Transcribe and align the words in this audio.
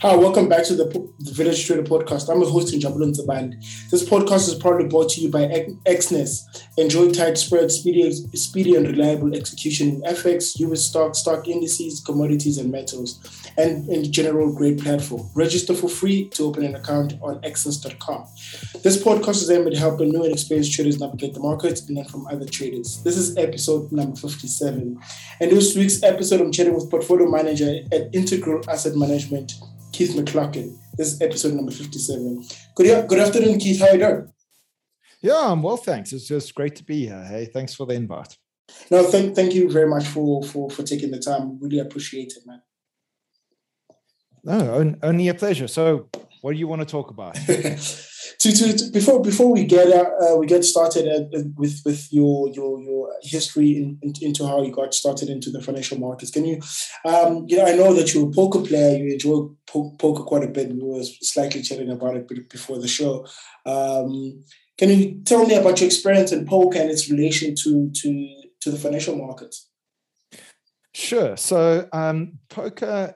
Hi, 0.00 0.14
welcome 0.14 0.48
back 0.48 0.62
to 0.66 0.76
the, 0.76 0.84
the 1.18 1.32
Village 1.32 1.66
Trader 1.66 1.82
Podcast. 1.82 2.32
I'm 2.32 2.40
a 2.40 2.46
host 2.46 2.72
in 2.72 2.78
Jabulun 2.78 3.16
Band. 3.26 3.56
This 3.90 4.08
podcast 4.08 4.46
is 4.46 4.54
proudly 4.54 4.86
brought 4.86 5.08
to 5.10 5.20
you 5.20 5.28
by 5.28 5.40
Exness. 5.86 6.44
Enjoy 6.76 7.10
tight 7.10 7.36
spread, 7.36 7.72
speedy, 7.72 8.12
speedy 8.12 8.76
and 8.76 8.86
reliable 8.86 9.34
execution 9.34 9.88
in 9.88 10.02
FX, 10.02 10.56
US 10.60 10.82
stock, 10.82 11.16
stock 11.16 11.48
indices, 11.48 11.98
commodities, 11.98 12.58
and 12.58 12.70
metals, 12.70 13.18
and 13.58 13.88
in 13.88 14.12
general 14.12 14.54
great 14.54 14.78
platform. 14.78 15.28
Register 15.34 15.74
for 15.74 15.88
free 15.88 16.28
to 16.28 16.44
open 16.44 16.64
an 16.64 16.76
account 16.76 17.14
on 17.20 17.40
exness.com. 17.40 18.24
This 18.84 19.02
podcast 19.02 19.42
is 19.42 19.50
aimed 19.50 19.66
at 19.66 19.76
helping 19.76 20.10
new 20.10 20.22
and 20.22 20.32
experienced 20.32 20.74
traders 20.74 21.00
navigate 21.00 21.34
the 21.34 21.40
markets 21.40 21.80
and 21.88 21.96
learn 21.96 22.06
from 22.06 22.24
other 22.28 22.46
traders. 22.46 23.02
This 23.02 23.16
is 23.16 23.36
episode 23.36 23.90
number 23.90 24.16
57. 24.16 24.96
And 25.40 25.50
this 25.50 25.74
week's 25.74 26.04
episode, 26.04 26.40
I'm 26.40 26.52
chatting 26.52 26.74
with 26.74 26.88
portfolio 26.88 27.28
manager 27.28 27.80
at 27.90 28.14
Integral 28.14 28.62
Asset 28.70 28.94
Management. 28.94 29.54
Keith 29.98 30.14
McLaughlin. 30.14 30.78
This 30.96 31.14
is 31.14 31.20
episode 31.20 31.54
number 31.54 31.72
57. 31.72 32.44
Good, 32.76 33.08
good 33.08 33.18
afternoon, 33.18 33.58
Keith. 33.58 33.80
How 33.80 33.88
are 33.88 33.92
you 33.94 33.98
doing? 33.98 34.32
Yeah, 35.20 35.50
I'm 35.50 35.60
well, 35.60 35.76
thanks. 35.76 36.12
It's 36.12 36.28
just 36.28 36.54
great 36.54 36.76
to 36.76 36.84
be 36.84 37.06
here. 37.06 37.24
Hey, 37.24 37.46
thanks 37.46 37.74
for 37.74 37.84
the 37.84 37.94
invite. 37.94 38.36
No, 38.92 39.02
thank, 39.02 39.34
thank 39.34 39.54
you 39.54 39.68
very 39.68 39.88
much 39.88 40.06
for, 40.06 40.44
for, 40.44 40.70
for 40.70 40.84
taking 40.84 41.10
the 41.10 41.18
time. 41.18 41.58
Really 41.60 41.80
appreciate 41.80 42.34
it, 42.36 42.46
man. 42.46 42.62
No, 44.44 44.94
only 45.02 45.26
a 45.26 45.34
pleasure. 45.34 45.66
So, 45.66 46.08
what 46.42 46.52
do 46.52 46.58
you 46.60 46.68
want 46.68 46.80
to 46.82 46.86
talk 46.86 47.10
about? 47.10 47.36
to, 48.38 48.52
to, 48.52 48.90
before 48.92 49.20
before 49.20 49.52
we 49.52 49.64
get 49.64 49.88
uh, 49.92 50.36
we 50.36 50.46
get 50.46 50.64
started 50.64 51.06
uh, 51.08 51.40
with 51.56 51.82
with 51.84 52.12
your 52.12 52.48
your 52.48 52.80
your 52.80 53.10
history 53.22 53.76
in, 53.76 53.98
in, 54.02 54.12
into 54.20 54.46
how 54.46 54.62
you 54.62 54.72
got 54.72 54.94
started 54.94 55.28
into 55.28 55.50
the 55.50 55.62
financial 55.62 55.98
markets, 55.98 56.30
can 56.30 56.44
you? 56.44 56.60
Um, 57.04 57.44
you 57.48 57.56
know, 57.56 57.66
I 57.66 57.74
know 57.74 57.94
that 57.94 58.14
you're 58.14 58.28
a 58.28 58.30
poker 58.30 58.60
player. 58.60 58.98
You 58.98 59.12
enjoy 59.12 59.48
po- 59.66 59.94
poker 59.98 60.22
quite 60.22 60.44
a 60.44 60.48
bit. 60.48 60.72
We 60.72 60.82
were 60.82 61.04
slightly 61.04 61.62
chatting 61.62 61.90
about 61.90 62.16
it 62.16 62.48
before 62.48 62.78
the 62.78 62.88
show. 62.88 63.26
Um, 63.66 64.44
can 64.76 64.90
you 64.90 65.20
tell 65.24 65.46
me 65.46 65.56
about 65.56 65.80
your 65.80 65.86
experience 65.86 66.32
in 66.32 66.46
poker 66.46 66.78
and 66.78 66.90
its 66.90 67.10
relation 67.10 67.54
to 67.62 67.90
to 67.90 68.28
to 68.60 68.70
the 68.70 68.78
financial 68.78 69.16
markets? 69.16 69.68
Sure. 70.94 71.36
So 71.36 71.88
um, 71.92 72.38
poker 72.48 73.14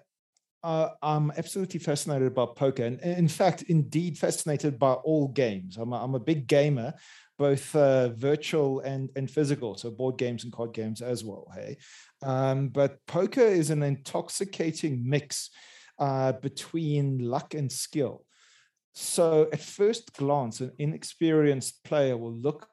uh, 0.62 0.90
I'm 1.02 1.32
absolutely 1.36 1.80
fascinated 1.80 2.28
about 2.28 2.56
poker, 2.56 2.84
and 2.84 3.00
in 3.00 3.28
fact, 3.28 3.62
indeed 3.62 4.16
fascinated 4.16 4.78
by 4.78 4.92
all 4.92 5.28
games. 5.28 5.76
I'm 5.76 5.92
a, 5.92 6.02
I'm 6.02 6.14
a 6.14 6.20
big 6.20 6.46
gamer, 6.46 6.94
both 7.36 7.74
uh, 7.74 8.10
virtual 8.10 8.80
and 8.80 9.10
and 9.16 9.28
physical, 9.30 9.76
so 9.76 9.90
board 9.90 10.18
games 10.18 10.44
and 10.44 10.52
card 10.52 10.72
games 10.72 11.02
as 11.02 11.24
well. 11.24 11.50
Hey, 11.54 11.78
um, 12.22 12.68
but 12.68 13.04
poker 13.06 13.40
is 13.40 13.70
an 13.70 13.82
intoxicating 13.82 15.02
mix 15.08 15.50
uh, 15.98 16.32
between 16.32 17.18
luck 17.18 17.54
and 17.54 17.70
skill. 17.70 18.24
So, 18.94 19.48
at 19.52 19.60
first 19.60 20.12
glance, 20.14 20.60
an 20.60 20.72
inexperienced 20.78 21.82
player 21.82 22.16
will 22.16 22.34
look 22.34 22.68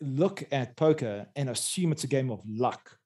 look 0.00 0.44
at 0.52 0.76
poker 0.76 1.26
and 1.34 1.50
assume 1.50 1.90
it's 1.90 2.04
a 2.04 2.08
game 2.08 2.30
of 2.30 2.42
luck. 2.46 2.96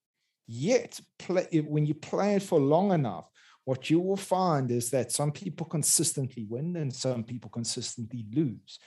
Yet, 0.46 1.00
play, 1.18 1.46
when 1.66 1.86
you 1.86 1.94
play 1.94 2.34
it 2.34 2.42
for 2.42 2.60
long 2.60 2.92
enough 2.92 3.31
what 3.64 3.90
you 3.90 4.00
will 4.00 4.16
find 4.16 4.70
is 4.70 4.90
that 4.90 5.12
some 5.12 5.32
people 5.32 5.66
consistently 5.66 6.46
win 6.48 6.76
and 6.76 6.92
some 6.92 7.22
people 7.24 7.50
consistently 7.50 8.24
lose. 8.32 8.78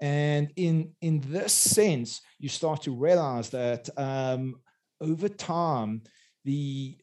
And 0.00 0.50
in, 0.56 0.92
in 1.00 1.20
this 1.20 1.52
sense, 1.52 2.20
you 2.38 2.48
start 2.48 2.82
to 2.82 2.94
realize 2.94 3.50
that 3.50 3.88
um, 3.96 4.56
over 5.00 5.28
time, 5.28 6.02
the, 6.44 6.96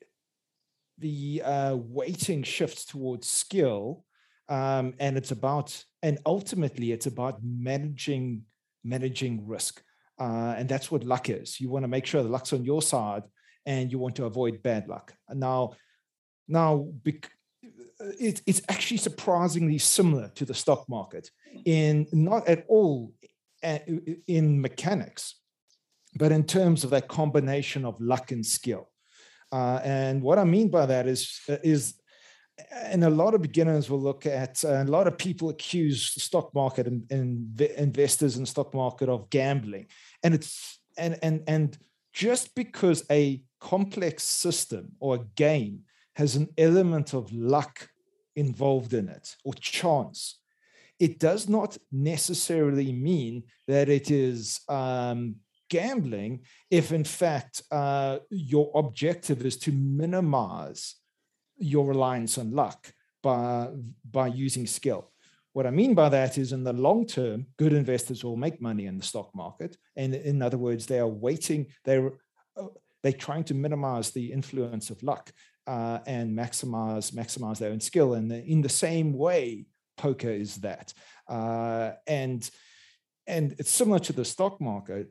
the 0.99 1.41
uh, 1.43 1.75
weighting 1.77 2.43
shifts 2.43 2.85
towards 2.85 3.29
skill. 3.29 4.05
Um, 4.49 4.93
and 4.99 5.17
it's 5.17 5.31
about, 5.31 5.83
and 6.01 6.19
ultimately, 6.25 6.91
it's 6.91 7.07
about 7.07 7.39
managing 7.41 8.43
managing 8.83 9.47
risk. 9.47 9.81
Uh, 10.19 10.55
and 10.57 10.69
that's 10.69 10.91
what 10.91 11.03
luck 11.03 11.29
is. 11.29 11.59
You 11.59 11.69
want 11.69 11.83
to 11.83 11.87
make 11.87 12.05
sure 12.05 12.21
the 12.21 12.29
luck's 12.29 12.53
on 12.53 12.63
your 12.63 12.81
side 12.81 13.23
and 13.65 13.91
you 13.91 13.97
want 13.97 14.15
to 14.17 14.25
avoid 14.25 14.61
bad 14.61 14.87
luck. 14.87 15.13
Now, 15.29 15.73
now, 16.47 16.87
it, 18.19 18.41
it's 18.45 18.61
actually 18.69 18.97
surprisingly 18.97 19.77
similar 19.77 20.29
to 20.35 20.45
the 20.45 20.53
stock 20.53 20.87
market 20.89 21.29
in 21.65 22.07
not 22.11 22.47
at 22.47 22.65
all 22.67 23.13
in 24.27 24.61
mechanics, 24.61 25.35
but 26.15 26.31
in 26.31 26.43
terms 26.43 26.83
of 26.83 26.89
that 26.89 27.07
combination 27.07 27.85
of 27.85 27.99
luck 28.01 28.31
and 28.31 28.45
skill. 28.45 28.89
Uh, 29.51 29.79
and 29.83 30.21
what 30.21 30.39
I 30.39 30.43
mean 30.43 30.69
by 30.69 30.85
that 30.85 31.07
is, 31.07 31.39
is 31.47 31.95
and 32.71 33.03
a 33.03 33.09
lot 33.09 33.33
of 33.33 33.41
beginners 33.41 33.89
will 33.89 34.01
look 34.01 34.25
at 34.25 34.63
uh, 34.63 34.83
a 34.83 34.83
lot 34.83 35.07
of 35.07 35.17
people 35.17 35.49
accuse 35.49 36.13
the 36.13 36.19
stock 36.19 36.53
market 36.53 36.87
and, 36.87 37.03
and 37.11 37.61
investors 37.77 38.37
in 38.37 38.45
stock 38.45 38.73
market 38.73 39.09
of 39.09 39.29
gambling 39.29 39.87
and 40.23 40.35
it's 40.35 40.79
and 40.97 41.17
and 41.23 41.43
and 41.47 41.77
just 42.13 42.53
because 42.53 43.03
a 43.09 43.41
complex 43.59 44.23
system 44.23 44.91
or 44.99 45.15
a 45.15 45.25
game 45.35 45.81
has 46.15 46.35
an 46.35 46.47
element 46.57 47.13
of 47.13 47.31
luck 47.33 47.89
involved 48.35 48.93
in 48.93 49.09
it 49.09 49.35
or 49.43 49.53
chance. 49.53 50.39
It 50.99 51.19
does 51.19 51.49
not 51.49 51.77
necessarily 51.91 52.91
mean 52.93 53.43
that 53.67 53.89
it 53.89 54.11
is 54.11 54.61
um, 54.69 55.35
gambling 55.69 56.41
if, 56.69 56.91
in 56.91 57.03
fact, 57.03 57.63
uh, 57.71 58.19
your 58.29 58.71
objective 58.75 59.45
is 59.45 59.57
to 59.57 59.71
minimize 59.71 60.95
your 61.57 61.85
reliance 61.85 62.37
on 62.37 62.51
luck 62.51 62.93
by, 63.21 63.69
by 64.09 64.27
using 64.27 64.67
skill. 64.67 65.11
What 65.53 65.67
I 65.67 65.71
mean 65.71 65.93
by 65.93 66.09
that 66.09 66.37
is, 66.37 66.51
in 66.51 66.63
the 66.63 66.73
long 66.73 67.05
term, 67.05 67.45
good 67.57 67.73
investors 67.73 68.23
will 68.23 68.37
make 68.37 68.61
money 68.61 68.85
in 68.85 68.97
the 68.97 69.03
stock 69.03 69.33
market. 69.35 69.77
And 69.95 70.15
in 70.15 70.41
other 70.41 70.57
words, 70.57 70.85
they 70.85 70.99
are 70.99 71.07
waiting, 71.07 71.67
they're, 71.85 72.13
uh, 72.57 72.67
they're 73.01 73.11
trying 73.11 73.43
to 73.45 73.53
minimize 73.53 74.11
the 74.11 74.31
influence 74.31 74.89
of 74.89 75.03
luck 75.03 75.31
uh, 75.67 75.99
and 76.05 76.37
maximize 76.37 77.11
maximize 77.11 77.59
their 77.59 77.71
own 77.71 77.79
skill. 77.79 78.13
And 78.13 78.31
in 78.31 78.61
the 78.61 78.69
same 78.69 79.13
way, 79.13 79.65
poker 79.97 80.29
is 80.29 80.57
that. 80.57 80.93
Uh, 81.27 81.91
and 82.07 82.49
and 83.27 83.55
it's 83.57 83.71
similar 83.71 83.99
to 83.99 84.13
the 84.13 84.25
stock 84.25 84.59
market. 84.59 85.09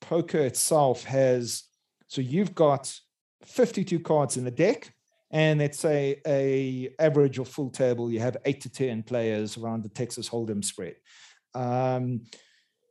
Poker 0.00 0.40
itself 0.40 1.04
has 1.04 1.64
so 2.08 2.20
you've 2.20 2.54
got 2.54 2.92
52 3.44 4.00
cards 4.00 4.36
in 4.36 4.44
the 4.44 4.50
deck, 4.50 4.92
and 5.30 5.58
let's 5.58 5.78
say 5.78 6.20
a 6.26 6.94
average 6.98 7.38
or 7.38 7.44
full 7.44 7.70
table, 7.70 8.10
you 8.10 8.20
have 8.20 8.36
eight 8.44 8.60
to 8.62 8.68
10 8.68 9.02
players 9.02 9.56
around 9.56 9.82
the 9.82 9.88
Texas 9.88 10.28
Hold'em 10.28 10.64
spread. 10.64 10.96
Um, 11.54 12.22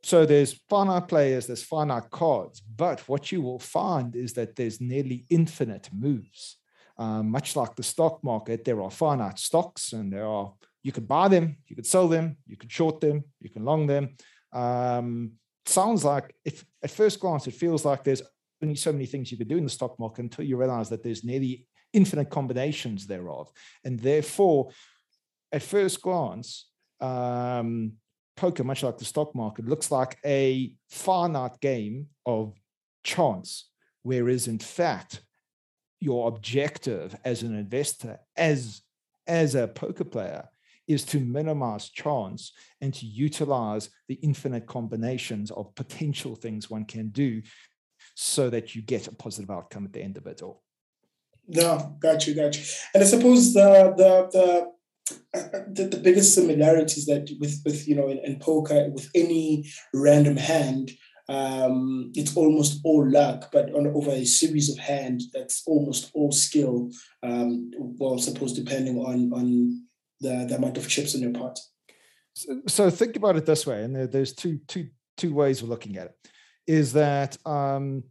so 0.02 0.26
there's 0.26 0.60
finite 0.68 1.08
players, 1.08 1.46
there's 1.46 1.62
finite 1.62 2.10
cards, 2.10 2.60
but 2.60 3.00
what 3.08 3.32
you 3.32 3.40
will 3.40 3.58
find 3.58 4.14
is 4.14 4.34
that 4.34 4.56
there's 4.56 4.80
nearly 4.80 5.24
infinite 5.30 5.88
moves. 5.92 6.58
Um, 6.96 7.30
much 7.30 7.56
like 7.56 7.74
the 7.74 7.82
stock 7.82 8.22
market, 8.22 8.64
there 8.64 8.80
are 8.82 8.90
finite 8.90 9.38
stocks 9.38 9.92
and 9.92 10.12
there 10.12 10.26
are, 10.26 10.52
you 10.82 10.92
can 10.92 11.06
buy 11.06 11.28
them, 11.28 11.56
you 11.66 11.74
can 11.74 11.84
sell 11.84 12.06
them, 12.08 12.36
you 12.46 12.56
can 12.56 12.68
short 12.68 13.00
them, 13.00 13.24
you 13.40 13.50
can 13.50 13.64
long 13.64 13.86
them. 13.86 14.16
Um, 14.52 15.32
sounds 15.66 16.04
like, 16.04 16.34
if 16.44 16.64
at 16.82 16.90
first 16.90 17.18
glance, 17.18 17.46
it 17.46 17.54
feels 17.54 17.84
like 17.84 18.04
there's 18.04 18.22
only 18.62 18.76
so 18.76 18.92
many 18.92 19.06
things 19.06 19.32
you 19.32 19.38
can 19.38 19.48
do 19.48 19.56
in 19.56 19.64
the 19.64 19.70
stock 19.70 19.98
market 19.98 20.22
until 20.22 20.44
you 20.44 20.56
realize 20.56 20.88
that 20.90 21.02
there's 21.02 21.24
nearly 21.24 21.66
infinite 21.92 22.30
combinations 22.30 23.06
thereof. 23.06 23.50
And 23.84 23.98
therefore, 23.98 24.70
at 25.50 25.62
first 25.62 26.00
glance, 26.00 26.68
um, 27.00 27.94
poker, 28.36 28.64
much 28.64 28.82
like 28.82 28.98
the 28.98 29.04
stock 29.04 29.34
market, 29.34 29.66
looks 29.66 29.90
like 29.90 30.18
a 30.24 30.72
finite 30.88 31.60
game 31.60 32.08
of 32.26 32.54
chance, 33.04 33.70
whereas 34.02 34.48
in 34.48 34.58
fact, 34.58 35.22
your 36.04 36.28
objective 36.28 37.16
as 37.24 37.42
an 37.42 37.56
investor, 37.56 38.20
as 38.36 38.82
as 39.26 39.54
a 39.54 39.66
poker 39.66 40.04
player, 40.04 40.46
is 40.86 41.04
to 41.06 41.18
minimize 41.18 41.88
chance 41.88 42.52
and 42.80 42.92
to 42.92 43.06
utilize 43.06 43.88
the 44.08 44.16
infinite 44.16 44.66
combinations 44.66 45.50
of 45.50 45.74
potential 45.74 46.34
things 46.36 46.68
one 46.68 46.84
can 46.84 47.08
do 47.08 47.40
so 48.14 48.50
that 48.50 48.74
you 48.74 48.82
get 48.82 49.08
a 49.08 49.14
positive 49.14 49.50
outcome 49.50 49.86
at 49.86 49.92
the 49.94 50.02
end 50.02 50.18
of 50.18 50.26
it 50.26 50.42
all. 50.42 50.62
No, 51.48 51.96
got 52.00 52.26
you, 52.26 52.34
got 52.34 52.56
you. 52.56 52.64
And 52.92 53.02
I 53.02 53.06
suppose 53.06 53.54
the 53.54 53.94
the 53.96 54.28
the 54.32 54.74
the, 55.72 55.84
the 55.84 55.98
biggest 55.98 56.34
similarities 56.34 57.06
that 57.06 57.30
with 57.40 57.60
with 57.64 57.86
you 57.88 57.94
know 57.94 58.08
in, 58.08 58.18
in 58.18 58.38
poker 58.38 58.90
with 58.90 59.10
any 59.14 59.70
random 59.92 60.36
hand 60.36 60.92
um, 61.28 62.12
it's 62.14 62.36
almost 62.36 62.80
all 62.84 63.08
luck, 63.08 63.50
but 63.52 63.72
on 63.74 63.86
over 63.88 64.10
a 64.10 64.24
series 64.24 64.70
of 64.70 64.78
hands, 64.78 65.30
that's 65.32 65.62
almost 65.66 66.10
all 66.14 66.32
skill. 66.32 66.90
Um, 67.22 67.70
well, 67.76 68.18
suppose 68.18 68.52
depending 68.52 68.98
on 68.98 69.32
on 69.32 69.86
the, 70.20 70.46
the 70.48 70.56
amount 70.56 70.76
of 70.76 70.88
chips 70.88 71.14
in 71.14 71.22
your 71.22 71.32
pot. 71.32 71.58
So, 72.34 72.60
so 72.66 72.90
think 72.90 73.16
about 73.16 73.36
it 73.36 73.46
this 73.46 73.66
way, 73.66 73.84
and 73.84 73.94
there, 73.94 74.06
there's 74.06 74.34
two 74.34 74.60
two 74.66 74.88
two 75.16 75.32
ways 75.32 75.62
of 75.62 75.68
looking 75.68 75.96
at 75.96 76.06
it. 76.06 76.14
Is 76.66 76.92
that 76.94 77.36
um, 77.46 78.04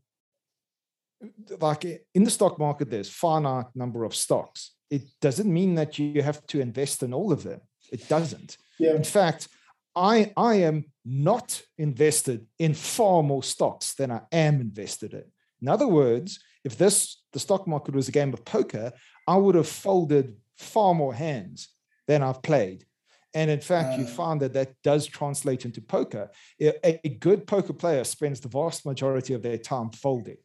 like 1.60 1.86
in 1.86 2.24
the 2.24 2.32
stock 2.32 2.58
market, 2.60 2.90
there's 2.90 3.10
finite 3.10 3.68
number 3.76 4.04
of 4.04 4.16
stocks, 4.16 4.72
it 4.90 5.04
doesn't 5.22 5.52
mean 5.52 5.76
that 5.76 6.00
you 6.00 6.22
have 6.22 6.46
to 6.48 6.62
invest 6.62 7.04
in 7.04 7.14
all 7.14 7.32
of 7.32 7.44
them. 7.44 7.62
It 7.92 8.08
doesn't. 8.08 8.58
Yeah. 8.80 8.96
In 8.96 9.04
fact, 9.04 9.48
I 9.96 10.32
I 10.36 10.56
am 10.56 10.86
not 11.06 11.62
invested 11.78 12.48
in 12.60 12.74
far 12.74 13.24
more 13.24 13.44
stocks 13.44 13.94
than 13.94 14.12
I 14.12 14.22
am 14.32 14.62
invested 14.62 15.14
in. 15.14 15.26
In 15.62 15.68
other 15.68 15.88
words, 15.88 16.40
if 16.64 16.78
this 16.78 17.22
the 17.34 17.40
stock 17.40 17.68
market 17.68 17.96
was 17.96 18.08
a 18.08 18.12
game 18.12 18.34
of 18.34 18.46
poker, 18.46 18.92
I 19.28 19.36
would 19.36 19.56
have 19.56 19.68
folded 19.68 20.36
far 20.58 20.94
more 20.94 21.14
hands 21.14 21.70
than 22.08 22.22
I've 22.22 22.42
played. 22.42 22.86
And 23.34 23.50
in 23.50 23.62
fact, 23.62 23.96
uh, 23.96 24.02
you 24.02 24.06
find 24.06 24.40
that 24.42 24.54
that 24.54 24.76
does 24.84 25.08
translate 25.08 25.66
into 25.66 25.82
poker. 25.82 26.30
A, 26.62 27.00
a, 27.04 27.10
good 27.10 27.48
poker 27.48 27.74
player 27.74 28.04
spends 28.04 28.40
the 28.40 28.48
vast 28.48 28.86
majority 28.86 29.34
of 29.34 29.42
their 29.42 29.58
time 29.58 29.90
folding. 29.90 30.38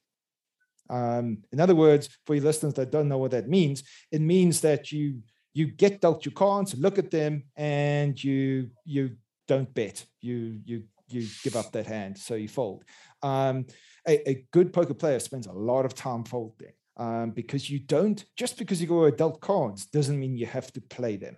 Um, 0.88 1.38
in 1.52 1.60
other 1.60 1.74
words, 1.74 2.08
for 2.24 2.34
your 2.34 2.44
listeners 2.44 2.74
that 2.74 2.90
don't 2.90 3.08
know 3.08 3.18
what 3.18 3.32
that 3.32 3.48
means, 3.48 3.82
it 4.10 4.22
means 4.22 4.62
that 4.62 4.90
you 4.90 5.20
you 5.52 5.66
get 5.66 6.00
dealt 6.00 6.24
your 6.24 6.32
cards, 6.32 6.74
look 6.78 6.98
at 6.98 7.10
them, 7.10 7.44
and 7.56 8.22
you 8.22 8.70
you 8.84 9.16
don't 9.48 9.72
bet. 9.74 10.04
You 10.20 10.60
you 10.64 10.84
you 11.08 11.26
give 11.42 11.56
up 11.56 11.72
that 11.72 11.86
hand, 11.86 12.18
so 12.18 12.34
you 12.34 12.48
fold. 12.48 12.84
Um, 13.22 13.66
a, 14.06 14.28
a, 14.28 14.46
good 14.52 14.72
poker 14.72 14.94
player 14.94 15.18
spends 15.18 15.46
a 15.46 15.52
lot 15.52 15.84
of 15.84 15.94
time 15.94 16.22
folding 16.22 16.72
um, 16.96 17.30
because 17.30 17.68
you 17.68 17.80
don't 17.80 18.24
just 18.36 18.58
because 18.58 18.80
you 18.80 18.86
go 18.86 19.10
dealt 19.10 19.40
cards 19.40 19.86
doesn't 19.86 20.18
mean 20.18 20.36
you 20.36 20.46
have 20.46 20.72
to 20.74 20.80
play 20.80 21.16
them. 21.16 21.36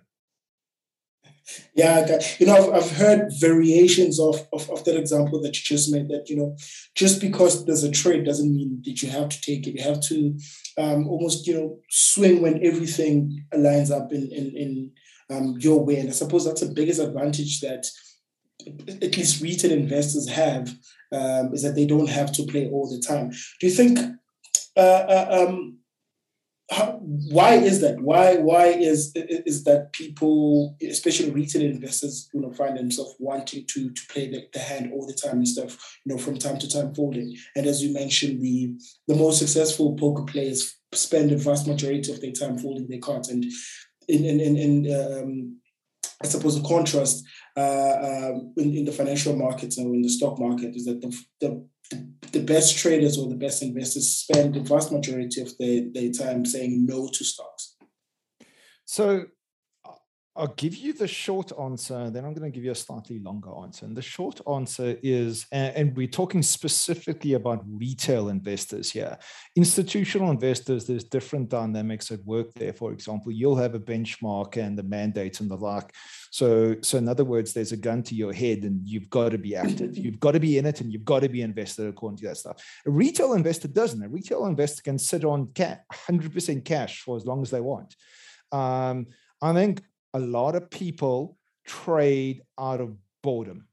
Yeah, 1.75 2.19
you 2.39 2.45
know, 2.45 2.55
I've, 2.55 2.83
I've 2.83 2.91
heard 2.91 3.31
variations 3.39 4.19
of, 4.19 4.47
of, 4.53 4.69
of 4.69 4.85
that 4.85 4.97
example 4.97 5.41
that 5.41 5.57
you 5.57 5.75
just 5.75 5.91
made. 5.91 6.07
That 6.09 6.29
you 6.29 6.37
know, 6.37 6.55
just 6.95 7.19
because 7.19 7.65
there's 7.65 7.83
a 7.83 7.91
trade 7.91 8.25
doesn't 8.25 8.55
mean 8.55 8.81
that 8.85 9.01
you 9.01 9.09
have 9.09 9.29
to 9.29 9.41
take 9.41 9.67
it. 9.67 9.75
You 9.77 9.83
have 9.83 10.01
to 10.01 10.37
um, 10.77 11.07
almost 11.07 11.47
you 11.47 11.55
know 11.55 11.79
swing 11.89 12.41
when 12.41 12.63
everything 12.65 13.45
aligns 13.53 13.91
up 13.91 14.11
in 14.11 14.31
in, 14.31 14.55
in 14.55 14.91
um, 15.31 15.57
your 15.59 15.83
way. 15.83 15.97
And 15.97 16.09
I 16.09 16.13
suppose 16.13 16.45
that's 16.45 16.61
the 16.61 16.73
biggest 16.73 16.99
advantage 16.99 17.61
that 17.61 17.87
at 18.67 19.17
least 19.17 19.41
retail 19.41 19.71
investors 19.71 20.29
have 20.29 20.75
um, 21.11 21.53
is 21.53 21.63
that 21.63 21.75
they 21.75 21.85
don't 21.85 22.09
have 22.09 22.31
to 22.33 22.43
play 22.43 22.69
all 22.69 22.89
the 22.89 23.01
time. 23.01 23.29
Do 23.29 23.67
you 23.67 23.71
think? 23.71 23.99
Uh, 24.77 24.79
uh, 24.79 25.47
um, 25.47 25.77
how, 26.71 26.99
why 27.01 27.55
is 27.55 27.81
that? 27.81 27.99
Why 27.99 28.37
why 28.37 28.67
is 28.67 29.11
is 29.15 29.65
that 29.65 29.91
people, 29.91 30.77
especially 30.81 31.31
retail 31.31 31.63
investors, 31.63 32.29
you 32.33 32.39
know, 32.39 32.51
find 32.53 32.77
themselves 32.77 33.15
wanting 33.19 33.65
to 33.67 33.89
to 33.89 34.01
play 34.07 34.29
the, 34.29 34.47
the 34.53 34.59
hand 34.59 34.93
all 34.93 35.05
the 35.05 35.13
time 35.13 35.37
and 35.37 35.47
stuff, 35.47 35.99
you 36.05 36.13
know, 36.13 36.21
from 36.21 36.37
time 36.37 36.57
to 36.59 36.69
time 36.69 36.93
folding. 36.95 37.35
And 37.57 37.65
as 37.65 37.83
you 37.83 37.93
mentioned, 37.93 38.41
the 38.41 38.73
the 39.09 39.15
most 39.15 39.39
successful 39.39 39.97
poker 39.97 40.23
players 40.23 40.77
spend 40.93 41.31
the 41.31 41.37
vast 41.37 41.67
majority 41.67 42.09
of 42.09 42.21
their 42.21 42.31
time 42.31 42.57
folding 42.57 42.87
their 42.87 42.99
cards. 42.99 43.27
And 43.27 43.45
in 44.11 44.25
in 44.25 44.39
in, 44.39 44.55
in 44.57 44.73
um, 44.99 45.57
I 46.23 46.27
suppose 46.27 46.61
the 46.61 46.67
contrast 46.67 47.23
uh, 47.57 47.95
um, 48.07 48.53
in, 48.57 48.77
in 48.77 48.85
the 48.85 48.91
financial 48.91 49.35
markets 49.35 49.77
or 49.79 49.93
in 49.93 50.01
the 50.01 50.09
stock 50.09 50.39
market 50.39 50.75
is 50.75 50.85
that 50.85 51.01
the, 51.01 51.11
the 51.39 51.67
the 52.31 52.43
best 52.43 52.77
traders 52.77 53.17
or 53.17 53.27
the 53.27 53.35
best 53.35 53.61
investors 53.61 54.07
spend 54.07 54.53
the 54.53 54.61
vast 54.61 54.91
majority 54.91 55.41
of 55.41 55.57
their, 55.57 55.81
their 55.93 56.11
time 56.11 56.45
saying 56.45 56.85
no 56.85 57.07
to 57.07 57.23
stocks. 57.25 57.75
So 58.85 59.25
I'll 60.33 60.53
give 60.55 60.75
you 60.75 60.93
the 60.93 61.09
short 61.09 61.51
answer, 61.59 62.09
then 62.09 62.23
I'm 62.23 62.33
going 62.33 62.49
to 62.49 62.55
give 62.55 62.63
you 62.63 62.71
a 62.71 62.75
slightly 62.75 63.19
longer 63.19 63.49
answer. 63.63 63.85
And 63.85 63.97
the 63.97 64.01
short 64.01 64.39
answer 64.49 64.95
is, 65.03 65.45
and 65.51 65.95
we're 65.95 66.07
talking 66.07 66.41
specifically 66.41 67.33
about 67.33 67.65
retail 67.67 68.29
investors 68.29 68.89
here. 68.91 69.17
Institutional 69.57 70.31
investors, 70.31 70.87
there's 70.87 71.03
different 71.03 71.49
dynamics 71.49 72.11
at 72.11 72.23
work 72.23 72.53
there. 72.53 72.71
For 72.71 72.93
example, 72.93 73.33
you'll 73.33 73.57
have 73.57 73.75
a 73.75 73.79
benchmark 73.79 74.55
and 74.55 74.77
the 74.77 74.83
mandates 74.83 75.41
and 75.41 75.51
the 75.51 75.57
like. 75.57 75.93
So, 76.31 76.77
so 76.81 76.97
in 76.97 77.09
other 77.09 77.25
words, 77.25 77.51
there's 77.51 77.73
a 77.73 77.77
gun 77.77 78.01
to 78.03 78.15
your 78.15 78.31
head 78.31 78.59
and 78.59 78.87
you've 78.87 79.09
got 79.09 79.29
to 79.29 79.37
be 79.37 79.57
active. 79.57 79.97
You've 79.97 80.21
got 80.21 80.31
to 80.31 80.39
be 80.39 80.57
in 80.57 80.65
it 80.65 80.79
and 80.79 80.93
you've 80.93 81.03
got 81.03 81.23
to 81.23 81.29
be 81.29 81.41
invested 81.41 81.87
according 81.87 82.19
to 82.19 82.27
that 82.27 82.37
stuff. 82.37 82.63
A 82.85 82.89
retail 82.89 83.33
investor 83.33 83.67
doesn't. 83.67 84.01
A 84.01 84.07
retail 84.07 84.45
investor 84.45 84.81
can 84.81 84.97
sit 84.97 85.25
on 85.25 85.47
100% 85.47 86.63
cash 86.63 87.01
for 87.01 87.17
as 87.17 87.25
long 87.25 87.41
as 87.41 87.49
they 87.49 87.59
want. 87.59 87.97
Um, 88.53 89.07
I 89.41 89.53
think 89.53 89.81
a 90.13 90.19
lot 90.19 90.55
of 90.55 90.69
people 90.69 91.37
trade 91.65 92.41
out 92.59 92.81
of 92.81 92.95
boredom 93.23 93.67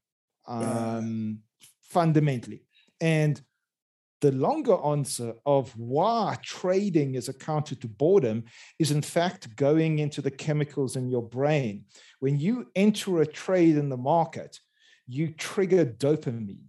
um, 0.46 1.40
yeah. 1.60 1.66
fundamentally. 1.82 2.62
And 3.00 3.40
the 4.20 4.32
longer 4.32 4.76
answer 4.84 5.34
of 5.46 5.70
why 5.78 6.36
trading 6.42 7.14
is 7.14 7.28
accounted 7.28 7.80
to 7.80 7.88
boredom 7.88 8.44
is 8.78 8.90
in 8.90 9.02
fact 9.02 9.54
going 9.54 10.00
into 10.00 10.20
the 10.20 10.30
chemicals 10.30 10.96
in 10.96 11.08
your 11.08 11.22
brain. 11.22 11.84
When 12.18 12.38
you 12.38 12.66
enter 12.74 13.20
a 13.20 13.26
trade 13.26 13.76
in 13.76 13.88
the 13.88 13.96
market, 13.96 14.58
you 15.06 15.32
trigger 15.34 15.86
dopamine. 15.86 16.64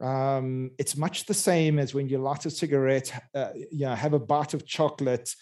Um, 0.00 0.70
it's 0.78 0.96
much 0.96 1.26
the 1.26 1.34
same 1.34 1.78
as 1.78 1.94
when 1.94 2.08
you 2.08 2.18
light 2.18 2.46
a 2.46 2.50
cigarette, 2.50 3.12
uh, 3.34 3.50
you 3.54 3.86
know, 3.86 3.94
have 3.94 4.12
a 4.12 4.18
bite 4.18 4.54
of 4.54 4.66
chocolate, 4.66 5.34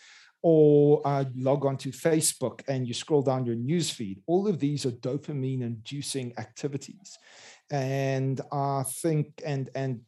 or 0.47 1.01
uh, 1.07 1.25
log 1.37 1.65
on 1.65 1.75
to 1.79 1.89
Facebook 1.89 2.61
and 2.69 2.87
you 2.87 2.93
scroll 2.93 3.23
down 3.23 3.47
your 3.47 3.55
news 3.55 3.89
feed. 3.89 4.21
All 4.27 4.47
of 4.47 4.59
these 4.59 4.85
are 4.85 4.91
dopamine 4.91 5.63
inducing 5.63 6.35
activities. 6.37 7.17
And 7.71 8.43
I 8.53 8.83
think, 8.87 9.41
and, 9.43 9.71
and, 9.75 10.01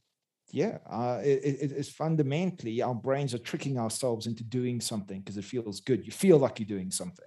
yeah, 0.50 0.78
uh, 0.88 1.20
it 1.24 1.72
is 1.72 1.88
fundamentally 1.88 2.82
our 2.82 2.94
brains 2.94 3.34
are 3.34 3.38
tricking 3.38 3.78
ourselves 3.78 4.26
into 4.26 4.44
doing 4.44 4.80
something 4.80 5.20
because 5.20 5.38
it 5.38 5.44
feels 5.44 5.80
good. 5.80 6.04
You 6.04 6.12
feel 6.12 6.38
like 6.38 6.60
you're 6.60 6.68
doing 6.68 6.90
something, 6.92 7.26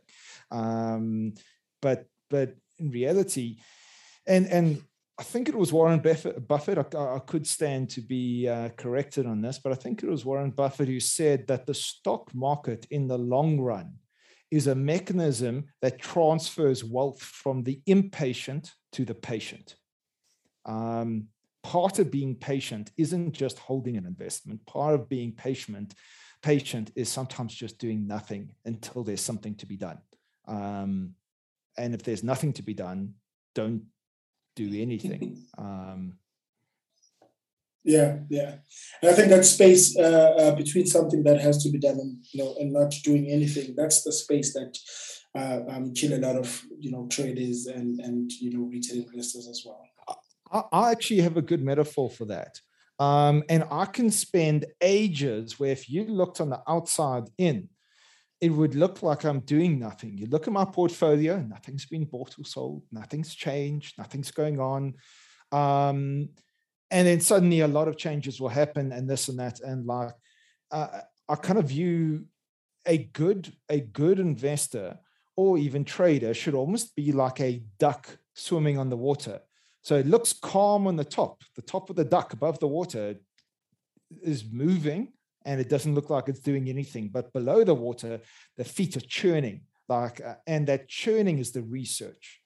um, 0.51 1.33
but 1.81 2.05
but 2.29 2.55
in 2.77 2.91
reality, 2.91 3.57
and 4.25 4.47
and 4.47 4.81
I 5.19 5.23
think 5.23 5.49
it 5.49 5.55
was 5.55 5.73
Warren 5.73 5.99
Buffett. 5.99 6.77
I, 6.77 7.15
I 7.15 7.19
could 7.19 7.45
stand 7.45 7.89
to 7.89 8.01
be 8.01 8.47
uh, 8.47 8.69
corrected 8.77 9.25
on 9.25 9.41
this, 9.41 9.59
but 9.59 9.73
I 9.73 9.75
think 9.75 10.01
it 10.01 10.09
was 10.09 10.23
Warren 10.23 10.51
Buffett 10.51 10.87
who 10.87 11.01
said 11.01 11.45
that 11.47 11.65
the 11.65 11.73
stock 11.73 12.33
market 12.33 12.87
in 12.89 13.09
the 13.09 13.17
long 13.17 13.59
run 13.59 13.95
is 14.49 14.67
a 14.67 14.75
mechanism 14.75 15.65
that 15.81 15.99
transfers 15.99 16.85
wealth 16.85 17.21
from 17.21 17.63
the 17.63 17.81
impatient 17.85 18.71
to 18.93 19.03
the 19.03 19.13
patient. 19.13 19.75
Um, 20.65 21.27
part 21.63 21.99
of 21.99 22.11
being 22.11 22.35
patient 22.35 22.91
isn't 22.97 23.33
just 23.33 23.59
holding 23.59 23.97
an 23.97 24.05
investment. 24.05 24.65
Part 24.65 24.95
of 24.95 25.09
being 25.09 25.33
patient, 25.33 25.95
patient 26.41 26.91
is 26.95 27.09
sometimes 27.09 27.53
just 27.53 27.77
doing 27.77 28.07
nothing 28.07 28.51
until 28.63 29.03
there's 29.03 29.19
something 29.19 29.55
to 29.55 29.65
be 29.65 29.75
done. 29.75 29.99
Um, 30.47 31.15
and 31.77 31.93
if 31.93 32.03
there's 32.03 32.23
nothing 32.23 32.53
to 32.53 32.63
be 32.63 32.73
done, 32.73 33.15
don't 33.53 33.83
do 34.55 34.69
anything. 34.73 35.45
Um, 35.57 36.13
yeah, 37.83 38.19
yeah, 38.29 38.55
and 39.01 39.11
I 39.11 39.13
think 39.13 39.29
that 39.29 39.45
space 39.45 39.97
uh, 39.97 40.33
uh, 40.37 40.55
between 40.55 40.85
something 40.85 41.23
that 41.23 41.39
has 41.41 41.63
to 41.63 41.69
be 41.69 41.79
done 41.79 41.97
and 41.99 42.17
you 42.31 42.43
know 42.43 42.55
and 42.59 42.71
not 42.71 42.93
doing 43.03 43.27
anything—that's 43.27 44.03
the 44.03 44.11
space 44.11 44.53
that 44.53 44.77
uh, 45.35 45.61
um, 45.69 45.93
kill 45.93 46.13
a 46.13 46.19
lot 46.19 46.35
of 46.35 46.63
you 46.77 46.91
know 46.91 47.07
traders 47.07 47.67
and 47.67 47.99
and 48.01 48.31
you 48.33 48.51
know 48.51 48.65
retail 48.65 49.03
investors 49.03 49.47
as 49.49 49.63
well. 49.65 49.81
I, 50.51 50.63
I 50.71 50.91
actually 50.91 51.21
have 51.21 51.37
a 51.37 51.41
good 51.41 51.61
metaphor 51.61 52.09
for 52.09 52.25
that. 52.25 52.59
Um, 52.99 53.43
and 53.49 53.63
I 53.71 53.85
can 53.85 54.11
spend 54.11 54.65
ages 54.81 55.57
where 55.57 55.71
if 55.71 55.89
you 55.89 56.03
looked 56.03 56.41
on 56.41 56.49
the 56.49 56.61
outside 56.67 57.23
in, 57.37 57.69
it 58.41 58.49
would 58.49 58.75
look 58.75 59.03
like 59.03 59.25
I'm 59.25 59.41
doing 59.41 59.79
nothing. 59.79 60.17
You 60.17 60.27
look 60.27 60.47
at 60.47 60.53
my 60.53 60.65
portfolio, 60.65 61.39
nothing's 61.39 61.85
been 61.85 62.05
bought 62.05 62.39
or 62.39 62.45
sold, 62.45 62.83
nothing's 62.91 63.35
changed, 63.35 63.97
nothing's 63.97 64.31
going 64.31 64.59
on. 64.59 64.95
Um, 65.51 66.29
and 66.91 67.07
then 67.07 67.19
suddenly 67.19 67.59
a 67.59 67.67
lot 67.67 67.87
of 67.87 67.97
changes 67.97 68.39
will 68.39 68.49
happen 68.49 68.91
and 68.91 69.09
this 69.09 69.27
and 69.27 69.39
that. 69.39 69.59
And 69.59 69.85
like, 69.85 70.13
uh, 70.71 71.01
I 71.27 71.35
kind 71.35 71.59
of 71.59 71.65
view 71.65 72.25
a 72.85 72.97
good, 72.97 73.51
a 73.67 73.81
good 73.81 74.19
investor 74.19 74.97
or 75.35 75.57
even 75.57 75.83
trader 75.83 76.33
should 76.33 76.55
almost 76.55 76.95
be 76.95 77.11
like 77.11 77.39
a 77.41 77.63
duck 77.77 78.17
swimming 78.35 78.77
on 78.77 78.89
the 78.89 78.97
water. 78.97 79.39
So 79.81 79.95
it 79.95 80.07
looks 80.07 80.33
calm 80.33 80.87
on 80.87 80.95
the 80.95 81.03
top. 81.03 81.41
The 81.55 81.61
top 81.61 81.89
of 81.89 81.95
the 81.95 82.05
duck 82.05 82.33
above 82.33 82.59
the 82.59 82.67
water 82.67 83.15
is 84.21 84.43
moving, 84.49 85.13
and 85.49 85.59
it 85.59 85.67
doesn't 85.67 85.95
look 85.95 86.11
like 86.11 86.29
it's 86.29 86.41
doing 86.41 86.69
anything. 86.69 87.09
But 87.09 87.33
below 87.33 87.63
the 87.63 87.73
water, 87.73 88.21
the 88.55 88.63
feet 88.63 88.95
are 88.95 89.01
churning, 89.01 89.61
like, 89.87 90.21
uh, 90.23 90.35
and 90.45 90.67
that 90.67 90.87
churning 90.87 91.39
is 91.39 91.51
the 91.51 91.63
research. 91.63 92.39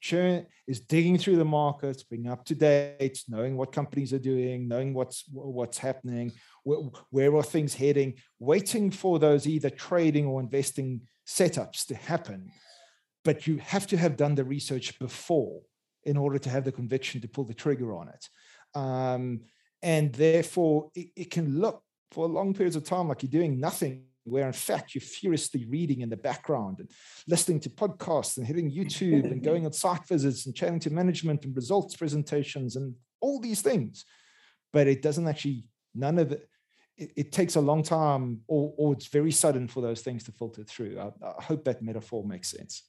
Churn 0.00 0.46
is 0.66 0.80
digging 0.80 1.18
through 1.18 1.36
the 1.36 1.44
markets, 1.44 2.02
being 2.02 2.28
up 2.28 2.46
to 2.46 2.54
date, 2.54 3.22
knowing 3.28 3.58
what 3.58 3.72
companies 3.72 4.14
are 4.14 4.18
doing, 4.18 4.68
knowing 4.68 4.94
what's 4.94 5.24
what's 5.30 5.76
happening, 5.76 6.32
where, 6.64 6.78
where 7.10 7.36
are 7.36 7.42
things 7.42 7.74
heading, 7.74 8.14
waiting 8.38 8.90
for 8.90 9.18
those 9.18 9.46
either 9.46 9.68
trading 9.68 10.24
or 10.24 10.40
investing 10.40 11.02
setups 11.26 11.84
to 11.88 11.94
happen. 11.94 12.50
But 13.22 13.46
you 13.46 13.58
have 13.58 13.86
to 13.88 13.98
have 13.98 14.16
done 14.16 14.34
the 14.34 14.44
research 14.44 14.98
before 14.98 15.60
in 16.04 16.16
order 16.16 16.38
to 16.38 16.48
have 16.48 16.64
the 16.64 16.72
conviction 16.72 17.20
to 17.20 17.28
pull 17.28 17.44
the 17.44 17.52
trigger 17.52 17.94
on 17.94 18.08
it. 18.08 18.28
Um, 18.74 19.42
and 19.82 20.12
therefore, 20.14 20.90
it, 20.94 21.08
it, 21.16 21.30
can 21.30 21.60
look 21.60 21.82
for 22.10 22.28
long 22.28 22.54
periods 22.54 22.76
of 22.76 22.84
time 22.84 23.08
like 23.08 23.22
you're 23.22 23.30
doing 23.30 23.58
nothing 23.60 24.04
where 24.26 24.46
in 24.46 24.52
fact 24.52 24.94
you're 24.94 25.02
furiously 25.02 25.64
reading 25.66 26.00
in 26.00 26.10
the 26.10 26.16
background 26.16 26.80
and 26.80 26.90
listening 27.28 27.60
to 27.60 27.70
podcasts 27.70 28.36
and 28.36 28.46
hitting 28.46 28.70
YouTube 28.70 29.24
and 29.30 29.42
going 29.42 29.64
on 29.64 29.72
site 29.84 30.06
visits 30.08 30.46
and 30.46 30.54
chatting 30.54 30.80
to 30.80 30.90
management 30.90 31.44
and 31.44 31.54
results 31.54 31.96
presentations 31.96 32.76
and 32.76 32.94
all 33.20 33.40
these 33.40 33.62
things. 33.62 34.04
But 34.72 34.88
it 34.88 35.00
doesn't 35.00 35.28
actually, 35.28 35.64
none 35.94 36.18
of 36.18 36.32
it, 36.32 36.48
it, 36.96 37.12
it 37.16 37.32
takes 37.32 37.54
a 37.54 37.60
long 37.60 37.82
time 37.84 38.40
or, 38.48 38.74
or 38.76 38.92
it's 38.94 39.06
very 39.06 39.30
sudden 39.30 39.68
for 39.68 39.80
those 39.80 40.02
things 40.02 40.24
to 40.24 40.32
filter 40.32 40.64
through. 40.64 40.98
I, 40.98 41.12
I 41.24 41.42
hope 41.42 41.64
that 41.64 41.82
metaphor 41.82 42.24
makes 42.24 42.50
sense. 42.50 42.82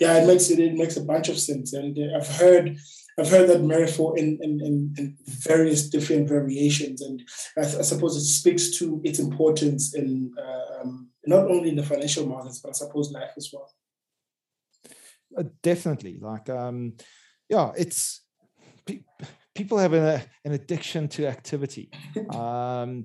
Yeah, 0.00 0.22
it 0.22 0.26
makes 0.26 0.50
it, 0.50 0.58
it 0.58 0.74
makes 0.74 0.96
a 0.96 1.04
bunch 1.04 1.28
of 1.28 1.38
sense. 1.38 1.72
And 1.72 1.98
uh, 1.98 2.16
I've 2.16 2.28
heard 2.28 2.76
I've 3.18 3.30
heard 3.30 3.48
that 3.48 3.62
metaphor 3.62 4.18
in, 4.18 4.38
in, 4.42 4.60
in, 4.60 4.94
in 4.98 5.16
various 5.24 5.88
different 5.88 6.28
variations, 6.28 7.00
and 7.00 7.22
I, 7.56 7.60
I, 7.60 7.82
suppose 7.82 8.16
it 8.16 8.24
speaks 8.24 8.70
to 8.78 9.00
its 9.04 9.20
importance 9.20 9.94
in 9.94 10.34
uh, 10.36 10.80
um, 10.80 11.10
not 11.24 11.46
only 11.48 11.68
in 11.68 11.76
the 11.76 11.84
financial 11.84 12.26
markets, 12.26 12.60
but 12.60 12.70
I 12.70 12.72
suppose 12.72 13.12
life 13.12 13.30
as 13.36 13.50
well. 13.52 13.70
Uh, 15.36 15.44
definitely, 15.62 16.18
like 16.20 16.48
um, 16.50 16.94
yeah, 17.48 17.70
it's 17.76 18.22
pe- 18.84 19.04
people 19.54 19.78
have 19.78 19.92
an, 19.92 20.20
an 20.44 20.52
addiction 20.52 21.06
to 21.08 21.28
activity, 21.28 21.90
um, 22.34 23.04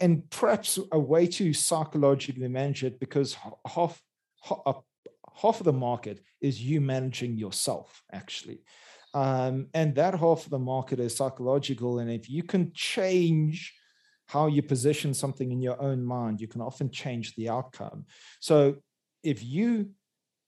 and 0.00 0.28
perhaps 0.28 0.78
a 0.92 0.98
way 0.98 1.26
to 1.26 1.54
psychologically 1.54 2.48
manage 2.48 2.84
it 2.84 3.00
because 3.00 3.38
half, 3.66 4.02
half 4.42 4.82
half 5.36 5.60
of 5.60 5.64
the 5.64 5.72
market 5.72 6.20
is 6.40 6.62
you 6.62 6.80
managing 6.80 7.36
yourself, 7.36 8.02
actually. 8.12 8.60
Um, 9.14 9.68
and 9.74 9.94
that 9.94 10.14
half 10.14 10.44
of 10.44 10.50
the 10.50 10.58
market 10.58 11.00
is 11.00 11.16
psychological. 11.16 12.00
And 12.00 12.10
if 12.10 12.28
you 12.28 12.42
can 12.42 12.72
change 12.74 13.74
how 14.26 14.46
you 14.46 14.62
position 14.62 15.14
something 15.14 15.52
in 15.52 15.60
your 15.60 15.80
own 15.80 16.04
mind, 16.04 16.40
you 16.40 16.48
can 16.48 16.60
often 16.60 16.90
change 16.90 17.34
the 17.34 17.48
outcome. 17.48 18.06
So 18.40 18.76
if 19.22 19.42
you 19.42 19.90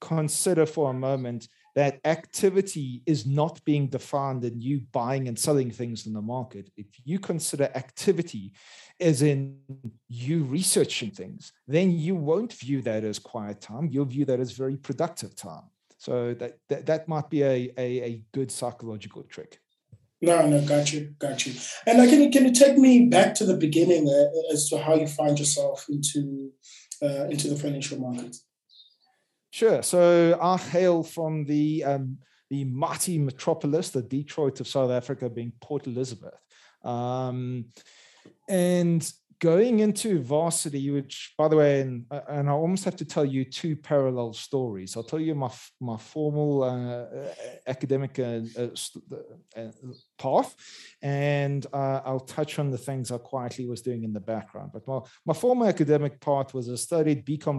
consider 0.00 0.66
for 0.66 0.90
a 0.90 0.94
moment 0.94 1.48
that 1.74 2.00
activity 2.04 3.02
is 3.06 3.26
not 3.26 3.64
being 3.64 3.88
defined 3.88 4.44
in 4.44 4.60
you 4.60 4.80
buying 4.92 5.28
and 5.28 5.38
selling 5.38 5.70
things 5.70 6.06
in 6.06 6.12
the 6.12 6.22
market. 6.22 6.70
If 6.76 6.86
you 7.04 7.18
consider 7.18 7.70
activity 7.74 8.52
as 9.00 9.22
in 9.22 9.58
you 10.08 10.44
researching 10.44 11.10
things, 11.10 11.52
then 11.66 11.90
you 11.90 12.16
won't 12.16 12.52
view 12.52 12.82
that 12.82 13.04
as 13.04 13.18
quiet 13.18 13.60
time. 13.60 13.88
You'll 13.90 14.04
view 14.04 14.24
that 14.26 14.40
as 14.40 14.52
very 14.52 14.76
productive 14.76 15.36
time. 15.36 15.64
So 15.98 16.34
that 16.34 16.58
that, 16.68 16.86
that 16.86 17.08
might 17.08 17.28
be 17.28 17.42
a, 17.42 17.72
a, 17.76 18.02
a 18.02 18.22
good 18.32 18.50
psychological 18.50 19.22
trick. 19.24 19.58
No, 20.20 20.46
no, 20.48 20.60
got 20.62 20.92
you, 20.92 21.14
got 21.18 21.46
you. 21.46 21.54
And 21.86 21.98
like, 21.98 22.10
can 22.10 22.20
you 22.20 22.30
can 22.30 22.44
you 22.44 22.52
take 22.52 22.76
me 22.76 23.06
back 23.06 23.34
to 23.36 23.44
the 23.44 23.56
beginning 23.56 24.08
uh, 24.08 24.52
as 24.52 24.68
to 24.70 24.78
how 24.78 24.94
you 24.94 25.06
find 25.06 25.38
yourself 25.38 25.86
into 25.88 26.50
uh, 27.02 27.24
into 27.26 27.48
the 27.48 27.56
financial 27.56 27.98
markets? 27.98 28.44
Sure. 29.50 29.82
So 29.82 30.38
I 30.40 30.56
hail 30.56 31.02
from 31.02 31.44
the 31.44 31.84
um, 31.84 32.18
the 32.50 32.64
mighty 32.64 33.18
metropolis, 33.18 33.90
the 33.90 34.02
Detroit 34.02 34.60
of 34.60 34.68
South 34.68 34.90
Africa, 34.90 35.28
being 35.28 35.52
Port 35.60 35.86
Elizabeth, 35.86 36.40
um, 36.82 37.66
and 38.48 39.12
going 39.40 39.78
into 39.80 40.20
varsity, 40.20 40.90
which, 40.90 41.34
by 41.38 41.48
the 41.48 41.56
way, 41.56 41.80
and, 41.80 42.04
and 42.28 42.48
I 42.48 42.52
almost 42.52 42.84
have 42.84 42.96
to 42.96 43.04
tell 43.04 43.24
you 43.24 43.44
two 43.44 43.76
parallel 43.76 44.32
stories. 44.32 44.96
I'll 44.96 45.02
tell 45.02 45.20
you 45.20 45.34
my 45.34 45.50
my 45.80 45.96
formal 45.96 46.62
uh, 46.64 47.06
academic 47.66 48.18
uh, 48.18 48.40
uh, 48.58 48.68
uh, 49.56 49.70
path, 50.18 50.54
and 51.02 51.64
uh, 51.72 52.00
I'll 52.04 52.20
touch 52.20 52.58
on 52.58 52.70
the 52.70 52.78
things 52.78 53.10
I 53.10 53.18
quietly 53.18 53.66
was 53.66 53.82
doing 53.82 54.04
in 54.04 54.12
the 54.12 54.20
background. 54.20 54.70
But 54.72 54.86
my, 54.86 55.00
my 55.24 55.34
formal 55.34 55.68
academic 55.68 56.20
path 56.20 56.54
was 56.54 56.68
I 56.68 56.74
studied 56.74 57.24
BCom 57.24 57.58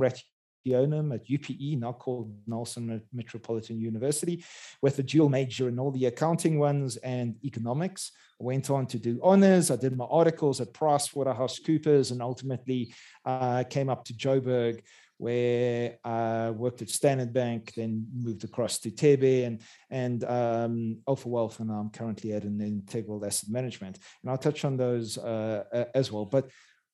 At 0.73 1.29
UPE, 1.29 1.79
now 1.79 1.93
called 1.93 2.33
Nelson 2.47 3.01
Metropolitan 3.13 3.79
University, 3.79 4.43
with 4.81 4.99
a 4.99 5.03
dual 5.03 5.29
major 5.29 5.67
in 5.69 5.79
all 5.79 5.91
the 5.91 6.05
accounting 6.05 6.59
ones 6.59 6.97
and 6.97 7.35
economics. 7.43 8.11
I 8.39 8.43
went 8.45 8.69
on 8.69 8.85
to 8.87 8.99
do 8.99 9.19
honors. 9.21 9.71
I 9.71 9.75
did 9.75 9.95
my 9.95 10.05
articles 10.05 10.61
at 10.61 10.73
PricewaterhouseCoopers 10.73 12.11
and 12.11 12.21
ultimately 12.21 12.93
uh, 13.25 13.63
came 13.69 13.89
up 13.89 14.05
to 14.05 14.13
Joburg, 14.13 14.81
where 15.17 15.97
I 16.03 16.51
worked 16.51 16.81
at 16.81 16.89
Standard 16.89 17.33
Bank, 17.33 17.73
then 17.75 18.07
moved 18.15 18.45
across 18.45 18.79
to 18.79 18.89
Thebe 18.89 19.45
and, 19.45 19.61
and 19.89 20.23
um, 20.23 20.99
Alpha 21.07 21.27
Wealth, 21.27 21.59
and 21.59 21.69
I'm 21.69 21.89
currently 21.89 22.31
at 22.31 22.43
an 22.43 22.61
integral 22.61 23.25
asset 23.25 23.49
management. 23.49 23.99
And 24.23 24.31
I'll 24.31 24.37
touch 24.37 24.63
on 24.63 24.77
those 24.77 25.17
uh, 25.17 25.85
as 25.93 26.09
well. 26.11 26.25
But 26.25 26.49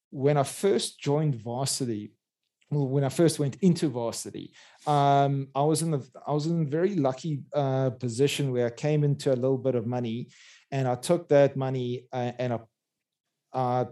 when 0.09 0.37
I 0.37 0.43
first 0.43 0.99
joined 0.99 1.35
Varsity, 1.35 2.13
when 2.71 3.03
I 3.03 3.09
first 3.09 3.39
went 3.39 3.57
into 3.61 3.89
varsity, 3.89 4.51
um, 4.87 5.47
I 5.53 5.61
was 5.61 5.81
in 5.81 5.91
the 5.91 6.07
I 6.27 6.31
was 6.31 6.47
in 6.47 6.63
a 6.63 6.69
very 6.69 6.95
lucky 6.95 7.43
uh, 7.53 7.91
position 7.91 8.51
where 8.51 8.67
I 8.67 8.71
came 8.71 9.03
into 9.03 9.31
a 9.31 9.35
little 9.35 9.57
bit 9.57 9.75
of 9.75 9.85
money, 9.85 10.29
and 10.71 10.87
I 10.87 10.95
took 10.95 11.29
that 11.29 11.55
money 11.55 12.05
uh, 12.11 12.31
and 12.39 12.53
I 12.53 12.59
uh, 13.53 13.85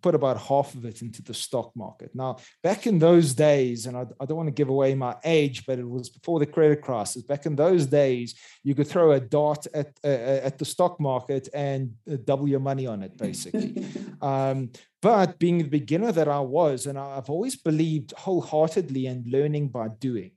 put 0.00 0.14
about 0.14 0.38
half 0.38 0.74
of 0.74 0.84
it 0.84 1.02
into 1.02 1.22
the 1.22 1.34
stock 1.34 1.74
market. 1.74 2.10
Now, 2.14 2.38
back 2.62 2.86
in 2.86 2.98
those 2.98 3.34
days, 3.34 3.86
and 3.86 3.96
I, 3.96 4.06
I, 4.20 4.26
don't 4.26 4.36
want 4.36 4.48
to 4.48 4.52
give 4.52 4.68
away 4.68 4.94
my 4.94 5.16
age, 5.24 5.66
but 5.66 5.78
it 5.78 5.88
was 5.88 6.08
before 6.08 6.38
the 6.38 6.46
credit 6.46 6.82
crisis. 6.82 7.22
Back 7.22 7.46
in 7.46 7.56
those 7.56 7.86
days, 7.86 8.34
you 8.62 8.74
could 8.74 8.86
throw 8.86 9.12
a 9.12 9.20
dart 9.20 9.66
at 9.74 9.88
uh, 10.04 10.08
at 10.48 10.58
the 10.58 10.64
stock 10.64 11.00
market 11.00 11.48
and 11.52 11.92
uh, 12.10 12.16
double 12.24 12.48
your 12.48 12.60
money 12.60 12.86
on 12.86 13.02
it, 13.02 13.16
basically. 13.16 13.84
um, 14.22 14.70
but 15.02 15.38
being 15.38 15.58
the 15.58 15.64
beginner 15.64 16.12
that 16.12 16.28
I 16.28 16.40
was, 16.40 16.86
and 16.86 16.98
I've 16.98 17.30
always 17.30 17.56
believed 17.56 18.12
wholeheartedly 18.12 19.06
in 19.06 19.24
learning 19.26 19.68
by 19.68 19.88
doing. 19.88 20.32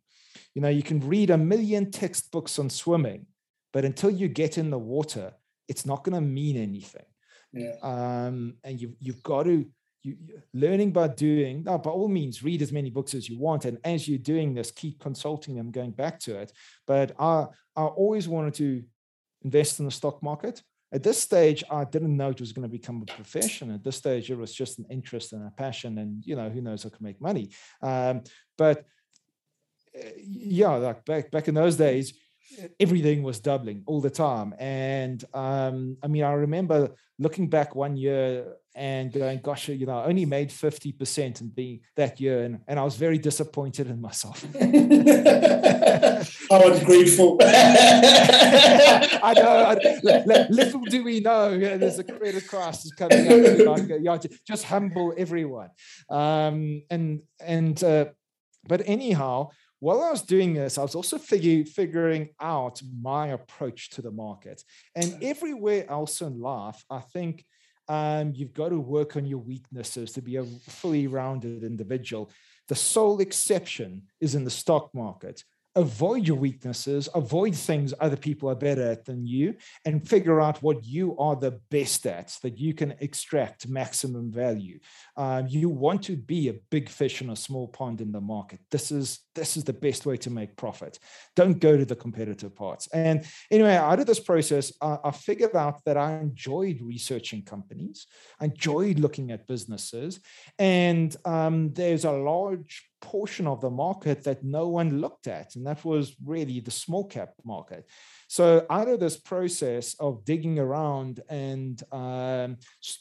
You 0.54 0.62
know, 0.62 0.70
you 0.70 0.84
can 0.84 1.00
read 1.00 1.30
a 1.30 1.38
million 1.38 1.92
textbooks 1.92 2.60
on 2.60 2.70
swimming, 2.70 3.26
but 3.74 3.86
until 3.86 4.10
you 4.10 4.28
get 4.28 4.58
in 4.58 4.70
the 4.70 4.80
water, 4.80 5.34
it's 5.68 5.86
not 5.86 6.04
going 6.04 6.16
to 6.16 6.22
mean 6.22 6.58
anything. 6.58 7.06
Yeah. 7.54 7.76
Um, 7.82 8.56
and 8.64 8.80
you've 8.80 8.96
you've 9.00 9.24
got 9.24 9.44
to 9.44 9.66
you, 10.04 10.18
learning 10.54 10.92
by 10.92 11.08
doing. 11.10 11.64
Now, 11.64 11.78
by 11.78 11.92
all 11.92 12.08
means, 12.08 12.44
read 12.44 12.62
as 12.62 12.72
many 12.72 12.90
books 12.90 13.14
as 13.14 13.30
you 13.30 13.40
want, 13.40 13.66
and 13.66 13.78
as 13.84 14.08
you're 14.08 14.18
doing 14.18 14.54
this, 14.54 14.72
keep 14.72 15.00
consulting 15.00 15.56
them, 15.56 15.72
going 15.72 15.92
back 15.92 16.20
to 16.22 16.38
it. 16.38 16.52
But 16.88 17.14
I 17.20 17.48
I 17.76 17.84
always 17.84 18.28
wanted 18.28 18.54
to 18.56 18.84
invest 19.44 19.80
in 19.80 19.86
the 19.86 19.92
stock 19.92 20.22
market. 20.24 20.62
At 20.94 21.04
this 21.04 21.22
stage, 21.22 21.64
I 21.72 21.86
didn't 21.86 22.18
know 22.18 22.30
it 22.30 22.42
was 22.42 22.52
going 22.52 22.68
to 22.68 22.78
become 22.78 23.02
a 23.02 23.06
profession. 23.06 23.72
At 23.72 23.84
this 23.84 23.96
stage, 23.96 24.30
it 24.30 24.38
was 24.38 24.54
just 24.54 24.78
an 24.78 24.86
interest 24.90 25.32
and 25.32 25.48
a 25.48 25.52
passion, 25.52 25.98
and 25.98 26.26
you 26.26 26.36
know, 26.36 26.50
who 26.50 26.62
knows, 26.62 26.86
I 26.86 26.90
can 26.90 27.04
make 27.04 27.22
money. 27.22 27.52
Um, 27.82 28.24
but 28.58 28.86
eh, 29.96 30.12
yeah, 30.18 30.72
like 30.72 31.06
back 31.06 31.32
back 31.32 31.48
in 31.48 31.54
those 31.56 31.76
days, 31.76 32.14
everything 32.80 33.24
was 33.24 33.40
doubling 33.40 33.84
all 33.86 34.02
the 34.02 34.10
time. 34.10 34.54
And 34.60 35.24
um, 35.34 35.98
I 36.04 36.08
mean, 36.08 36.24
I 36.24 36.34
remember 36.34 36.90
looking 37.20 37.50
back 37.50 37.76
one 37.76 37.96
year 37.98 38.56
and 38.74 39.12
going, 39.12 39.40
gosh, 39.40 39.68
you 39.68 39.86
know, 39.86 40.00
I 40.00 40.06
only 40.06 40.26
made 40.26 40.50
50% 40.50 41.42
and 41.42 41.54
being 41.54 41.82
that 41.96 42.22
year. 42.22 42.44
And, 42.44 42.62
and 42.68 42.80
I 42.80 42.84
was 42.84 42.96
very 42.96 43.18
disappointed 43.18 43.88
in 43.88 44.00
myself. 44.00 44.46
I 44.56 46.26
was 46.50 46.84
grateful. 46.84 47.38
I 47.44 49.34
know. 49.36 49.66
I, 49.68 50.48
little 50.50 50.82
do 50.82 51.04
we 51.04 51.20
know, 51.20 51.50
you 51.50 51.60
know, 51.60 51.78
there's 51.78 52.00
a 52.00 52.04
credit 52.04 52.48
crisis 52.48 52.92
coming 52.94 53.28
up. 53.28 53.78
Like, 53.78 53.90
you 53.90 54.00
know, 54.02 54.20
just 54.48 54.64
humble 54.64 55.14
everyone. 55.18 55.70
Um, 56.10 56.84
and, 56.90 57.22
and, 57.46 57.84
uh, 57.84 58.06
but 58.68 58.84
anyhow, 58.86 59.50
while 59.82 60.04
I 60.04 60.12
was 60.12 60.22
doing 60.22 60.54
this, 60.54 60.78
I 60.78 60.84
was 60.84 60.94
also 60.94 61.18
figure, 61.18 61.66
figuring 61.66 62.30
out 62.40 62.80
my 63.02 63.30
approach 63.30 63.90
to 63.92 64.04
the 64.04 64.12
market. 64.12 64.64
And 64.96 65.18
everywhere 65.24 65.90
else 65.90 66.22
in 66.22 66.40
life, 66.40 66.86
I 66.88 67.00
think 67.00 67.44
um, 67.88 68.32
you've 68.36 68.54
got 68.54 68.70
to 68.70 68.80
work 68.80 69.18
on 69.18 69.26
your 69.26 69.40
weaknesses 69.40 70.12
to 70.14 70.22
be 70.22 70.36
a 70.36 70.44
fully 70.44 71.08
rounded 71.08 71.64
individual. 71.64 72.30
The 72.68 72.76
sole 72.76 73.22
exception 73.22 74.04
is 74.22 74.36
in 74.36 74.44
the 74.44 74.52
stock 74.52 74.94
market. 74.94 75.44
Avoid 75.76 76.28
your 76.28 76.36
weaknesses, 76.36 77.08
avoid 77.16 77.56
things 77.56 77.94
other 78.02 78.18
people 78.18 78.50
are 78.50 78.56
better 78.56 78.92
at 78.92 79.06
than 79.06 79.26
you, 79.26 79.56
and 79.86 80.06
figure 80.06 80.42
out 80.42 80.62
what 80.62 80.84
you 80.86 81.18
are 81.18 81.38
the 81.38 81.62
best 81.70 82.06
at 82.06 82.38
that 82.44 82.58
you 82.58 82.74
can 82.74 82.94
extract 83.00 83.70
maximum 83.70 84.30
value. 84.30 84.80
Um, 85.16 85.48
you 85.48 85.70
want 85.70 86.04
to 86.04 86.18
be 86.18 86.50
a 86.50 86.60
big 86.72 86.90
fish 86.90 87.22
in 87.22 87.30
a 87.30 87.38
small 87.38 87.70
pond 87.70 88.02
in 88.02 88.12
the 88.12 88.20
market. 88.20 88.60
This 88.70 88.92
is 88.92 89.20
this 89.34 89.56
is 89.56 89.64
the 89.64 89.72
best 89.72 90.06
way 90.06 90.18
to 90.18 90.30
make 90.30 90.58
profit. 90.58 91.00
Don't 91.38 91.60
go 91.60 91.78
to 91.78 91.86
the 91.86 91.96
competitive 91.96 92.54
parts. 92.54 92.90
And 92.94 93.26
anyway, 93.50 93.78
out 93.78 94.02
of 94.02 94.08
this 94.08 94.20
process, 94.20 94.74
I, 94.82 94.98
I 95.06 95.12
figured 95.12 95.56
out 95.56 95.86
that 95.86 95.96
I 95.96 96.20
enjoyed 96.20 96.82
researching 96.82 97.44
companies, 97.44 98.08
I 98.42 98.46
enjoyed 98.46 99.00
looking 99.00 99.32
at 99.32 99.48
businesses, 99.48 100.20
and 100.60 101.16
um, 101.24 101.72
there's 101.72 102.04
a 102.04 102.12
large 102.12 102.91
portion 103.02 103.48
of 103.48 103.62
the 103.62 103.70
market 103.70 104.24
that 104.24 104.44
no 104.44 104.68
one 104.68 105.02
looked 105.02 105.28
at, 105.28 105.56
and 105.56 105.66
that 105.66 105.84
was 105.84 106.16
really 106.24 106.60
the 106.60 106.72
small 106.72 107.06
cap 107.06 107.34
market. 107.44 107.86
So, 108.28 108.66
out 108.70 108.88
of 108.88 109.00
this 109.00 109.18
process 109.18 109.96
of 110.00 110.24
digging 110.24 110.60
around 110.60 111.22
and 111.30 111.82
um, 111.92 112.58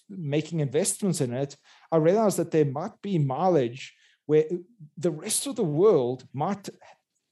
making 0.08 0.60
investments 0.60 1.20
in 1.20 1.32
it, 1.32 1.56
I 1.92 1.98
realized 1.98 2.38
that 2.38 2.50
there 2.50 2.64
might 2.64 3.00
be 3.02 3.18
mileage 3.18 3.94
where 4.26 4.44
the 4.96 5.10
rest 5.10 5.46
of 5.46 5.56
the 5.56 5.64
world 5.64 6.24
might 6.32 6.68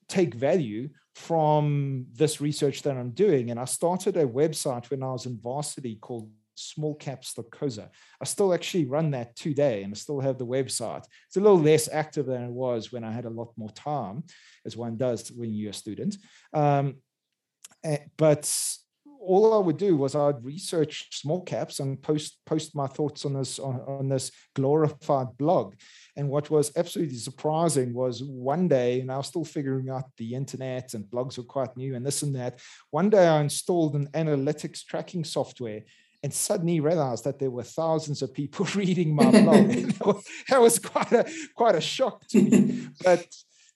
take 0.08 0.34
value 0.34 0.88
from 1.14 2.06
this 2.12 2.40
research 2.40 2.82
that 2.82 2.96
I'm 2.96 3.10
doing. 3.10 3.50
And 3.50 3.58
I 3.58 3.64
started 3.64 4.16
a 4.16 4.26
website 4.26 4.90
when 4.90 5.02
I 5.02 5.12
was 5.12 5.26
in 5.26 5.38
varsity 5.38 5.96
called 5.96 6.30
Small 6.58 6.94
Caps 6.94 7.34
Stokoza. 7.34 7.88
I 8.20 8.24
still 8.24 8.52
actually 8.52 8.84
run 8.84 9.10
that 9.12 9.36
today 9.36 9.82
and 9.82 9.92
I 9.92 9.96
still 9.96 10.20
have 10.20 10.38
the 10.38 10.46
website. 10.46 11.04
It's 11.26 11.36
a 11.36 11.40
little 11.40 11.60
less 11.60 11.88
active 11.90 12.26
than 12.26 12.42
it 12.42 12.50
was 12.50 12.92
when 12.92 13.04
I 13.04 13.12
had 13.12 13.24
a 13.24 13.30
lot 13.30 13.52
more 13.56 13.70
time, 13.70 14.24
as 14.66 14.76
one 14.76 14.96
does 14.96 15.30
when 15.30 15.54
you're 15.54 15.70
a 15.70 15.74
student. 15.74 16.16
Um, 16.52 16.96
Eh, 17.84 17.98
but 18.16 18.52
all 19.20 19.54
I 19.54 19.58
would 19.58 19.76
do 19.76 19.96
was 19.96 20.14
I'd 20.14 20.44
research 20.44 21.08
small 21.10 21.42
caps 21.42 21.80
and 21.80 22.00
post 22.00 22.38
post 22.46 22.74
my 22.74 22.86
thoughts 22.86 23.24
on 23.24 23.34
this 23.34 23.58
on, 23.58 23.80
on, 23.86 24.08
this 24.08 24.30
glorified 24.54 25.36
blog. 25.36 25.74
And 26.16 26.28
what 26.28 26.50
was 26.50 26.72
absolutely 26.76 27.16
surprising 27.16 27.92
was 27.92 28.22
one 28.22 28.68
day, 28.68 29.00
and 29.00 29.12
I 29.12 29.16
was 29.16 29.26
still 29.26 29.44
figuring 29.44 29.90
out 29.90 30.04
the 30.16 30.34
internet 30.34 30.94
and 30.94 31.04
blogs 31.04 31.36
were 31.36 31.44
quite 31.44 31.76
new 31.76 31.94
and 31.94 32.04
this 32.04 32.22
and 32.22 32.34
that. 32.36 32.60
One 32.90 33.10
day 33.10 33.26
I 33.26 33.40
installed 33.40 33.94
an 33.94 34.08
analytics 34.08 34.84
tracking 34.84 35.24
software 35.24 35.82
and 36.22 36.32
suddenly 36.32 36.80
realized 36.80 37.24
that 37.24 37.38
there 37.38 37.50
were 37.50 37.62
thousands 37.62 38.22
of 38.22 38.34
people 38.34 38.66
reading 38.74 39.14
my 39.14 39.30
blog. 39.30 39.68
that 40.48 40.60
was 40.60 40.78
quite 40.78 41.12
a 41.12 41.30
quite 41.54 41.74
a 41.74 41.80
shock 41.80 42.26
to 42.28 42.42
me. 42.42 42.88
But 43.02 43.26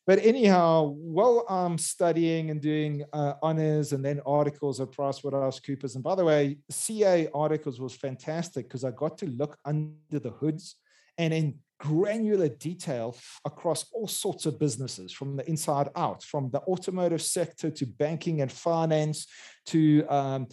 but 0.05 0.19
anyhow, 0.19 0.89
while 0.89 1.47
I'm 1.49 1.79
studying 1.79 2.51
and 2.51 2.61
doing 2.61 3.05
uh, 3.13 3.35
honors 3.41 3.93
and 3.93 4.05
then 4.05 4.21
articles 4.27 4.81
at 4.81 4.91
PricewaterhouseCoopers, 4.91 5.95
and 5.95 6.03
by 6.03 6.17
the 6.17 6.25
way, 6.25 6.59
CA 6.71 7.29
articles 7.33 7.81
was 7.81 7.95
fantastic 7.95 8.67
because 8.67 8.83
I 8.83 8.91
got 8.91 9.17
to 9.19 9.27
look 9.27 9.57
under 9.65 9.93
the 10.11 10.31
hoods 10.31 10.75
and 11.19 11.33
in 11.33 11.55
granular 11.79 12.49
detail 12.49 13.17
across 13.45 13.87
all 13.93 14.07
sorts 14.07 14.47
of 14.47 14.59
businesses 14.59 15.13
from 15.13 15.37
the 15.37 15.49
inside 15.49 15.89
out, 15.97 16.23
from 16.23 16.51
the 16.51 16.61
automotive 16.63 17.23
sector 17.23 17.71
to 17.71 17.87
banking 17.87 18.41
and 18.41 18.51
finance 18.51 19.27
to 19.67 20.05
um, 20.09 20.47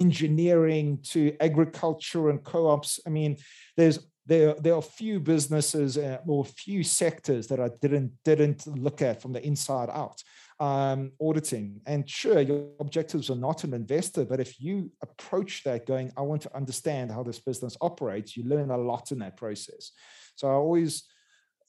engineering 0.00 0.98
to 1.02 1.36
agriculture 1.40 2.30
and 2.30 2.42
co-ops. 2.42 3.00
I 3.06 3.10
mean, 3.10 3.36
there's 3.76 3.98
there, 4.26 4.54
there 4.54 4.74
are 4.74 4.82
few 4.82 5.20
businesses 5.20 5.96
uh, 5.96 6.18
or 6.26 6.44
few 6.44 6.82
sectors 6.82 7.46
that 7.46 7.60
I 7.60 7.70
didn't 7.80 8.12
didn't 8.24 8.66
look 8.66 9.00
at 9.00 9.22
from 9.22 9.32
the 9.32 9.44
inside 9.46 9.88
out. 9.90 10.22
Um, 10.58 11.12
auditing 11.20 11.82
and 11.86 12.08
sure, 12.08 12.40
your 12.40 12.68
objectives 12.80 13.28
are 13.28 13.36
not 13.36 13.64
an 13.64 13.74
investor, 13.74 14.24
but 14.24 14.40
if 14.40 14.58
you 14.58 14.90
approach 15.02 15.62
that 15.64 15.86
going, 15.86 16.10
I 16.16 16.22
want 16.22 16.42
to 16.42 16.56
understand 16.56 17.12
how 17.12 17.22
this 17.22 17.38
business 17.38 17.76
operates, 17.82 18.38
you 18.38 18.44
learn 18.44 18.70
a 18.70 18.78
lot 18.78 19.12
in 19.12 19.18
that 19.18 19.36
process. 19.36 19.92
So 20.34 20.48
I 20.48 20.52
always 20.52 21.04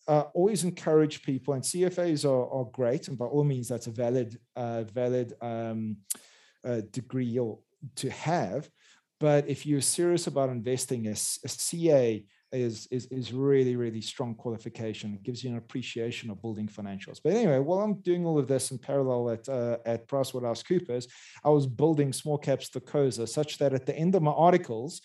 uh, 0.07 0.23
always 0.33 0.63
encourage 0.63 1.21
people, 1.21 1.53
and 1.53 1.63
CFAs 1.63 2.23
are, 2.23 2.49
are 2.49 2.65
great, 2.71 3.09
and 3.09 3.17
by 3.17 3.25
all 3.25 3.43
means, 3.43 3.67
that's 3.67 3.87
a 3.87 3.91
valid 3.91 4.39
uh, 4.55 4.83
valid 4.83 5.33
um, 5.41 5.97
uh, 6.65 6.81
degree 6.91 7.37
or 7.37 7.59
to 7.95 8.09
have. 8.09 8.69
But 9.19 9.49
if 9.49 9.65
you're 9.65 9.81
serious 9.81 10.27
about 10.27 10.49
investing, 10.49 11.07
a, 11.07 11.11
a 11.11 11.15
CA 11.15 12.23
is, 12.51 12.87
is, 12.91 13.07
is 13.07 13.33
really, 13.33 13.75
really 13.75 14.01
strong 14.01 14.35
qualification. 14.35 15.13
It 15.15 15.23
gives 15.23 15.43
you 15.43 15.49
an 15.49 15.57
appreciation 15.57 16.29
of 16.29 16.41
building 16.41 16.67
financials. 16.67 17.19
But 17.23 17.33
anyway, 17.33 17.59
while 17.59 17.79
I'm 17.79 17.95
doing 18.01 18.25
all 18.25 18.39
of 18.39 18.47
this 18.47 18.71
in 18.71 18.77
parallel 18.77 19.31
at, 19.31 19.49
uh, 19.49 19.77
at 19.85 20.07
PricewaterhouseCoopers, 20.07 21.07
I 21.43 21.49
was 21.49 21.65
building 21.65 22.13
small 22.13 22.37
caps 22.37 22.69
Stokoza 22.69 23.27
such 23.27 23.57
that 23.57 23.73
at 23.73 23.85
the 23.85 23.95
end 23.95 24.15
of 24.15 24.21
my 24.21 24.31
articles, 24.31 25.01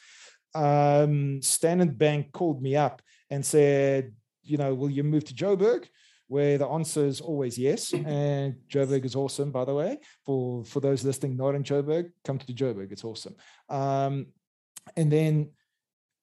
um, 0.55 1.41
Standard 1.43 1.99
Bank 1.99 2.33
called 2.33 2.63
me 2.63 2.77
up 2.77 3.03
and 3.31 3.45
said, 3.45 4.13
you 4.43 4.59
know, 4.59 4.75
will 4.75 4.91
you 4.91 5.03
move 5.03 5.25
to 5.25 5.35
Joburg? 5.35 5.87
Where 6.33 6.57
the 6.57 6.67
answer 6.67 7.05
is 7.05 7.21
always 7.21 7.59
yes. 7.59 7.93
And 7.93 8.55
Joburg 8.67 9.05
is 9.05 9.15
awesome, 9.15 9.51
by 9.51 9.67
the 9.67 9.75
way. 9.75 9.99
For 10.25 10.65
for 10.65 10.81
those 10.81 11.05
listening 11.05 11.37
not 11.37 11.55
in 11.55 11.63
Joburg, 11.63 12.11
come 12.25 12.39
to 12.39 12.55
Joburg. 12.55 12.91
It's 12.91 13.05
awesome. 13.05 13.37
Um, 13.69 14.29
and 14.97 15.13
then 15.13 15.51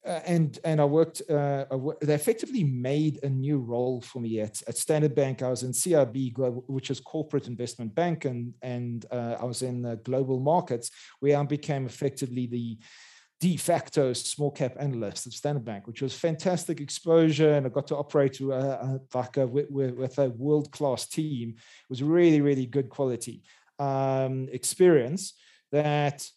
uh, 0.04 0.22
and 0.26 0.58
and 0.63 0.82
I 0.82 0.86
worked. 0.86 1.22
Uh, 1.30 1.65
they 2.02 2.15
effectively 2.15 2.63
made 2.63 3.19
a 3.22 3.30
new 3.30 3.60
role 3.60 4.02
for 4.02 4.19
me 4.19 4.39
at, 4.39 4.63
at 4.67 4.78
Standard 4.78 5.13
Bank. 5.13 5.43
I 5.43 5.50
was 5.50 5.62
in 5.62 5.74
CIB, 5.74 6.34
Global, 6.34 6.63
which 6.65 6.89
is 6.89 7.00
Corporate 7.00 7.48
Investment 7.48 7.93
Bank, 7.93 8.26
and 8.26 8.54
and 8.63 9.06
uh, 9.12 9.36
I 9.39 9.45
was 9.45 9.62
in 9.62 10.00
Global 10.04 10.39
Markets, 10.39 10.89
where 11.19 11.38
I 11.38 11.43
became 11.43 11.86
effectively 11.86 12.48
the 12.48 12.80
de 13.39 13.56
facto 13.56 14.12
small 14.13 14.52
cap 14.52 14.75
analyst 14.80 15.28
at 15.28 15.34
Standard 15.34 15.63
Bank, 15.63 15.88
which 15.88 16.02
was 16.02 16.13
fantastic 16.13 16.82
exposure, 16.82 17.54
and 17.54 17.65
I 17.65 17.69
got 17.69 17.88
to 17.88 17.95
operate 17.95 18.39
uh, 18.41 18.52
uh, 18.52 18.97
like 19.13 19.38
a, 19.38 19.47
with, 19.47 19.69
with 19.69 20.19
a 20.19 20.30
world 20.30 20.71
class 20.71 21.08
team. 21.08 21.56
It 21.58 21.89
was 21.89 22.04
really 22.04 22.41
really 22.41 22.65
good 22.65 22.89
quality 22.89 23.43
um, 23.80 24.49
experience 24.52 25.34
that 25.71 26.28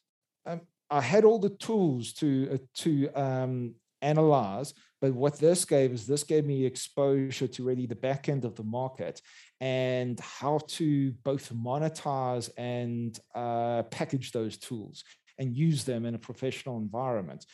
um, 0.47 0.61
I 0.91 1.01
had 1.01 1.25
all 1.25 1.41
the 1.41 1.51
tools 1.51 2.13
to 2.15 2.51
uh, 2.55 2.59
to 2.77 3.09
um, 3.15 3.75
analyze, 4.01 4.73
but 5.01 5.13
what 5.13 5.39
this 5.39 5.65
gave 5.65 5.93
is 5.93 6.07
this 6.07 6.23
gave 6.23 6.45
me 6.45 6.65
exposure 6.65 7.49
to 7.49 7.65
really 7.65 7.87
the 7.87 7.97
back 7.97 8.29
end 8.29 8.45
of 8.45 8.55
the 8.55 8.65
market 8.65 9.21
and 9.61 10.19
how 10.21 10.61
to 10.67 11.13
both 11.25 11.53
monetize 11.53 12.51
and 12.57 13.19
uh, 13.35 13.83
package 13.85 14.31
those 14.33 14.57
tools 14.57 15.05
and 15.43 15.57
use 15.57 15.85
them 15.85 16.07
in 16.07 16.15
a 16.15 16.19
professional 16.19 16.77
environment. 16.79 17.45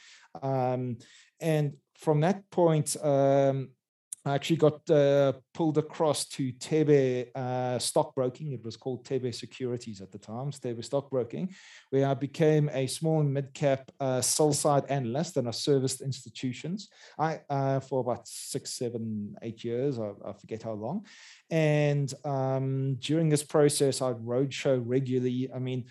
Um, 0.43 0.99
and 1.41 1.67
from 2.05 2.21
that 2.21 2.39
point, 2.51 2.97
um, 3.03 3.71
I 4.25 4.35
actually 4.35 4.57
got 4.57 4.91
uh, 4.91 5.33
pulled 5.55 5.79
across 5.79 6.27
to 6.31 6.53
Thebe 6.53 7.29
uh, 7.35 7.79
stockbroking. 7.79 8.53
It 8.53 8.63
was 8.63 8.77
called 8.77 9.07
Thebe 9.07 9.33
Securities 9.33 10.01
at 10.03 10.11
the 10.13 10.19
time, 10.19 10.51
Thebe 10.53 10.83
Stockbroking, 10.83 11.55
where 11.91 12.07
I 12.07 12.15
became 12.15 12.69
a 12.73 12.87
small 12.87 13.21
and 13.21 13.33
mid-cap 13.33 13.91
uh, 14.01 14.21
sell-side 14.21 14.85
analyst 14.91 15.37
and 15.37 15.49
I 15.49 15.53
serviced 15.53 16.01
institutions 16.03 16.91
I, 17.19 17.41
uh, 17.49 17.81
for 17.81 18.01
about 18.01 18.29
six, 18.29 18.75
seven, 18.75 19.35
eight 19.41 19.65
years. 19.65 19.99
I, 19.99 20.11
I 20.29 20.33
forget 20.33 20.63
how 20.63 20.75
long. 20.75 21.07
And 21.49 22.13
um, 22.25 22.97
during 22.97 23.29
this 23.31 23.45
process, 23.45 24.03
I'd 24.03 24.17
roadshow 24.17 24.83
regularly. 24.85 25.49
I 25.55 25.59
mean, 25.59 25.87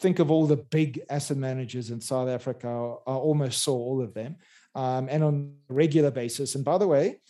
think 0.00 0.18
of 0.18 0.30
all 0.30 0.46
the 0.46 0.56
big 0.56 1.02
asset 1.08 1.36
managers 1.36 1.90
in 1.90 2.00
South 2.00 2.28
Africa. 2.28 2.68
I 2.68 3.12
almost 3.12 3.62
saw 3.62 3.74
all 3.74 4.02
of 4.02 4.14
them. 4.14 4.36
Um, 4.74 5.08
and 5.10 5.24
on 5.24 5.52
a 5.68 5.72
regular 5.72 6.12
basis. 6.12 6.54
And 6.54 6.64
by 6.64 6.78
the 6.78 6.86
way, 6.86 7.20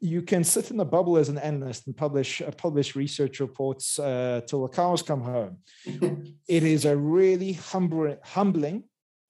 you 0.00 0.20
can 0.20 0.44
sit 0.44 0.70
in 0.70 0.76
the 0.76 0.84
bubble 0.84 1.16
as 1.16 1.30
an 1.30 1.38
analyst 1.38 1.86
and 1.86 1.96
publish 1.96 2.42
uh, 2.42 2.50
publish 2.50 2.94
research 2.94 3.40
reports 3.40 3.98
uh, 3.98 4.42
till 4.46 4.62
the 4.62 4.68
cows 4.68 5.02
come 5.02 5.22
home. 5.22 5.58
it 5.86 6.62
is 6.62 6.84
a 6.84 6.94
really 6.94 7.54
humbling, 7.54 8.18
humbling 8.22 8.84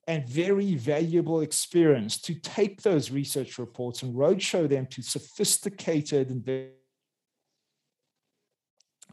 and 0.08 0.28
very 0.28 0.74
valuable 0.74 1.42
experience 1.42 2.20
to 2.22 2.34
take 2.34 2.82
those 2.82 3.12
research 3.12 3.56
reports 3.58 4.02
and 4.02 4.14
roadshow 4.14 4.68
them 4.68 4.86
to 4.86 5.00
sophisticated 5.02 6.30
and 6.30 6.44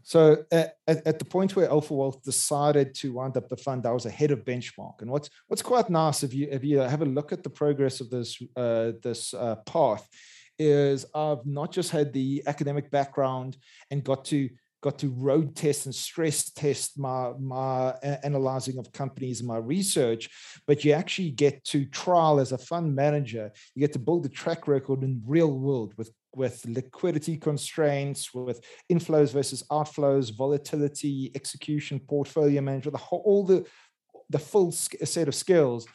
so 0.04 0.44
at, 0.52 0.76
at, 0.88 1.20
the 1.20 1.26
point 1.26 1.56
where 1.56 1.70
Alpha 1.70 1.94
Wealth 1.94 2.24
decided 2.24 2.94
to 2.96 3.14
wind 3.14 3.38
up 3.38 3.50
the 3.50 3.58
fund, 3.58 3.86
I 3.86 3.92
was 3.92 4.06
ahead 4.06 4.32
of 4.32 4.46
benchmark. 4.46 5.02
And 5.02 5.12
what's 5.12 5.30
what's 5.48 5.62
quite 5.62 5.90
nice 5.90 6.24
if 6.24 6.34
you 6.34 6.48
if 6.52 6.64
you 6.64 6.80
have 6.80 7.02
a 7.02 7.06
look 7.06 7.32
at 7.32 7.44
the 7.44 7.50
progress 7.50 8.02
of 8.02 8.10
this 8.10 8.42
uh, 8.56 8.94
this 9.04 9.34
uh, 9.34 9.56
path, 9.66 10.08
is 10.60 11.06
I've 11.16 11.46
not 11.46 11.72
just 11.72 11.92
had 11.92 12.14
the 12.14 12.44
academic 12.48 12.92
background 12.92 13.58
and 13.90 14.04
got 14.04 14.26
to 14.26 14.50
got 14.82 14.98
to 14.98 15.10
road 15.10 15.56
test 15.56 15.86
and 15.86 15.94
stress 15.94 16.50
test 16.52 16.98
my 16.98 17.32
my 17.40 17.92
analyzing 18.24 18.78
of 18.80 18.92
companies 18.92 19.40
and 19.40 19.48
my 19.48 19.58
research 19.58 20.30
but 20.66 20.84
you 20.84 20.92
actually 20.92 21.30
get 21.30 21.64
to 21.64 21.86
trial 21.86 22.40
as 22.40 22.52
a 22.52 22.58
fund 22.58 22.96
manager 22.96 23.52
you 23.76 23.80
get 23.80 23.94
to 23.94 24.00
build 24.00 24.26
a 24.26 24.30
track 24.30 24.68
record 24.68 25.04
in 25.04 25.22
real 25.26 25.52
world 25.52 25.94
with 25.98 26.12
with 26.36 26.66
liquidity 26.66 27.38
constraints 27.38 28.34
with 28.34 28.62
inflows 28.92 29.34
versus 29.34 29.64
outflows 29.72 30.36
volatility 30.36 31.32
execution 31.36 32.00
portfolio 32.00 32.62
management 32.62 32.94
the 32.94 33.04
whole, 33.04 33.22
all 33.26 33.46
the 33.46 33.66
the 34.30 34.40
full 34.40 34.72
set 34.72 35.28
of 35.28 35.36
skills 35.36 35.86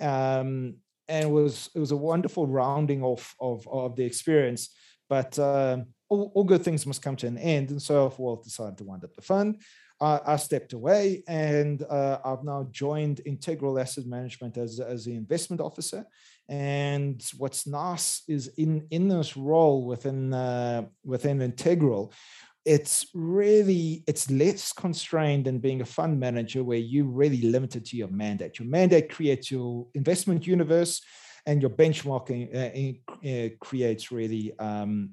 um, 0.00 0.76
and 1.08 1.24
it 1.24 1.30
was 1.30 1.70
it 1.74 1.80
was 1.80 1.90
a 1.90 1.96
wonderful 1.96 2.46
rounding 2.46 3.02
off 3.02 3.34
of 3.40 3.66
of 3.68 3.96
the 3.96 4.04
experience. 4.04 4.70
But 5.08 5.38
um, 5.38 5.86
all, 6.08 6.30
all 6.34 6.44
good 6.44 6.62
things 6.62 6.86
must 6.86 7.02
come 7.02 7.16
to 7.16 7.26
an 7.26 7.36
end. 7.36 7.70
And 7.70 7.82
so 7.82 8.14
Wealth 8.16 8.44
decided 8.44 8.78
to 8.78 8.84
wind 8.84 9.04
up 9.04 9.14
the 9.14 9.22
fund. 9.22 9.60
I 10.02 10.36
stepped 10.36 10.72
away 10.72 11.22
and 11.28 11.82
uh, 11.82 12.20
I've 12.24 12.42
now 12.42 12.66
joined 12.70 13.20
Integral 13.26 13.78
Asset 13.78 14.06
Management 14.06 14.56
as, 14.56 14.80
as 14.80 15.04
the 15.04 15.14
investment 15.14 15.60
officer. 15.60 16.06
And 16.50 17.24
what's 17.38 17.66
nice 17.66 18.22
is 18.28 18.48
in, 18.58 18.86
in 18.90 19.08
this 19.08 19.36
role 19.36 19.86
within, 19.86 20.34
uh, 20.34 20.82
within 21.04 21.40
Integral, 21.40 22.12
it's 22.66 23.06
really 23.14 24.04
it's 24.06 24.30
less 24.30 24.74
constrained 24.74 25.46
than 25.46 25.60
being 25.60 25.80
a 25.80 25.84
fund 25.84 26.20
manager 26.20 26.62
where 26.62 26.76
you're 26.76 27.06
really 27.06 27.40
limited 27.40 27.86
to 27.86 27.96
your 27.96 28.08
mandate 28.08 28.58
your 28.58 28.68
mandate 28.68 29.08
creates 29.08 29.50
your 29.50 29.86
investment 29.94 30.46
universe 30.46 31.00
and 31.46 31.62
your 31.62 31.70
benchmarking 31.70 32.54
uh, 32.54 33.28
uh, 33.28 33.48
creates 33.60 34.12
really 34.12 34.52
um, 34.58 35.12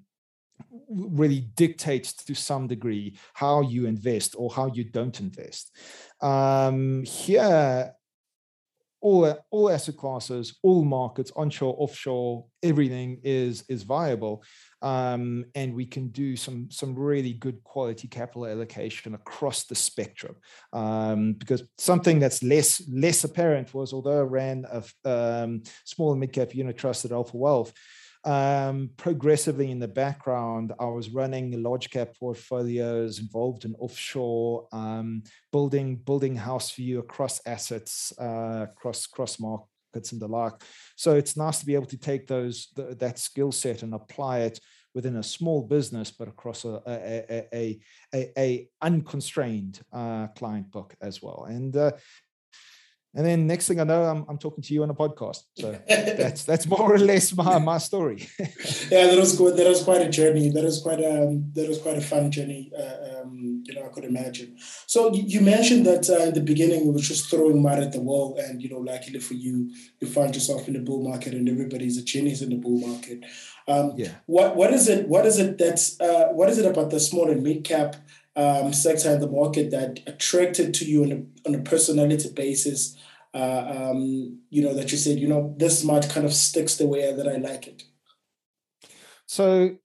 really 0.89 1.41
dictates 1.55 2.13
to 2.13 2.33
some 2.33 2.67
degree 2.67 3.17
how 3.33 3.61
you 3.61 3.85
invest 3.85 4.35
or 4.37 4.49
how 4.49 4.67
you 4.73 4.83
don't 4.83 5.19
invest. 5.19 5.75
Um, 6.21 7.03
here, 7.03 7.93
all, 9.01 9.37
all 9.51 9.69
asset 9.69 9.97
classes, 9.97 10.57
all 10.63 10.83
markets, 10.83 11.31
onshore, 11.35 11.75
offshore, 11.77 12.45
everything 12.63 13.19
is 13.23 13.63
is 13.69 13.83
viable, 13.83 14.43
um, 14.81 15.45
and 15.55 15.73
we 15.73 15.85
can 15.85 16.09
do 16.09 16.35
some 16.35 16.69
some 16.71 16.95
really 16.95 17.33
good 17.33 17.63
quality 17.63 18.07
capital 18.07 18.47
allocation 18.47 19.13
across 19.13 19.65
the 19.65 19.75
spectrum. 19.75 20.35
Um, 20.73 21.33
because 21.33 21.63
something 21.77 22.19
that's 22.19 22.41
less 22.43 22.81
less 22.89 23.23
apparent 23.23 23.73
was, 23.73 23.93
although 23.93 24.19
I 24.19 24.23
ran 24.23 24.65
a 24.71 24.83
um, 25.05 25.63
small 25.85 26.11
and 26.11 26.19
mid 26.19 26.33
cap 26.33 26.55
unit 26.55 26.77
trust 26.77 27.05
at 27.05 27.11
Alpha 27.11 27.37
Wealth, 27.37 27.73
um, 28.27 28.89
progressively 28.97 29.71
in 29.71 29.79
the 29.79 29.87
background, 29.87 30.73
I 30.79 30.85
was 30.85 31.11
running 31.11 31.63
large 31.63 31.89
cap 31.89 32.09
portfolios 32.19 33.19
involved 33.19 33.63
in 33.63 33.73
offshore, 33.75 34.67
um, 34.73 35.23
building 35.53 35.95
building 35.95 36.35
house 36.35 36.71
view 36.71 36.99
across 36.99 37.39
assets, 37.47 38.11
uh, 38.19 38.65
across 38.69 39.07
cross 39.07 39.39
markets 39.39 40.11
and 40.11 40.21
the 40.21 40.27
like. 40.27 40.53
So 40.97 41.15
it's 41.15 41.37
nice 41.37 41.59
to 41.59 41.65
be 41.65 41.75
able 41.75 41.85
to 41.85 41.97
take 41.97 42.27
those 42.27 42.67
the, 42.75 42.95
that 42.99 43.17
skill 43.17 43.53
set 43.53 43.81
and 43.81 43.93
apply 43.93 44.39
it 44.39 44.59
within 44.93 45.15
a 45.15 45.23
small 45.23 45.61
business, 45.61 46.11
but 46.11 46.27
across 46.27 46.65
a 46.65 46.81
a, 46.85 47.45
a, 47.53 47.79
a, 48.13 48.31
a 48.37 48.67
unconstrained 48.81 49.79
uh, 49.93 50.27
client 50.35 50.69
book 50.69 50.95
as 51.01 51.21
well. 51.21 51.45
And 51.47 51.77
uh, 51.77 51.93
and 53.17 53.25
then 53.25 53.47
next 53.47 53.67
thing 53.67 53.79
I 53.79 53.83
know, 53.83 54.03
I'm, 54.03 54.25
I'm 54.29 54.37
talking 54.37 54.63
to 54.63 54.73
you 54.75 54.83
on 54.83 54.91
a 54.91 54.93
podcast. 54.93 55.41
So 55.55 55.71
that's 55.87 56.43
that's 56.43 56.67
more 56.67 56.93
or 56.93 56.99
less 56.99 57.35
my, 57.35 57.57
my 57.57 57.79
story. 57.79 58.29
yeah, 58.39 59.07
that 59.07 59.17
was 59.17 59.35
good. 59.35 59.57
That 59.57 59.67
was 59.67 59.83
quite 59.83 60.01
a 60.03 60.09
journey. 60.09 60.49
That 60.51 60.63
was 60.63 60.79
quite 60.79 60.99
a 60.99 61.41
that 61.53 61.67
was 61.67 61.79
quite 61.79 61.97
a 61.97 62.01
fun 62.01 62.29
journey. 62.29 62.71
Uh, 62.77 63.21
um, 63.21 63.63
you 63.65 63.73
know, 63.73 63.87
I 63.87 63.89
could 63.89 64.03
imagine. 64.03 64.55
So 64.85 65.11
you 65.11 65.41
mentioned 65.41 65.87
that 65.87 66.07
uh, 66.07 66.27
in 66.27 66.35
the 66.35 66.41
beginning 66.41 66.85
we 66.85 66.93
were 66.93 66.99
just 66.99 67.27
throwing 67.31 67.63
mud 67.63 67.79
at 67.79 67.91
the 67.91 68.01
wall, 68.01 68.37
and 68.37 68.61
you 68.61 68.69
know, 68.69 68.77
luckily 68.77 69.19
for 69.19 69.33
you, 69.33 69.73
you 69.99 70.07
find 70.07 70.35
yourself 70.35 70.67
in 70.67 70.75
the 70.75 70.81
bull 70.81 71.01
market, 71.01 71.33
and 71.33 71.49
everybody's 71.49 71.97
a 71.97 72.03
genius 72.03 72.43
in 72.43 72.51
the 72.51 72.57
bull 72.57 72.77
market. 72.77 73.25
Um, 73.67 73.93
yeah. 73.97 74.13
What 74.27 74.55
what 74.55 74.71
is 74.71 74.87
it? 74.87 75.07
What 75.07 75.25
is 75.25 75.39
it 75.39 75.57
that's 75.57 75.99
uh, 75.99 76.27
what 76.33 76.49
is 76.49 76.59
it 76.59 76.67
about 76.67 76.91
the 76.91 76.99
small 76.99 77.31
and 77.31 77.41
mid 77.41 77.63
cap? 77.63 77.95
Um, 78.35 78.71
sector 78.71 79.11
in 79.11 79.19
the 79.19 79.27
market 79.27 79.71
that 79.71 80.01
attracted 80.05 80.75
to 80.75 80.85
you 80.85 81.03
on 81.03 81.11
a, 81.11 81.49
on 81.49 81.55
a 81.55 81.63
personality 81.63 82.29
basis 82.35 82.95
uh, 83.37 83.91
um, 83.91 84.39
you 84.49 84.63
know, 84.63 84.73
that 84.73 84.91
you 84.91 84.97
said, 84.97 85.19
you 85.19 85.27
know, 85.27 85.53
this 85.57 85.83
mud 85.83 86.09
kind 86.09 86.25
of 86.25 86.33
sticks 86.33 86.75
the 86.75 86.87
way 86.87 87.13
that 87.13 87.27
I 87.27 87.35
like 87.37 87.67
it? 87.67 87.83
So 89.27 89.77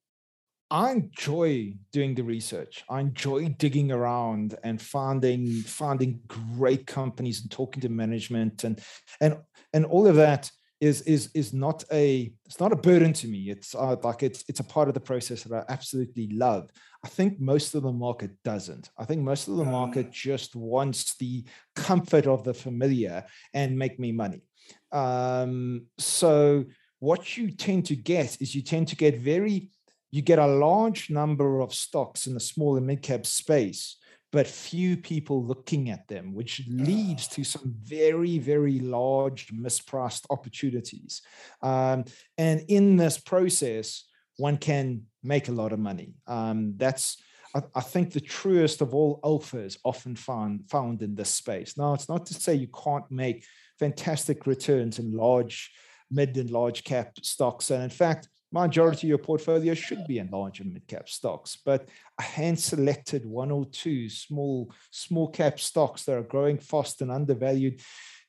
I 0.71 0.93
enjoy 0.93 1.75
doing 1.93 2.15
the 2.15 2.23
research. 2.23 2.83
I 2.89 3.01
enjoy 3.01 3.49
digging 3.59 3.93
around 3.93 4.57
and 4.65 4.81
finding 4.81 5.49
finding 5.63 6.21
great 6.27 6.87
companies 6.87 7.43
and 7.43 7.51
talking 7.51 7.83
to 7.83 7.91
management 7.91 8.65
and 8.65 8.81
and 9.21 9.37
and 9.75 9.85
all 9.85 10.07
of 10.07 10.17
that 10.17 10.51
is 10.83 11.03
is 11.03 11.31
is 11.33 11.53
not 11.53 11.85
a 11.93 12.33
it's 12.45 12.59
not 12.59 12.73
a 12.73 12.77
burden 12.77 13.13
to 13.13 13.29
me. 13.29 13.51
It's 13.51 13.73
uh, 13.73 13.95
like 14.03 14.25
it's 14.25 14.45
it's 14.49 14.59
a 14.59 14.65
part 14.65 14.89
of 14.89 14.95
the 14.95 15.01
process 15.01 15.45
that 15.45 15.57
I 15.57 15.73
absolutely 15.73 16.27
love. 16.33 16.71
I 17.05 17.09
think 17.09 17.39
most 17.39 17.77
of 17.77 17.85
the 17.85 17.93
market 17.93 18.33
doesn't. 18.43 18.91
I 18.99 19.05
think 19.05 19.23
most 19.23 19.47
of 19.47 19.57
the 19.57 19.65
market 19.65 20.09
mm. 20.09 20.13
just 20.13 20.57
wants 20.57 21.15
the 21.15 21.45
comfort 21.77 22.27
of 22.27 22.43
the 22.43 22.53
familiar 22.53 23.25
and 23.55 23.79
make 23.79 24.01
me 24.01 24.11
money. 24.11 24.43
Um, 24.91 25.87
so 25.99 26.65
what 26.99 27.37
you 27.37 27.53
tend 27.53 27.87
to 27.87 27.97
get 27.97 28.43
is 28.43 28.53
you 28.53 28.63
tend 28.63 28.89
to 28.89 28.97
get 28.97 29.19
very 29.21 29.71
you 30.11 30.21
get 30.21 30.41
a 30.41 30.47
large 30.47 31.11
number 31.11 31.61
of 31.61 31.73
stocks 31.73 32.27
in 32.27 32.35
the 32.35 32.41
small 32.41 32.77
and 32.77 32.89
mid 32.89 33.03
cap 33.03 33.25
space 33.25 33.99
but 34.33 34.47
few 34.47 34.97
people 34.97 35.45
looking 35.45 35.91
at 35.91 36.09
them, 36.09 36.35
which 36.35 36.63
leads 36.67 37.29
to 37.29 37.45
some 37.45 37.75
very, 37.83 38.39
very 38.39 38.81
large 38.81 39.49
mispriced 39.49 40.25
opportunities. 40.31 41.21
Um, 41.61 42.07
and 42.39 42.65
in 42.69 42.97
this 42.97 43.19
process, 43.19 44.05
one 44.39 44.57
can 44.57 45.03
make 45.23 45.49
a 45.49 45.53
lot 45.53 45.73
of 45.73 45.79
money. 45.79 46.15
Um, 46.27 46.75
that's, 46.79 47.19
I, 47.55 47.61
I, 47.75 47.83
think, 47.83 48.13
the 48.13 48.21
truest 48.21 48.81
of 48.81 48.95
all 48.95 49.21
alphas 49.23 49.77
often 49.85 50.17
found 50.17 50.71
found 50.71 51.03
in 51.03 51.15
this 51.15 51.31
space. 51.31 51.77
Now, 51.77 51.93
it's 51.93 52.09
not 52.09 52.25
to 52.27 52.35
say 52.35 52.55
you 52.55 52.69
can't 52.69 53.09
make 53.11 53.45
fantastic 53.79 54.47
returns 54.47 54.99
in 54.99 55.13
large, 55.13 55.71
mid 56.11 56.39
and 56.39 56.51
large 56.51 56.85
cap 56.85 57.19
stocks. 57.23 57.71
And 57.71 57.83
in 57.83 57.91
fact, 57.91 58.29
majority 58.53 59.07
of 59.07 59.09
your 59.09 59.19
portfolio 59.19 59.75
should 59.75 60.07
be 60.07 60.19
in 60.19 60.29
large 60.31 60.61
and 60.61 60.73
mid 60.73 60.87
cap 60.87 61.09
stocks, 61.09 61.59
but 61.65 61.89
a 62.19 62.23
hand 62.23 62.59
selected 62.59 63.25
one 63.25 63.51
or 63.51 63.67
two 63.67 64.09
small 64.09 64.73
small 64.91 65.29
cap 65.29 65.59
stocks 65.59 66.05
that 66.05 66.17
are 66.17 66.23
growing 66.23 66.59
fast 66.59 67.03
and 67.03 67.11
undervalued, 67.11 67.81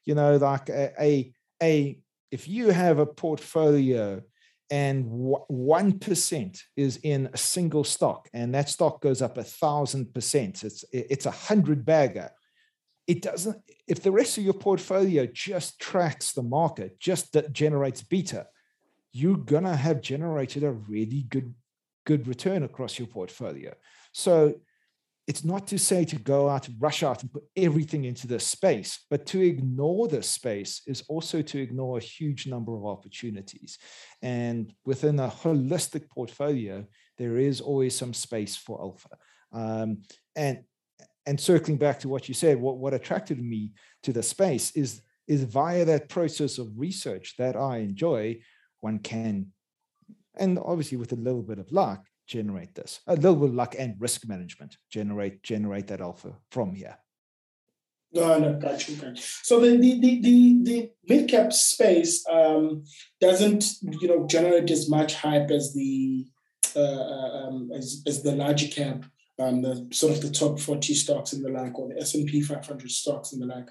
you 0.05 0.15
know, 0.15 0.38
like 0.38 0.69
a 0.69 0.93
a, 0.99 1.33
a 1.62 1.99
if 2.31 2.47
you 2.47 2.69
have 2.69 2.99
a 2.99 3.05
portfolio 3.05 4.21
and 4.71 5.05
one 5.07 5.99
percent 5.99 6.63
is 6.75 6.97
in 7.03 7.29
a 7.33 7.38
single 7.38 7.83
stock, 7.83 8.29
and 8.33 8.55
that 8.55 8.69
stock 8.69 9.01
goes 9.01 9.21
up 9.21 9.38
a 9.38 9.43
thousand 9.43 10.13
percent, 10.13 10.63
it's 10.63 10.83
it's 10.91 11.25
a 11.25 11.31
hundred 11.31 11.86
bagger. 11.86 12.31
It 13.05 13.21
doesn't. 13.21 13.57
If 13.88 14.01
the 14.01 14.12
rest 14.12 14.38
of 14.38 14.45
your 14.45 14.53
portfolio 14.53 15.25
just 15.25 15.79
tracks 15.79 16.31
the 16.31 16.41
market, 16.41 16.99
just 16.99 17.33
that 17.33 17.51
generates 17.51 18.01
beta, 18.01 18.47
you're 19.13 19.38
gonna 19.38 19.76
have 19.76 20.02
generated 20.02 20.63
a 20.63 20.71
really 20.71 21.23
good 21.30 21.54
good 22.06 22.28
return 22.28 22.63
across 22.63 22.99
your 22.99 23.08
portfolio. 23.08 23.73
So 24.12 24.56
it's 25.26 25.45
not 25.45 25.67
to 25.67 25.80
say 25.80 26.04
to 26.04 26.17
go 26.17 26.49
out, 26.49 26.67
rush 26.80 27.02
out 27.02 27.21
and 27.21 27.32
put 27.32 27.43
everything 27.56 28.04
into 28.04 28.28
this 28.28 28.45
space, 28.45 29.06
but 29.10 29.26
to 29.28 29.39
ignore 29.39 30.10
this 30.10 30.30
space 30.30 30.82
is 30.86 31.04
also 31.08 31.41
to 31.41 31.60
ignore 31.60 31.97
a 31.97 32.02
huge 32.02 32.45
number 32.45 32.76
of 32.76 32.86
opportunities. 32.86 33.78
And 34.21 34.73
within 34.86 35.19
a 35.19 35.30
holistic 35.30 36.10
portfolio, 36.10 36.86
there 37.17 37.38
is 37.38 37.62
always 37.62 37.95
some 37.95 38.13
space 38.13 38.58
for 38.58 38.82
alpha. 38.82 39.17
Um, 39.54 40.02
and 40.36 40.63
and 41.26 41.39
circling 41.39 41.78
back 41.78 42.02
to 42.02 42.10
what 42.10 42.28
you 42.28 42.34
said, 42.34 42.60
what, 42.60 42.80
what 42.80 42.93
attracted 42.93 43.41
me 43.41 43.71
to 44.04 44.12
the 44.12 44.23
space 44.23 44.71
is 44.76 45.02
is 45.26 45.45
via 45.45 45.86
that 45.86 46.10
process 46.10 46.58
of 46.58 46.67
research 46.76 47.36
that 47.38 47.56
I 47.56 47.78
enjoy, 47.78 48.41
one 48.84 49.00
can, 49.00 49.48
and 50.36 50.60
obviously 50.60 50.98
with 50.98 51.12
a 51.12 51.15
little 51.15 51.41
bit 51.41 51.60
of 51.60 51.72
luck, 51.72 52.06
generate 52.28 52.76
this. 52.76 53.00
A 53.08 53.15
little 53.15 53.36
bit 53.36 53.50
of 53.50 53.56
luck 53.56 53.76
and 53.78 53.96
risk 54.00 54.28
management 54.28 54.78
generate 54.89 55.43
generate 55.43 55.88
that 55.88 56.02
alpha 56.02 56.36
from 56.52 56.74
here. 56.74 56.98
No, 58.13 58.38
no, 58.38 58.54
got 58.60 58.88
you. 58.88 58.96
So 59.15 59.60
the 59.60 59.78
the 59.78 60.00
the 60.00 60.22
the, 60.22 60.63
the 60.63 60.91
mid 61.10 61.30
cap 61.30 61.52
space 61.52 62.24
um, 62.30 62.84
doesn't 63.19 63.65
you 63.82 64.08
know 64.08 64.28
generate 64.28 64.69
as 64.69 64.89
much 64.89 65.15
hype 65.15 65.50
as 65.50 65.74
the 65.74 66.28
uh, 66.76 66.80
uh 66.80 67.48
um, 67.48 67.72
as, 67.76 68.04
as 68.06 68.22
the 68.22 68.36
larger 68.36 68.67
cap, 68.67 69.06
um, 69.39 69.62
the 69.62 69.88
sort 69.91 70.13
of 70.13 70.22
the 70.22 70.30
top 70.30 70.60
forty 70.60 70.93
stocks 70.93 71.34
in 71.34 71.41
the 71.41 71.50
like, 71.50 71.78
or 71.80 71.89
the 71.89 72.00
S 72.00 72.13
and 72.13 72.28
P 72.28 72.41
five 72.41 72.65
hundred 72.65 72.91
stocks 72.91 73.34
in 73.34 73.39
the 73.39 73.48
like. 73.48 73.69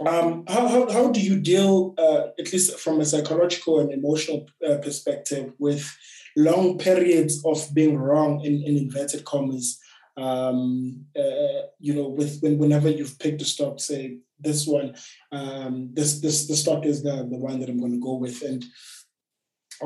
Um, 0.00 0.44
how, 0.48 0.66
how, 0.66 0.90
how 0.90 1.10
do 1.12 1.20
you 1.20 1.38
deal, 1.38 1.94
uh, 1.98 2.28
at 2.38 2.52
least 2.52 2.78
from 2.78 3.00
a 3.00 3.04
psychological 3.04 3.80
and 3.80 3.92
emotional 3.92 4.48
uh, 4.68 4.78
perspective, 4.78 5.52
with 5.58 5.96
long 6.36 6.78
periods 6.78 7.42
of 7.44 7.72
being 7.72 7.96
wrong 7.96 8.40
in, 8.44 8.62
in 8.62 8.76
inverted 8.76 9.24
commas? 9.24 9.78
Um, 10.16 11.06
uh, 11.16 11.66
you 11.78 11.94
know, 11.94 12.08
with 12.08 12.40
when, 12.40 12.58
whenever 12.58 12.88
you've 12.88 13.18
picked 13.18 13.42
a 13.42 13.44
stock, 13.44 13.80
say 13.80 14.18
this 14.38 14.66
one, 14.66 14.94
um, 15.32 15.90
this 15.92 16.20
this 16.20 16.46
the 16.46 16.56
stock 16.56 16.86
is 16.86 17.02
the 17.02 17.16
the 17.28 17.36
one 17.36 17.58
that 17.60 17.68
I'm 17.68 17.80
going 17.80 17.92
to 17.92 18.00
go 18.00 18.14
with, 18.14 18.42
and 18.42 18.64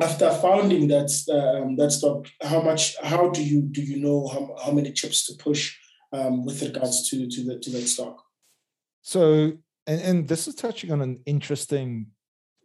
after 0.03 0.31
founding 0.31 0.89
that 0.89 1.11
um, 1.33 1.77
that 1.77 1.93
stock, 1.93 2.27
how 2.43 2.61
much, 2.61 2.97
how 3.03 3.31
do 3.31 3.43
you 3.43 3.63
do 3.63 3.83
you 3.83 4.01
know 4.01 4.29
how, 4.29 4.55
how 4.65 4.73
many 4.73 4.93
chips 4.93 5.27
to 5.27 5.43
push 5.43 5.77
um, 6.13 6.45
with 6.45 6.63
regards 6.63 7.09
to 7.11 7.27
to 7.29 7.45
the 7.45 7.59
to 7.59 7.71
that 7.71 7.87
stock? 7.87 8.23
So 9.03 9.53
and, 9.89 10.01
and 10.03 10.29
this 10.29 10.47
is 10.47 10.55
touching 10.55 10.93
on 10.93 11.01
an 11.01 11.21
interesting 11.25 12.09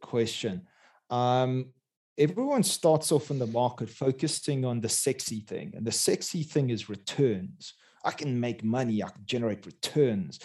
question. 0.01 0.67
Um, 1.09 1.71
everyone 2.17 2.63
starts 2.63 3.11
off 3.11 3.31
in 3.31 3.39
the 3.39 3.47
market 3.47 3.89
focusing 3.89 4.65
on 4.65 4.81
the 4.81 4.89
sexy 4.89 5.39
thing, 5.39 5.73
and 5.75 5.85
the 5.85 5.91
sexy 5.91 6.43
thing 6.43 6.69
is 6.69 6.89
returns. 6.89 7.73
I 8.03 8.11
can 8.11 8.39
make 8.39 8.63
money, 8.63 9.01
I 9.01 9.09
can 9.09 9.25
generate 9.25 9.65
returns. 9.65 10.39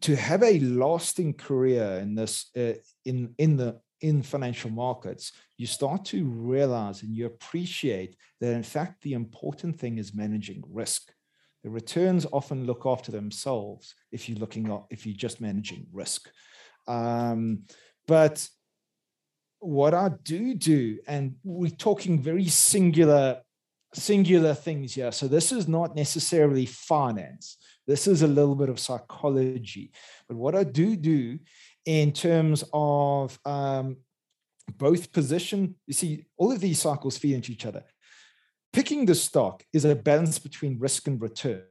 To 0.00 0.16
have 0.16 0.42
a 0.42 0.60
lasting 0.60 1.34
career 1.34 1.98
in 2.02 2.14
this, 2.14 2.46
uh, 2.56 2.74
in 3.04 3.34
in 3.38 3.56
the 3.56 3.80
in 4.00 4.22
financial 4.22 4.70
markets, 4.70 5.32
you 5.58 5.66
start 5.66 6.04
to 6.06 6.24
realize 6.24 7.02
and 7.02 7.14
you 7.14 7.26
appreciate 7.26 8.16
that 8.40 8.54
in 8.54 8.62
fact 8.62 9.02
the 9.02 9.12
important 9.12 9.78
thing 9.78 9.98
is 9.98 10.14
managing 10.14 10.62
risk. 10.70 11.12
The 11.68 11.74
returns 11.74 12.24
often 12.32 12.64
look 12.64 12.86
after 12.86 13.12
themselves 13.12 13.94
if 14.10 14.26
you're 14.26 14.38
looking 14.38 14.72
at 14.72 14.84
if 14.88 15.04
you're 15.04 15.14
just 15.14 15.38
managing 15.38 15.86
risk. 15.92 16.30
Um, 16.86 17.64
but 18.06 18.48
what 19.58 19.92
I 19.92 20.12
do 20.22 20.54
do, 20.54 20.98
and 21.06 21.34
we're 21.44 21.68
talking 21.68 22.22
very 22.22 22.46
singular 22.46 23.42
singular 23.92 24.54
things 24.54 24.94
here. 24.94 25.12
So 25.12 25.28
this 25.28 25.52
is 25.52 25.68
not 25.68 25.94
necessarily 25.94 26.64
finance. 26.64 27.58
This 27.86 28.06
is 28.06 28.22
a 28.22 28.26
little 28.26 28.54
bit 28.54 28.70
of 28.70 28.80
psychology. 28.80 29.92
But 30.26 30.38
what 30.38 30.54
I 30.54 30.64
do 30.64 30.96
do 30.96 31.38
in 31.84 32.12
terms 32.12 32.64
of 32.72 33.38
um, 33.44 33.98
both 34.78 35.12
position, 35.12 35.74
you 35.86 35.92
see, 35.92 36.24
all 36.38 36.50
of 36.50 36.60
these 36.60 36.80
cycles 36.80 37.18
feed 37.18 37.34
into 37.34 37.52
each 37.52 37.66
other. 37.66 37.84
Picking 38.72 39.06
the 39.06 39.14
stock 39.14 39.64
is 39.72 39.84
a 39.84 39.96
balance 39.96 40.38
between 40.38 40.78
risk 40.78 41.06
and 41.06 41.20
return. 41.20 41.64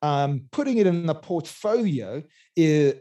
Um, 0.00 0.48
putting 0.50 0.78
it 0.78 0.86
in 0.86 1.06
the 1.06 1.14
portfolio 1.14 2.22
is, 2.56 2.94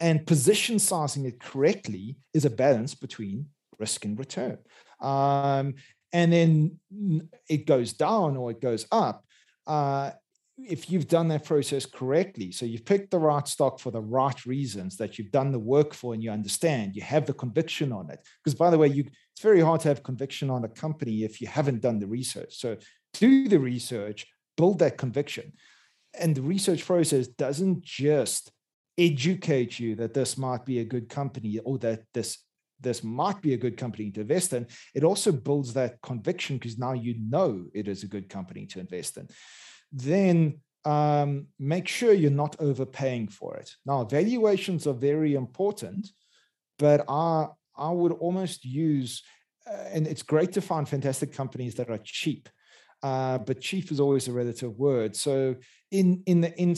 and 0.00 0.26
position 0.26 0.78
sizing 0.78 1.24
it 1.24 1.40
correctly 1.40 2.16
is 2.34 2.44
a 2.44 2.50
balance 2.50 2.94
between 2.94 3.46
risk 3.78 4.04
and 4.04 4.18
return. 4.18 4.58
Um, 5.00 5.74
and 6.12 6.32
then 6.32 6.78
it 7.48 7.66
goes 7.66 7.92
down 7.92 8.36
or 8.36 8.50
it 8.50 8.60
goes 8.60 8.86
up. 8.90 9.24
Uh, 9.66 10.12
if 10.64 10.90
you've 10.90 11.08
done 11.08 11.28
that 11.28 11.44
process 11.44 11.86
correctly, 11.86 12.50
so 12.50 12.66
you've 12.66 12.84
picked 12.84 13.10
the 13.10 13.18
right 13.18 13.46
stock 13.46 13.78
for 13.78 13.90
the 13.90 14.00
right 14.00 14.44
reasons 14.44 14.96
that 14.96 15.18
you've 15.18 15.30
done 15.30 15.52
the 15.52 15.58
work 15.58 15.94
for 15.94 16.14
and 16.14 16.22
you 16.22 16.30
understand, 16.30 16.96
you 16.96 17.02
have 17.02 17.26
the 17.26 17.32
conviction 17.32 17.92
on 17.92 18.10
it. 18.10 18.18
Because 18.42 18.58
by 18.58 18.70
the 18.70 18.78
way, 18.78 18.88
you 18.88 19.04
it's 19.04 19.42
very 19.42 19.60
hard 19.60 19.80
to 19.82 19.88
have 19.88 20.02
conviction 20.02 20.50
on 20.50 20.64
a 20.64 20.68
company 20.68 21.22
if 21.22 21.40
you 21.40 21.46
haven't 21.46 21.80
done 21.80 22.00
the 22.00 22.08
research. 22.08 22.56
So 22.56 22.76
do 23.14 23.48
the 23.48 23.60
research, 23.60 24.26
build 24.56 24.80
that 24.80 24.98
conviction. 24.98 25.52
And 26.18 26.34
the 26.34 26.42
research 26.42 26.84
process 26.84 27.28
doesn't 27.28 27.82
just 27.82 28.50
educate 28.98 29.78
you 29.78 29.94
that 29.94 30.12
this 30.12 30.36
might 30.36 30.66
be 30.66 30.80
a 30.80 30.84
good 30.84 31.08
company 31.08 31.60
or 31.64 31.78
that 31.78 32.02
this 32.14 32.38
this 32.80 33.02
might 33.02 33.40
be 33.42 33.54
a 33.54 33.58
good 33.58 33.76
company 33.76 34.10
to 34.12 34.20
invest 34.20 34.52
in, 34.52 34.66
it 34.94 35.02
also 35.02 35.32
builds 35.32 35.74
that 35.74 36.00
conviction 36.00 36.56
because 36.56 36.78
now 36.78 36.92
you 36.92 37.16
know 37.18 37.64
it 37.74 37.88
is 37.88 38.04
a 38.04 38.08
good 38.08 38.28
company 38.28 38.66
to 38.66 38.78
invest 38.78 39.16
in. 39.16 39.28
Then 39.92 40.60
um, 40.84 41.46
make 41.58 41.88
sure 41.88 42.12
you're 42.12 42.30
not 42.30 42.56
overpaying 42.60 43.28
for 43.28 43.56
it. 43.56 43.74
Now, 43.84 44.04
valuations 44.04 44.86
are 44.86 44.94
very 44.94 45.34
important, 45.34 46.08
but 46.78 47.04
I, 47.08 47.48
I 47.76 47.90
would 47.90 48.12
almost 48.12 48.64
use, 48.64 49.22
uh, 49.68 49.84
and 49.92 50.06
it's 50.06 50.22
great 50.22 50.52
to 50.52 50.60
find 50.60 50.88
fantastic 50.88 51.32
companies 51.32 51.74
that 51.76 51.90
are 51.90 52.00
cheap. 52.02 52.48
Uh, 53.02 53.38
but 53.38 53.60
cheap 53.60 53.92
is 53.92 54.00
always 54.00 54.28
a 54.28 54.32
relative 54.32 54.76
word. 54.76 55.14
So 55.14 55.54
in 55.90 56.22
in 56.26 56.40
the 56.40 56.52
in, 56.58 56.74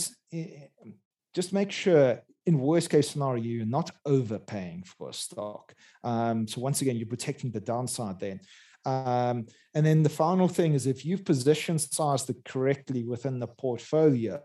just 1.33 1.53
make 1.53 1.73
sure 1.73 2.21
in 2.47 2.59
worst 2.59 2.91
case 2.91 3.09
scenario, 3.09 3.43
you're 3.43 3.67
not 3.67 3.91
overpaying 4.05 4.83
for 4.83 5.09
a 5.09 5.15
stock. 5.15 5.75
Um, 6.03 6.49
so 6.49 6.61
once 6.61 6.83
again, 6.83 6.97
you're 6.97 7.07
protecting 7.07 7.51
the 7.53 7.61
downside 7.61 8.19
then. 8.19 8.41
Um, 8.85 9.47
and 9.75 9.85
then 9.85 10.03
the 10.03 10.09
final 10.09 10.49
thing 10.49 10.75
is 10.75 10.87
if 10.87 11.05
you've 11.05 11.25
position 11.25 11.79
sized 11.79 12.31
it 12.31 12.45
correctly 12.45 13.05
within 13.05 13.39
the 13.39 13.47
portfolio, 13.47 14.41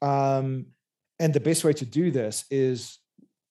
um, 0.00 0.66
and 1.18 1.32
the 1.32 1.40
best 1.40 1.64
way 1.64 1.72
to 1.74 1.86
do 1.86 2.10
this 2.10 2.44
is 2.50 2.98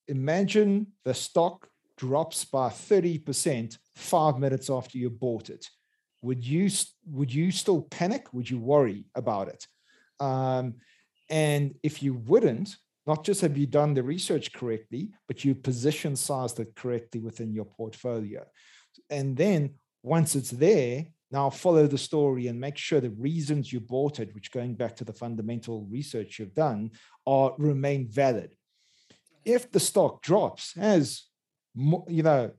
imagine 0.08 0.88
the 1.06 1.13
stock 1.13 1.67
drops 1.97 2.43
by 2.43 2.67
30% 2.67 3.78
five 3.95 4.39
minutes 4.39 4.69
after 4.69 4.97
you 4.97 5.10
bought 5.10 5.50
it. 5.50 5.67
Would 6.24 6.45
you 6.45 6.69
would 7.08 7.34
you 7.34 7.52
still 7.52 7.84
panic? 7.84 8.34
Would 8.34 8.50
you 8.50 8.60
worry 8.60 9.06
about 9.15 9.47
it? 9.47 9.65
Um, 10.19 10.76
and 11.30 11.76
if 11.82 12.04
you 12.04 12.13
wouldn't, 12.13 12.76
not 13.08 13.24
just 13.24 13.41
have 13.41 13.58
you 13.58 13.65
done 13.65 13.93
the 13.93 14.04
research 14.04 14.54
correctly, 14.54 15.10
but 15.28 15.43
you 15.43 15.56
position 15.56 16.15
sized 16.15 16.60
it 16.60 16.76
correctly 16.76 17.21
within 17.21 17.54
your 17.54 17.65
portfolio. 17.65 18.45
And 19.10 19.36
then 19.36 19.76
once 20.03 20.35
it's 20.35 20.51
there, 20.51 21.05
now 21.31 21.49
follow 21.49 21.87
the 21.87 21.97
story 21.97 22.47
and 22.47 22.59
make 22.59 22.77
sure 22.77 22.99
the 22.99 23.09
reasons 23.11 23.71
you 23.71 23.79
bought 23.79 24.19
it, 24.19 24.33
which 24.35 24.51
going 24.51 24.75
back 24.75 24.95
to 24.97 25.05
the 25.05 25.13
fundamental 25.13 25.85
research 25.89 26.39
you've 26.39 26.53
done, 26.53 26.91
are 27.25 27.53
remain 27.57 28.07
valid. 28.09 28.51
If 29.45 29.71
the 29.71 29.79
stock 29.79 30.21
drops, 30.21 30.75
as 30.77 31.23
you 31.75 32.23
know, 32.23 32.51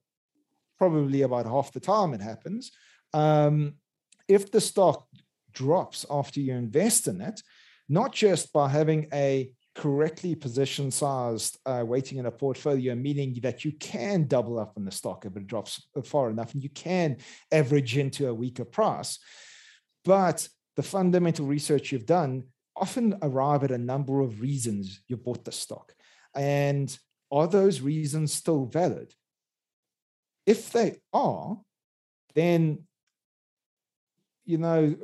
probably 0.78 1.22
about 1.22 1.46
half 1.46 1.72
the 1.72 1.80
time 1.80 2.14
it 2.14 2.20
happens, 2.20 2.72
um, 3.12 3.74
if 4.26 4.50
the 4.50 4.60
stock 4.60 5.06
drops 5.52 6.06
after 6.10 6.40
you 6.40 6.54
invest 6.54 7.08
in 7.08 7.20
it, 7.20 7.42
not 7.88 8.12
just 8.12 8.52
by 8.52 8.68
having 8.68 9.08
a 9.12 9.50
correctly 9.74 10.34
position 10.34 10.90
sized 10.90 11.58
uh, 11.64 11.82
weighting 11.84 12.18
in 12.18 12.26
a 12.26 12.30
portfolio, 12.30 12.94
meaning 12.94 13.38
that 13.42 13.64
you 13.64 13.72
can 13.72 14.26
double 14.26 14.58
up 14.58 14.74
on 14.76 14.84
the 14.84 14.90
stock 14.90 15.24
if 15.24 15.36
it 15.36 15.46
drops 15.46 15.86
far 16.04 16.30
enough 16.30 16.52
and 16.54 16.62
you 16.62 16.68
can 16.70 17.16
average 17.50 17.96
into 17.96 18.28
a 18.28 18.34
weaker 18.34 18.64
price. 18.64 19.18
But 20.04 20.48
the 20.76 20.82
fundamental 20.82 21.46
research 21.46 21.92
you've 21.92 22.06
done 22.06 22.44
often 22.76 23.16
arrive 23.22 23.64
at 23.64 23.70
a 23.70 23.78
number 23.78 24.20
of 24.20 24.40
reasons 24.40 25.02
you 25.08 25.16
bought 25.16 25.44
the 25.44 25.52
stock. 25.52 25.92
And 26.34 26.96
are 27.30 27.46
those 27.46 27.80
reasons 27.80 28.32
still 28.32 28.66
valid? 28.66 29.14
If 30.46 30.72
they 30.72 30.96
are, 31.12 31.58
then 32.34 32.84
you 34.44 34.58
know 34.58 34.96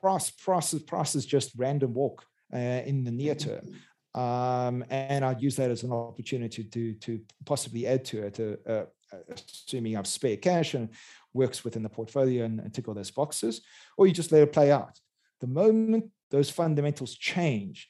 price 0.00 0.30
prices 0.30 0.82
prices 0.82 1.26
just 1.26 1.52
random 1.54 1.92
walk 1.92 2.24
uh, 2.52 2.56
in 2.56 3.04
the 3.04 3.10
near 3.10 3.34
term 3.34 3.74
um, 4.14 4.84
and 4.90 5.24
I'd 5.24 5.42
use 5.42 5.56
that 5.56 5.70
as 5.70 5.82
an 5.82 5.92
opportunity 5.92 6.64
to 6.64 6.94
to 6.94 7.20
possibly 7.44 7.86
add 7.86 8.04
to 8.06 8.22
it, 8.26 8.40
uh, 8.40 8.72
uh, 8.72 8.86
assuming 9.28 9.96
I've 9.96 10.06
spare 10.06 10.36
cash 10.36 10.74
and 10.74 10.88
works 11.32 11.64
within 11.64 11.82
the 11.82 11.88
portfolio 11.88 12.44
and, 12.44 12.60
and 12.60 12.74
tick 12.74 12.88
all 12.88 12.94
those 12.94 13.10
boxes, 13.10 13.60
or 13.96 14.06
you 14.06 14.12
just 14.12 14.32
let 14.32 14.42
it 14.42 14.52
play 14.52 14.72
out. 14.72 14.98
The 15.40 15.46
moment 15.46 16.10
those 16.30 16.50
fundamentals 16.50 17.14
change, 17.14 17.88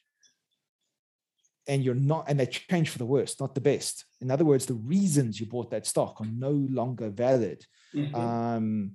and 1.67 1.83
you're 1.85 1.95
not, 1.95 2.25
and 2.29 2.39
they 2.39 2.47
change 2.47 2.91
for 2.91 2.99
the 2.99 3.07
worst, 3.07 3.41
not 3.41 3.55
the 3.55 3.61
best. 3.61 4.05
In 4.21 4.31
other 4.31 4.45
words, 4.45 4.67
the 4.67 4.75
reasons 4.75 5.41
you 5.41 5.47
bought 5.47 5.71
that 5.71 5.87
stock 5.87 6.21
are 6.21 6.27
no 6.27 6.51
longer 6.51 7.11
valid. 7.11 7.65
Mm-hmm. 7.95 8.15
Um, 8.15 8.93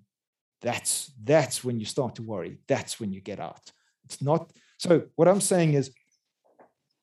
that's 0.62 1.12
that's 1.24 1.64
when 1.64 1.80
you 1.80 1.86
start 1.86 2.16
to 2.16 2.24
worry. 2.24 2.60
That's 2.68 3.00
when 3.00 3.12
you 3.12 3.22
get 3.22 3.40
out. 3.40 3.72
It's 4.06 4.22
not. 4.22 4.52
So 4.78 5.04
what 5.16 5.28
I'm 5.28 5.42
saying 5.42 5.74
is 5.74 5.92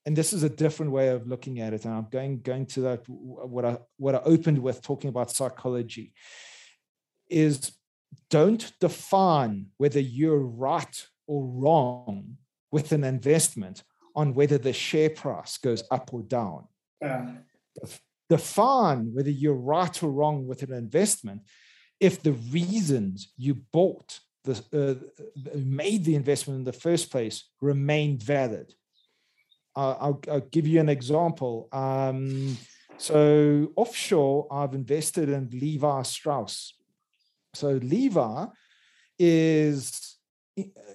and 0.05 0.17
this 0.17 0.33
is 0.33 0.43
a 0.43 0.49
different 0.49 0.93
way 0.93 1.09
of 1.09 1.27
looking 1.27 1.61
at 1.61 1.73
it. 1.73 1.85
And 1.85 1.95
i'm 1.95 2.09
going 2.11 2.41
going 2.41 2.67
to 2.67 2.81
that 2.83 3.05
what 3.09 3.65
i 3.65 3.79
what 3.97 4.15
i 4.15 4.21
opened 4.25 4.59
with 4.59 4.83
talking 4.83 5.09
about 5.09 5.31
psychology 5.31 6.13
is 7.29 7.73
don't 8.31 8.73
define 8.81 9.67
whether 9.79 10.01
you're 10.01 10.39
right 10.39 11.07
or 11.27 11.47
wrong 11.47 12.37
with 12.71 12.93
an 12.93 13.05
investment 13.05 13.83
on 14.15 14.35
whether 14.35 14.59
the 14.59 14.73
share 14.73 15.11
price 15.11 15.57
goes 15.57 15.83
up 15.91 16.13
or 16.13 16.23
down. 16.23 16.67
Uh. 17.03 17.27
define 18.29 19.11
whether 19.13 19.31
you're 19.31 19.55
right 19.55 20.03
or 20.03 20.11
wrong 20.11 20.47
with 20.47 20.63
an 20.63 20.73
investment 20.73 21.43
if 22.01 22.23
the 22.23 22.33
reasons 22.33 23.33
you 23.37 23.55
bought 23.73 24.21
the 24.45 24.55
uh, 24.73 25.57
made 25.57 26.05
the 26.05 26.15
investment 26.15 26.59
in 26.59 26.65
the 26.65 26.73
first 26.73 27.11
place 27.11 27.49
remain 27.61 28.19
valid 28.19 28.73
I'll, 29.75 30.21
I'll, 30.31 30.41
give 30.41 30.67
you 30.67 30.81
an 30.81 30.89
example. 30.89 31.69
Um, 31.73 32.59
so 32.99 33.73
offshore, 33.77 34.47
I've 34.51 34.75
invested 34.75 35.29
in 35.29 35.49
Levi 35.53 36.03
Strauss. 36.03 36.75
So 37.55 37.81
Levi 37.83 38.47
is 39.19 40.19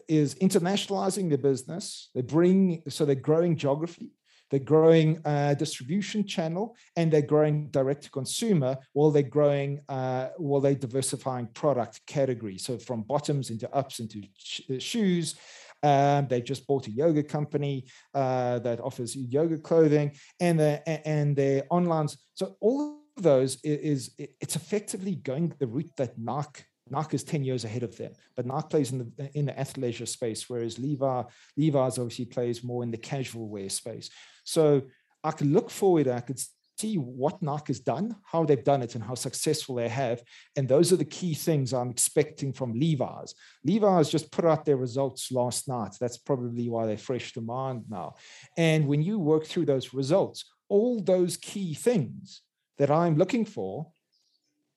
is 0.07 0.35
internationalizing 0.35 1.29
their 1.29 1.37
business. 1.37 2.09
They 2.13 2.21
bring 2.21 2.83
so 2.89 3.05
they're 3.05 3.15
growing 3.15 3.57
geography, 3.57 4.11
they're 4.49 4.59
growing 4.59 5.19
uh, 5.25 5.55
distribution 5.55 6.25
channel, 6.25 6.75
and 6.95 7.11
they're 7.11 7.21
growing 7.21 7.67
direct 7.69 8.03
to 8.03 8.11
consumer 8.11 8.77
while 8.93 9.11
they're 9.11 9.23
growing 9.23 9.81
uh, 9.89 10.29
while 10.37 10.61
they're 10.61 10.75
diversifying 10.75 11.47
product 11.47 12.01
category. 12.05 12.57
So 12.57 12.77
from 12.77 13.01
bottoms 13.03 13.49
into 13.49 13.73
ups 13.73 13.99
into 13.99 14.23
sh- 14.37 14.61
shoes 14.79 15.35
um, 15.83 16.27
they 16.27 16.41
just 16.41 16.65
bought 16.67 16.87
a 16.87 16.91
yoga 16.91 17.23
company 17.23 17.85
uh, 18.13 18.59
that 18.59 18.79
offers 18.79 19.15
yoga 19.15 19.57
clothing 19.57 20.11
and 20.39 20.59
the, 20.59 21.07
and 21.07 21.35
their 21.35 21.63
online. 21.69 22.07
So 22.33 22.57
all 22.59 23.01
of 23.17 23.23
those 23.23 23.57
is, 23.63 24.11
is 24.17 24.29
it's 24.41 24.55
effectively 24.55 25.15
going 25.15 25.53
the 25.59 25.67
route 25.67 25.91
that 25.97 26.17
Nike 26.17 26.63
Nike 26.89 27.15
is 27.15 27.23
10 27.23 27.43
years 27.43 27.65
ahead 27.65 27.83
of 27.83 27.97
them, 27.97 28.13
but 28.35 28.45
Nike 28.45 28.67
plays 28.69 28.91
in 28.91 28.99
the 28.99 29.29
in 29.33 29.45
the 29.45 29.53
athleisure 29.53 30.07
space, 30.07 30.49
whereas 30.49 30.79
Levi 30.79 31.23
Levi's 31.57 31.97
obviously 31.97 32.25
plays 32.25 32.63
more 32.63 32.83
in 32.83 32.91
the 32.91 32.97
casual 32.97 33.49
wear 33.49 33.69
space. 33.69 34.09
So 34.43 34.83
I 35.23 35.31
could 35.31 35.47
look 35.47 35.69
forward, 35.69 36.07
I 36.07 36.21
could 36.21 36.39
see 36.77 36.95
what 36.95 37.41
Nike 37.41 37.67
has 37.67 37.79
done, 37.79 38.15
how 38.23 38.45
they've 38.45 38.63
done 38.63 38.83
it, 38.83 38.95
and 38.95 39.03
how 39.03 39.15
successful 39.15 39.75
they 39.75 39.89
have. 39.89 40.21
And 40.55 40.67
those 40.67 40.93
are 40.93 40.97
the 40.97 41.05
key 41.05 41.33
things 41.33 41.73
I'm 41.73 41.89
expecting 41.89 42.53
from 42.53 42.73
Levi's. 42.73 43.33
Levi's 43.63 44.09
just 44.09 44.31
put 44.31 44.45
out 44.45 44.65
their 44.65 44.77
results 44.77 45.31
last 45.31 45.67
night. 45.67 45.95
That's 45.99 46.17
probably 46.17 46.69
why 46.69 46.85
they're 46.85 46.97
fresh 46.97 47.33
demand 47.33 47.85
now. 47.89 48.15
And 48.57 48.87
when 48.87 49.01
you 49.01 49.19
work 49.19 49.45
through 49.45 49.65
those 49.65 49.93
results, 49.93 50.45
all 50.69 51.01
those 51.01 51.37
key 51.37 51.73
things 51.73 52.41
that 52.77 52.91
I'm 52.91 53.17
looking 53.17 53.45
for, 53.45 53.87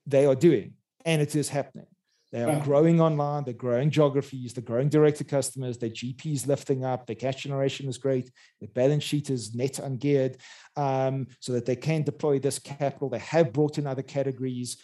they 0.06 0.24
are 0.24 0.34
doing, 0.34 0.74
and 1.04 1.20
it 1.20 1.36
is 1.36 1.50
happening. 1.50 1.86
They 2.32 2.44
are 2.44 2.60
growing 2.60 3.00
online, 3.00 3.42
they're 3.42 3.54
growing 3.54 3.90
geographies, 3.90 4.54
they're 4.54 4.62
growing 4.62 4.88
direct 4.88 5.18
to 5.18 5.24
customers, 5.24 5.78
their 5.78 5.90
GP 5.90 6.26
is 6.26 6.46
lifting 6.46 6.84
up, 6.84 7.06
their 7.06 7.16
cash 7.16 7.42
generation 7.42 7.88
is 7.88 7.98
great, 7.98 8.30
their 8.60 8.68
balance 8.68 9.02
sheet 9.02 9.30
is 9.30 9.52
net 9.52 9.80
ungeared, 9.82 10.36
um, 10.76 11.26
so 11.40 11.52
that 11.52 11.66
they 11.66 11.74
can 11.74 12.02
deploy 12.02 12.38
this 12.38 12.60
capital. 12.60 13.08
They 13.08 13.18
have 13.18 13.52
brought 13.52 13.78
in 13.78 13.86
other 13.86 14.02
categories. 14.02 14.76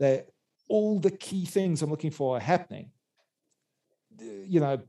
They 0.00 0.22
all 0.66 0.98
the 0.98 1.10
key 1.10 1.44
things 1.44 1.82
I'm 1.82 1.90
looking 1.90 2.10
for 2.10 2.38
are 2.38 2.40
happening. 2.40 2.90
You 4.18 4.60
know, 4.60 4.82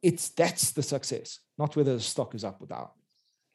it's 0.00 0.28
that's 0.28 0.70
the 0.70 0.82
success, 0.82 1.40
not 1.58 1.74
whether 1.74 1.94
the 1.94 2.00
stock 2.00 2.36
is 2.36 2.44
up 2.44 2.62
or 2.62 2.66
down. 2.66 2.88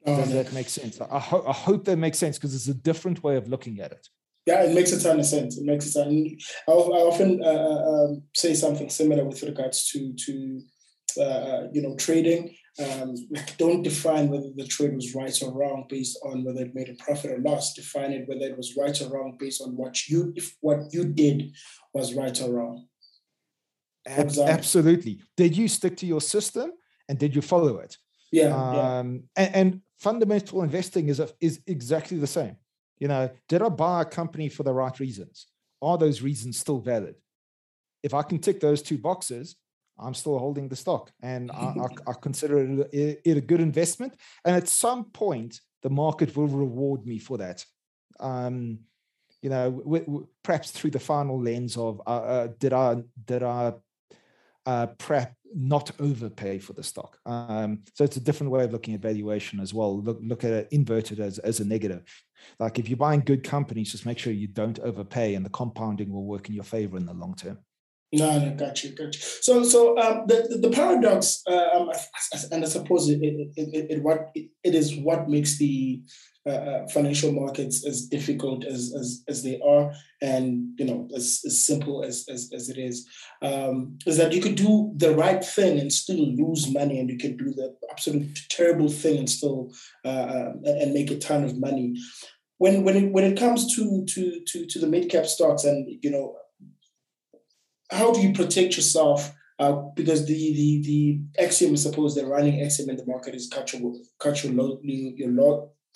Does 0.06 0.34
that 0.34 0.54
make 0.54 0.70
sense? 0.70 1.00
I, 1.02 1.20
ho- 1.20 1.46
I 1.48 1.54
hope 1.54 1.86
that 1.86 1.98
makes 1.98 2.18
sense 2.20 2.38
because 2.38 2.54
it's 2.54 2.68
a 2.68 2.74
different 2.74 3.24
way 3.24 3.38
of 3.38 3.48
looking 3.48 3.80
at 3.80 3.92
it. 3.92 4.10
Yeah, 4.46 4.64
it 4.64 4.76
makes 4.76 4.92
a 4.92 5.02
ton 5.02 5.20
of 5.20 5.26
sense. 5.26 5.58
It 5.58 5.66
makes 5.66 5.88
a 5.88 6.04
ton. 6.04 6.38
I, 6.68 6.72
I 6.72 7.02
often 7.02 7.44
uh, 7.44 7.48
uh, 7.48 8.06
um, 8.06 8.24
say 8.36 8.54
something 8.54 8.90
similar 8.90 9.26
with 9.26 9.42
regards 9.42 9.90
to 9.90 10.14
to 10.14 10.62
uh, 11.18 11.24
uh, 11.24 11.68
you 11.74 11.82
know 11.82 11.96
trading. 11.96 12.56
Um, 12.78 13.16
don't 13.58 13.84
define 13.84 14.28
whether 14.28 14.50
the 14.54 14.68
trade 14.68 14.94
was 14.96 15.16
right 15.16 15.42
or 15.42 15.54
wrong 15.54 15.86
based 15.88 16.20
on 16.24 16.44
whether 16.44 16.62
it 16.62 16.76
made 16.76 16.90
a 16.90 17.04
profit 17.04 17.32
or 17.32 17.40
loss. 17.40 17.74
Define 17.74 18.12
it 18.12 18.28
whether 18.28 18.46
it 18.46 18.58
was 18.58 18.76
right 18.78 19.02
or 19.02 19.10
wrong 19.10 19.38
based 19.40 19.62
on 19.62 19.78
what 19.78 20.08
you 20.08 20.34
if 20.36 20.56
what 20.62 20.94
you 20.94 21.06
did 21.06 21.52
was 21.94 22.14
right 22.14 22.40
or 22.42 22.54
wrong. 22.54 22.88
Absolutely. 24.08 25.22
Did 25.36 25.58
you 25.58 25.68
stick 25.68 25.98
to 25.98 26.06
your 26.06 26.22
system 26.22 26.72
and 27.10 27.18
did 27.18 27.36
you 27.36 27.42
follow 27.42 27.78
it? 27.78 27.98
Yeah. 28.32 28.56
Um, 28.56 29.24
yeah. 29.36 29.44
And, 29.44 29.56
and 29.56 29.82
fundamental 30.00 30.62
investing 30.62 31.10
is 31.10 31.20
a, 31.20 31.30
is 31.42 31.62
exactly 31.66 32.18
the 32.18 32.28
same 32.28 32.58
you 33.00 33.08
know, 33.08 33.30
did 33.50 33.62
I 33.62 33.70
buy 33.70 34.02
a 34.02 34.06
company 34.06 34.50
for 34.50 34.64
the 34.64 34.74
right 34.74 34.98
reasons? 35.00 35.48
Are 35.82 35.98
those 35.98 36.22
reasons 36.22 36.58
still 36.58 36.80
valid? 36.80 37.16
If 38.04 38.14
I 38.14 38.22
can 38.22 38.40
tick 38.40 38.60
those 38.60 38.82
two 38.82 38.98
boxes, 38.98 39.56
I'm 39.98 40.14
still 40.14 40.38
holding 40.38 40.68
the 40.68 40.76
stock 40.76 41.12
and 41.22 41.52
I, 41.52 41.76
I, 41.80 41.88
I, 42.12 42.14
consider 42.22 42.86
it, 42.92 43.22
it 43.24 43.38
a 43.38 43.42
good 43.42 43.62
investment. 43.62 44.16
And 44.44 44.56
at 44.56 44.68
some 44.68 45.06
point, 45.06 45.60
the 45.84 45.90
market 45.90 46.36
will 46.36 46.48
reward 46.48 47.06
me 47.06 47.18
for 47.20 47.38
that. 47.38 47.66
Um, 48.20 48.80
you 49.42 49.50
know, 49.50 49.72
w- 49.72 50.06
w- 50.06 50.28
perhaps 50.44 50.72
through 50.72 50.92
the 50.92 51.00
final 51.00 51.40
lens 51.42 51.78
of 51.78 52.02
uh, 52.08 52.10
uh, 52.10 52.48
did 52.60 52.74
I 52.74 52.98
did 53.26 53.44
I 53.44 53.74
uh, 54.66 54.88
prep 54.88 55.34
not 55.56 55.92
overpay 56.00 56.60
for 56.60 56.74
the 56.74 56.84
stock. 56.84 57.18
Um, 57.26 57.84
so 57.94 58.04
it's 58.04 58.18
a 58.18 58.22
different 58.22 58.52
way 58.52 58.64
of 58.64 58.72
looking 58.74 58.94
at 58.94 59.02
valuation 59.02 59.60
as 59.60 59.74
well. 59.74 60.02
Look, 60.02 60.20
look 60.22 60.44
at 60.44 60.52
it 60.52 60.68
inverted 60.72 61.20
as, 61.20 61.40
as 61.40 61.60
a 61.62 61.66
negative. 61.66 62.04
Like 62.60 62.78
if 62.78 62.90
you're 62.90 62.98
buying 62.98 63.22
good 63.22 63.44
companies, 63.44 63.92
just 63.92 64.06
make 64.06 64.20
sure 64.20 64.34
you 64.34 64.48
don't 64.48 64.80
overpay 64.80 65.36
and 65.36 65.46
the 65.46 65.50
compounding 65.50 66.12
will 66.12 66.26
work 66.26 66.50
in 66.50 66.56
your 66.56 66.66
favor 66.66 66.98
in 66.98 67.06
the 67.06 67.14
long 67.14 67.36
term. 67.36 67.60
No, 68.12 68.38
no, 68.40 68.54
got 68.54 68.84
you, 68.84 68.92
got 68.92 69.14
you. 69.14 69.22
So, 69.22 69.64
so 69.64 69.98
um, 69.98 70.26
the, 70.28 70.60
the, 70.62 70.70
paradox, 70.70 71.42
uh, 71.48 71.70
um, 71.74 71.92
and 72.52 72.64
I 72.64 72.68
suppose 72.68 73.10
it, 73.10 73.22
it, 73.22 73.52
it, 73.58 73.92
it 73.92 74.04
what 74.04 74.30
it 74.36 74.76
is 74.76 74.96
what 74.96 75.28
makes 75.28 75.58
the 75.58 76.02
uh, 76.48 76.50
uh, 76.50 76.88
financial 76.90 77.32
markets 77.32 77.84
as 77.88 78.06
difficult 78.06 78.64
as, 78.66 78.94
as 78.96 79.24
as 79.28 79.42
they 79.42 79.60
are, 79.66 79.92
and 80.22 80.78
you 80.78 80.86
know 80.86 81.08
as, 81.16 81.42
as 81.44 81.66
simple 81.66 82.04
as, 82.04 82.24
as 82.30 82.52
as 82.54 82.70
it 82.70 82.78
is, 82.78 83.08
um, 83.42 83.98
is 84.06 84.18
that 84.18 84.32
you 84.32 84.40
could 84.40 84.54
do 84.56 84.94
the 84.96 85.16
right 85.16 85.44
thing 85.44 85.80
and 85.80 85.92
still 85.92 86.24
lose 86.36 86.72
money, 86.72 87.00
and 87.00 87.10
you 87.10 87.18
could 87.18 87.40
do 87.40 87.52
the 87.52 87.76
absolute 87.90 88.38
terrible 88.50 88.90
thing 88.90 89.18
and 89.18 89.28
still 89.28 89.72
uh, 90.06 90.08
uh 90.08 90.52
and 90.66 90.94
make 90.94 91.10
a 91.10 91.18
ton 91.18 91.44
of 91.44 91.60
money. 91.60 91.96
When 92.60 92.84
when 92.84 92.96
it 92.96 93.12
when 93.12 93.24
it 93.24 93.40
comes 93.40 93.76
to 93.76 94.06
to 94.06 94.42
to 94.46 94.66
to 94.68 94.80
the 94.80 94.88
mid 94.88 95.10
cap 95.10 95.26
stocks, 95.26 95.64
and 95.64 95.98
you 96.04 96.12
know 96.12 96.36
how 97.90 98.14
do 98.14 98.22
you 98.22 98.34
protect 98.34 98.76
yourself? 98.76 99.34
Uh, 99.58 99.72
because 99.96 100.28
the 100.28 100.54
the 100.54 100.82
the 100.84 101.44
axiom 101.44 101.74
is 101.74 101.82
suppose 101.82 102.14
the 102.14 102.26
running 102.26 102.62
axiom 102.62 102.90
in 102.90 102.98
the 102.98 103.06
market 103.08 103.34
is 103.34 103.48
cut 103.48 103.74
your 103.74 103.94
cut 104.20 104.44
your 104.44 104.54
low, 104.54 104.80
your 104.84 105.32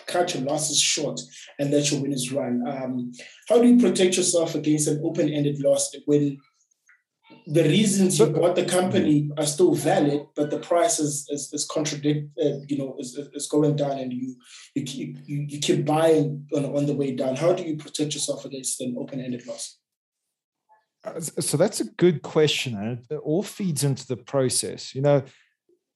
cut 0.07 0.33
your 0.33 0.43
losses 0.43 0.79
short 0.79 1.19
and 1.59 1.71
let 1.71 1.91
your 1.91 2.01
winners 2.01 2.31
run. 2.31 2.63
Um, 2.67 3.11
how 3.47 3.61
do 3.61 3.67
you 3.67 3.79
protect 3.79 4.17
yourself 4.17 4.55
against 4.55 4.87
an 4.87 5.01
open-ended 5.03 5.59
loss 5.59 5.95
when 6.05 6.39
the 7.45 7.63
reasons 7.63 8.19
you 8.19 8.27
bought 8.27 8.55
the 8.55 8.65
company 8.65 9.29
are 9.37 9.45
still 9.45 9.73
valid, 9.73 10.21
but 10.35 10.49
the 10.49 10.59
price 10.59 10.99
is 10.99 11.27
is, 11.29 11.51
is 11.53 11.65
contradict, 11.65 12.29
uh, 12.39 12.59
you 12.67 12.77
know, 12.77 12.95
is, 12.99 13.17
is 13.33 13.47
going 13.47 13.75
down, 13.75 13.97
and 13.97 14.13
you 14.13 14.35
you 14.75 14.83
keep 14.83 15.17
you, 15.25 15.45
you 15.47 15.59
keep 15.59 15.85
buying 15.85 16.47
on, 16.55 16.65
on 16.65 16.85
the 16.85 16.93
way 16.93 17.15
down. 17.15 17.35
How 17.35 17.53
do 17.53 17.63
you 17.63 17.75
protect 17.75 18.13
yourself 18.13 18.45
against 18.45 18.81
an 18.81 18.95
open-ended 18.99 19.47
loss? 19.47 19.77
Uh, 21.03 21.19
so 21.19 21.57
that's 21.57 21.79
a 21.79 21.85
good 21.85 22.21
question, 22.21 22.75
and 22.75 23.05
it 23.09 23.21
all 23.23 23.43
feeds 23.43 23.83
into 23.83 24.05
the 24.05 24.17
process. 24.17 24.93
You 24.93 25.01
know, 25.01 25.23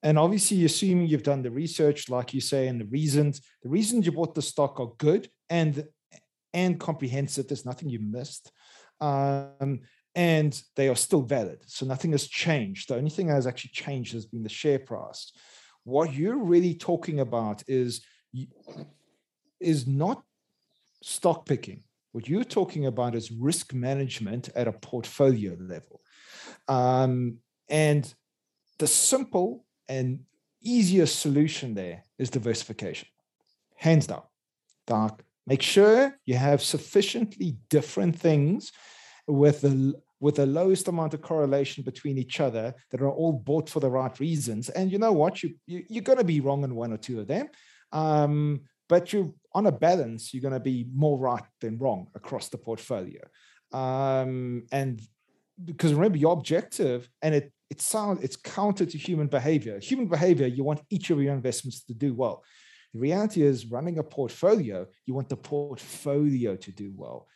and 0.04 0.20
obviously, 0.20 0.66
assuming 0.66 1.08
you've 1.08 1.24
done 1.24 1.42
the 1.42 1.50
research, 1.50 2.10
like 2.10 2.34
you 2.34 2.42
say, 2.42 2.68
and 2.68 2.80
the 2.80 2.86
reasons, 2.86 3.42
the 3.64 3.70
reasons 3.70 4.06
you 4.06 4.12
bought 4.12 4.36
the 4.36 4.42
stock 4.42 4.80
are 4.82 4.92
good 4.98 5.30
and 5.50 5.86
and 6.54 6.80
comprehensive. 6.80 7.48
There's 7.48 7.66
nothing 7.66 7.90
you 7.90 8.00
missed. 8.00 8.52
Um, 9.00 9.80
and 10.16 10.62
they 10.76 10.90
are 10.90 10.96
still 10.96 11.22
valid. 11.22 11.60
So 11.66 11.86
nothing 11.86 12.12
has 12.12 12.28
changed. 12.28 12.90
The 12.90 12.98
only 12.98 13.10
thing 13.10 13.28
that 13.28 13.34
has 13.34 13.48
actually 13.48 13.72
changed 13.74 14.14
has 14.14 14.26
been 14.26 14.44
the 14.44 14.50
share 14.50 14.78
price. 14.78 15.32
What 15.86 16.14
you're 16.14 16.38
really 16.38 16.76
talking 16.76 17.20
about 17.22 17.64
is 17.68 18.06
is 19.60 19.88
not 19.88 20.22
stock 21.02 21.46
picking. 21.46 21.84
What 22.12 22.28
you're 22.28 22.44
talking 22.44 22.86
about 22.86 23.16
is 23.16 23.32
risk 23.32 23.74
management 23.74 24.50
at 24.56 24.68
a 24.68 24.74
portfolio 24.74 25.56
level. 25.60 26.02
Um, 26.68 27.38
and 27.70 28.14
the 28.78 28.88
simple 28.88 29.63
and 29.88 30.20
easiest 30.62 31.20
solution 31.20 31.74
there 31.74 32.04
is 32.18 32.30
diversification, 32.30 33.08
hands 33.76 34.08
down. 34.08 34.24
Dark. 34.86 35.24
Make 35.46 35.62
sure 35.62 36.18
you 36.26 36.36
have 36.36 36.62
sufficiently 36.62 37.58
different 37.70 38.18
things 38.18 38.72
with 39.28 39.62
the 39.62 39.94
with 40.20 40.36
the 40.36 40.46
lowest 40.46 40.88
amount 40.88 41.14
of 41.14 41.22
correlation 41.22 41.84
between 41.84 42.18
each 42.18 42.40
other 42.40 42.74
that 42.92 43.02
are 43.02 43.10
all 43.10 43.34
bought 43.34 43.70
for 43.70 43.82
the 43.82 43.90
right 43.90 44.18
reasons. 44.22 44.70
And 44.70 44.90
you 44.90 44.98
know 44.98 45.12
what? 45.12 45.44
You, 45.44 45.56
you 45.66 45.84
you're 45.90 46.04
going 46.04 46.18
to 46.18 46.24
be 46.24 46.40
wrong 46.40 46.64
on 46.64 46.76
one 46.76 46.94
or 46.94 46.98
two 46.98 47.20
of 47.20 47.28
them, 47.28 47.48
um, 47.92 48.62
but 48.88 49.12
you 49.12 49.36
on 49.54 49.68
a 49.68 49.72
balance, 49.72 50.34
you're 50.34 50.42
going 50.42 50.54
to 50.54 50.60
be 50.60 50.88
more 50.94 51.18
right 51.18 51.44
than 51.62 51.78
wrong 51.78 52.08
across 52.16 52.50
the 52.50 52.58
portfolio. 52.58 53.22
Um, 53.72 54.66
and 54.72 55.02
because 55.64 55.94
remember 55.94 56.18
your 56.18 56.34
objective, 56.34 57.10
and 57.22 57.36
it 57.36 57.52
it 57.70 57.82
sounds 57.82 58.24
it's 58.24 58.36
counter 58.36 58.86
to 58.86 58.98
human 58.98 59.28
behavior. 59.28 59.80
Human 59.80 60.08
behavior, 60.08 60.48
you 60.48 60.64
want 60.64 60.82
each 60.90 61.10
of 61.10 61.22
your 61.22 61.34
investments 61.34 61.84
to 61.86 61.94
do 61.94 62.14
well. 62.14 62.44
The 62.94 63.00
reality 63.00 63.42
is, 63.42 63.66
running 63.66 63.98
a 63.98 64.04
portfolio, 64.04 64.86
you 65.06 65.14
want 65.14 65.30
the 65.30 65.38
portfolio 65.38 66.56
to 66.56 66.72
do 66.72 66.94
well. 66.96 67.28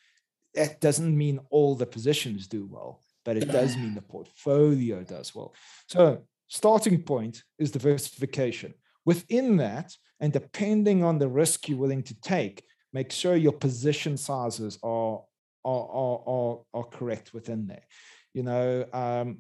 That 0.54 0.80
doesn't 0.80 1.18
mean 1.18 1.40
all 1.50 1.76
the 1.76 1.86
positions 1.86 2.48
do 2.48 2.68
well, 2.70 3.02
but 3.26 3.38
it 3.38 3.52
does 3.52 3.76
mean 3.76 3.96
the 3.96 4.02
portfolio 4.02 5.04
does 5.04 5.34
well. 5.34 5.56
So, 5.88 6.24
starting 6.48 7.02
point 7.02 7.44
is 7.58 7.72
diversification. 7.72 8.74
Within 9.06 9.58
that, 9.58 9.96
and 10.20 10.34
depending 10.34 11.04
on 11.04 11.18
the 11.18 11.28
risk 11.28 11.68
you're 11.68 11.78
willing 11.78 12.04
to 12.04 12.20
take, 12.22 12.64
make 12.94 13.12
sure 13.12 13.36
your 13.36 13.54
position 13.54 14.18
sizes 14.18 14.78
are 14.84 15.24
are 15.66 15.88
are 15.90 16.24
are, 16.28 16.60
are 16.74 16.84
correct 16.84 17.34
within 17.34 17.68
there. 17.68 17.86
You 18.34 18.44
know, 18.44 18.86
um, 18.94 19.40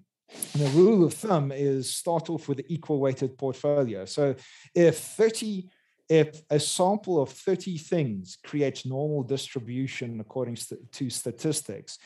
the 0.53 0.69
rule 0.73 1.03
of 1.03 1.13
thumb 1.13 1.51
is 1.51 1.93
start 1.93 2.29
off 2.29 2.47
with 2.47 2.59
an 2.59 2.65
equal 2.67 2.99
weighted 2.99 3.37
portfolio. 3.37 4.05
So 4.05 4.35
if 4.75 4.99
30, 4.99 5.69
if 6.09 6.41
a 6.49 6.59
sample 6.59 7.21
of 7.21 7.29
30 7.29 7.77
things 7.77 8.37
creates 8.43 8.85
normal 8.85 9.23
distribution 9.23 10.19
according 10.19 10.57
to 10.91 11.09
statistics, 11.09 11.97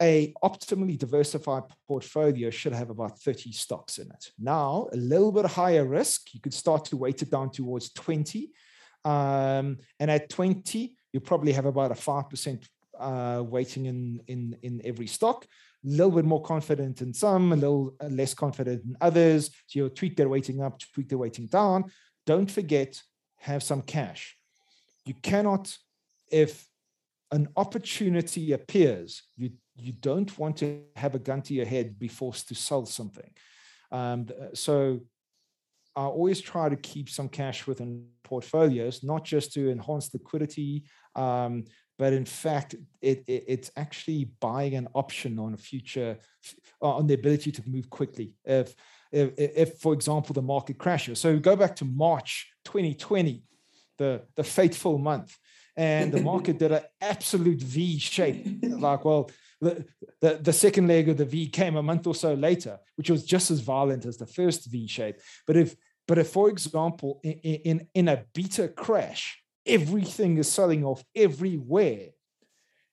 a 0.00 0.32
optimally 0.44 0.96
diversified 0.96 1.64
portfolio 1.86 2.50
should 2.50 2.72
have 2.72 2.90
about 2.90 3.18
30 3.18 3.52
stocks 3.52 3.98
in 3.98 4.08
it. 4.08 4.30
Now, 4.38 4.88
a 4.92 4.96
little 4.96 5.32
bit 5.32 5.46
higher 5.46 5.84
risk, 5.84 6.34
you 6.34 6.40
could 6.40 6.54
start 6.54 6.84
to 6.86 6.96
weight 6.96 7.22
it 7.22 7.30
down 7.30 7.50
towards 7.50 7.92
20. 7.92 8.50
Um, 9.04 9.78
and 9.98 10.10
at 10.10 10.28
20, 10.28 10.94
you 11.12 11.20
probably 11.20 11.52
have 11.52 11.66
about 11.66 11.90
a 11.90 11.94
5% 11.94 12.64
uh, 12.98 13.42
weighting 13.44 13.86
in, 13.86 14.20
in, 14.28 14.56
in 14.62 14.80
every 14.84 15.06
stock, 15.06 15.46
little 15.88 16.12
bit 16.12 16.24
more 16.24 16.42
confident 16.42 17.02
in 17.02 17.12
some, 17.14 17.52
a 17.52 17.56
little 17.56 17.94
uh, 18.00 18.06
less 18.06 18.34
confident 18.34 18.84
in 18.84 18.96
others. 19.00 19.50
So 19.66 19.78
you'll 19.78 19.90
tweak 19.90 20.16
their 20.16 20.28
weighting 20.28 20.62
up, 20.62 20.78
tweak 20.94 21.08
their 21.08 21.18
weighting 21.18 21.46
down. 21.46 21.90
Don't 22.26 22.50
forget, 22.50 23.00
have 23.38 23.62
some 23.62 23.82
cash. 23.82 24.36
You 25.04 25.14
cannot, 25.22 25.76
if 26.30 26.66
an 27.30 27.48
opportunity 27.56 28.52
appears, 28.52 29.22
you, 29.36 29.50
you 29.76 29.92
don't 29.92 30.38
want 30.38 30.56
to 30.58 30.82
have 30.96 31.14
a 31.14 31.18
gun 31.18 31.42
to 31.42 31.54
your 31.54 31.66
head, 31.66 31.98
be 31.98 32.08
forced 32.08 32.48
to 32.48 32.54
sell 32.54 32.84
something. 32.86 33.30
Um, 33.90 34.26
so 34.54 35.00
I 35.96 36.02
always 36.02 36.40
try 36.40 36.68
to 36.68 36.76
keep 36.76 37.08
some 37.08 37.28
cash 37.28 37.66
within 37.66 38.06
portfolios, 38.22 39.02
not 39.02 39.24
just 39.24 39.52
to 39.54 39.70
enhance 39.70 40.12
liquidity, 40.12 40.84
um, 41.16 41.64
but 41.98 42.12
in 42.12 42.24
fact, 42.24 42.74
it, 43.02 43.24
it, 43.26 43.44
it's 43.48 43.70
actually 43.76 44.30
buying 44.40 44.74
an 44.74 44.88
option 44.94 45.38
on 45.38 45.52
a 45.54 45.56
future, 45.56 46.16
uh, 46.80 46.96
on 46.96 47.06
the 47.06 47.14
ability 47.14 47.50
to 47.52 47.62
move 47.68 47.90
quickly. 47.90 48.34
If, 48.44 48.74
if, 49.10 49.32
if, 49.36 49.78
for 49.78 49.92
example, 49.92 50.32
the 50.32 50.42
market 50.42 50.78
crashes. 50.78 51.20
So 51.20 51.38
go 51.38 51.56
back 51.56 51.74
to 51.76 51.84
March 51.84 52.50
2020, 52.64 53.42
the, 53.98 54.22
the 54.36 54.44
fateful 54.44 54.98
month, 54.98 55.36
and 55.76 56.12
the 56.12 56.22
market 56.22 56.58
did 56.58 56.72
an 56.72 56.82
absolute 57.00 57.60
V 57.60 57.98
shape. 57.98 58.46
like, 58.62 59.04
well, 59.04 59.30
the, 59.60 59.84
the, 60.20 60.38
the 60.40 60.52
second 60.52 60.88
leg 60.88 61.08
of 61.08 61.16
the 61.16 61.24
V 61.24 61.48
came 61.48 61.76
a 61.76 61.82
month 61.82 62.06
or 62.06 62.14
so 62.14 62.34
later, 62.34 62.78
which 62.96 63.10
was 63.10 63.24
just 63.24 63.50
as 63.50 63.60
violent 63.60 64.04
as 64.06 64.16
the 64.16 64.26
first 64.26 64.70
V 64.70 64.86
shape. 64.86 65.16
But 65.46 65.56
if 65.56 65.76
but 66.08 66.16
if, 66.16 66.28
for 66.30 66.48
example, 66.48 67.20
in, 67.22 67.32
in, 67.32 67.86
in 67.94 68.08
a 68.08 68.24
beta 68.32 68.66
crash, 68.66 69.42
everything 69.68 70.38
is 70.38 70.50
selling 70.50 70.84
off 70.84 71.04
everywhere, 71.14 72.08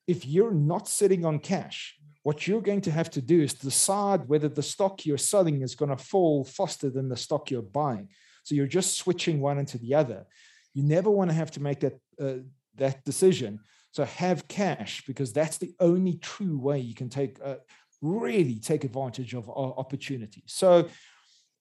if 0.07 0.25
you're 0.25 0.53
not 0.53 0.87
sitting 0.87 1.25
on 1.25 1.39
cash, 1.39 1.97
what 2.23 2.47
you're 2.47 2.61
going 2.61 2.81
to 2.81 2.91
have 2.91 3.09
to 3.11 3.21
do 3.21 3.41
is 3.41 3.53
decide 3.53 4.27
whether 4.27 4.49
the 4.49 4.63
stock 4.63 5.05
you're 5.05 5.17
selling 5.17 5.61
is 5.61 5.75
going 5.75 5.95
to 5.95 6.03
fall 6.03 6.43
faster 6.43 6.89
than 6.89 7.09
the 7.09 7.17
stock 7.17 7.51
you're 7.51 7.61
buying. 7.61 8.09
So 8.43 8.55
you're 8.55 8.67
just 8.67 8.97
switching 8.97 9.39
one 9.39 9.57
into 9.57 9.77
the 9.77 9.95
other. 9.95 10.25
You 10.73 10.83
never 10.83 11.09
want 11.09 11.29
to 11.29 11.35
have 11.35 11.51
to 11.51 11.61
make 11.61 11.79
that 11.81 11.99
uh, 12.19 12.43
that 12.75 13.03
decision. 13.05 13.59
So 13.91 14.03
have 14.03 14.47
cash 14.47 15.03
because 15.07 15.31
that's 15.31 15.57
the 15.57 15.73
only 15.79 16.17
true 16.17 16.57
way 16.57 16.79
you 16.79 16.93
can 16.93 17.09
take 17.09 17.37
uh, 17.43 17.55
really 18.01 18.59
take 18.59 18.83
advantage 18.83 19.33
of 19.33 19.49
uh, 19.49 19.53
opportunities. 19.53 20.43
So, 20.47 20.89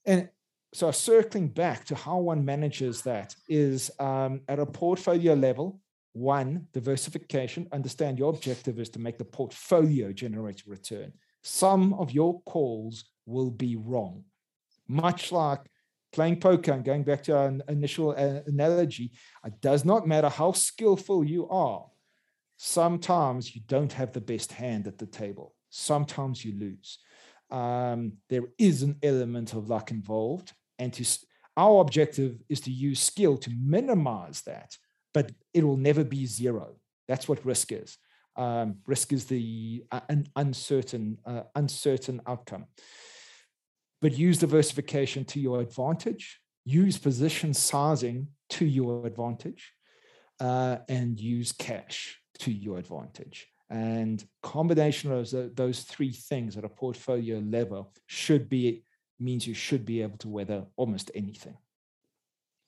and 0.04 0.28
so 0.74 0.90
circling 0.90 1.46
back 1.46 1.84
to 1.84 1.94
how 1.94 2.18
one 2.18 2.44
manages 2.44 3.02
that 3.02 3.36
is 3.48 3.92
um, 4.00 4.40
at 4.48 4.58
a 4.58 4.66
portfolio 4.66 5.34
level 5.34 5.80
one 6.14 6.66
diversification 6.72 7.68
understand 7.72 8.18
your 8.18 8.30
objective 8.30 8.80
is 8.80 8.88
to 8.88 8.98
make 8.98 9.16
the 9.16 9.24
portfolio 9.24 10.12
generate 10.12 10.62
a 10.66 10.70
return. 10.70 11.12
Some 11.42 11.94
of 11.94 12.10
your 12.10 12.40
calls 12.42 13.04
will 13.24 13.50
be 13.50 13.76
wrong. 13.76 14.24
Much 14.88 15.30
like 15.30 15.60
playing 16.12 16.40
poker 16.40 16.72
and 16.72 16.84
going 16.84 17.04
back 17.04 17.22
to 17.24 17.36
our 17.36 17.52
initial 17.68 18.10
uh, 18.10 18.40
analogy 18.46 19.12
it 19.44 19.60
does 19.60 19.84
not 19.84 20.08
matter 20.08 20.28
how 20.28 20.50
skillful 20.52 21.24
you 21.24 21.48
are. 21.50 21.86
Sometimes 22.56 23.54
you 23.54 23.62
don't 23.68 23.92
have 23.92 24.12
the 24.12 24.20
best 24.20 24.50
hand 24.50 24.88
at 24.88 24.98
the 24.98 25.06
table. 25.06 25.54
Sometimes 25.70 26.44
you 26.44 26.58
lose. 26.58 26.98
Um, 27.50 28.14
there 28.28 28.44
is 28.58 28.82
an 28.82 28.96
element 29.04 29.52
of 29.52 29.68
luck 29.68 29.92
involved 29.92 30.52
and 30.78 30.92
to 30.92 31.04
our 31.56 31.80
objective 31.80 32.42
is 32.48 32.60
to 32.62 32.70
use 32.70 33.00
skill 33.00 33.36
to 33.38 33.50
minimize 33.50 34.42
that 34.42 34.76
but 35.14 35.30
it 35.54 35.62
will 35.64 35.76
never 35.76 36.04
be 36.04 36.26
zero. 36.26 36.74
That's 37.06 37.28
what 37.28 37.46
risk 37.46 37.70
is. 37.70 37.96
Um, 38.36 38.78
risk 38.84 39.12
is 39.12 39.26
the 39.26 39.84
uh, 39.92 40.00
an 40.08 40.26
uncertain 40.34 41.18
uh, 41.24 41.42
uncertain 41.54 42.20
outcome. 42.26 42.66
But 44.02 44.18
use 44.18 44.38
diversification 44.38 45.24
to 45.26 45.40
your 45.40 45.60
advantage 45.60 46.40
use 46.64 46.96
position 46.96 47.52
sizing 47.52 48.28
to 48.48 48.64
your 48.64 49.06
advantage 49.06 49.72
uh, 50.40 50.78
and 50.88 51.20
use 51.20 51.52
cash 51.52 52.18
to 52.38 52.50
your 52.50 52.78
advantage. 52.78 53.46
And 53.70 54.24
combination 54.42 55.12
of 55.12 55.30
those, 55.30 55.54
those 55.54 55.80
three 55.82 56.12
things 56.12 56.56
at 56.56 56.64
a 56.64 56.68
portfolio 56.68 57.38
level 57.38 57.92
should 58.06 58.48
be 58.48 58.84
means 59.18 59.46
you 59.46 59.54
should 59.54 59.84
be 59.84 60.02
able 60.02 60.18
to 60.18 60.28
weather 60.28 60.66
almost 60.76 61.10
anything. 61.14 61.56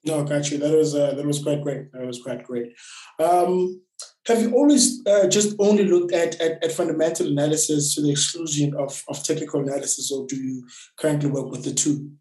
No, 0.05 0.23
got 0.23 0.51
you. 0.51 0.59
That 0.59 0.73
was 0.73 0.95
uh, 0.95 1.15
that 1.15 1.27
was 1.27 1.43
quite 1.43 1.63
great. 1.63 1.93
That 1.93 2.07
was 2.07 2.23
quite 2.23 2.45
great. 2.45 2.73
Um, 3.19 3.81
have 4.27 4.41
you 4.41 4.55
always 4.55 5.05
uh, 5.07 5.27
just 5.27 5.57
only 5.59 5.85
looked 5.85 6.13
at, 6.13 6.41
at, 6.41 6.63
at 6.63 6.73
fundamental 6.73 7.27
analysis 7.27 7.95
to 7.95 8.03
the 8.03 8.11
exclusion 8.11 8.75
of, 8.77 9.03
of 9.09 9.23
technical 9.25 9.61
analysis, 9.61 10.13
or 10.13 10.27
do 10.27 10.37
you 10.37 10.67
currently 10.97 11.31
work 11.31 11.51
with 11.51 11.65
the 11.65 11.73
two? 11.73 12.13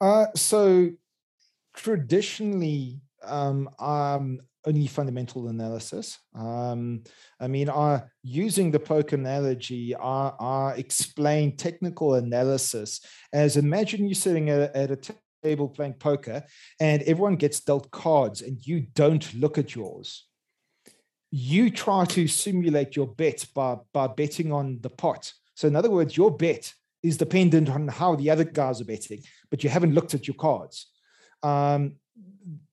Uh, 0.00 0.26
so 0.34 0.90
traditionally, 1.74 3.00
um, 3.24 3.68
um, 3.78 4.40
only 4.66 4.86
fundamental 4.86 5.48
analysis. 5.48 6.18
Um, 6.34 7.02
I 7.38 7.46
mean, 7.48 7.70
I, 7.70 8.02
using 8.22 8.70
the 8.70 8.80
poker 8.80 9.16
analogy, 9.16 9.96
I, 9.96 10.32
I 10.38 10.74
explain 10.76 11.56
technical 11.56 12.14
analysis 12.14 13.00
as 13.32 13.56
imagine 13.56 14.06
you're 14.06 14.14
sitting 14.14 14.50
at, 14.50 14.74
at 14.76 14.90
a 14.90 15.14
table 15.42 15.68
playing 15.68 15.94
poker 15.94 16.44
and 16.78 17.02
everyone 17.02 17.36
gets 17.36 17.60
dealt 17.60 17.90
cards 17.90 18.42
and 18.42 18.64
you 18.66 18.86
don't 18.94 19.32
look 19.34 19.56
at 19.58 19.74
yours. 19.74 20.26
You 21.30 21.70
try 21.70 22.04
to 22.06 22.26
simulate 22.26 22.96
your 22.96 23.06
bet 23.06 23.46
by, 23.54 23.76
by 23.92 24.08
betting 24.08 24.52
on 24.52 24.78
the 24.80 24.90
pot. 24.90 25.32
So, 25.54 25.68
in 25.68 25.76
other 25.76 25.90
words, 25.90 26.16
your 26.16 26.36
bet 26.36 26.72
is 27.02 27.16
dependent 27.16 27.70
on 27.70 27.88
how 27.88 28.16
the 28.16 28.30
other 28.30 28.44
guys 28.44 28.80
are 28.80 28.84
betting, 28.84 29.22
but 29.50 29.62
you 29.62 29.70
haven't 29.70 29.94
looked 29.94 30.12
at 30.12 30.26
your 30.26 30.34
cards. 30.34 30.88
Um, 31.42 31.94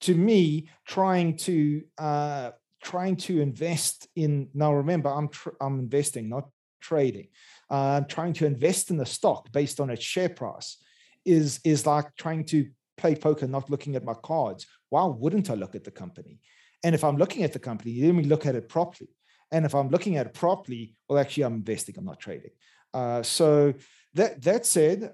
to 0.02 0.16
me, 0.16 0.70
trying 0.86 1.38
to 1.38 1.84
uh, 1.98 2.52
trying 2.84 3.16
to 3.18 3.42
invest 3.42 4.08
in 4.16 4.50
now. 4.54 4.74
Remember, 4.74 5.10
I'm 5.10 5.30
tr- 5.30 5.58
I'm 5.60 5.80
investing, 5.80 6.30
not 6.30 6.50
trading. 6.82 7.28
Uh, 7.70 8.02
trying 8.02 8.34
to 8.34 8.46
invest 8.46 8.92
in 8.92 8.98
the 8.98 9.06
stock 9.06 9.52
based 9.52 9.80
on 9.80 9.90
its 9.90 10.04
share 10.04 10.30
price 10.30 10.78
is 11.26 11.60
is 11.64 11.86
like 11.86 12.16
trying 12.16 12.46
to 12.46 12.70
play 12.98 13.16
poker, 13.16 13.48
not 13.48 13.70
looking 13.70 13.96
at 13.96 14.04
my 14.04 14.14
cards. 14.24 14.66
Why 14.90 15.06
wouldn't 15.06 15.50
I 15.50 15.56
look 15.56 15.76
at 15.76 15.84
the 15.84 15.92
company? 15.92 16.40
And 16.84 16.96
if 16.96 17.04
I'm 17.04 17.18
looking 17.18 17.44
at 17.44 17.54
the 17.54 17.60
company, 17.60 18.02
let 18.02 18.16
me 18.16 18.24
look 18.24 18.46
at 18.46 18.56
it 18.56 18.70
properly. 18.70 19.10
And 19.52 19.66
if 19.66 19.74
I'm 19.74 19.90
looking 19.90 20.18
at 20.18 20.28
it 20.28 20.34
properly, 20.34 20.96
well, 21.08 21.20
actually, 21.20 21.44
I'm 21.44 21.56
investing. 21.56 21.96
I'm 21.98 22.06
not 22.06 22.20
trading. 22.20 22.52
Uh, 22.94 23.24
so 23.24 23.74
that 24.14 24.42
that 24.44 24.66
said, 24.66 25.14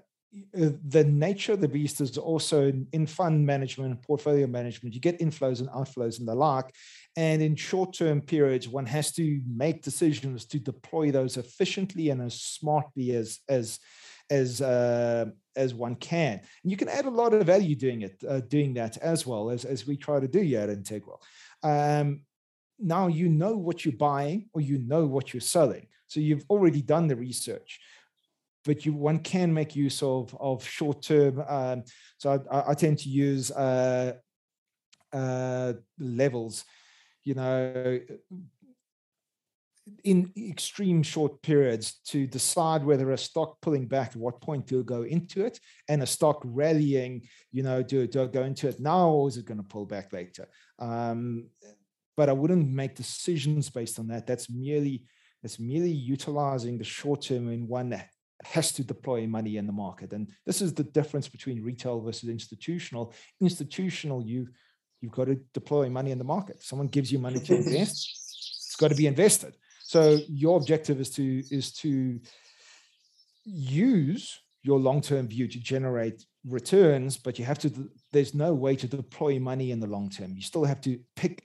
the 0.54 1.04
nature 1.04 1.54
of 1.54 1.62
the 1.62 1.68
beast 1.68 2.02
is 2.02 2.18
also 2.18 2.68
in, 2.68 2.88
in 2.92 3.06
fund 3.06 3.46
management 3.46 3.92
and 3.92 4.02
portfolio 4.02 4.48
management. 4.48 4.96
You 4.96 5.02
get 5.02 5.20
inflows 5.20 5.60
and 5.60 5.70
outflows 5.70 6.20
and 6.20 6.28
the 6.28 6.36
like. 6.36 6.74
And 7.16 7.42
in 7.42 7.56
short-term 7.56 8.22
periods 8.22 8.68
one 8.68 8.88
has 8.88 9.12
to 9.14 9.42
make 9.48 9.84
decisions 9.84 10.46
to 10.46 10.60
deploy 10.60 11.12
those 11.12 11.38
efficiently 11.38 12.10
and 12.10 12.22
as 12.22 12.42
smartly 12.42 13.12
as 13.12 13.40
as 13.48 13.80
as 14.30 14.62
uh, 14.62 15.26
as 15.56 15.74
one 15.74 15.96
can. 15.96 16.42
And 16.64 16.72
you 16.72 16.78
can 16.78 16.90
add 16.90 17.06
a 17.06 17.12
lot 17.12 17.34
of 17.34 17.46
value 17.46 17.76
doing 17.76 18.02
it 18.02 18.24
uh, 18.28 18.40
doing 18.42 18.74
that 18.76 18.98
as 18.98 19.28
well 19.28 19.52
as 19.52 19.66
as 19.66 19.86
we 19.86 19.98
try 19.98 20.20
to 20.20 20.28
do 20.28 20.40
here 20.40 20.62
at 20.62 20.70
integral. 20.70 21.22
Um, 21.62 22.22
now 22.80 23.08
you 23.08 23.30
know 23.30 23.56
what 23.56 23.86
you're 23.86 23.96
buying 23.96 24.50
or 24.54 24.62
you 24.62 24.80
know 24.80 25.06
what 25.06 25.34
you're 25.34 25.42
selling. 25.42 25.88
So 26.08 26.20
you've 26.20 26.46
already 26.50 26.82
done 26.82 27.08
the 27.08 27.16
research 27.16 27.80
but 28.66 28.86
you 28.86 28.94
one 28.94 29.20
can 29.20 29.54
make 29.54 29.76
use 29.76 30.02
of 30.02 30.36
of 30.40 30.66
short 30.66 31.02
term. 31.02 31.44
Um, 31.48 31.84
so 32.18 32.44
I, 32.52 32.72
I, 32.72 32.74
tend 32.74 33.00
to 33.00 33.10
use 33.10 33.52
uh, 33.52 34.14
uh, 35.12 35.74
levels, 36.00 36.64
you 37.24 37.36
know, 37.36 38.00
in 40.04 40.32
extreme 40.38 41.04
short 41.04 41.42
periods 41.42 42.00
to 42.06 42.26
decide 42.26 42.84
whether 42.84 43.12
a 43.12 43.18
stock 43.18 43.60
pulling 43.62 43.86
back 43.86 44.12
at 44.12 44.16
what 44.16 44.42
point 44.42 44.66
do 44.66 44.80
I 44.80 44.84
go 44.84 45.04
into 45.04 45.46
it 45.46 45.60
and 45.90 46.02
a 46.02 46.08
stock 46.08 46.42
rallying, 46.44 47.28
you 47.52 47.64
know, 47.64 47.84
do, 47.84 48.08
do 48.08 48.24
I 48.24 48.28
go 48.28 48.44
into 48.44 48.70
it 48.70 48.80
now 48.80 49.10
or 49.10 49.28
is 49.28 49.38
it 49.38 49.46
going 49.46 49.58
to 49.58 49.64
pull 49.64 49.86
back 49.86 50.14
later? 50.14 50.48
Um, 50.80 51.48
but 52.16 52.30
I 52.30 52.34
wouldn't 52.34 52.70
make 52.70 52.96
decisions 52.96 53.70
based 53.70 54.00
on 54.00 54.08
that. 54.08 54.26
That's 54.26 54.50
merely 54.50 55.04
that's 55.42 55.60
merely 55.60 55.92
utilizing 55.92 56.78
the 56.78 56.86
short 56.86 57.24
term 57.24 57.52
in 57.52 57.68
one 57.68 57.90
has 58.46 58.72
to 58.74 58.84
deploy 58.84 59.28
money 59.28 59.58
in 59.58 59.68
the 59.68 59.74
market. 59.74 60.14
And 60.14 60.28
this 60.46 60.62
is 60.62 60.74
the 60.74 60.84
difference 60.84 61.28
between 61.28 61.64
retail 61.64 62.02
versus 62.02 62.30
institutional. 62.30 63.14
Institutional, 63.42 64.24
you 64.24 64.48
you've 65.02 65.12
got 65.12 65.26
to 65.26 65.36
deploy 65.54 65.90
money 65.90 66.12
in 66.12 66.18
the 66.18 66.24
market. 66.24 66.64
Someone 66.64 66.88
gives 66.88 67.12
you 67.12 67.20
money 67.20 67.40
to 67.40 67.56
invest, 67.56 68.10
it's 68.74 68.76
got 68.78 68.90
to 68.90 68.96
be 68.96 69.08
invested. 69.08 69.56
So 69.84 70.20
your 70.28 70.58
objective 70.58 71.00
is 71.00 71.10
to 71.12 71.44
is 71.52 71.74
to 71.74 72.20
use 73.46 74.40
your 74.64 74.80
long-term 74.80 75.28
view 75.28 75.48
to 75.48 75.60
generate 75.60 76.26
returns, 76.46 77.18
but 77.18 77.38
you 77.38 77.46
have 77.46 77.60
to 77.60 77.90
there's 78.12 78.34
no 78.34 78.54
way 78.54 78.76
to 78.76 78.88
deploy 78.88 79.40
money 79.40 79.72
in 79.72 79.80
the 79.80 79.88
long 79.88 80.10
term. 80.10 80.34
You 80.36 80.42
still 80.42 80.64
have 80.64 80.82
to 80.82 81.00
pick 81.16 81.44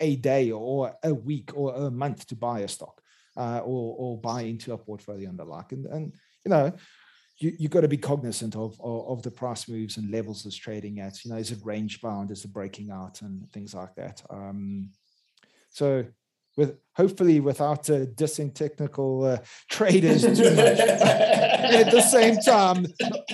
a 0.00 0.16
day 0.16 0.50
or 0.50 0.94
a 1.02 1.14
week 1.14 1.52
or 1.54 1.74
a 1.74 1.90
month 1.90 2.26
to 2.28 2.36
buy 2.36 2.60
a 2.60 2.68
stock 2.68 3.00
uh, 3.36 3.60
or 3.64 3.96
or 3.98 4.20
buy 4.20 4.42
into 4.42 4.72
a 4.72 4.78
portfolio 4.78 5.28
and 5.28 5.38
the 5.38 5.44
like. 5.44 5.72
And 5.72 5.86
and 5.86 6.14
you 6.44 6.50
know, 6.50 6.72
you 7.38 7.52
you 7.58 7.68
got 7.68 7.80
to 7.80 7.88
be 7.88 7.96
cognizant 7.96 8.54
of, 8.56 8.80
of, 8.80 9.08
of 9.08 9.22
the 9.22 9.30
price 9.30 9.68
moves 9.68 9.96
and 9.96 10.10
levels 10.10 10.46
it's 10.46 10.56
trading 10.56 11.00
at. 11.00 11.24
You 11.24 11.32
know, 11.32 11.38
is 11.38 11.50
it 11.50 11.58
range 11.64 12.00
bound? 12.00 12.30
Is 12.30 12.44
it 12.44 12.52
breaking 12.52 12.90
out 12.90 13.22
and 13.22 13.50
things 13.52 13.74
like 13.74 13.94
that? 13.96 14.22
Um, 14.30 14.90
so 15.70 16.04
with 16.56 16.78
hopefully 16.94 17.40
without 17.40 17.90
uh, 17.90 18.06
dissing 18.06 18.54
technical 18.54 19.24
uh, 19.24 19.38
traders 19.68 20.22
too 20.22 20.54
much. 20.54 20.78
at 21.64 21.90
the 21.90 22.00
same 22.00 22.36
time, 22.36 22.86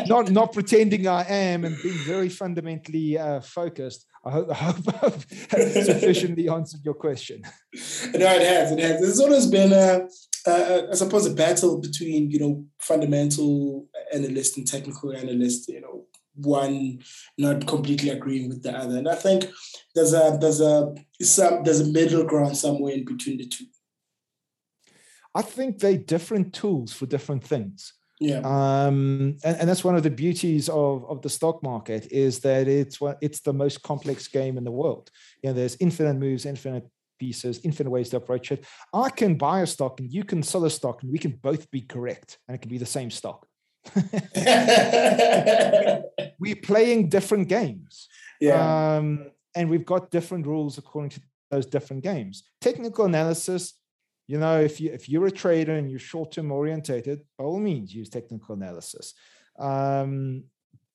not 0.07 0.31
not 0.31 0.53
pretending 0.53 1.07
I 1.07 1.25
am 1.29 1.65
and 1.65 1.77
being 1.83 1.99
very 2.07 2.29
fundamentally 2.29 3.19
uh, 3.19 3.41
focused. 3.41 4.07
I 4.25 4.31
hope, 4.33 4.51
I 4.51 4.55
hope 4.55 4.75
I've 5.03 5.25
sufficiently 5.85 6.49
answered 6.49 6.81
your 6.85 6.95
question. 6.95 7.43
No, 8.13 8.27
it 8.27 8.43
has. 8.43 8.73
It 8.73 8.79
has. 8.81 9.01
There's 9.01 9.21
always 9.21 9.47
been 9.47 9.73
a, 9.73 10.07
a, 10.47 10.88
I 10.91 10.95
suppose, 10.95 11.26
a 11.26 11.34
battle 11.34 11.80
between 11.80 12.30
you 12.30 12.38
know 12.38 12.64
fundamental 12.78 13.86
analyst 14.12 14.57
and 14.57 14.66
technical 14.66 15.12
analyst. 15.12 15.68
You 15.68 15.80
know, 15.80 16.05
one 16.34 17.01
not 17.38 17.66
completely 17.66 18.11
agreeing 18.11 18.49
with 18.49 18.62
the 18.62 18.76
other. 18.76 18.99
And 18.99 19.09
I 19.09 19.14
think 19.14 19.47
there's 19.95 20.12
a 20.12 20.38
there's 20.41 20.61
a 20.61 20.95
some 21.22 21.62
there's 21.64 21.80
a 21.80 21.86
middle 21.86 22.24
ground 22.24 22.57
somewhere 22.57 22.95
in 22.95 23.05
between 23.05 23.38
the 23.38 23.47
two. 23.47 23.66
I 25.34 25.43
think 25.43 25.78
they're 25.78 25.97
different 25.97 26.53
tools 26.53 26.93
for 26.93 27.07
different 27.07 27.45
things. 27.45 27.93
Yeah. 28.20 28.41
Um, 28.41 29.38
and, 29.45 29.57
and 29.57 29.68
that's 29.68 29.84
one 29.84 29.97
of 29.97 30.03
the 30.03 30.11
beauties 30.11 30.68
of, 30.68 31.09
of 31.09 31.22
the 31.22 31.30
stock 31.30 31.62
market 31.62 32.12
is 32.12 32.41
that 32.41 32.68
it's 32.68 33.01
what 33.01 33.16
it's 33.22 33.41
the 33.41 33.55
most 33.55 33.82
complex 33.82 34.28
game 34.28 34.59
in 34.59 34.64
the 34.64 34.70
world. 34.70 35.11
You 35.43 35.51
know, 35.51 35.55
there's 35.55 35.76
infinite 35.80 36.14
moves, 36.14 36.45
infinite 36.45 36.86
pieces, 37.21 37.61
infinite 37.62 37.91
ways 37.91 38.09
to 38.09 38.16
approach 38.16 38.51
it. 38.51 38.64
I 38.93 39.11
can 39.11 39.37
buy 39.37 39.61
a 39.61 39.66
stock 39.66 40.01
and 40.01 40.12
you 40.12 40.25
can 40.25 40.43
sell 40.43 40.64
a 40.64 40.71
stock 40.71 41.03
and 41.03 41.12
we 41.12 41.18
can 41.18 41.39
both 41.43 41.71
be 41.71 41.83
correct 41.83 42.39
and 42.49 42.57
it 42.57 42.62
can 42.62 42.71
be 42.71 42.79
the 42.79 42.87
same 42.87 43.11
stock. 43.12 43.47
we're 46.41 46.57
playing 46.62 47.09
different 47.09 47.49
games. 47.49 48.09
Yeah. 48.41 48.97
Um, 48.97 49.31
and 49.55 49.71
we've 49.71 49.87
got 49.87 50.11
different 50.11 50.47
rules 50.47 50.79
according 50.79 51.11
to 51.11 51.21
those 51.51 51.66
different 51.66 52.03
games. 52.03 52.43
Technical 52.61 53.05
analysis, 53.05 53.75
you 54.27 54.39
know, 54.39 54.61
if 54.61 54.81
you 54.81 54.93
if 54.93 55.09
you're 55.09 55.27
a 55.27 55.31
trader 55.31 55.75
and 55.75 55.91
you're 55.91 55.99
short-term 55.99 56.53
orientated, 56.53 57.21
by 57.37 57.45
all 57.45 57.59
means 57.59 57.95
use 57.95 58.09
technical 58.09 58.55
analysis. 58.55 59.14
Um, 59.59 60.45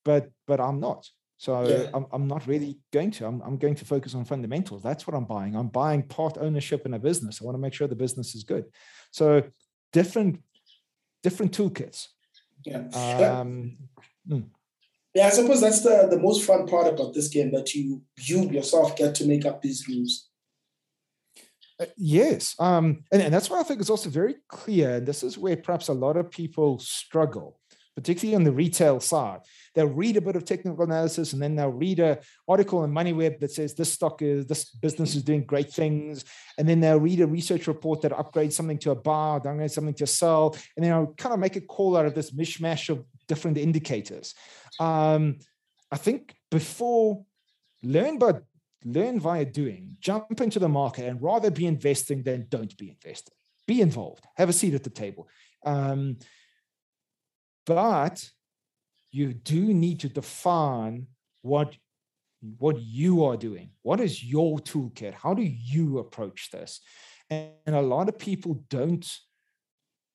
but 0.04 0.30
but 0.48 0.60
I'm 0.60 0.80
not. 0.80 1.10
So 1.38 1.68
Yeah. 1.68 1.90
I'm, 1.94 2.06
I'm 2.12 2.28
not 2.28 2.48
really 2.48 2.80
going 2.92 3.12
to. 3.12 3.26
I'm, 3.26 3.42
I'm 3.42 3.58
going 3.58 3.76
to 3.76 3.86
focus 3.86 4.16
on 4.16 4.26
fundamentals. 4.26 4.82
That's 4.82 5.06
what 5.06 5.16
I'm 5.16 5.26
buying. 5.26 5.56
I'm 5.56 5.68
buying 5.68 6.04
part 6.04 6.38
ownership 6.40 6.86
in 6.86 6.94
a 6.94 7.00
business. 7.00 7.42
I 7.42 7.46
want 7.46 7.56
to 7.56 7.62
make 7.62 7.74
sure 7.74 7.88
the 7.88 7.96
business 7.96 8.36
is 8.36 8.44
good. 8.44 8.66
So 9.12 9.44
different 9.92 10.42
different 11.24 11.58
toolkits. 11.58 12.08
Yeah. 12.66 12.84
Yeah. 12.92 13.40
Um, 13.40 13.78
mm. 14.30 14.46
Yeah, 15.14 15.28
I 15.28 15.30
suppose 15.30 15.62
that's 15.62 15.82
the, 15.82 16.08
the 16.10 16.20
most 16.20 16.46
fun 16.46 16.68
part 16.68 16.88
about 16.88 17.14
this 17.14 17.30
game 17.30 17.52
that 17.52 17.74
you 17.74 18.02
you 18.20 18.50
yourself 18.50 18.98
get 18.98 19.16
to 19.16 19.26
make 19.26 19.46
up 19.46 19.62
these 19.62 19.88
rules. 19.88 20.30
Uh, 21.80 21.86
yes, 21.98 22.56
um, 22.60 23.04
and, 23.12 23.22
and 23.22 23.34
that's 23.34 23.50
why 23.50 23.60
I 23.60 23.64
think 23.64 23.82
it's 23.82 23.90
also 23.90 24.10
very 24.10 24.36
clear. 24.50 24.96
And 24.96 25.06
this 25.06 25.24
is 25.24 25.38
where 25.38 25.58
perhaps 25.58 25.88
a 25.88 25.94
lot 25.94 26.18
of 26.18 26.32
people 26.32 26.80
struggle, 26.80 27.60
particularly 27.96 28.36
on 28.36 28.44
the 28.44 28.52
retail 28.52 29.00
side. 29.00 29.40
They'll 29.74 29.88
read 29.88 30.18
a 30.18 30.22
bit 30.22 30.36
of 30.36 30.46
technical 30.46 30.84
analysis, 30.84 31.34
and 31.34 31.42
then 31.42 31.56
they'll 31.56 31.70
read 31.70 32.00
a 32.00 32.20
article 32.48 32.80
on 32.80 32.92
MoneyWeb 32.92 33.40
that 33.40 33.52
says 33.52 33.74
this 33.74 33.92
stock 33.92 34.22
is 34.22 34.46
this 34.46 34.70
business 34.70 35.16
is 35.16 35.24
doing 35.24 35.44
great 35.44 35.72
things, 35.72 36.26
and 36.58 36.68
then 36.68 36.80
they'll 36.80 37.00
read 37.00 37.22
a 37.22 37.28
research 37.28 37.68
report 37.68 38.02
that 38.02 38.12
upgrades 38.12 38.54
something 38.54 38.80
to 38.80 38.92
a 38.92 38.96
buy, 38.96 39.40
downgrades 39.40 39.72
something 39.72 39.94
to 39.96 40.04
a 40.04 40.08
sell, 40.08 40.56
and 40.76 40.86
then 40.86 40.94
I'll 40.94 41.14
kind 41.18 41.34
of 41.34 41.40
make 41.40 41.56
a 41.56 41.62
call 41.62 41.98
out 41.98 42.06
of 42.06 42.16
this 42.16 42.32
mishmash 42.32 42.90
of 42.90 43.04
different 43.28 43.58
indicators. 43.58 44.36
Um, 44.80 45.40
I 45.92 45.98
think 45.98 46.36
before 46.52 47.26
learn 47.84 48.18
by 48.18 48.34
learn 48.84 49.20
via 49.20 49.46
doing, 49.46 49.98
jump 50.00 50.42
into 50.42 50.60
the 50.60 50.70
market 50.70 51.06
and 51.06 51.22
rather 51.22 51.50
be 51.50 51.66
investing 51.66 52.24
than 52.24 52.46
don't 52.50 52.78
be 52.78 52.90
investing. 52.90 53.34
Be 53.68 53.82
involved, 53.82 54.24
have 54.36 54.50
a 54.50 54.54
seat 54.54 54.76
at 54.76 54.84
the 54.84 54.92
table. 54.92 55.28
Um, 55.66 56.18
but 57.66 58.30
you 59.12 59.34
do 59.34 59.74
need 59.74 60.00
to 60.02 60.10
define 60.10 61.08
what 61.42 61.76
what 62.60 62.80
you 62.80 63.24
are 63.26 63.38
doing. 63.38 63.72
What 63.82 64.00
is 64.00 64.24
your 64.24 64.60
toolkit? 64.60 65.14
How 65.14 65.34
do 65.34 65.42
you 65.42 65.98
approach 65.98 66.52
this? 66.52 66.80
And, 67.30 67.50
and 67.66 67.76
a 67.76 67.82
lot 67.82 68.08
of 68.08 68.20
people 68.20 68.64
don't 68.70 69.06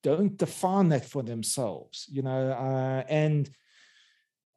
don't 0.03 0.37
define 0.37 0.89
that 0.91 1.05
for 1.05 1.23
themselves, 1.23 2.07
you 2.11 2.23
know, 2.23 2.53
uh, 2.53 3.05
and 3.09 3.51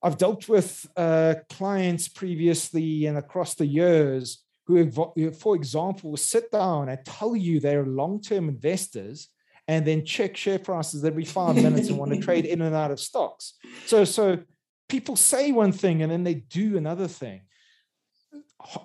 I've 0.02 0.18
dealt 0.18 0.48
with 0.48 0.86
uh, 0.96 1.36
clients 1.50 2.08
previously 2.08 3.06
and 3.06 3.18
across 3.18 3.56
the 3.56 3.66
years 3.66 4.44
who, 4.66 4.90
for 5.32 5.56
example, 5.56 6.16
sit 6.16 6.52
down 6.52 6.90
and 6.90 7.00
tell 7.06 7.36
you 7.36 7.60
they're 7.60 7.86
long-term 7.86 8.48
investors 8.48 9.30
and 9.74 9.86
then 9.86 10.06
check 10.06 10.38
share 10.38 10.60
prices 10.60 11.04
every 11.04 11.26
five 11.26 11.56
minutes 11.56 11.90
and 11.90 11.98
want 11.98 12.14
to 12.14 12.20
trade 12.20 12.46
in 12.46 12.62
and 12.62 12.76
out 12.76 12.92
of 12.92 13.00
stocks. 13.00 13.54
So, 13.86 14.06
so 14.06 14.40
people 14.88 15.16
say 15.16 15.52
one 15.52 15.72
thing 15.72 16.02
and 16.04 16.12
then 16.12 16.24
they 16.24 16.36
do 16.36 16.78
another 16.78 17.08
thing. 17.08 17.42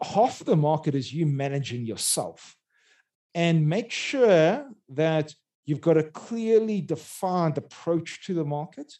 Half 0.02 0.44
the 0.44 0.56
market 0.56 0.94
is 0.94 1.12
you 1.12 1.26
managing 1.26 1.84
yourself, 1.84 2.56
and 3.34 3.68
make 3.68 3.92
sure 3.92 4.66
that 4.88 5.34
you've 5.66 5.80
got 5.80 5.96
a 5.96 6.02
clearly 6.02 6.80
defined 6.80 7.58
approach 7.58 8.26
to 8.26 8.34
the 8.34 8.44
market 8.44 8.92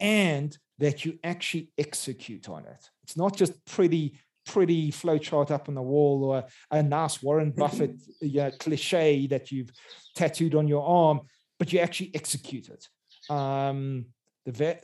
and 0.00 0.56
that 0.78 1.04
you 1.04 1.18
actually 1.22 1.70
execute 1.76 2.48
on 2.48 2.64
it. 2.64 2.90
It's 3.04 3.16
not 3.16 3.36
just 3.36 3.52
pretty, 3.66 4.18
pretty 4.48 4.90
flowchart 4.90 5.50
up 5.50 5.68
on 5.68 5.74
the 5.74 5.82
wall 5.82 6.24
or 6.24 6.44
a 6.70 6.82
nice 6.82 7.22
Warren 7.22 7.50
Buffett 7.50 7.96
you 8.20 8.40
know, 8.40 8.50
cliche 8.58 9.26
that 9.28 9.52
you've 9.52 9.70
tattooed 10.16 10.54
on 10.54 10.66
your 10.66 10.84
arm, 10.84 11.20
but 11.58 11.72
you 11.72 11.78
actually 11.80 12.10
execute 12.14 12.68
it. 12.68 12.88
Um, 13.32 14.06
the 14.46 14.52
ve- 14.52 14.80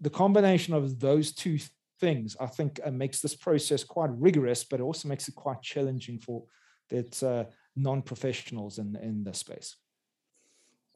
the 0.00 0.10
combination 0.10 0.74
of 0.74 0.98
those 1.00 1.32
two 1.32 1.58
things, 2.00 2.36
I 2.40 2.46
think, 2.46 2.80
uh, 2.84 2.90
makes 2.90 3.20
this 3.20 3.34
process 3.34 3.84
quite 3.84 4.10
rigorous, 4.12 4.64
but 4.64 4.80
it 4.80 4.82
also 4.82 5.08
makes 5.08 5.28
it 5.28 5.34
quite 5.34 5.62
challenging 5.62 6.18
for 6.18 6.44
that 6.90 7.22
uh, 7.22 7.44
non-professionals 7.76 8.78
in 8.78 8.96
in 8.96 9.24
this 9.24 9.38
space. 9.38 9.76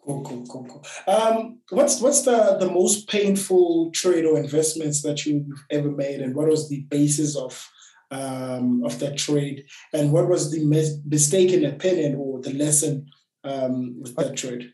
Cool, 0.05 0.23
cool, 0.23 0.47
cool, 0.47 0.67
cool. 0.71 1.13
Um, 1.13 1.59
what's 1.71 2.01
what's 2.01 2.23
the 2.23 2.57
the 2.61 2.71
most 2.71 3.09
painful 3.09 3.91
trade 3.91 4.25
or 4.25 4.39
investments 4.39 5.03
that 5.03 5.27
you've 5.27 5.65
ever 5.71 5.91
made, 5.91 6.21
and 6.21 6.35
what 6.35 6.49
was 6.49 6.69
the 6.69 6.83
basis 6.89 7.35
of 7.37 7.69
um, 8.11 8.85
of 8.85 8.99
that 9.01 9.17
trade, 9.17 9.65
and 9.93 10.13
what 10.13 10.29
was 10.29 10.51
the 10.51 10.65
mis- 10.65 10.99
mistaken 11.05 11.65
opinion 11.65 12.17
or 12.17 12.41
the 12.41 12.53
lesson 12.53 13.07
um, 13.45 14.01
with 14.01 14.15
that 14.17 14.37
trade? 14.37 14.73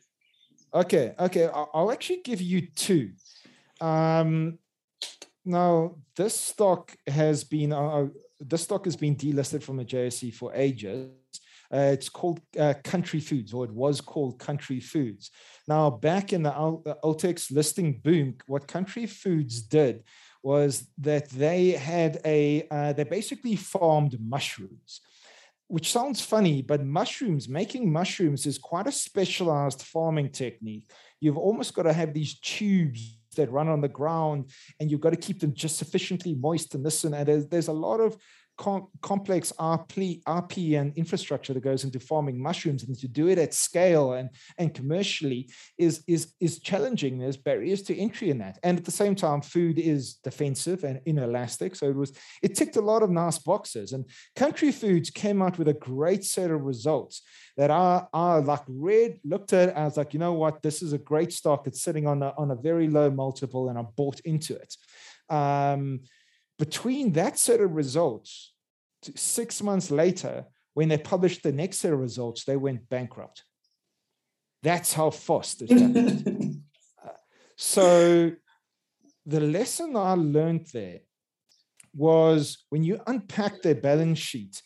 Okay, 0.74 1.14
okay. 1.18 1.49
I'll, 1.53 1.93
actually 1.93 2.22
give 2.22 2.41
you 2.41 2.66
two. 2.74 3.11
Um, 3.80 4.59
now, 5.45 5.97
this 6.16 6.39
stock 6.39 6.95
has 7.07 7.45
been 7.45 7.72
uh, 7.72 8.07
this 8.41 8.62
stock 8.62 8.87
has 8.87 8.97
been 8.97 9.16
delisted 9.16 9.62
from 9.62 9.76
the 9.76 9.85
JSE 9.85 10.33
for 10.35 10.55
ages. 10.55 11.11
Uh, 11.72 11.91
it's 11.93 12.09
called 12.11 12.41
uh, 12.59 12.74
Country 12.85 13.20
Foods, 13.20 13.55
or 13.55 13.64
it 13.64 13.70
was 13.70 14.01
called 14.01 14.39
Country 14.39 14.78
Foods. 14.78 15.30
Now, 15.66 15.89
back 15.89 16.33
in 16.33 16.43
the 16.43 16.51
AltX 16.51 17.51
listing 17.51 18.01
boom, 18.05 18.37
what 18.47 18.68
Country 18.68 19.07
Foods 19.07 19.62
did 19.62 20.03
was 20.43 20.88
that 20.99 21.28
they 21.30 21.70
had 21.70 22.20
a 22.24 22.66
uh, 22.70 22.93
they 22.93 23.05
basically 23.05 23.57
farmed 23.57 24.18
mushrooms 24.20 25.01
which 25.72 25.90
sounds 25.90 26.20
funny, 26.20 26.61
but 26.61 26.84
mushrooms, 26.84 27.49
making 27.49 27.90
mushrooms 27.90 28.45
is 28.45 28.59
quite 28.59 28.86
a 28.86 28.93
specialized 28.93 29.80
farming 29.80 30.28
technique. 30.28 30.90
You've 31.18 31.38
almost 31.38 31.72
got 31.72 31.84
to 31.84 31.95
have 31.95 32.12
these 32.12 32.38
tubes 32.40 33.16
that 33.36 33.51
run 33.51 33.70
on 33.70 33.80
the 33.80 33.88
ground 33.88 34.51
and 34.78 34.90
you've 34.90 35.01
got 35.01 35.14
to 35.14 35.16
keep 35.16 35.40
them 35.40 35.55
just 35.55 35.78
sufficiently 35.78 36.34
moist 36.34 36.74
and 36.74 36.84
this 36.84 37.05
and 37.05 37.14
that. 37.14 37.24
There's, 37.24 37.47
there's 37.47 37.68
a 37.68 37.72
lot 37.72 38.01
of 38.01 38.18
com- 38.57 38.88
complex 39.00 39.53
RP, 39.59 40.22
RP 40.24 40.78
and 40.78 40.96
infrastructure 40.96 41.53
that 41.53 41.62
goes 41.62 41.84
into 41.84 42.00
farming 42.00 42.40
mushrooms 42.40 42.84
and 42.84 42.98
to 42.98 43.09
do 43.09 43.28
it 43.28 43.38
at 43.38 43.55
scale 43.55 44.14
and, 44.14 44.30
and 44.59 44.74
commercially 44.74 45.50
is, 45.78 46.03
is, 46.07 46.34
is 46.40 46.61
challenging. 46.61 47.18
There's 47.18 47.36
barriers 47.36 47.82
to 47.82 47.98
entry 47.98 48.30
in 48.30 48.38
that. 48.38 48.59
And 48.62 48.78
at 48.78 48.84
the 48.84 48.90
same 48.90 49.14
time, 49.14 49.40
food 49.40 49.78
is 49.78 50.14
defensive 50.14 50.84
and 50.84 51.00
inelastic. 51.07 51.76
So 51.76 51.88
it 51.88 51.96
was, 51.96 52.12
it 52.42 52.55
ticked 52.55 52.76
a 52.76 52.80
lot 52.80 53.03
of 53.03 53.11
nice 53.11 53.38
boxes 53.38 53.92
and 53.92 54.05
country 54.36 54.72
foods 54.72 55.11
came 55.11 55.42
out 55.42 55.59
with 55.59 55.68
a 55.68 55.74
great 55.74 56.24
set 56.24 56.50
of 56.50 56.62
results 56.62 57.22
that 57.57 57.70
I, 57.70 58.05
I 58.12 58.36
like 58.38 58.62
read, 58.66 59.20
looked 59.24 59.53
at, 59.53 59.76
I 59.76 59.84
was 59.84 59.96
like, 59.96 60.14
you 60.14 60.20
know 60.20 60.32
what, 60.32 60.62
this 60.62 60.82
is 60.82 60.92
a 60.92 60.98
great 60.98 61.32
stock. 61.32 61.66
It's 61.66 61.82
sitting 61.82 62.07
on 62.07 62.22
a, 62.22 62.32
on 62.38 62.50
a 62.50 62.57
very 62.57 62.88
low 62.88 63.11
multiple 63.11 63.68
and 63.68 63.78
I 63.78 63.82
bought 63.82 64.20
into 64.20 64.55
it. 64.57 64.76
Um, 65.28 66.00
between 66.59 67.12
that 67.12 67.38
set 67.38 67.61
of 67.61 67.72
results, 67.72 68.53
six 69.16 69.62
months 69.62 69.90
later, 69.90 70.46
when 70.74 70.88
they 70.88 70.98
published 70.98 71.42
the 71.42 71.53
next 71.53 71.78
set 71.78 71.92
of 71.92 71.98
results, 71.98 72.44
they 72.44 72.57
went 72.57 72.88
bankrupt. 72.88 73.44
That's 74.62 74.94
how 74.94 75.11
fast 75.11 75.62
it 75.62 75.70
happened. 75.70 76.59
Uh, 77.05 77.11
so 77.57 78.30
the 79.26 79.40
lesson 79.40 79.96
I 79.96 80.12
learned 80.12 80.68
there 80.72 81.00
was 81.94 82.64
when 82.70 82.84
you 82.84 83.00
unpack 83.09 83.61
their 83.62 83.74
balance 83.74 84.20
sheet, 84.20 84.62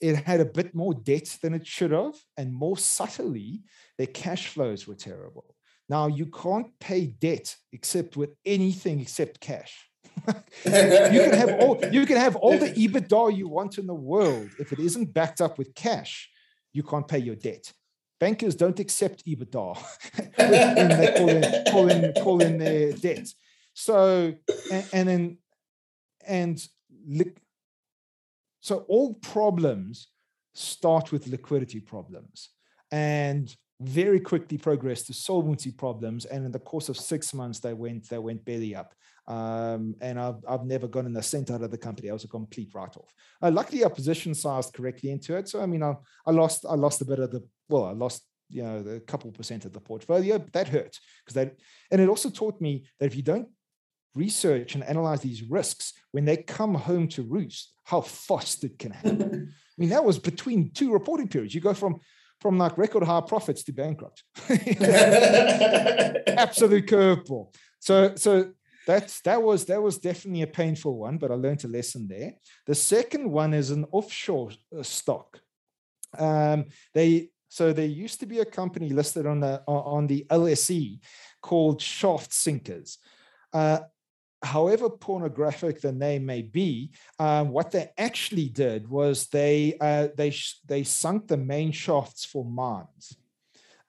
it 0.00 0.16
had 0.16 0.40
a 0.40 0.44
bit 0.44 0.74
more 0.74 0.92
debt 0.92 1.38
than 1.42 1.54
it 1.54 1.66
should 1.66 1.92
have, 1.92 2.14
and 2.36 2.52
more 2.52 2.76
subtly, 2.76 3.62
their 3.96 4.06
cash 4.06 4.48
flows 4.48 4.86
were 4.86 4.94
terrible. 4.94 5.54
Now 5.88 6.06
you 6.06 6.26
can't 6.26 6.78
pay 6.78 7.06
debt 7.06 7.56
except 7.72 8.16
with 8.16 8.30
anything 8.44 9.00
except 9.00 9.40
cash. 9.40 9.87
You 10.64 11.20
can 11.20 11.34
have 11.34 11.54
all 11.60 11.80
you 11.90 12.06
can 12.06 12.16
have 12.16 12.36
all 12.36 12.58
the 12.58 12.70
EBITDA 12.70 13.36
you 13.36 13.48
want 13.48 13.78
in 13.78 13.86
the 13.86 13.94
world. 13.94 14.50
If 14.58 14.72
it 14.72 14.78
isn't 14.78 15.12
backed 15.12 15.40
up 15.40 15.58
with 15.58 15.74
cash, 15.74 16.30
you 16.72 16.82
can't 16.82 17.06
pay 17.06 17.18
your 17.18 17.36
debt. 17.36 17.72
Bankers 18.20 18.54
don't 18.54 18.80
accept 18.80 19.24
EBITDA 19.26 19.78
when 20.36 20.88
they 20.88 21.14
call 21.16 21.28
in, 21.28 21.64
call 21.70 21.88
in, 21.88 22.12
call 22.22 22.42
in 22.42 22.58
their 22.58 22.92
debt. 22.92 23.28
So 23.74 24.34
and, 24.72 24.88
and 24.92 25.08
then 25.08 25.38
and 26.26 26.68
so 28.60 28.84
all 28.88 29.14
problems 29.14 30.08
start 30.54 31.12
with 31.12 31.26
liquidity 31.28 31.80
problems. 31.80 32.50
And 32.90 33.54
very 33.80 34.18
quickly 34.18 34.58
progressed 34.58 35.06
to 35.06 35.14
solvency 35.14 35.70
problems. 35.70 36.24
And 36.24 36.44
in 36.44 36.52
the 36.52 36.58
course 36.58 36.88
of 36.88 36.96
six 36.96 37.32
months, 37.32 37.60
they 37.60 37.74
went 37.74 38.08
they 38.08 38.18
went 38.18 38.44
belly 38.44 38.74
up. 38.74 38.94
Um, 39.28 39.94
and 40.00 40.18
I've, 40.18 40.42
I've 40.48 40.64
never 40.64 40.88
gotten 40.88 41.14
a 41.16 41.22
cent 41.22 41.50
out 41.50 41.62
of 41.62 41.70
the 41.70 41.76
company. 41.76 42.08
I 42.08 42.14
was 42.14 42.24
a 42.24 42.28
complete 42.28 42.70
write-off. 42.74 43.12
Uh, 43.42 43.50
luckily, 43.50 43.84
I 43.84 43.90
position 43.90 44.34
sized 44.34 44.72
correctly 44.72 45.10
into 45.10 45.36
it. 45.36 45.48
So 45.48 45.60
I 45.60 45.66
mean, 45.66 45.82
I, 45.82 45.94
I 46.26 46.30
lost 46.30 46.64
I 46.68 46.74
lost 46.74 47.02
a 47.02 47.04
bit 47.04 47.18
of 47.18 47.30
the 47.30 47.46
well, 47.68 47.84
I 47.84 47.92
lost 47.92 48.24
you 48.48 48.62
know 48.62 48.78
a 48.78 49.00
couple 49.00 49.30
percent 49.30 49.66
of 49.66 49.74
the 49.74 49.80
portfolio. 49.80 50.38
But 50.38 50.54
that 50.54 50.68
hurt 50.68 50.98
because 51.24 51.34
that 51.34 51.56
and 51.90 52.00
it 52.00 52.08
also 52.08 52.30
taught 52.30 52.58
me 52.60 52.86
that 52.98 53.06
if 53.06 53.16
you 53.16 53.22
don't 53.22 53.48
research 54.14 54.74
and 54.74 54.82
analyze 54.84 55.20
these 55.20 55.42
risks 55.42 55.92
when 56.12 56.24
they 56.24 56.38
come 56.38 56.74
home 56.74 57.06
to 57.08 57.22
roost, 57.22 57.74
how 57.84 58.00
fast 58.00 58.64
it 58.64 58.78
can 58.78 58.92
happen. 58.92 59.52
I 59.54 59.76
mean, 59.76 59.90
that 59.90 60.04
was 60.04 60.18
between 60.18 60.70
two 60.72 60.90
reporting 60.90 61.28
periods. 61.28 61.54
You 61.54 61.60
go 61.60 61.74
from 61.74 62.00
from 62.40 62.56
like 62.56 62.78
record 62.78 63.02
high 63.02 63.20
profits 63.20 63.62
to 63.64 63.72
bankrupt. 63.72 64.24
Absolute 64.48 64.64
curveball. 66.86 67.54
So 67.78 68.14
so 68.16 68.52
that's 68.88 69.20
that 69.20 69.42
was 69.42 69.66
that 69.66 69.82
was 69.82 69.98
definitely 69.98 70.40
a 70.40 70.46
painful 70.46 70.96
one, 70.96 71.18
but 71.18 71.30
I 71.30 71.34
learned 71.34 71.62
a 71.64 71.68
lesson 71.68 72.08
there. 72.08 72.32
The 72.66 72.74
second 72.74 73.30
one 73.30 73.52
is 73.52 73.70
an 73.70 73.84
offshore 73.92 74.52
uh, 74.76 74.82
stock. 74.82 75.38
Um, 76.18 76.64
they 76.94 77.28
so 77.50 77.74
there 77.74 77.84
used 77.84 78.20
to 78.20 78.26
be 78.26 78.38
a 78.38 78.46
company 78.46 78.88
listed 78.88 79.26
on 79.26 79.40
the 79.40 79.62
on 79.66 80.06
the 80.06 80.24
LSE 80.30 81.00
called 81.42 81.82
Shaft 81.82 82.32
Sinkers. 82.32 82.96
Uh, 83.52 83.80
however 84.42 84.88
pornographic 84.88 85.82
the 85.82 85.92
name 85.92 86.24
may 86.24 86.40
be, 86.40 86.92
uh, 87.18 87.44
what 87.44 87.70
they 87.70 87.90
actually 87.98 88.48
did 88.48 88.88
was 88.88 89.26
they 89.26 89.76
uh, 89.82 90.08
they 90.16 90.32
they 90.66 90.82
sunk 90.82 91.28
the 91.28 91.36
main 91.36 91.72
shafts 91.72 92.24
for 92.24 92.42
mines, 92.42 93.14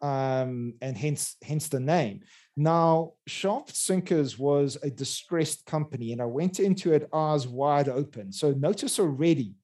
um, 0.02 0.74
and 0.82 0.98
hence 0.98 1.38
hence 1.42 1.70
the 1.70 1.80
name. 1.80 2.20
Now, 2.60 3.14
Shaft 3.26 3.74
Sinkers 3.74 4.38
was 4.38 4.78
a 4.84 4.90
distressed 4.90 5.66
company, 5.66 6.12
and 6.12 6.22
I 6.22 6.26
went 6.26 6.60
into 6.60 6.92
it 6.92 7.08
eyes 7.14 7.48
wide 7.48 7.88
open. 7.88 8.34
So 8.34 8.52
notice 8.52 9.00
already 9.00 9.56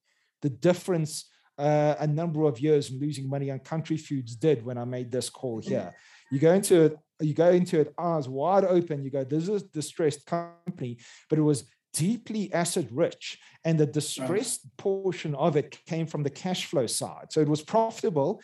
the 0.42 0.50
difference 0.50 1.30
uh, 1.58 1.96
a 2.00 2.08
number 2.08 2.46
of 2.46 2.58
years 2.62 2.92
in 2.92 3.02
losing 3.02 3.30
money 3.30 3.52
on 3.52 3.60
country 3.60 3.98
foods 3.98 4.38
did 4.38 4.64
when 4.66 4.78
I 4.78 4.86
made 4.86 5.12
this 5.12 5.30
call 5.30 5.60
here. 5.60 5.94
You 6.32 6.40
go 6.40 6.54
into 6.54 6.84
it, 6.84 6.98
you 7.20 7.34
go 7.34 7.50
into 7.50 7.82
it 7.82 7.94
eyes 8.00 8.30
wide 8.30 8.64
open. 8.64 9.04
You 9.04 9.12
go, 9.12 9.26
this 9.26 9.50
is 9.50 9.64
a 9.64 9.68
distressed 9.68 10.26
company, 10.26 10.98
but 11.30 11.38
it 11.38 11.42
was 11.42 11.66
deeply 11.92 12.54
asset 12.54 12.88
rich. 12.92 13.38
And 13.66 13.78
the 13.78 13.88
distressed 13.88 14.62
right. 14.64 14.78
portion 14.78 15.36
of 15.36 15.58
it 15.58 15.78
came 15.86 16.08
from 16.08 16.24
the 16.24 16.30
cash 16.30 16.66
flow 16.66 16.88
side. 16.88 17.34
So 17.34 17.42
it 17.42 17.50
was 17.50 17.62
profitable 17.62 18.40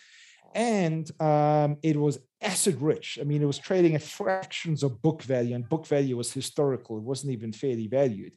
and 0.53 1.09
um, 1.21 1.77
it 1.83 1.97
was 1.97 2.19
asset 2.41 2.75
rich. 2.79 3.19
I 3.21 3.23
mean, 3.23 3.41
it 3.41 3.45
was 3.45 3.59
trading 3.59 3.95
at 3.95 4.01
fractions 4.01 4.83
of 4.83 5.01
book 5.01 5.23
value, 5.23 5.55
and 5.55 5.67
book 5.67 5.85
value 5.85 6.17
was 6.17 6.31
historical. 6.31 6.97
It 6.97 7.03
wasn't 7.03 7.33
even 7.33 7.51
fairly 7.51 7.87
valued. 7.87 8.33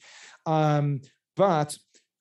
Um, 0.46 1.00
but 1.36 1.76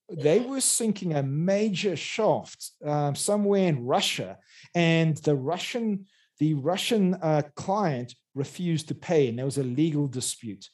they 0.10 0.40
were 0.40 0.62
sinking 0.62 1.14
a 1.14 1.24
major 1.24 1.96
shaft 1.96 2.72
um, 2.86 3.16
somewhere 3.16 3.68
in 3.68 3.86
Russia, 3.86 4.38
and 4.76 5.18
the 5.18 5.36
Russian 5.36 6.06
the 6.40 6.56
Russian 6.56 7.14
uh, 7.16 7.44
client 7.56 8.16
refused 8.36 8.88
to 8.88 8.96
pay, 8.96 9.30
and 9.30 9.38
there 9.38 9.46
was 9.46 9.60
a 9.60 9.64
legal 9.64 10.08
dispute. 10.08 10.68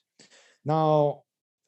Now, 0.64 1.24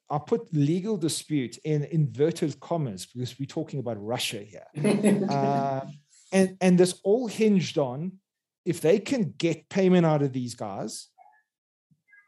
I 0.10 0.18
put 0.18 0.54
legal 0.54 0.98
dispute 0.98 1.58
in 1.64 1.86
inverted 1.86 2.60
commas 2.60 3.06
because 3.06 3.40
we're 3.40 3.46
talking 3.46 3.80
about 3.80 4.04
Russia 4.04 4.44
here. 4.44 4.66
uh, 5.30 5.82
and, 6.32 6.58
and 6.62 6.78
this 6.78 7.00
all 7.04 7.28
hinged 7.28 7.78
on 7.78 8.14
if 8.66 8.82
they 8.82 9.00
can 9.00 9.34
get 9.38 9.70
payment 9.70 10.06
out 10.06 10.22
of 10.22 10.34
these 10.34 10.56
guys, 10.56 11.08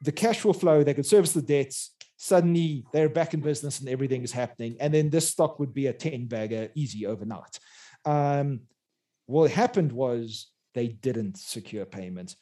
the 0.02 0.12
cash 0.12 0.44
will 0.44 0.54
flow, 0.54 0.84
they 0.84 0.94
could 0.94 1.06
service 1.06 1.32
the 1.32 1.42
debts, 1.42 1.96
suddenly 2.18 2.86
they're 2.92 3.10
back 3.10 3.34
in 3.34 3.42
business 3.42 3.80
and 3.80 3.90
everything 3.90 4.24
is 4.24 4.32
happening. 4.32 4.76
And 4.80 4.94
then 4.94 5.10
this 5.10 5.30
stock 5.30 5.60
would 5.60 5.74
be 5.74 5.88
a 5.88 5.94
10 5.94 6.26
bagger 6.26 6.70
easy 6.76 7.06
overnight. 7.06 7.60
Um, 8.06 8.62
what 9.26 9.52
happened 9.52 9.92
was 9.92 10.50
they 10.74 10.88
didn't 10.88 11.38
secure 11.38 11.86
payments. 11.86 12.36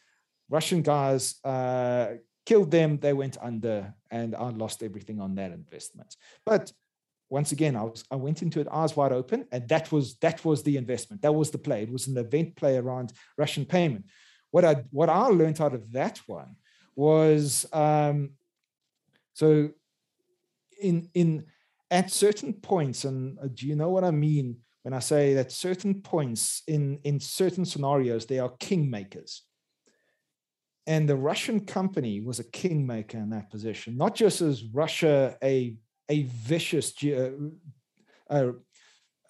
Russian 0.50 0.82
guys 0.82 1.36
uh, 1.44 2.14
killed 2.46 2.72
them, 2.72 2.98
they 2.98 3.14
went 3.14 3.38
under, 3.42 3.94
and 4.10 4.36
I 4.36 4.50
lost 4.50 4.84
everything 4.84 5.20
on 5.20 5.36
that 5.36 5.52
investment. 5.52 6.16
But 6.46 6.72
once 7.32 7.54
again, 7.54 7.78
I 7.78 7.84
was 7.84 8.04
I 8.12 8.18
went 8.18 8.42
into 8.42 8.60
it 8.60 8.68
eyes 8.70 8.96
wide 8.96 9.14
open, 9.14 9.48
and 9.54 9.68
that 9.70 9.90
was 9.92 10.16
that 10.16 10.44
was 10.44 10.64
the 10.64 10.76
investment. 10.76 11.22
That 11.22 11.34
was 11.34 11.50
the 11.50 11.58
play. 11.58 11.82
It 11.84 11.92
was 11.92 12.08
an 12.08 12.18
event 12.18 12.58
play 12.58 12.76
around 12.76 13.14
Russian 13.38 13.66
payment. 13.66 14.06
What 14.52 14.66
I 14.66 14.84
what 14.92 15.10
I 15.10 15.28
learned 15.28 15.62
out 15.62 15.74
of 15.74 15.94
that 15.94 16.20
one 16.28 16.58
was 16.94 17.66
um, 17.72 18.32
so 19.34 19.70
in 20.82 21.10
in 21.14 21.46
at 21.90 22.12
certain 22.12 22.54
points, 22.54 23.06
and 23.06 23.40
uh, 23.40 23.48
do 23.54 23.66
you 23.66 23.78
know 23.78 23.90
what 23.90 24.04
I 24.04 24.12
mean 24.12 24.58
when 24.82 24.94
I 24.94 25.00
say 25.00 25.34
that 25.36 25.54
certain 25.54 26.02
points 26.02 26.64
in 26.68 27.00
in 27.06 27.22
certain 27.22 27.64
scenarios 27.64 28.26
they 28.26 28.40
are 28.40 28.50
kingmakers. 28.58 29.40
And 30.86 31.08
the 31.08 31.16
Russian 31.16 31.66
company 31.66 32.20
was 32.20 32.40
a 32.40 32.44
kingmaker 32.44 33.18
in 33.18 33.30
that 33.30 33.52
position, 33.52 33.96
not 33.96 34.16
just 34.16 34.42
as 34.42 34.66
Russia 34.66 35.38
a 35.42 35.78
a 36.12 36.24
vicious 36.24 36.94
uh, 38.30 38.52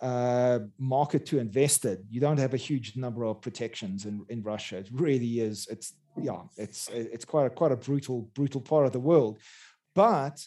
uh, 0.02 0.60
market 0.80 1.26
to 1.28 1.38
invest 1.38 1.86
in. 1.86 2.00
You 2.10 2.20
don't 2.20 2.40
have 2.40 2.56
a 2.56 2.66
huge 2.70 2.98
number 2.98 3.24
of 3.24 3.40
protections 3.40 4.06
in, 4.06 4.26
in 4.30 4.42
Russia. 4.42 4.78
It 4.78 4.90
really 4.92 5.34
is. 5.40 5.68
It's 5.70 5.94
yeah. 6.18 6.42
It's 6.58 6.90
it's 6.90 7.26
quite 7.34 7.46
a 7.46 7.52
quite 7.52 7.72
a 7.72 7.82
brutal 7.88 8.20
brutal 8.34 8.62
part 8.62 8.86
of 8.88 8.94
the 8.94 9.06
world, 9.12 9.40
but 9.94 10.38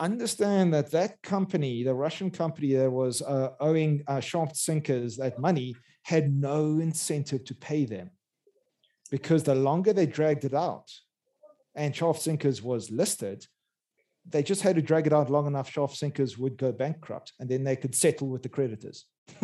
understand 0.00 0.74
that 0.74 0.90
that 0.90 1.22
company, 1.22 1.82
the 1.82 1.94
Russian 1.94 2.30
company 2.30 2.74
that 2.74 2.90
was 2.90 3.22
uh, 3.22 3.50
owing 3.60 4.02
uh, 4.06 4.20
shaft 4.20 4.56
sinkers 4.56 5.16
that 5.16 5.38
money, 5.38 5.74
had 6.02 6.24
no 6.32 6.60
incentive 6.88 7.44
to 7.44 7.54
pay 7.54 7.84
them 7.84 8.10
because 9.10 9.42
the 9.42 9.54
longer 9.54 9.92
they 9.92 10.06
dragged 10.06 10.44
it 10.44 10.54
out, 10.54 10.88
and 11.74 11.94
shaft 11.94 12.20
sinkers 12.22 12.60
was 12.60 12.90
listed, 12.90 13.46
they 14.30 14.42
just 14.42 14.62
had 14.62 14.76
to 14.76 14.82
drag 14.82 15.06
it 15.06 15.12
out 15.12 15.30
long 15.30 15.46
enough, 15.46 15.70
shaft 15.70 15.96
sinkers 15.96 16.36
would 16.38 16.56
go 16.56 16.72
bankrupt 16.72 17.32
and 17.40 17.48
then 17.48 17.64
they 17.64 17.76
could 17.76 17.94
settle 17.94 18.28
with 18.28 18.42
the 18.42 18.48
creditors. 18.48 19.06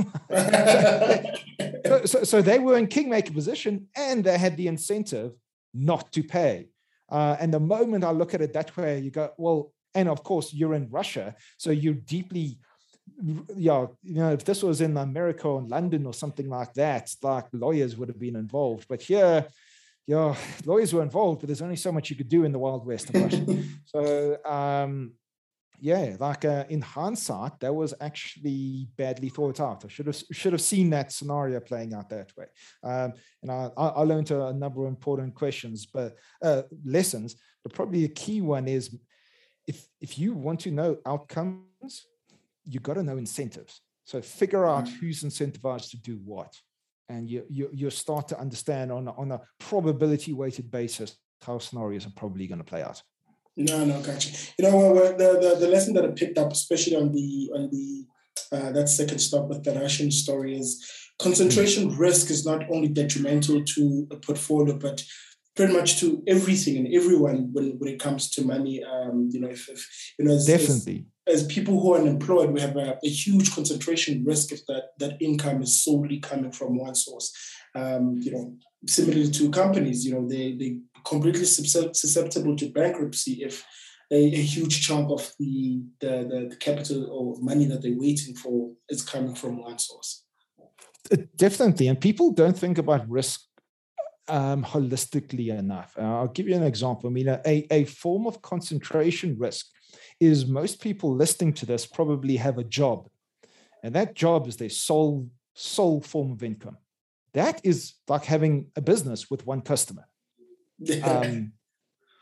so, 1.86 2.04
so, 2.04 2.24
so, 2.24 2.42
they 2.42 2.58
were 2.58 2.78
in 2.78 2.86
kingmaker 2.86 3.32
position 3.32 3.86
and 3.96 4.24
they 4.24 4.38
had 4.38 4.56
the 4.56 4.66
incentive 4.66 5.32
not 5.74 6.10
to 6.12 6.22
pay. 6.22 6.68
Uh, 7.10 7.36
and 7.38 7.52
the 7.52 7.60
moment 7.60 8.04
I 8.04 8.10
look 8.10 8.32
at 8.34 8.40
it 8.40 8.54
that 8.54 8.74
way, 8.76 8.98
you 9.00 9.10
go, 9.10 9.30
well, 9.36 9.72
and 9.94 10.08
of 10.08 10.24
course, 10.24 10.52
you're 10.52 10.74
in 10.74 10.88
Russia. 10.90 11.34
So 11.58 11.70
you're 11.70 11.94
deeply, 11.94 12.58
yeah, 13.54 13.86
you 14.02 14.14
know, 14.14 14.32
if 14.32 14.44
this 14.44 14.62
was 14.62 14.80
in 14.80 14.96
America 14.96 15.46
or 15.46 15.62
London 15.62 16.06
or 16.06 16.14
something 16.14 16.48
like 16.48 16.72
that, 16.74 17.14
like 17.22 17.44
lawyers 17.52 17.96
would 17.96 18.08
have 18.08 18.18
been 18.18 18.36
involved. 18.36 18.86
But 18.88 19.02
here, 19.02 19.46
yeah, 20.06 20.34
lawyers 20.66 20.92
were 20.92 21.02
involved, 21.02 21.40
but 21.40 21.46
there's 21.46 21.62
only 21.62 21.76
so 21.76 21.90
much 21.90 22.10
you 22.10 22.16
could 22.16 22.28
do 22.28 22.44
in 22.44 22.52
the 22.52 22.58
Wild 22.58 22.86
West 22.86 23.08
of 23.10 23.22
Russia. 23.22 23.44
so, 23.86 24.36
um, 24.44 25.12
yeah, 25.80 26.16
like 26.18 26.44
uh, 26.44 26.64
in 26.68 26.80
hindsight, 26.80 27.60
that 27.60 27.74
was 27.74 27.94
actually 28.00 28.88
badly 28.96 29.28
thought 29.28 29.60
out. 29.60 29.84
I 29.84 29.88
should 29.88 30.06
have 30.06 30.22
should 30.30 30.52
have 30.52 30.62
seen 30.62 30.90
that 30.90 31.12
scenario 31.12 31.60
playing 31.60 31.94
out 31.94 32.08
that 32.10 32.32
way. 32.36 32.46
Um, 32.82 33.12
and 33.42 33.50
I, 33.50 33.70
I 33.76 34.02
learned 34.02 34.30
a, 34.30 34.52
number 34.52 34.82
of 34.82 34.88
important 34.88 35.34
questions, 35.34 35.86
but 35.86 36.16
uh, 36.42 36.62
lessons. 36.84 37.36
But 37.62 37.72
probably 37.72 38.04
a 38.04 38.08
key 38.08 38.40
one 38.40 38.68
is 38.68 38.96
if 39.66 39.86
if 40.00 40.18
you 40.18 40.34
want 40.34 40.60
to 40.60 40.70
know 40.70 40.98
outcomes, 41.06 42.06
you 42.64 42.80
got 42.80 42.94
to 42.94 43.02
know 43.02 43.16
incentives. 43.16 43.80
So 44.04 44.20
figure 44.20 44.66
out 44.66 44.84
mm. 44.84 44.98
who's 44.98 45.22
incentivized 45.22 45.90
to 45.90 45.96
do 45.96 46.20
what. 46.24 46.54
And 47.08 47.28
you, 47.28 47.44
you, 47.48 47.68
you 47.72 47.90
start 47.90 48.28
to 48.28 48.38
understand 48.38 48.90
on, 48.90 49.08
on 49.08 49.32
a 49.32 49.40
probability 49.58 50.32
weighted 50.32 50.70
basis 50.70 51.16
how 51.42 51.58
scenarios 51.58 52.06
are 52.06 52.12
probably 52.16 52.46
going 52.46 52.58
to 52.58 52.64
play 52.64 52.82
out. 52.82 53.02
No, 53.56 53.84
no, 53.84 54.00
gotcha. 54.00 54.30
You 54.58 54.64
know, 54.64 54.94
the, 54.94 55.38
the, 55.40 55.56
the 55.60 55.68
lesson 55.68 55.94
that 55.94 56.04
I 56.04 56.08
picked 56.08 56.38
up, 56.38 56.50
especially 56.50 56.96
on 56.96 57.12
the 57.12 57.50
on 57.54 57.70
the 57.70 58.06
uh, 58.50 58.72
that 58.72 58.88
second 58.88 59.18
stop 59.18 59.48
with 59.48 59.62
the 59.62 59.72
Russian 59.74 60.10
story, 60.10 60.58
is 60.58 60.84
concentration 61.18 61.90
mm. 61.90 61.98
risk 61.98 62.30
is 62.30 62.44
not 62.44 62.64
only 62.70 62.88
detrimental 62.88 63.62
to 63.62 64.08
a 64.10 64.16
portfolio, 64.16 64.76
but 64.76 65.04
pretty 65.54 65.72
much 65.72 66.00
to 66.00 66.22
everything 66.26 66.78
and 66.78 66.92
everyone 66.92 67.50
when, 67.52 67.78
when 67.78 67.92
it 67.92 68.00
comes 68.00 68.30
to 68.30 68.44
money. 68.44 68.82
Um, 68.82 69.28
you 69.30 69.40
know, 69.40 69.48
if, 69.48 69.68
if 69.68 70.14
you 70.18 70.24
know, 70.24 70.38
definitely 70.44 71.06
as, 71.26 71.46
people 71.46 71.80
who 71.80 71.94
are 71.94 72.00
unemployed, 72.00 72.50
we 72.50 72.60
have 72.60 72.76
a, 72.76 72.98
a, 73.02 73.08
huge 73.08 73.54
concentration 73.54 74.24
risk 74.24 74.52
if 74.52 74.64
that 74.66 74.90
that 74.98 75.16
income 75.20 75.62
is 75.62 75.82
solely 75.82 76.18
coming 76.20 76.52
from 76.52 76.78
one 76.78 76.94
source. 76.94 77.32
Um, 77.74 78.18
you 78.20 78.30
know, 78.32 78.56
similarly 78.86 79.30
to 79.30 79.50
companies, 79.50 80.04
you 80.04 80.14
know, 80.14 80.28
they 80.28 80.52
they 80.52 80.80
completely 81.04 81.44
susceptible 81.44 82.56
to 82.56 82.70
bankruptcy 82.70 83.42
if 83.42 83.64
a, 84.10 84.16
a 84.16 84.42
huge 84.42 84.86
chunk 84.86 85.10
of 85.10 85.32
the, 85.38 85.82
the, 86.00 86.26
the 86.30 86.48
the 86.50 86.56
capital 86.56 87.10
or 87.10 87.36
money 87.40 87.66
that 87.66 87.82
they're 87.82 87.98
waiting 87.98 88.34
for 88.34 88.72
is 88.88 89.02
coming 89.02 89.34
from 89.34 89.62
one 89.62 89.78
source. 89.78 90.24
Uh, 91.12 91.16
definitely, 91.36 91.88
and 91.88 92.00
people 92.00 92.32
don't 92.32 92.58
think 92.58 92.78
about 92.78 93.08
risk 93.08 93.40
um, 94.28 94.64
holistically 94.64 95.56
enough. 95.58 95.94
Uh, 95.98 96.02
I'll 96.02 96.28
give 96.28 96.48
you 96.48 96.54
an 96.54 96.62
example. 96.62 97.08
I 97.08 97.12
mean, 97.12 97.28
a, 97.28 97.66
a 97.70 97.84
form 97.84 98.26
of 98.26 98.40
concentration 98.42 99.36
risk 99.38 99.66
is 100.20 100.46
most 100.46 100.80
people 100.80 101.14
listening 101.14 101.52
to 101.54 101.66
this 101.66 101.86
probably 101.86 102.36
have 102.36 102.58
a 102.58 102.64
job, 102.64 103.08
and 103.82 103.94
that 103.94 104.14
job 104.14 104.46
is 104.48 104.56
their 104.56 104.70
sole 104.70 105.28
sole 105.54 106.00
form 106.00 106.32
of 106.32 106.42
income. 106.42 106.76
That 107.32 107.60
is 107.64 107.94
like 108.08 108.24
having 108.24 108.66
a 108.76 108.80
business 108.80 109.30
with 109.30 109.46
one 109.46 109.60
customer. 109.60 110.06
Um, 111.02 111.52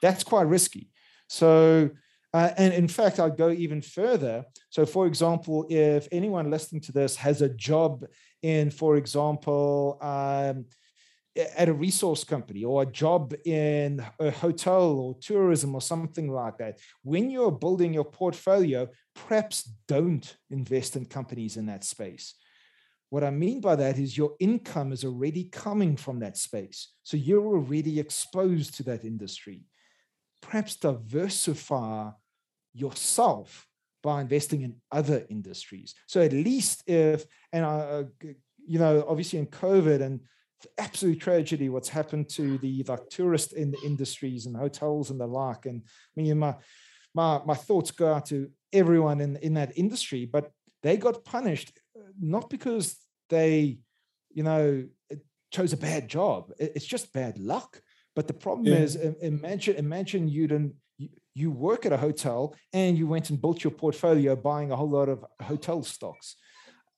that's 0.01 0.25
quite 0.25 0.47
risky. 0.47 0.91
So, 1.29 1.91
uh, 2.35 2.51
and 2.57 2.75
in 2.75 2.89
fact, 2.89 3.21
I'd 3.21 3.37
go 3.37 3.51
even 3.51 3.83
further. 3.83 4.45
So, 4.71 4.87
for 4.87 5.07
example, 5.07 5.67
if 5.69 6.09
anyone 6.13 6.51
listening 6.51 6.83
to 6.83 6.93
this 6.93 7.17
has 7.17 7.43
a 7.43 7.49
job 7.49 8.05
in, 8.43 8.71
for 8.71 8.97
example, 8.97 9.99
um, 10.01 10.67
at 11.37 11.69
a 11.69 11.73
resource 11.73 12.25
company 12.25 12.65
or 12.65 12.83
a 12.83 12.87
job 12.87 13.35
in 13.45 14.05
a 14.21 14.31
hotel 14.31 14.83
or 14.93 15.17
tourism 15.21 15.75
or 15.75 15.81
something 15.81 16.31
like 16.31 16.59
that, 16.59 16.79
when 17.03 17.31
you're 17.31 17.51
building 17.51 17.95
your 17.95 18.05
portfolio, 18.05 18.89
perhaps 19.15 19.71
don't 19.89 20.37
invest 20.51 20.97
in 20.97 21.07
companies 21.07 21.57
in 21.57 21.67
that 21.67 21.85
space. 21.85 22.35
What 23.09 23.25
I 23.25 23.31
mean 23.31 23.61
by 23.61 23.77
that 23.77 23.99
is 23.99 24.17
your 24.17 24.35
income 24.41 24.93
is 24.93 25.05
already 25.05 25.45
coming 25.45 25.97
from 25.97 26.21
that 26.21 26.37
space. 26.37 26.93
So 27.03 27.17
you're 27.17 27.47
already 27.47 28.01
exposed 28.01 28.75
to 28.77 28.83
that 28.85 29.05
industry. 29.05 29.65
Perhaps 30.41 30.77
diversify 30.77 32.11
yourself 32.73 33.67
by 34.03 34.23
investing 34.23 34.63
in 34.63 34.77
other 34.91 35.25
industries. 35.29 35.95
So 36.07 36.21
at 36.23 36.33
least 36.33 36.83
if, 36.87 37.25
and 37.53 37.65
I, 37.65 38.05
you 38.67 38.79
know, 38.79 39.05
obviously 39.07 39.39
in 39.39 39.47
COVID 39.47 40.01
and 40.01 40.21
absolute 40.79 41.21
tragedy 41.21 41.69
what's 41.69 41.89
happened 41.89 42.29
to 42.31 42.59
the 42.59 42.85
like 42.89 43.09
tourist 43.11 43.53
in 43.53 43.71
the 43.71 43.81
industries 43.85 44.47
and 44.47 44.57
hotels 44.57 45.11
and 45.11 45.21
the 45.21 45.27
like. 45.27 45.67
And 45.67 45.83
i 45.85 46.21
mean 46.21 46.39
my 46.39 46.55
my 47.15 47.41
my 47.45 47.55
thoughts 47.55 47.91
go 47.91 48.15
out 48.15 48.27
to 48.27 48.51
everyone 48.73 49.21
in 49.21 49.37
in 49.37 49.55
that 49.55 49.77
industry 49.77 50.25
but 50.25 50.51
they 50.83 50.97
got 50.97 51.25
punished 51.25 51.79
uh, 51.97 52.01
not 52.19 52.49
because 52.49 52.97
they 53.29 53.79
you 54.33 54.43
know 54.43 54.85
chose 55.53 55.73
a 55.73 55.77
bad 55.77 56.09
job. 56.09 56.51
It's 56.59 56.87
just 56.87 57.13
bad 57.13 57.39
luck. 57.39 57.81
But 58.17 58.27
the 58.27 58.35
problem 58.35 58.67
yeah. 58.67 58.81
is 58.81 58.97
imagine 58.97 59.77
imagine 59.77 60.29
you 60.29 60.49
didn't 60.49 60.75
you 61.35 61.51
work 61.51 61.87
at 61.87 61.93
a 61.93 61.97
hotel 61.97 62.55
and 62.73 62.99
you 62.99 63.07
went 63.07 63.31
and 63.31 63.41
built 63.41 63.65
your 63.65 63.71
portfolio 63.71 64.37
buying 64.37 64.71
a 64.71 64.77
whole 64.77 64.91
lot 64.91 65.09
of 65.09 65.25
hotel 65.41 65.83
stocks 65.83 66.37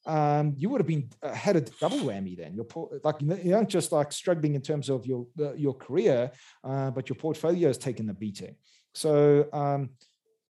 um, 0.07 0.55
you 0.59 0.68
would 0.68 0.80
have 0.80 0.86
been 0.86 1.09
uh, 1.22 1.32
had 1.32 1.57
a 1.57 1.61
double 1.61 1.98
whammy 1.98 2.36
then. 2.36 2.55
You're 2.55 2.66
like 3.02 3.16
you 3.20 3.55
aren't 3.55 3.70
just 3.70 3.90
like 3.92 4.12
struggling 4.12 4.55
in 4.55 4.61
terms 4.61 4.90
of 4.90 5.07
your 5.07 5.26
uh, 5.40 5.55
your 5.55 5.74
career, 5.74 6.30
uh, 6.62 6.90
but 6.90 7.09
your 7.09 7.16
portfolio 7.16 7.68
has 7.68 7.78
taken 7.78 8.07
the 8.07 8.14
beating. 8.14 8.57
So 8.94 9.48
um, 9.52 9.90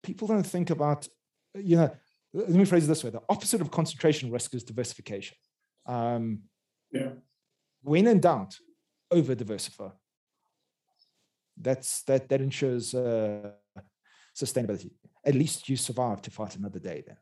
people 0.03 0.29
don't 0.29 0.47
think 0.47 0.71
about 0.71 1.09
you 1.55 1.77
know. 1.77 1.91
Let 2.33 2.51
me 2.51 2.65
phrase 2.65 2.85
it 2.85 2.89
this 2.89 3.03
way: 3.03 3.11
the 3.11 3.23
opposite 3.29 3.61
of 3.61 3.71
concentration 3.73 4.31
risk 4.31 4.55
is 4.55 4.63
diversification. 4.63 5.37
Um, 5.87 6.43
yeah. 6.93 7.11
When 7.83 8.07
in 8.07 8.21
doubt, 8.21 8.57
over 9.11 9.35
diversify. 9.35 9.89
That's 11.57 12.03
that 12.03 12.29
that 12.29 12.41
ensures 12.41 12.95
uh, 12.95 13.51
sustainability. 14.35 14.93
At 15.25 15.35
least 15.35 15.69
you 15.69 15.77
survive 15.77 16.23
to 16.23 16.31
fight 16.31 16.57
another 16.57 16.79
day. 16.79 17.03
Then. 17.07 17.17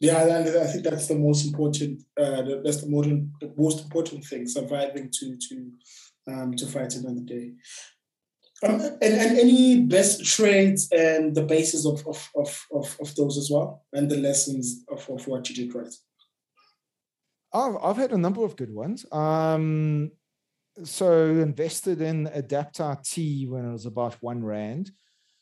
Yeah, 0.00 0.16
I 0.16 0.66
think 0.66 0.84
that's 0.84 1.08
the 1.08 1.14
most 1.14 1.46
important. 1.46 2.02
Uh, 2.18 2.42
that's 2.64 2.80
the 2.80 2.88
modern, 2.88 3.32
the 3.38 3.52
most 3.56 3.84
important 3.84 4.24
thing: 4.24 4.48
surviving 4.48 5.10
to 5.12 5.36
to 5.36 5.70
um, 6.26 6.54
to 6.56 6.66
fight 6.66 6.94
another 6.94 7.20
day. 7.20 7.52
Um, 8.62 8.80
and, 8.80 9.02
and 9.02 9.38
any 9.38 9.80
best 9.82 10.24
trades 10.24 10.88
and 10.90 11.34
the 11.34 11.42
basis 11.42 11.86
of 11.86 12.06
of, 12.06 12.30
of, 12.34 12.66
of, 12.72 12.96
of 13.00 13.14
those 13.14 13.36
as 13.36 13.50
well, 13.50 13.84
and 13.92 14.10
the 14.10 14.16
lessons 14.16 14.84
of, 14.90 15.06
of 15.10 15.26
what 15.26 15.48
you 15.50 15.54
did 15.54 15.74
right. 15.74 15.94
I've 17.52 17.76
I've 17.82 17.96
had 17.98 18.12
a 18.12 18.18
number 18.18 18.42
of 18.42 18.56
good 18.56 18.72
ones. 18.72 19.04
Um, 19.12 20.12
so 20.82 21.26
invested 21.26 22.00
in 22.00 22.26
Adapt 22.32 22.80
IT 22.80 23.48
when 23.50 23.66
it 23.66 23.72
was 23.72 23.84
about 23.84 24.14
one 24.22 24.42
rand 24.42 24.92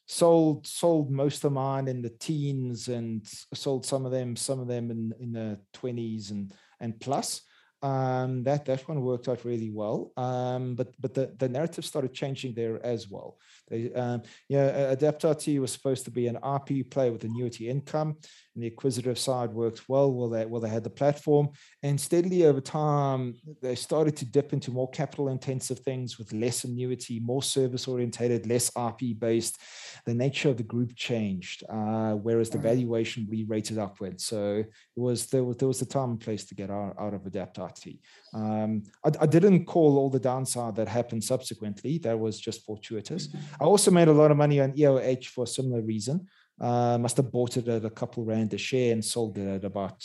sold 0.09 0.67
sold 0.67 1.11
most 1.11 1.45
of 1.45 1.53
mine 1.53 1.87
in 1.87 2.01
the 2.01 2.09
teens 2.09 2.89
and 2.89 3.27
sold 3.53 3.85
some 3.85 4.07
of 4.07 4.13
them 4.13 4.35
some 4.35 4.59
of 4.59 4.67
them 4.67 4.91
in 4.91 5.13
in 5.21 5.33
the 5.33 5.61
20s 5.75 6.31
and 6.31 6.53
and 6.81 6.99
plus 6.99 7.43
um, 7.83 8.43
that 8.43 8.65
that 8.65 8.89
one 8.89 9.03
worked 9.03 9.29
out 9.29 9.45
really 9.45 9.71
well. 9.71 10.13
Um, 10.17 10.75
but 10.75 10.95
but 11.01 11.15
the, 11.15 11.33
the 11.39 11.49
narrative 11.49 11.85
started 11.85 12.13
changing 12.13 12.55
there 12.55 12.85
as 12.85 13.09
well. 13.09 13.37
They, 13.71 13.93
um, 13.93 14.23
yeah, 14.49 14.67
Adapt 14.91 15.25
IT 15.25 15.59
was 15.59 15.73
supposed 15.73 16.05
to 16.05 16.11
be 16.11 16.27
an 16.27 16.39
RP 16.43 16.91
play 16.91 17.11
with 17.11 17.25
annuity 17.25 17.69
income, 17.69 18.17
and 18.55 18.63
the 18.63 18.69
acquisitive 18.69 19.19
side 19.19 19.51
worked 19.51 19.89
well. 19.89 20.13
Well, 20.13 20.29
they 20.29 20.47
well 20.47 20.61
they 20.61 20.69
had 20.69 20.85
the 20.85 20.91
platform, 20.91 21.51
and 21.83 22.01
steadily 22.01 22.45
over 22.45 22.61
time 22.61 23.35
they 23.63 23.75
started 23.75 24.17
to 24.19 24.25
dip 24.25 24.53
into 24.53 24.71
more 24.71 24.91
capital 24.91 25.29
intensive 25.29 25.81
things 25.81 26.19
with 26.19 26.33
less 26.33 26.65
annuity, 26.65 27.21
more 27.21 27.43
service 27.43 27.87
orientated, 27.87 28.47
less 28.47 28.71
RP 28.71 29.19
based. 29.19 29.59
The 30.07 30.15
nature 30.15 30.49
of 30.49 30.57
the 30.57 30.63
group 30.63 30.95
changed, 30.97 31.65
uh, 31.69 32.13
whereas 32.13 32.51
the 32.51 32.59
valuation 32.59 33.27
re-rated 33.29 33.79
upwards. 33.79 34.25
So 34.25 34.59
it 34.59 35.01
was 35.01 35.27
there 35.27 35.45
was 35.45 35.57
there 35.57 35.69
was 35.69 35.83
a 35.83 35.87
time 35.87 36.11
and 36.11 36.21
place 36.21 36.45
to 36.47 36.55
get 36.55 36.71
out, 36.71 36.95
out 36.99 37.15
of 37.15 37.27
Adapt 37.27 37.59
IT. 37.59 37.99
Um, 38.35 38.83
I, 39.05 39.11
I, 39.23 39.27
didn't 39.27 39.65
call 39.65 39.97
all 39.97 40.11
the 40.11 40.19
downside 40.19 40.77
that 40.77 40.89
happened 40.89 41.25
subsequently. 41.25 41.99
That 41.99 42.19
was 42.19 42.39
just 42.39 42.65
fortuitous. 42.65 43.29
I 43.61 43.65
also 43.65 43.91
made 43.91 44.09
a 44.09 44.13
lot 44.13 44.31
of 44.31 44.37
money 44.37 44.61
on 44.61 44.73
EOH 44.73 45.27
for 45.27 45.45
a 45.45 45.47
similar 45.47 45.81
reason. 45.81 46.27
Uh, 46.61 46.99
must 46.99 47.17
have 47.17 47.33
bought 47.33 47.57
it 47.57 47.69
at 47.69 47.85
a 47.85 47.91
couple 47.91 48.25
rand 48.25 48.53
a 48.53 48.59
share 48.59 48.93
and 48.93 49.05
sold 49.05 49.39
it 49.39 49.47
at 49.47 49.65
about 49.65 50.05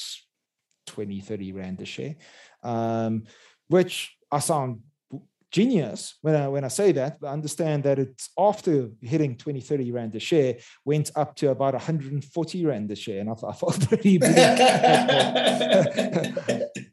20, 0.88 1.20
30 1.20 1.52
rand 1.54 1.82
a 1.82 1.86
share, 1.86 2.16
um, 2.64 3.24
which 3.68 4.16
I 4.32 4.40
sound 4.40 4.82
genius 5.54 6.16
when 6.22 6.36
I, 6.36 6.48
when 6.50 6.66
I 6.66 6.68
say 6.68 6.92
that, 6.94 7.22
but 7.22 7.28
understand 7.28 7.84
that 7.84 8.00
it's 8.00 8.32
after 8.38 8.90
hitting 9.02 9.38
20, 9.38 9.62
30 9.62 9.92
Rand 9.92 10.16
a 10.16 10.20
share, 10.20 10.58
went 10.84 11.12
up 11.16 11.36
to 11.38 11.52
about 11.52 11.76
140 11.76 12.66
Rand 12.66 12.92
a 12.92 12.96
share. 12.96 13.22
And 13.22 13.30
I, 13.30 13.36
thought 13.36 13.54
I 13.54 13.58
felt 13.58 13.88
pretty 13.88 14.18
big. 14.20 14.36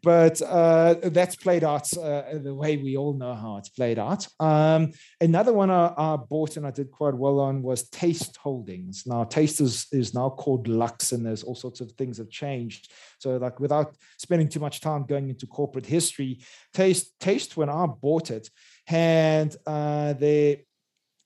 but 0.03 0.43
uh, 0.43 0.95
that's 1.05 1.37
played 1.37 1.65
out 1.65 1.91
uh, 1.97 2.23
the 2.35 2.55
way 2.55 2.77
we 2.77 2.99
all 2.99 3.15
know 3.15 3.35
how 3.35 3.57
it's 3.57 3.71
played 3.71 3.99
out. 3.99 4.29
Um, 4.39 4.93
another 5.21 5.55
one 5.55 5.71
I, 5.71 5.95
I, 5.97 6.17
bought 6.17 6.59
and 6.59 6.67
I 6.67 6.71
did 6.71 6.91
quite 6.91 7.15
well 7.15 7.41
on 7.41 7.63
was 7.63 7.89
Taste 7.89 8.37
Holdings. 8.37 9.05
Now, 9.07 9.25
Taste 9.25 9.63
is, 9.63 9.87
is 9.91 10.13
now 10.13 10.29
called 10.29 10.69
Luxe, 10.69 11.13
and 11.13 11.25
there's 11.25 11.43
all 11.43 11.55
sorts 11.55 11.81
of 11.81 11.91
things 11.93 12.19
have 12.19 12.29
changed. 12.29 12.93
So, 13.21 13.37
like, 13.37 13.61
without 13.61 13.95
spending 14.19 14.49
too 14.49 14.61
much 14.61 14.81
time 14.81 15.05
going 15.05 15.29
into 15.29 15.47
corporate 15.47 15.87
history, 15.87 16.41
Taste, 16.73 17.19
Taste 17.21 17.57
when 17.57 17.69
I 17.69 17.87
bought 17.87 18.31
it, 18.31 18.49
had 18.87 19.57
uh, 19.67 20.15
their 20.15 20.57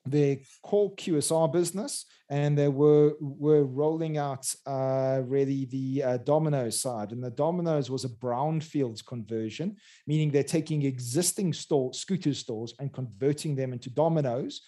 their 0.07 0.37
core 0.61 0.93
QSR 0.95 1.51
business, 1.51 2.05
and 2.29 2.57
they 2.57 2.67
were 2.67 3.13
were 3.19 3.63
rolling 3.63 4.17
out 4.17 4.45
uh, 4.65 5.21
really 5.25 5.65
the 5.65 6.03
uh, 6.03 6.17
Domino's 6.17 6.79
side. 6.79 7.11
And 7.11 7.23
the 7.23 7.31
Domino's 7.31 7.89
was 7.89 8.05
a 8.05 8.09
brownfields 8.09 9.05
conversion, 9.05 9.77
meaning 10.05 10.31
they're 10.31 10.43
taking 10.43 10.83
existing 10.83 11.53
store 11.53 11.93
scooter 11.93 12.33
stores 12.33 12.73
and 12.79 12.93
converting 12.93 13.55
them 13.55 13.73
into 13.73 13.89
Domino's. 13.89 14.61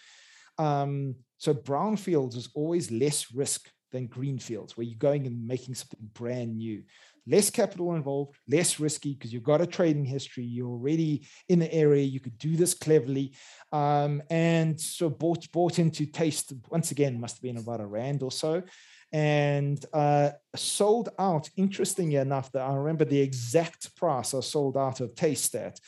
Um, 0.58 1.14
so 1.36 1.54
brownfields 1.54 2.36
is 2.36 2.48
always 2.54 2.90
less 2.90 3.32
risk 3.32 3.70
than 3.92 4.06
greenfields, 4.06 4.76
where 4.76 4.86
you're 4.86 4.98
going 4.98 5.26
and 5.26 5.46
making 5.46 5.74
something 5.74 6.10
brand 6.14 6.56
new. 6.56 6.82
less 7.28 7.50
capital 7.50 7.94
involved, 7.94 8.36
less 8.48 8.80
risky 8.80 9.12
because 9.14 9.32
you've 9.32 9.42
got 9.42 9.60
a 9.60 9.66
trading 9.66 10.04
history. 10.04 10.44
You're 10.44 10.68
already 10.68 11.26
in 11.48 11.58
the 11.58 11.72
area. 11.72 12.02
You 12.02 12.20
could 12.20 12.38
do 12.38 12.56
this 12.56 12.74
cleverly. 12.74 13.34
Um, 13.70 14.22
and 14.30 14.80
so 14.80 15.10
bought, 15.10 15.50
bought 15.52 15.78
into 15.78 16.06
Taste, 16.06 16.52
once 16.70 16.90
again, 16.90 17.20
must 17.20 17.36
have 17.36 17.42
been 17.42 17.58
about 17.58 17.80
a 17.80 17.86
rand 17.86 18.22
or 18.22 18.32
so. 18.32 18.62
And 19.12 19.82
uh, 19.92 20.30
sold 20.56 21.10
out, 21.18 21.48
interestingly 21.56 22.16
enough, 22.16 22.50
that 22.52 22.62
I 22.62 22.74
remember 22.74 23.04
the 23.04 23.20
exact 23.20 23.94
price 23.96 24.34
I 24.34 24.40
sold 24.40 24.76
out 24.76 25.00
of 25.00 25.14
Taste 25.14 25.54
at. 25.54 25.78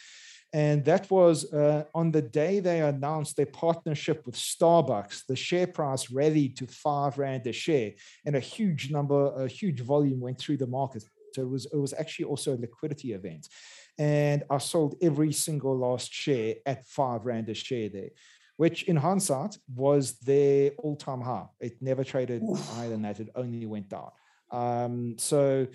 And 0.52 0.84
that 0.84 1.08
was 1.10 1.52
uh, 1.52 1.84
on 1.94 2.10
the 2.10 2.22
day 2.22 2.58
they 2.58 2.80
announced 2.80 3.36
their 3.36 3.46
partnership 3.46 4.26
with 4.26 4.34
Starbucks. 4.34 5.26
The 5.26 5.36
share 5.36 5.68
price 5.68 6.10
rallied 6.10 6.56
to 6.56 6.66
five 6.66 7.18
rand 7.18 7.46
a 7.46 7.52
share, 7.52 7.92
and 8.26 8.34
a 8.34 8.40
huge 8.40 8.90
number, 8.90 9.32
a 9.44 9.46
huge 9.46 9.80
volume 9.80 10.20
went 10.20 10.38
through 10.38 10.56
the 10.56 10.66
market. 10.66 11.04
So 11.34 11.42
it 11.42 11.48
was 11.48 11.66
it 11.66 11.76
was 11.76 11.92
actually 11.92 12.24
also 12.24 12.56
a 12.56 12.58
liquidity 12.58 13.12
event, 13.12 13.48
and 13.96 14.42
I 14.50 14.58
sold 14.58 14.96
every 15.00 15.32
single 15.32 15.78
last 15.78 16.12
share 16.12 16.56
at 16.66 16.84
five 16.86 17.26
rand 17.26 17.48
a 17.48 17.54
share 17.54 17.88
there, 17.88 18.10
which 18.56 18.82
in 18.84 18.96
hindsight 18.96 19.56
was 19.72 20.18
their 20.18 20.72
all 20.78 20.96
time 20.96 21.20
high. 21.20 21.46
It 21.60 21.80
never 21.80 22.02
traded 22.02 22.42
Oof. 22.42 22.58
higher 22.74 22.88
than 22.88 23.02
that. 23.02 23.20
It 23.20 23.28
only 23.36 23.66
went 23.66 23.88
down. 23.88 24.10
Um, 24.50 25.14
so, 25.16 25.68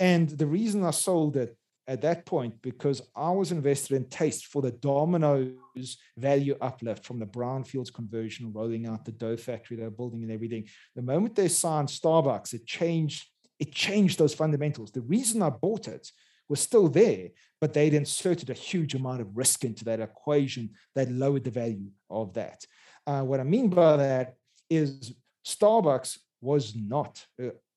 and 0.00 0.30
the 0.30 0.46
reason 0.46 0.82
I 0.82 0.92
sold 0.92 1.36
it 1.36 1.54
at 1.86 2.00
that 2.02 2.24
point 2.24 2.54
because 2.62 3.02
I 3.14 3.30
was 3.30 3.52
invested 3.52 3.96
in 3.96 4.08
taste 4.08 4.46
for 4.46 4.62
the 4.62 4.70
Domino's 4.70 5.98
value 6.16 6.56
uplift 6.60 7.04
from 7.04 7.18
the 7.18 7.26
brownfields 7.26 7.92
conversion, 7.92 8.52
rolling 8.52 8.86
out 8.86 9.04
the 9.04 9.12
dough 9.12 9.36
factory 9.36 9.76
they're 9.76 9.90
building 9.90 10.22
and 10.22 10.32
everything. 10.32 10.66
The 10.96 11.02
moment 11.02 11.34
they 11.34 11.48
signed 11.48 11.88
Starbucks, 11.88 12.54
it 12.54 12.66
changed. 12.66 13.26
It 13.60 13.72
changed 13.72 14.18
those 14.18 14.34
fundamentals. 14.34 14.90
The 14.90 15.00
reason 15.02 15.40
I 15.40 15.48
bought 15.50 15.86
it 15.86 16.10
was 16.48 16.60
still 16.60 16.88
there, 16.88 17.28
but 17.60 17.72
they'd 17.72 17.94
inserted 17.94 18.50
a 18.50 18.54
huge 18.54 18.94
amount 18.94 19.20
of 19.20 19.36
risk 19.36 19.64
into 19.64 19.84
that 19.84 20.00
equation 20.00 20.70
that 20.96 21.10
lowered 21.10 21.44
the 21.44 21.50
value 21.50 21.90
of 22.10 22.34
that. 22.34 22.66
Uh, 23.06 23.22
what 23.22 23.38
I 23.38 23.44
mean 23.44 23.68
by 23.68 23.96
that 23.96 24.34
is 24.68 25.14
Starbucks 25.46 26.18
was 26.40 26.74
not 26.74 27.24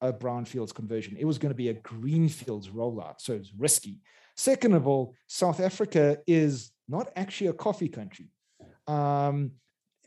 a, 0.01 0.13
brownfields 0.13 0.73
conversion. 0.73 1.17
It 1.17 1.25
was 1.25 1.37
going 1.37 1.51
to 1.51 1.55
be 1.55 1.69
a 1.69 1.73
greenfields 1.73 2.69
rollout. 2.69 3.15
So 3.19 3.33
it's 3.33 3.51
risky. 3.57 3.99
Second 4.35 4.73
of 4.73 4.87
all, 4.87 5.15
South 5.27 5.59
Africa 5.59 6.19
is 6.27 6.71
not 6.87 7.09
actually 7.15 7.47
a 7.47 7.53
coffee 7.53 7.89
country. 7.89 8.29
Um, 8.87 9.51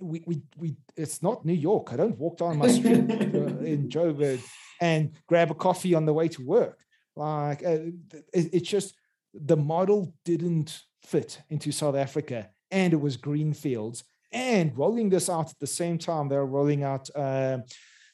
we, 0.00 0.22
we, 0.26 0.42
we, 0.56 0.76
it's 0.96 1.22
not 1.22 1.44
New 1.44 1.52
York. 1.52 1.92
I 1.92 1.96
don't 1.96 2.18
walk 2.18 2.38
down 2.38 2.58
my 2.58 2.68
street 2.68 3.10
uh, 3.10 3.58
in 3.64 3.88
Joburg 3.94 4.40
and 4.80 5.12
grab 5.26 5.50
a 5.50 5.54
coffee 5.54 5.94
on 5.94 6.06
the 6.06 6.14
way 6.14 6.28
to 6.28 6.46
work. 6.46 6.80
Like 7.16 7.64
uh, 7.64 7.90
it, 8.32 8.50
it's 8.52 8.68
just 8.68 8.94
the 9.34 9.56
model 9.56 10.14
didn't 10.24 10.80
fit 11.02 11.40
into 11.50 11.72
South 11.72 11.96
Africa, 11.96 12.48
and 12.70 12.92
it 12.92 13.00
was 13.00 13.16
greenfields. 13.16 14.04
And 14.32 14.76
rolling 14.78 15.10
this 15.10 15.28
out 15.28 15.50
at 15.50 15.58
the 15.58 15.66
same 15.66 15.98
time, 15.98 16.28
they're 16.28 16.46
rolling 16.46 16.84
out 16.84 17.10
uh, 17.14 17.58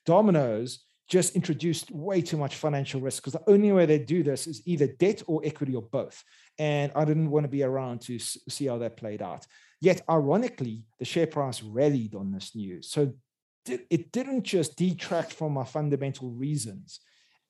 Domino's 0.07 0.86
just 1.09 1.37
introduced 1.37 1.91
way 1.91 2.21
too 2.21 2.37
much 2.37 2.57
financial 2.57 3.01
risk 3.01 3.23
because 3.23 3.35
the 3.35 3.51
only 3.51 3.71
way 3.73 3.87
they 3.87 3.99
do 3.99 4.23
this 4.23 4.47
is 4.47 4.63
either 4.67 4.87
debt 4.87 5.23
or 5.27 5.41
equity 5.45 5.75
or 5.75 5.83
both. 5.83 6.25
And 6.59 6.91
I 6.97 7.05
didn't 7.05 7.31
want 7.31 7.45
to 7.45 7.49
be 7.49 7.63
around 7.63 8.01
to 8.03 8.19
see 8.19 8.67
how 8.67 8.79
that 8.79 8.97
played 8.97 9.23
out. 9.23 9.47
Yet, 9.81 10.03
ironically, 10.11 10.85
the 10.99 11.05
share 11.05 11.27
price 11.27 11.63
rallied 11.63 12.15
on 12.15 12.33
this 12.33 12.57
news. 12.57 12.91
So 12.91 13.13
it 13.69 14.13
didn't 14.13 14.45
just 14.45 14.77
detract 14.77 15.33
from 15.33 15.53
my 15.53 15.65
fundamental 15.65 16.31
reasons. 16.31 17.01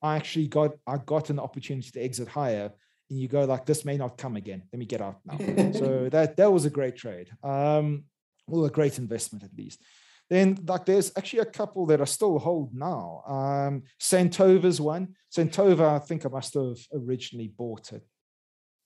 I 0.03 0.17
actually 0.17 0.49
got 0.49 0.73
I 0.87 0.99
got 0.99 1.31
an 1.31 1.39
opportunity 1.39 1.91
to 1.91 2.01
exit 2.01 2.29
higher, 2.29 2.73
and 3.11 3.19
you 3.19 3.29
go 3.29 3.45
like, 3.45 3.67
this 3.67 3.85
may 3.85 3.97
not 3.97 4.19
come 4.19 4.37
again. 4.37 4.63
Let 4.73 4.79
me 4.79 4.87
get 4.87 5.01
out 5.01 5.21
now. 5.25 5.39
so 5.73 6.09
that 6.13 6.37
that 6.37 6.53
was 6.53 6.65
a 6.65 6.71
great 6.71 6.97
trade. 6.97 7.31
Um, 7.43 8.05
well, 8.47 8.65
a 8.65 8.71
great 8.71 8.99
investment 8.99 9.45
at 9.45 9.57
least. 9.57 9.81
Then 10.29 10.59
like 10.66 10.85
there's 10.87 11.12
actually 11.16 11.41
a 11.41 11.47
couple 11.47 11.87
that 11.87 12.01
I 12.01 12.05
still 12.05 12.39
hold 12.39 12.74
now. 12.74 13.22
Um, 13.27 13.83
Santova's 14.01 14.81
one. 14.81 15.14
Santova, 15.35 15.95
I 15.95 15.99
think 16.01 16.27
I 16.27 16.29
must 16.29 16.55
have 16.55 16.79
originally 16.93 17.49
bought 17.49 17.93
it. 17.93 18.03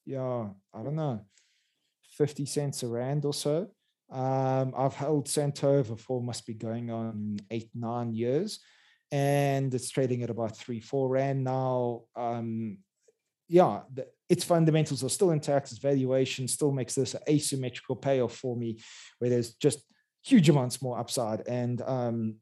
Yeah, 0.05 0.49
I 0.75 0.83
don't 0.83 0.97
know, 0.97 1.25
50 2.17 2.45
cents 2.47 2.83
a 2.83 2.89
rand 2.89 3.25
or 3.25 3.33
so. 3.33 3.69
Um, 4.11 4.75
I've 4.77 4.95
held 4.95 5.27
Santova 5.27 5.99
for 5.99 6.23
must 6.23 6.47
be 6.47 6.55
going 6.55 6.91
on 6.91 7.39
eight, 7.51 7.71
nine 7.75 8.13
years. 8.13 8.59
And 9.13 9.73
it's 9.75 9.91
trading 9.91 10.23
at 10.23 10.31
about 10.31 10.57
three, 10.57 10.81
four 10.81 11.09
rand 11.09 11.45
now. 11.45 12.03
Um, 12.17 12.79
yeah, 13.49 13.81
the, 13.93 14.07
its 14.29 14.45
fundamentals 14.45 15.03
are 15.03 15.09
still 15.09 15.33
intact. 15.33 15.73
Its 15.73 15.81
valuation 15.81 16.47
still 16.47 16.71
makes 16.71 16.95
this 16.95 17.17
asymmetrical 17.29 17.97
payoff 17.97 18.37
for 18.37 18.57
me, 18.57 18.79
where 19.19 19.31
there's 19.31 19.55
just 19.55 19.83
huge 20.23 20.49
amounts 20.49 20.83
more 20.83 20.99
upside 20.99 21.47
and 21.49 21.83
um, 21.83 22.37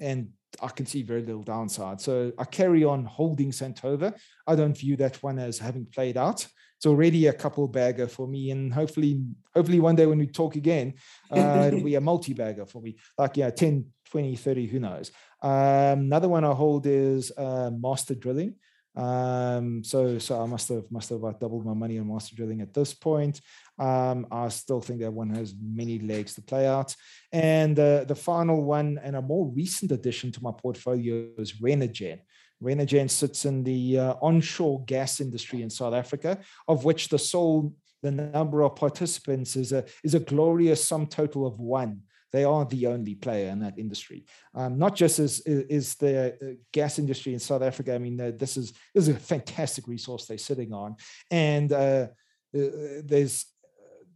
and 0.00 0.30
I 0.62 0.68
can 0.68 0.86
see 0.86 1.02
very 1.02 1.22
little 1.22 1.42
downside. 1.42 2.00
So 2.00 2.32
I 2.38 2.44
carry 2.44 2.84
on 2.84 3.04
holding 3.04 3.50
Santova. 3.50 4.14
I 4.46 4.54
don't 4.54 4.76
view 4.76 4.96
that 4.96 5.22
one 5.22 5.38
as 5.38 5.58
having 5.58 5.86
played 5.86 6.16
out. 6.16 6.46
It's 6.76 6.86
already 6.86 7.26
a 7.26 7.32
couple 7.32 7.66
bagger 7.68 8.08
for 8.08 8.26
me, 8.26 8.50
and 8.50 8.72
hopefully, 8.72 9.22
hopefully 9.54 9.80
one 9.80 9.96
day 9.96 10.06
when 10.06 10.18
we 10.18 10.26
talk 10.26 10.56
again, 10.56 10.94
uh, 11.30 11.64
it'll 11.66 11.82
be 11.82 11.94
a 11.94 12.00
multi 12.10 12.34
bagger 12.34 12.66
for 12.66 12.82
me. 12.82 12.96
Like 13.16 13.36
yeah, 13.36 13.50
10, 13.50 13.86
20, 14.10 14.36
30, 14.36 14.66
who 14.66 14.80
knows. 14.80 15.10
Um, 15.40 16.00
another 16.00 16.28
one 16.28 16.44
I 16.44 16.52
hold 16.52 16.86
is 16.86 17.32
uh, 17.38 17.70
Master 17.72 18.14
Drilling. 18.14 18.56
Um, 18.96 19.82
so 19.82 20.18
so 20.18 20.40
I 20.40 20.46
must 20.46 20.68
have 20.68 20.84
must 20.90 21.08
have 21.08 21.18
about 21.18 21.40
doubled 21.40 21.66
my 21.66 21.74
money 21.74 21.98
on 21.98 22.08
master 22.08 22.36
drilling 22.36 22.60
at 22.60 22.72
this 22.72 22.94
point. 22.94 23.40
Um, 23.78 24.26
I 24.30 24.48
still 24.48 24.80
think 24.80 25.00
that 25.00 25.12
one 25.12 25.34
has 25.34 25.54
many 25.60 25.98
legs 25.98 26.34
to 26.34 26.42
play 26.42 26.66
out. 26.66 26.94
And 27.32 27.78
uh, 27.78 28.04
the 28.04 28.14
final 28.14 28.62
one, 28.62 29.00
and 29.02 29.16
a 29.16 29.22
more 29.22 29.48
recent 29.48 29.90
addition 29.90 30.30
to 30.32 30.42
my 30.42 30.52
portfolio, 30.52 31.28
is 31.38 31.60
Renergen. 31.60 32.20
Renergen 32.62 33.10
sits 33.10 33.44
in 33.44 33.64
the 33.64 33.98
uh, 33.98 34.14
onshore 34.22 34.84
gas 34.84 35.20
industry 35.20 35.62
in 35.62 35.70
South 35.70 35.94
Africa, 35.94 36.38
of 36.68 36.84
which 36.84 37.08
the 37.08 37.18
sole 37.18 37.74
the 38.02 38.10
number 38.10 38.62
of 38.62 38.76
participants 38.76 39.56
is 39.56 39.72
a 39.72 39.84
is 40.04 40.14
a 40.14 40.20
glorious 40.20 40.84
sum 40.84 41.06
total 41.06 41.46
of 41.46 41.58
one 41.58 42.02
they 42.34 42.42
are 42.42 42.64
the 42.64 42.88
only 42.88 43.14
player 43.14 43.48
in 43.48 43.60
that 43.60 43.78
industry. 43.78 44.24
Um, 44.56 44.76
not 44.76 44.96
just 44.96 45.20
as 45.20 45.40
is 45.46 45.94
the 45.94 46.34
uh, 46.34 46.54
gas 46.72 46.98
industry 46.98 47.32
in 47.32 47.38
South 47.38 47.62
Africa. 47.62 47.94
I 47.94 47.98
mean, 47.98 48.20
uh, 48.20 48.32
this 48.36 48.56
is 48.56 48.72
this 48.92 49.06
is 49.06 49.14
a 49.14 49.20
fantastic 49.20 49.86
resource 49.86 50.26
they're 50.26 50.36
sitting 50.36 50.72
on, 50.72 50.96
and 51.30 51.72
uh, 51.72 52.08
uh 52.52 53.02
there's 53.04 53.46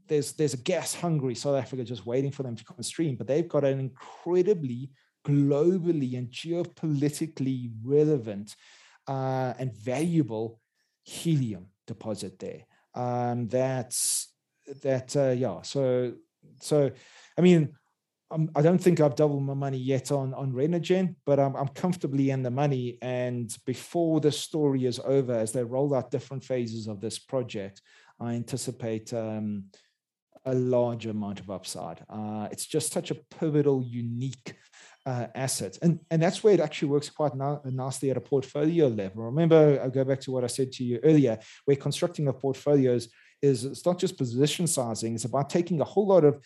there's 0.09 0.33
there's 0.33 0.55
a 0.55 0.65
gas 0.73 0.95
hungry 0.95 1.37
South 1.37 1.57
Africa 1.57 1.85
just 1.85 2.07
waiting 2.07 2.33
for 2.33 2.43
them 2.43 2.57
to 2.57 2.65
come 2.65 2.83
stream. 2.83 3.15
But 3.15 3.29
they've 3.29 3.49
got 3.49 3.65
an 3.65 3.79
incredibly 3.79 4.91
globally 5.25 6.19
and 6.19 6.29
geopolitically 6.29 7.71
relevant 7.85 8.57
uh, 9.07 9.55
and 9.61 9.73
valuable 9.73 10.61
helium 11.05 11.67
deposit 11.87 12.41
there. 12.41 12.65
Um, 12.97 13.47
that's 13.47 14.33
that 14.83 15.17
uh, 15.17 15.31
yeah. 15.31 15.63
So 15.63 16.15
so 16.61 16.91
I 17.39 17.43
mean 17.43 17.75
I'm, 18.31 18.51
I 18.55 18.63
do 18.63 18.71
not 18.71 18.81
think 18.81 19.01
I've 19.01 19.17
doubled 19.17 19.43
my 19.43 19.55
money 19.55 19.79
yet 19.79 20.13
on 20.13 20.35
on 20.35 20.53
Renergen, 20.53 21.17
but 21.25 21.39
I'm, 21.39 21.57
I'm 21.57 21.69
comfortably 21.69 22.31
in 22.31 22.43
the 22.43 22.51
money. 22.51 22.99
And 23.01 23.55
before 23.67 24.21
the 24.21 24.33
story 24.33 24.85
is 24.85 25.01
over, 25.05 25.33
as 25.33 25.53
they 25.53 25.65
roll 25.65 25.95
out 25.95 26.11
different 26.11 26.45
phases 26.45 26.87
of 26.89 27.01
this 27.01 27.19
project, 27.19 27.81
I 28.21 28.35
anticipate 28.35 29.13
um, 29.15 29.65
a 30.45 30.55
large 30.55 31.07
amount 31.07 31.41
of 31.41 31.51
upside. 31.51 32.05
Uh, 32.09 32.49
it's 32.51 32.67
just 32.67 32.93
such 32.93 33.11
a 33.11 33.15
pivotal, 33.15 33.83
unique 33.83 34.55
uh, 35.07 35.29
asset, 35.35 35.79
and 35.81 36.01
and 36.11 36.23
that's 36.23 36.45
where 36.45 36.55
it 36.55 36.61
actually 36.61 36.89
works 36.89 37.09
quite 37.09 37.33
nicely 37.65 38.11
at 38.11 38.17
a 38.19 38.21
portfolio 38.21 38.89
level. 38.89 39.25
Remember, 39.25 39.81
I 39.83 39.89
go 39.89 40.05
back 40.05 40.21
to 40.23 40.33
what 40.33 40.45
I 40.45 40.49
said 40.49 40.73
to 40.73 40.85
you 40.85 41.01
earlier, 41.03 41.39
where 41.65 41.77
constructing 41.77 42.29
a 42.29 42.33
portfolios 42.33 43.09
is 43.41 43.65
it's 43.65 43.87
not 43.87 43.99
just 43.99 44.19
position 44.19 44.67
sizing; 44.67 45.15
it's 45.15 45.25
about 45.25 45.49
taking 45.49 45.81
a 45.81 45.85
whole 45.85 46.07
lot 46.07 46.25
of 46.25 46.39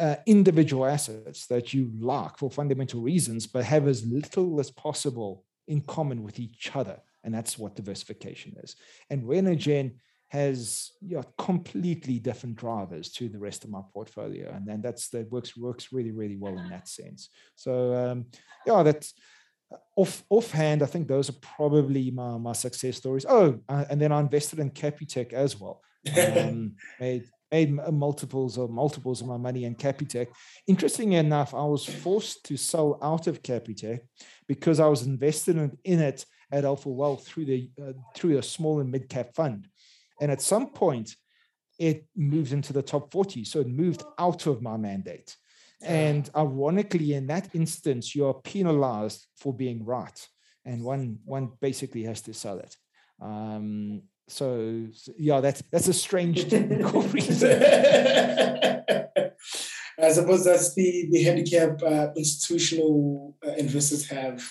uh, 0.00 0.16
individual 0.26 0.86
assets 0.86 1.46
that 1.46 1.74
you 1.74 1.92
like 2.00 2.38
for 2.38 2.50
fundamental 2.50 3.00
reasons, 3.02 3.46
but 3.46 3.64
have 3.64 3.86
as 3.86 4.04
little 4.06 4.58
as 4.58 4.70
possible 4.70 5.44
in 5.68 5.82
common 5.82 6.22
with 6.22 6.40
each 6.40 6.74
other. 6.74 6.98
And 7.22 7.34
that's 7.34 7.58
what 7.58 7.76
diversification 7.76 8.56
is. 8.62 8.76
And 9.10 9.24
Renergen 9.24 9.96
has 10.28 10.92
you 11.02 11.16
know, 11.16 11.24
completely 11.36 12.18
different 12.18 12.56
drivers 12.56 13.10
to 13.12 13.28
the 13.28 13.38
rest 13.38 13.64
of 13.64 13.70
my 13.70 13.82
portfolio. 13.92 14.50
And 14.54 14.66
then 14.66 14.80
that's 14.80 15.08
that 15.10 15.30
works 15.30 15.56
works 15.56 15.92
really, 15.92 16.12
really 16.12 16.36
well 16.36 16.56
in 16.58 16.68
that 16.70 16.88
sense. 16.88 17.28
So 17.56 17.94
um, 17.94 18.26
yeah, 18.66 18.82
that's 18.82 19.12
off 19.96 20.24
offhand, 20.30 20.82
I 20.82 20.86
think 20.86 21.08
those 21.08 21.28
are 21.28 21.40
probably 21.40 22.10
my, 22.10 22.38
my 22.38 22.52
success 22.52 22.96
stories. 22.96 23.26
Oh, 23.28 23.60
uh, 23.68 23.84
and 23.90 24.00
then 24.00 24.12
I 24.12 24.20
invested 24.20 24.58
in 24.58 24.70
Capitec 24.70 25.32
as 25.32 25.60
well. 25.60 25.82
Um, 26.16 26.76
made 26.98 27.28
made 27.50 27.72
multiples 27.72 28.56
or 28.58 28.68
multiples 28.68 29.20
of 29.20 29.26
my 29.26 29.36
money 29.36 29.64
in 29.64 29.74
Capitec. 29.74 30.28
Interestingly 30.66 31.16
enough, 31.16 31.54
I 31.54 31.64
was 31.64 31.84
forced 31.84 32.44
to 32.44 32.56
sell 32.56 32.98
out 33.02 33.26
of 33.26 33.42
Capitec 33.42 34.00
because 34.46 34.80
I 34.80 34.86
was 34.86 35.02
invested 35.06 35.56
in 35.84 36.00
it 36.00 36.24
at 36.52 36.64
Alpha 36.64 36.88
Wealth 36.88 37.26
through 37.26 37.44
the 37.46 37.70
uh, 37.80 37.92
through 38.14 38.38
a 38.38 38.42
small 38.42 38.80
and 38.80 38.90
mid 38.90 39.08
cap 39.08 39.34
fund, 39.34 39.68
and 40.20 40.30
at 40.30 40.42
some 40.42 40.70
point, 40.70 41.14
it 41.78 42.04
moved 42.14 42.52
into 42.52 42.72
the 42.72 42.82
top 42.82 43.10
40. 43.10 43.44
So 43.44 43.60
it 43.60 43.68
moved 43.68 44.02
out 44.18 44.46
of 44.46 44.60
my 44.60 44.76
mandate. 44.76 45.34
And 45.82 46.28
ironically, 46.36 47.14
in 47.14 47.26
that 47.28 47.54
instance, 47.54 48.14
you're 48.14 48.34
penalized 48.34 49.26
for 49.38 49.54
being 49.54 49.84
right, 49.84 50.28
and 50.66 50.84
one 50.84 51.18
one 51.24 51.52
basically 51.60 52.02
has 52.04 52.20
to 52.22 52.34
sell 52.34 52.58
it. 52.58 52.76
Um, 53.20 54.02
so, 54.30 54.86
yeah, 55.18 55.40
that's 55.40 55.62
that's 55.70 55.88
a 55.88 55.92
strange 55.92 56.48
technical 56.50 57.02
reason. 57.14 57.62
I 60.02 60.12
suppose 60.12 60.44
that's 60.44 60.74
the 60.74 61.08
the 61.10 61.22
handicap 61.22 61.82
uh, 61.82 62.08
institutional 62.16 63.36
uh, 63.46 63.52
investors 63.52 64.08
have. 64.08 64.42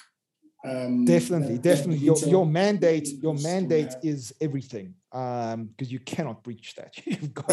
Um, 0.66 1.06
definitely, 1.06 1.56
that, 1.56 1.64
definitely. 1.64 2.00
That 2.08 2.22
your, 2.22 2.30
your 2.30 2.46
mandate, 2.46 3.08
your 3.22 3.34
mandate 3.36 3.96
is 4.04 4.34
everything 4.42 4.94
because 5.12 5.54
um, 5.54 5.70
you 5.78 6.00
cannot 6.00 6.44
breach 6.44 6.76
that. 6.76 6.94
You've 7.06 7.34
got 7.34 7.52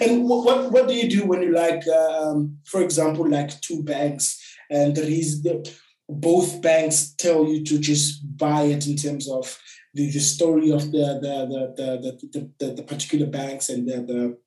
and 0.00 0.28
what 0.28 0.70
what 0.72 0.88
do 0.88 0.94
you 0.94 1.10
do 1.10 1.26
when 1.26 1.42
you 1.42 1.52
like, 1.52 1.86
um, 1.88 2.58
for 2.64 2.82
example, 2.82 3.28
like 3.28 3.60
two 3.60 3.82
banks, 3.82 4.40
and 4.70 4.96
there 4.96 5.10
is 5.10 5.42
the, 5.42 5.68
both 6.08 6.62
banks 6.62 7.14
tell 7.18 7.44
you 7.44 7.64
to 7.64 7.78
just 7.78 8.36
buy 8.36 8.62
it 8.62 8.86
in 8.86 8.96
terms 8.96 9.28
of 9.28 9.58
the, 9.98 10.10
the 10.10 10.20
story 10.20 10.70
of 10.70 10.92
the 10.92 11.06
the 11.24 11.34
the 11.50 11.88
the, 12.02 12.28
the, 12.32 12.50
the, 12.60 12.74
the 12.74 12.82
particular 12.82 13.26
banks 13.26 13.68
and 13.68 13.88
the, 13.88 13.96
the 14.12 14.38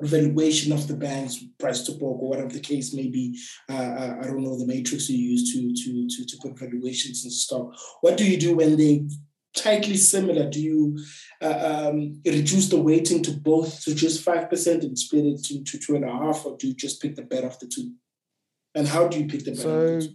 valuation 0.00 0.72
of 0.72 0.88
the 0.88 0.96
bank's 0.96 1.44
price 1.58 1.82
to 1.82 1.92
book 1.92 2.18
or 2.22 2.28
whatever 2.30 2.48
the 2.48 2.60
case 2.60 2.94
may 2.94 3.08
be. 3.08 3.38
Uh, 3.68 3.74
uh, 4.02 4.16
I 4.20 4.24
don't 4.24 4.42
know 4.42 4.58
the 4.58 4.66
matrix 4.66 5.10
you 5.10 5.18
use 5.18 5.52
to 5.52 5.60
to 5.82 6.08
to 6.08 6.26
to 6.30 6.36
put 6.42 6.58
valuations 6.58 7.24
and 7.24 7.32
stuff. 7.32 7.66
What 8.00 8.16
do 8.16 8.24
you 8.30 8.38
do 8.38 8.56
when 8.56 8.76
they 8.78 9.06
tightly 9.54 9.96
similar? 9.96 10.48
Do 10.48 10.60
you 10.62 10.98
uh, 11.42 11.88
um, 11.90 12.22
reduce 12.24 12.68
the 12.70 12.80
weighting 12.80 13.22
to 13.24 13.32
both 13.32 13.82
to 13.84 13.94
just 13.94 14.24
five 14.24 14.48
percent 14.48 14.82
and 14.82 14.98
split 14.98 15.26
it 15.26 15.44
to, 15.44 15.62
to 15.62 15.78
two 15.78 15.96
and 15.96 16.04
a 16.04 16.12
half, 16.12 16.46
or 16.46 16.56
do 16.56 16.68
you 16.68 16.74
just 16.74 17.02
pick 17.02 17.16
the 17.16 17.22
better 17.32 17.48
of 17.48 17.58
the 17.58 17.66
two? 17.66 17.92
And 18.74 18.88
how 18.88 19.08
do 19.08 19.18
you 19.18 19.26
pick 19.26 19.44
the 19.44 19.50
better? 19.50 20.00
So, 20.00 20.08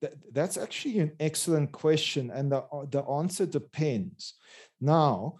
the 0.00 0.12
that's 0.32 0.56
actually 0.56 0.98
an 1.00 1.12
excellent 1.20 1.72
question, 1.72 2.30
and 2.30 2.52
the 2.52 2.64
the 2.90 3.02
answer 3.02 3.46
depends. 3.46 4.34
Now, 4.80 5.36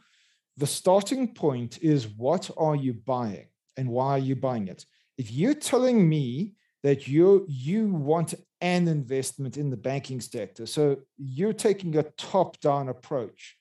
the 0.56 0.66
starting 0.66 1.34
point 1.34 1.78
is 1.82 2.08
what 2.08 2.50
are 2.56 2.76
you 2.76 2.94
buying 2.94 3.46
and 3.76 3.88
why 3.88 4.10
are 4.10 4.18
you 4.18 4.36
buying 4.36 4.68
it? 4.68 4.84
If 5.16 5.30
you're 5.32 5.54
telling 5.54 6.08
me 6.08 6.54
that 6.82 7.06
you 7.06 7.46
you 7.48 7.92
want 7.92 8.34
an 8.60 8.88
investment 8.88 9.56
in 9.56 9.70
the 9.70 9.76
banking 9.76 10.20
sector, 10.20 10.66
so 10.66 10.96
you're 11.16 11.52
taking 11.52 11.96
a 11.96 12.02
top-down 12.16 12.88
approach, 12.88 13.56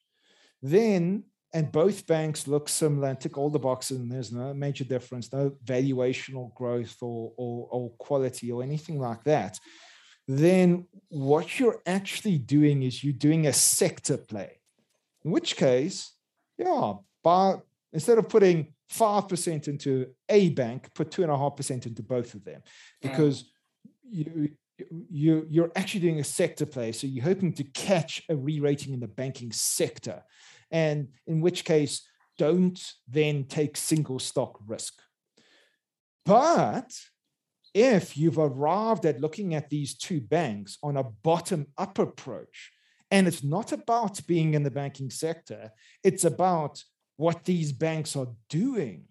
then 0.61 1.23
and 1.53 1.71
both 1.71 2.05
banks 2.07 2.47
look 2.47 2.67
similar 2.67 3.07
and 3.09 3.19
tick 3.19 3.37
all 3.37 3.49
the 3.49 3.59
boxes, 3.59 3.99
and 3.99 4.11
there's 4.11 4.31
no 4.31 4.53
major 4.53 4.83
difference, 4.83 5.31
no 5.31 5.51
valuational 5.63 6.53
growth 6.55 6.95
or, 7.01 7.31
or, 7.37 7.67
or 7.71 7.89
quality 7.97 8.51
or 8.51 8.61
anything 8.61 8.99
like 8.99 9.23
that, 9.23 9.57
then 10.28 10.86
what 11.09 11.59
you're 11.59 11.82
actually 11.86 12.38
doing 12.38 12.84
is 12.84 13.03
you're 13.03 13.13
doing 13.13 13.47
a 13.47 13.53
sector 13.53 14.17
play. 14.17 14.59
In 15.23 15.32
which 15.32 15.55
case, 15.55 16.13
yeah, 16.57 16.93
but 17.23 17.61
instead 17.93 18.17
of 18.17 18.30
putting 18.30 18.73
5% 18.91 19.67
into 19.67 20.07
a 20.30 20.49
bank, 20.49 20.89
put 20.93 21.11
2.5% 21.11 21.86
into 21.86 22.03
both 22.03 22.34
of 22.34 22.43
them 22.43 22.61
mm. 22.61 22.63
because 23.01 23.51
you, 24.03 24.49
you, 25.09 25.45
you're 25.49 25.71
actually 25.75 26.01
doing 26.01 26.19
a 26.19 26.23
sector 26.23 26.65
play. 26.65 26.91
So 26.91 27.07
you're 27.07 27.23
hoping 27.23 27.53
to 27.53 27.63
catch 27.63 28.23
a 28.30 28.36
re 28.36 28.59
rating 28.59 28.93
in 28.93 28.99
the 28.99 29.07
banking 29.07 29.51
sector. 29.51 30.23
And 30.71 31.09
in 31.25 31.41
which 31.41 31.63
case, 31.65 32.07
don't 32.38 32.80
then 33.07 33.45
take 33.45 33.78
single 33.78 34.19
stock 34.19 34.59
risk. 34.65 34.93
But 36.25 36.91
if 37.78 38.17
you've 38.17 38.39
arrived 38.39 39.05
at 39.05 39.21
looking 39.21 39.53
at 39.53 39.69
these 39.69 39.93
two 39.93 40.19
banks 40.19 40.80
on 40.82 40.97
a 40.97 41.03
bottom 41.03 41.67
up 41.78 41.99
approach, 41.99 42.71
and 43.11 43.28
it's 43.28 43.43
not 43.43 43.71
about 43.71 44.25
being 44.25 44.55
in 44.55 44.63
the 44.63 44.71
banking 44.71 45.11
sector, 45.11 45.71
it's 46.03 46.25
about 46.25 46.84
what 47.17 47.45
these 47.45 47.71
banks 47.71 48.15
are 48.15 48.30
doing, 48.49 49.03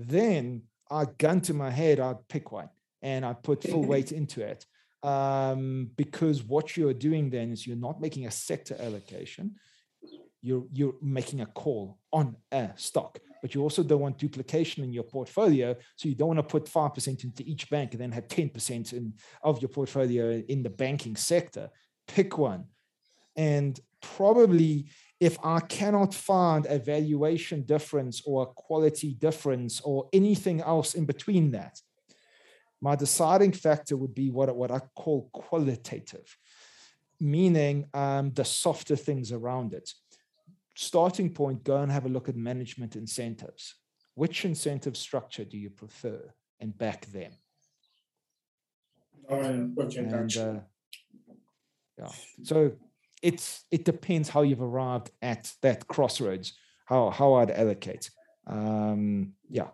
then 0.00 0.62
I'd 0.90 1.16
gun 1.16 1.40
to 1.42 1.54
my 1.54 1.70
head, 1.70 2.00
I'd 2.00 2.26
pick 2.26 2.50
one 2.50 2.70
and 3.02 3.24
I'd 3.24 3.44
put 3.44 3.62
full 3.62 3.84
weight 3.92 4.10
into 4.10 4.42
it. 4.42 4.66
Um, 5.04 5.90
because 5.94 6.42
what 6.42 6.76
you're 6.76 6.92
doing 6.92 7.30
then 7.30 7.52
is 7.52 7.68
you're 7.68 7.76
not 7.76 8.00
making 8.00 8.26
a 8.26 8.32
sector 8.32 8.76
allocation, 8.80 9.54
you're, 10.42 10.64
you're 10.72 10.96
making 11.00 11.40
a 11.40 11.46
call 11.46 11.98
on 12.12 12.34
a 12.50 12.70
stock 12.74 13.20
but 13.42 13.54
you 13.54 13.62
also 13.62 13.82
don't 13.82 14.00
want 14.00 14.18
duplication 14.18 14.84
in 14.84 14.92
your 14.92 15.02
portfolio. 15.02 15.74
So 15.96 16.08
you 16.08 16.14
don't 16.14 16.28
want 16.28 16.38
to 16.38 16.42
put 16.42 16.66
5% 16.66 17.24
into 17.24 17.42
each 17.44 17.68
bank 17.70 17.92
and 17.92 18.00
then 18.00 18.12
have 18.12 18.28
10% 18.28 18.92
in, 18.92 19.14
of 19.42 19.60
your 19.60 19.68
portfolio 19.68 20.42
in 20.48 20.62
the 20.62 20.70
banking 20.70 21.16
sector. 21.16 21.70
Pick 22.06 22.38
one. 22.38 22.64
And 23.36 23.78
probably 24.00 24.88
if 25.20 25.38
I 25.42 25.60
cannot 25.60 26.14
find 26.14 26.66
a 26.66 26.78
valuation 26.78 27.62
difference 27.62 28.22
or 28.26 28.42
a 28.42 28.46
quality 28.46 29.14
difference 29.14 29.80
or 29.80 30.08
anything 30.12 30.60
else 30.60 30.94
in 30.94 31.06
between 31.06 31.52
that, 31.52 31.80
my 32.80 32.94
deciding 32.94 33.52
factor 33.52 33.96
would 33.96 34.14
be 34.14 34.30
what, 34.30 34.54
what 34.54 34.70
I 34.70 34.80
call 34.94 35.30
qualitative, 35.32 36.36
meaning 37.18 37.86
um, 37.94 38.32
the 38.32 38.44
softer 38.44 38.96
things 38.96 39.32
around 39.32 39.72
it 39.72 39.90
starting 40.76 41.30
point, 41.30 41.64
go 41.64 41.78
and 41.78 41.90
have 41.90 42.06
a 42.06 42.08
look 42.08 42.28
at 42.28 42.36
management 42.36 42.94
incentives. 42.94 43.74
Which 44.14 44.44
incentive 44.44 44.96
structure 44.96 45.44
do 45.44 45.58
you 45.58 45.70
prefer 45.70 46.22
and 46.60 46.76
back 46.76 47.06
them? 47.06 47.32
Okay, 49.30 49.98
and, 49.98 50.36
uh, 50.36 50.60
yeah. 51.98 52.08
So 52.44 52.72
it's 53.22 53.64
it 53.70 53.84
depends 53.84 54.28
how 54.28 54.42
you've 54.42 54.62
arrived 54.62 55.10
at 55.20 55.52
that 55.62 55.88
crossroads, 55.88 56.56
how 56.86 57.10
how 57.10 57.34
I'd 57.34 57.50
allocate. 57.50 58.10
Um, 58.46 59.32
yeah. 59.50 59.68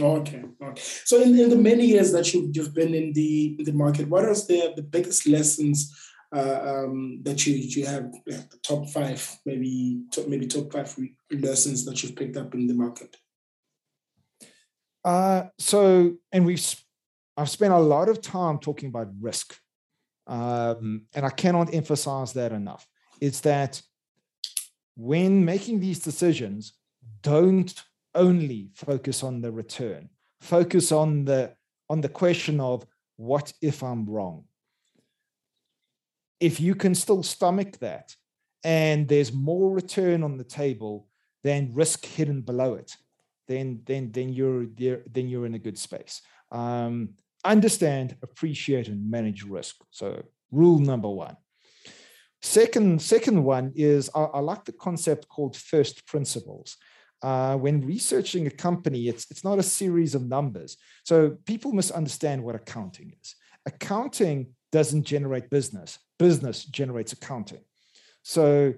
Okay. 0.00 0.42
okay. 0.62 0.82
So 1.04 1.20
in, 1.20 1.38
in 1.38 1.50
the 1.50 1.56
many 1.56 1.84
years 1.84 2.12
that 2.12 2.32
you've, 2.32 2.56
you've 2.56 2.74
been 2.74 2.94
in 2.94 3.12
the 3.12 3.56
in 3.58 3.64
the 3.64 3.72
market, 3.72 4.08
what 4.08 4.24
are 4.24 4.34
the, 4.34 4.72
the 4.74 4.82
biggest 4.82 5.26
lessons 5.26 5.94
uh, 6.32 6.84
um, 6.84 7.20
that 7.22 7.46
you 7.46 7.54
you 7.54 7.86
have 7.86 8.10
top 8.62 8.88
five, 8.88 9.38
maybe 9.44 10.02
top, 10.10 10.26
maybe 10.28 10.46
top 10.46 10.72
five 10.72 10.96
lessons 11.30 11.84
that 11.84 12.02
you've 12.02 12.16
picked 12.16 12.36
up 12.36 12.54
in 12.54 12.66
the 12.66 12.74
market? 12.74 13.16
Uh, 15.04 15.44
so, 15.58 16.14
and 16.32 16.46
we've 16.46 16.74
I've 17.36 17.50
spent 17.50 17.74
a 17.74 17.78
lot 17.78 18.08
of 18.08 18.20
time 18.20 18.58
talking 18.58 18.88
about 18.88 19.08
risk, 19.20 19.56
um, 20.26 21.02
and 21.14 21.26
I 21.26 21.30
cannot 21.30 21.74
emphasize 21.74 22.32
that 22.32 22.52
enough. 22.52 22.86
It's 23.20 23.40
that 23.40 23.82
when 24.96 25.44
making 25.44 25.80
these 25.80 26.00
decisions, 26.00 26.72
don't 27.22 27.74
only 28.14 28.70
focus 28.74 29.22
on 29.22 29.40
the 29.40 29.52
return. 29.52 30.08
Focus 30.40 30.92
on 30.92 31.24
the 31.24 31.54
on 31.90 32.00
the 32.00 32.08
question 32.08 32.58
of 32.58 32.86
what 33.16 33.52
if 33.60 33.82
I'm 33.82 34.06
wrong 34.06 34.44
if 36.42 36.60
you 36.60 36.74
can 36.74 36.94
still 36.94 37.22
stomach 37.22 37.78
that 37.78 38.16
and 38.64 39.08
there's 39.08 39.32
more 39.32 39.70
return 39.72 40.24
on 40.24 40.36
the 40.36 40.44
table 40.62 41.06
than 41.44 41.72
risk 41.72 42.04
hidden 42.04 42.40
below 42.42 42.74
it, 42.74 42.96
then 43.46 43.80
then 43.86 44.10
then 44.12 44.32
you're 44.32 44.66
then 45.14 45.28
you're 45.28 45.46
in 45.46 45.54
a 45.54 45.64
good 45.66 45.78
space. 45.78 46.20
Um, 46.50 47.14
understand, 47.44 48.16
appreciate, 48.22 48.88
and 48.88 49.10
manage 49.10 49.44
risk. 49.44 49.76
So 49.90 50.06
rule 50.50 50.80
number 50.80 51.08
one. 51.08 51.36
Second, 52.42 53.00
second 53.00 53.44
one 53.44 53.72
is 53.76 54.10
I, 54.14 54.22
I 54.38 54.40
like 54.40 54.64
the 54.64 54.72
concept 54.72 55.28
called 55.28 55.56
first 55.56 56.06
principles. 56.06 56.76
Uh, 57.22 57.56
when 57.56 57.86
researching 57.86 58.48
a 58.48 58.50
company, 58.50 59.06
it's 59.06 59.30
it's 59.30 59.44
not 59.44 59.60
a 59.60 59.70
series 59.80 60.16
of 60.16 60.28
numbers. 60.36 60.76
So 61.04 61.36
people 61.46 61.72
misunderstand 61.72 62.42
what 62.42 62.56
accounting 62.56 63.14
is. 63.22 63.36
Accounting 63.64 64.54
doesn't 64.72 65.04
generate 65.04 65.50
business 65.50 65.98
business 66.22 66.64
generates 66.64 67.12
accounting. 67.12 67.60
So 68.22 68.74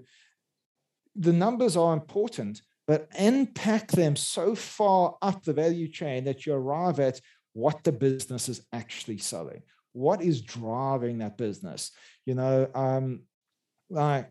the 1.15 1.33
numbers 1.33 1.77
are 1.77 1.93
important, 1.93 2.63
but 2.87 3.09
unpack 3.19 3.93
them 3.93 4.17
so 4.17 4.55
far 4.55 5.17
up 5.21 5.45
the 5.45 5.53
value 5.53 5.89
chain 5.89 6.25
that 6.25 6.47
you 6.47 6.55
arrive 6.55 7.01
at 7.01 7.21
what 7.53 7.85
the 7.85 7.93
business 7.93 8.49
is 8.49 8.63
actually 8.73 9.19
selling. 9.19 9.63
What 9.93 10.23
is 10.23 10.41
driving 10.41 11.19
that 11.19 11.37
business? 11.37 11.93
You 12.25 12.35
know, 12.35 12.69
um, 12.75 13.25
like 13.91 14.31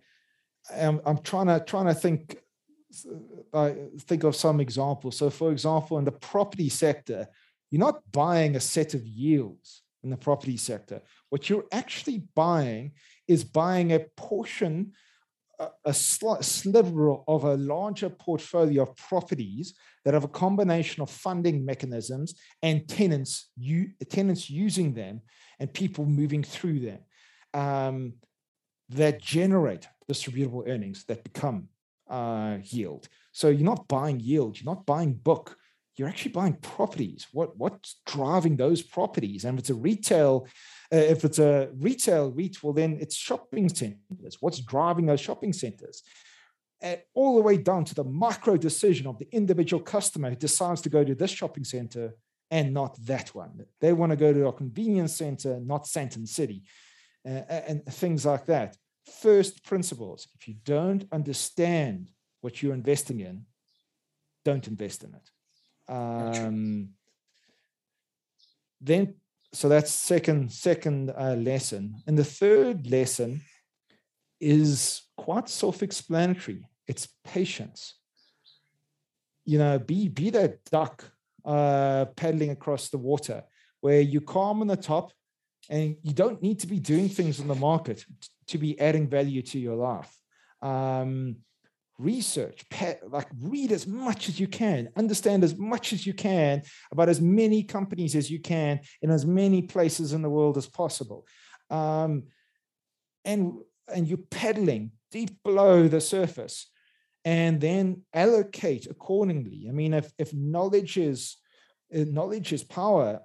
I'm, 0.76 1.00
I'm 1.06 1.20
trying 1.20 1.48
to 1.48 1.64
trying 1.64 1.86
to 1.86 1.94
think 1.94 2.38
I 3.54 3.76
think 4.00 4.24
of 4.24 4.36
some 4.36 4.60
examples. 4.60 5.18
So, 5.18 5.30
for 5.30 5.52
example, 5.52 6.00
in 6.00 6.06
the 6.06 6.12
property 6.12 6.70
sector, 6.70 7.28
you're 7.70 7.80
not 7.80 8.02
buying 8.12 8.56
a 8.56 8.60
set 8.60 8.94
of 8.94 9.06
yields 9.06 9.84
in 10.04 10.10
the 10.10 10.18
property 10.18 10.58
sector. 10.58 11.02
What 11.34 11.50
you're 11.50 11.66
actually 11.72 12.28
buying 12.36 12.92
is 13.28 13.44
buying 13.44 13.92
a 13.92 14.02
portion 14.16 14.92
a 15.84 15.94
sliver 15.94 17.16
of 17.28 17.44
a 17.44 17.56
larger 17.56 18.10
portfolio 18.10 18.84
of 18.84 18.96
properties 18.96 19.74
that 20.06 20.14
have 20.14 20.24
a 20.24 20.28
combination 20.44 21.02
of 21.02 21.10
funding 21.10 21.66
mechanisms 21.66 22.36
and 22.62 22.88
tenants, 22.88 23.50
you, 23.58 23.90
tenants 24.10 24.48
using 24.48 24.94
them 24.94 25.22
and 25.60 25.74
people 25.74 26.06
moving 26.06 26.44
through 26.44 26.80
them 26.80 27.00
um, 27.56 28.14
that 28.90 29.20
generate 29.20 29.88
distributable 30.08 30.68
earnings 30.68 31.04
that 31.06 31.24
become 31.24 31.68
uh, 32.12 32.58
yield. 32.64 33.08
So 33.32 33.50
you're 33.50 33.72
not 33.74 33.88
buying 33.88 34.20
yield, 34.20 34.60
you're 34.60 34.72
not 34.72 34.86
buying 34.86 35.14
book, 35.14 35.58
you're 35.96 36.08
actually 36.08 36.32
buying 36.32 36.54
properties. 36.56 37.28
What 37.32 37.58
what's 37.58 37.98
driving 38.06 38.56
those 38.56 38.82
properties? 38.82 39.46
And 39.46 39.58
if 39.58 39.64
it's 39.64 39.70
a 39.70 39.76
retail, 39.76 40.48
uh, 40.92 40.98
if 40.98 41.24
it's 41.24 41.40
a 41.40 41.70
retail 41.76 42.32
REIT, 42.32 42.64
well 42.64 42.74
then 42.74 42.98
it's 43.00 43.16
shopping 43.16 43.70
centers. 43.70 44.38
What's 44.40 44.60
driving 44.60 45.06
those 45.06 45.22
shopping 45.22 45.54
centers? 45.54 46.04
Uh, 46.84 46.96
all 47.14 47.36
the 47.36 47.42
way 47.42 47.58
down 47.58 47.86
to 47.86 47.96
the 47.96 48.04
micro 48.04 48.58
decision 48.58 49.08
of 49.08 49.18
the 49.18 49.28
individual 49.32 49.82
customer 49.82 50.30
who 50.30 50.36
decides 50.36 50.82
to 50.82 50.90
go 50.90 51.04
to 51.04 51.16
this 51.16 51.32
shopping 51.32 51.64
center 51.64 52.14
and 52.52 52.74
not 52.74 52.98
that 53.06 53.34
one. 53.34 53.66
They 53.80 53.94
want 53.94 54.12
to 54.12 54.16
go 54.16 54.34
to 54.34 54.48
a 54.48 54.54
convenience 54.54 55.16
center, 55.16 55.60
not 55.60 55.86
Sandton 55.86 56.28
City, 56.28 56.64
uh, 57.26 57.42
and 57.50 57.86
things 57.86 58.26
like 58.26 58.46
that. 58.48 58.78
First 59.22 59.64
principles. 59.64 60.28
If 60.36 60.48
you 60.48 60.56
don't 60.66 61.06
understand 61.12 62.12
what 62.42 62.62
you're 62.62 62.74
investing 62.74 63.22
in, 63.22 63.46
don't 64.44 64.68
invest 64.68 65.04
in 65.04 65.14
it. 65.14 65.30
Um, 65.88 66.90
then, 68.82 69.16
so 69.52 69.70
that's 69.70 69.92
second 69.92 70.52
second 70.52 71.12
uh, 71.12 71.36
lesson, 71.36 71.96
and 72.08 72.18
the 72.18 72.24
third 72.24 72.90
lesson 72.90 73.42
is 74.40 75.04
quite 75.16 75.48
self-explanatory. 75.48 76.68
It's 76.88 77.08
patience. 77.24 77.96
You 79.46 79.58
know, 79.60 79.80
be 79.80 80.10
be 80.10 80.30
that 80.32 80.64
duck 80.66 81.04
uh, 81.46 82.06
paddling 82.16 82.50
across 82.50 82.90
the 82.90 82.98
water, 82.98 83.44
where 83.82 84.02
you're 84.02 84.22
calm 84.22 84.62
on 84.62 84.68
the 84.68 84.78
top, 84.78 85.12
and 85.70 85.98
you 86.02 86.14
don't 86.14 86.42
need 86.42 86.60
to 86.60 86.68
be 86.68 86.80
doing 86.80 87.10
things 87.10 87.40
in 87.40 87.48
the 87.48 87.56
market 87.56 88.06
to 88.48 88.58
be 88.58 88.80
adding 88.80 89.08
value 89.08 89.42
to 89.42 89.60
your 89.60 89.76
life. 89.76 90.14
Um, 90.62 91.38
research, 92.00 92.64
like 93.08 93.28
read 93.40 93.72
as 93.72 93.86
much 93.88 94.30
as 94.30 94.40
you 94.40 94.48
can, 94.48 94.90
understand 94.96 95.44
as 95.44 95.58
much 95.58 95.94
as 95.94 96.06
you 96.06 96.14
can 96.14 96.64
about 96.92 97.10
as 97.10 97.22
many 97.22 97.64
companies 97.64 98.16
as 98.16 98.30
you 98.30 98.40
can 98.40 98.80
in 99.02 99.12
as 99.12 99.26
many 99.26 99.62
places 99.62 100.14
in 100.14 100.22
the 100.22 100.30
world 100.30 100.58
as 100.58 100.68
possible. 100.68 101.26
Um, 101.70 102.24
and, 103.26 103.60
and 103.94 104.08
you're 104.08 104.18
pedaling 104.30 104.92
deep 105.12 105.32
below 105.44 105.88
the 105.88 106.02
surface 106.02 106.70
and 107.26 107.62
then 107.62 108.02
allocate 108.14 108.88
accordingly. 108.88 109.68
I 109.70 109.72
mean, 109.72 109.94
if, 109.94 110.12
if 110.18 110.34
knowledge 110.34 110.98
is 110.98 111.38
knowledge 111.94 112.52
is 112.54 112.64
power 112.64 113.20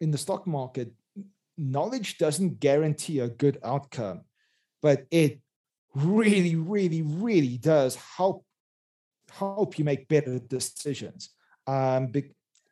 in 0.00 0.10
the 0.10 0.18
stock 0.18 0.46
market, 0.46 0.92
knowledge 1.58 2.18
doesn't 2.18 2.60
guarantee 2.60 3.20
a 3.20 3.28
good 3.28 3.58
outcome, 3.64 4.22
but 4.80 5.06
it 5.10 5.40
really, 5.94 6.56
really, 6.56 7.02
really 7.02 7.58
does 7.58 7.96
help 7.96 8.44
help 9.30 9.78
you 9.78 9.84
make 9.84 10.08
better 10.08 10.38
decisions. 10.38 11.30
Um, 11.66 12.12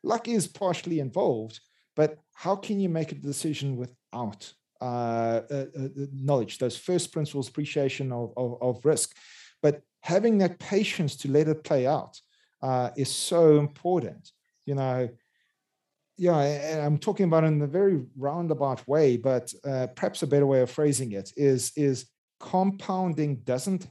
luck 0.03 0.27
is 0.27 0.47
partially 0.47 0.99
involved, 0.99 1.59
but 1.95 2.19
how 2.33 2.55
can 2.55 2.79
you 2.79 2.89
make 2.89 3.11
a 3.11 3.15
decision 3.15 3.75
without 3.75 4.53
uh, 4.81 5.41
uh, 5.49 5.65
uh, 5.77 5.87
knowledge? 6.13 6.57
Those 6.57 6.77
first 6.77 7.11
principles, 7.11 7.49
appreciation 7.49 8.11
of, 8.11 8.33
of, 8.37 8.57
of, 8.61 8.85
risk, 8.85 9.15
but 9.61 9.81
having 10.01 10.37
that 10.39 10.59
patience 10.59 11.15
to 11.17 11.31
let 11.31 11.47
it 11.47 11.63
play 11.63 11.85
out 11.85 12.19
uh, 12.61 12.91
is 12.95 13.13
so 13.13 13.59
important. 13.59 14.31
You 14.65 14.75
know, 14.75 15.09
yeah, 16.17 16.39
and 16.39 16.81
I'm 16.81 16.97
talking 16.97 17.25
about 17.25 17.43
in 17.43 17.61
a 17.61 17.67
very 17.67 18.01
roundabout 18.17 18.87
way, 18.87 19.17
but 19.17 19.53
uh, 19.65 19.87
perhaps 19.87 20.23
a 20.23 20.27
better 20.27 20.45
way 20.45 20.61
of 20.61 20.69
phrasing 20.69 21.11
it 21.11 21.33
is 21.35 21.71
is 21.75 22.05
compounding 22.43 23.37
doesn't 23.45 23.87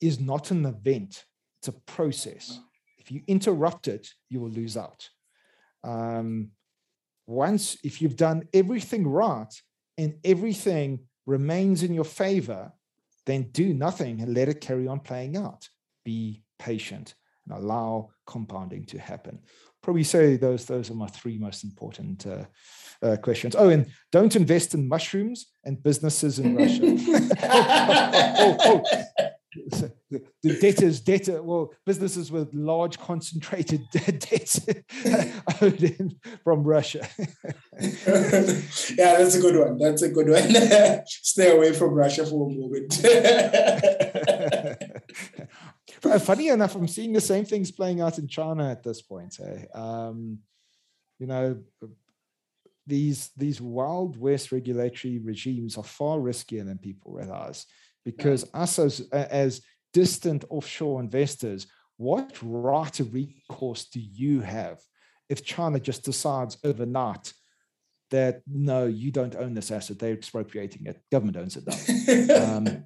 is 0.00 0.20
not 0.20 0.52
an 0.52 0.64
event. 0.64 1.24
It's 1.58 1.68
a 1.68 1.72
process. 1.72 2.60
If 2.98 3.10
you 3.10 3.22
interrupt 3.26 3.88
it 3.88 4.08
you 4.30 4.40
will 4.40 4.50
lose 4.50 4.76
out. 4.76 5.08
Um, 5.82 6.52
once 7.26 7.76
if 7.82 8.00
you've 8.00 8.16
done 8.16 8.44
everything 8.54 9.06
right 9.08 9.52
and 9.98 10.14
everything 10.24 11.00
remains 11.26 11.82
in 11.82 11.92
your 11.92 12.04
favor 12.04 12.72
then 13.26 13.50
do 13.50 13.74
nothing 13.74 14.20
and 14.20 14.34
let 14.34 14.48
it 14.48 14.60
carry 14.60 14.86
on 14.86 15.00
playing 15.00 15.36
out. 15.36 15.68
Be 16.04 16.44
patient 16.60 17.16
and 17.44 17.58
allow 17.58 18.10
compounding 18.24 18.84
to 18.86 19.00
happen 19.00 19.40
probably 19.86 20.02
say 20.02 20.36
those 20.36 20.64
those 20.64 20.90
are 20.90 20.94
my 20.94 21.06
three 21.06 21.38
most 21.38 21.62
important 21.62 22.26
uh, 22.26 22.44
uh, 23.02 23.16
questions. 23.18 23.54
Oh, 23.54 23.68
and 23.68 23.86
don't 24.10 24.34
invest 24.34 24.74
in 24.74 24.88
mushrooms 24.88 25.46
and 25.64 25.80
businesses 25.80 26.40
in 26.40 26.56
Russia. 26.56 26.82
oh, 27.44 28.56
oh, 28.60 28.82
oh. 28.82 29.30
The 30.42 30.58
debtors, 30.60 31.00
debtor, 31.00 31.42
well, 31.42 31.72
businesses 31.84 32.30
with 32.30 32.52
large 32.52 32.98
concentrated 32.98 33.82
debts 33.92 34.60
from 36.44 36.62
Russia. 36.62 37.08
yeah, 37.78 39.18
that's 39.18 39.34
a 39.34 39.40
good 39.40 39.56
one. 39.56 39.78
That's 39.78 40.02
a 40.02 40.10
good 40.10 40.28
one. 40.28 41.06
Stay 41.06 41.56
away 41.56 41.72
from 41.72 41.94
Russia 41.94 42.26
for 42.26 42.48
a 42.48 42.54
moment. 42.54 42.92
Funny 46.18 46.48
enough, 46.48 46.74
I'm 46.74 46.88
seeing 46.88 47.12
the 47.12 47.20
same 47.20 47.44
things 47.44 47.70
playing 47.70 48.00
out 48.00 48.18
in 48.18 48.28
China 48.28 48.70
at 48.70 48.82
this 48.82 49.02
point. 49.02 49.38
Eh? 49.40 49.64
Um, 49.74 50.38
you 51.18 51.26
know, 51.26 51.58
these 52.86 53.30
these 53.36 53.60
wild 53.60 54.16
west 54.16 54.52
regulatory 54.52 55.18
regimes 55.18 55.76
are 55.76 55.84
far 55.84 56.18
riskier 56.18 56.64
than 56.64 56.78
people 56.78 57.12
realize 57.12 57.66
because 58.04 58.44
yeah. 58.54 58.60
us 58.60 58.78
as 58.78 59.00
as 59.12 59.60
distant 59.92 60.44
offshore 60.50 61.00
investors 61.00 61.66
what 61.96 62.36
right 62.42 63.00
of 63.00 63.12
recourse 63.12 63.86
do 63.86 64.00
you 64.00 64.40
have 64.40 64.78
if 65.28 65.44
china 65.44 65.80
just 65.80 66.04
decides 66.04 66.58
overnight 66.64 67.32
that 68.10 68.42
no 68.46 68.86
you 68.86 69.10
don't 69.10 69.34
own 69.34 69.54
this 69.54 69.70
asset 69.70 69.98
they're 69.98 70.12
expropriating 70.12 70.86
it 70.86 71.00
government 71.10 71.36
owns 71.36 71.56
it 71.56 71.66
now 72.28 72.56
um, 72.56 72.84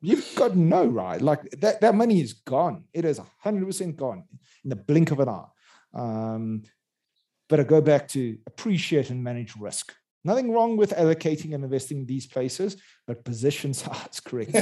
you've 0.00 0.34
got 0.34 0.56
no 0.56 0.86
right 0.86 1.20
like 1.20 1.42
that 1.60 1.80
that 1.80 1.94
money 1.94 2.20
is 2.20 2.32
gone 2.32 2.84
it 2.92 3.04
is 3.04 3.20
100% 3.44 3.96
gone 3.96 4.24
in 4.64 4.70
the 4.70 4.76
blink 4.76 5.10
of 5.10 5.20
an 5.20 5.28
eye 5.28 5.44
um, 5.94 6.62
but 7.50 7.60
I 7.60 7.64
go 7.64 7.82
back 7.82 8.08
to 8.08 8.38
appreciate 8.46 9.10
and 9.10 9.22
manage 9.22 9.54
risk. 9.56 9.92
Nothing 10.22 10.52
wrong 10.52 10.76
with 10.76 10.90
allocating 10.90 11.54
and 11.54 11.64
investing 11.64 11.98
in 11.98 12.06
these 12.06 12.26
places, 12.26 12.76
but 13.06 13.24
position 13.24 13.74
size 13.74 14.20
correct. 14.24 14.52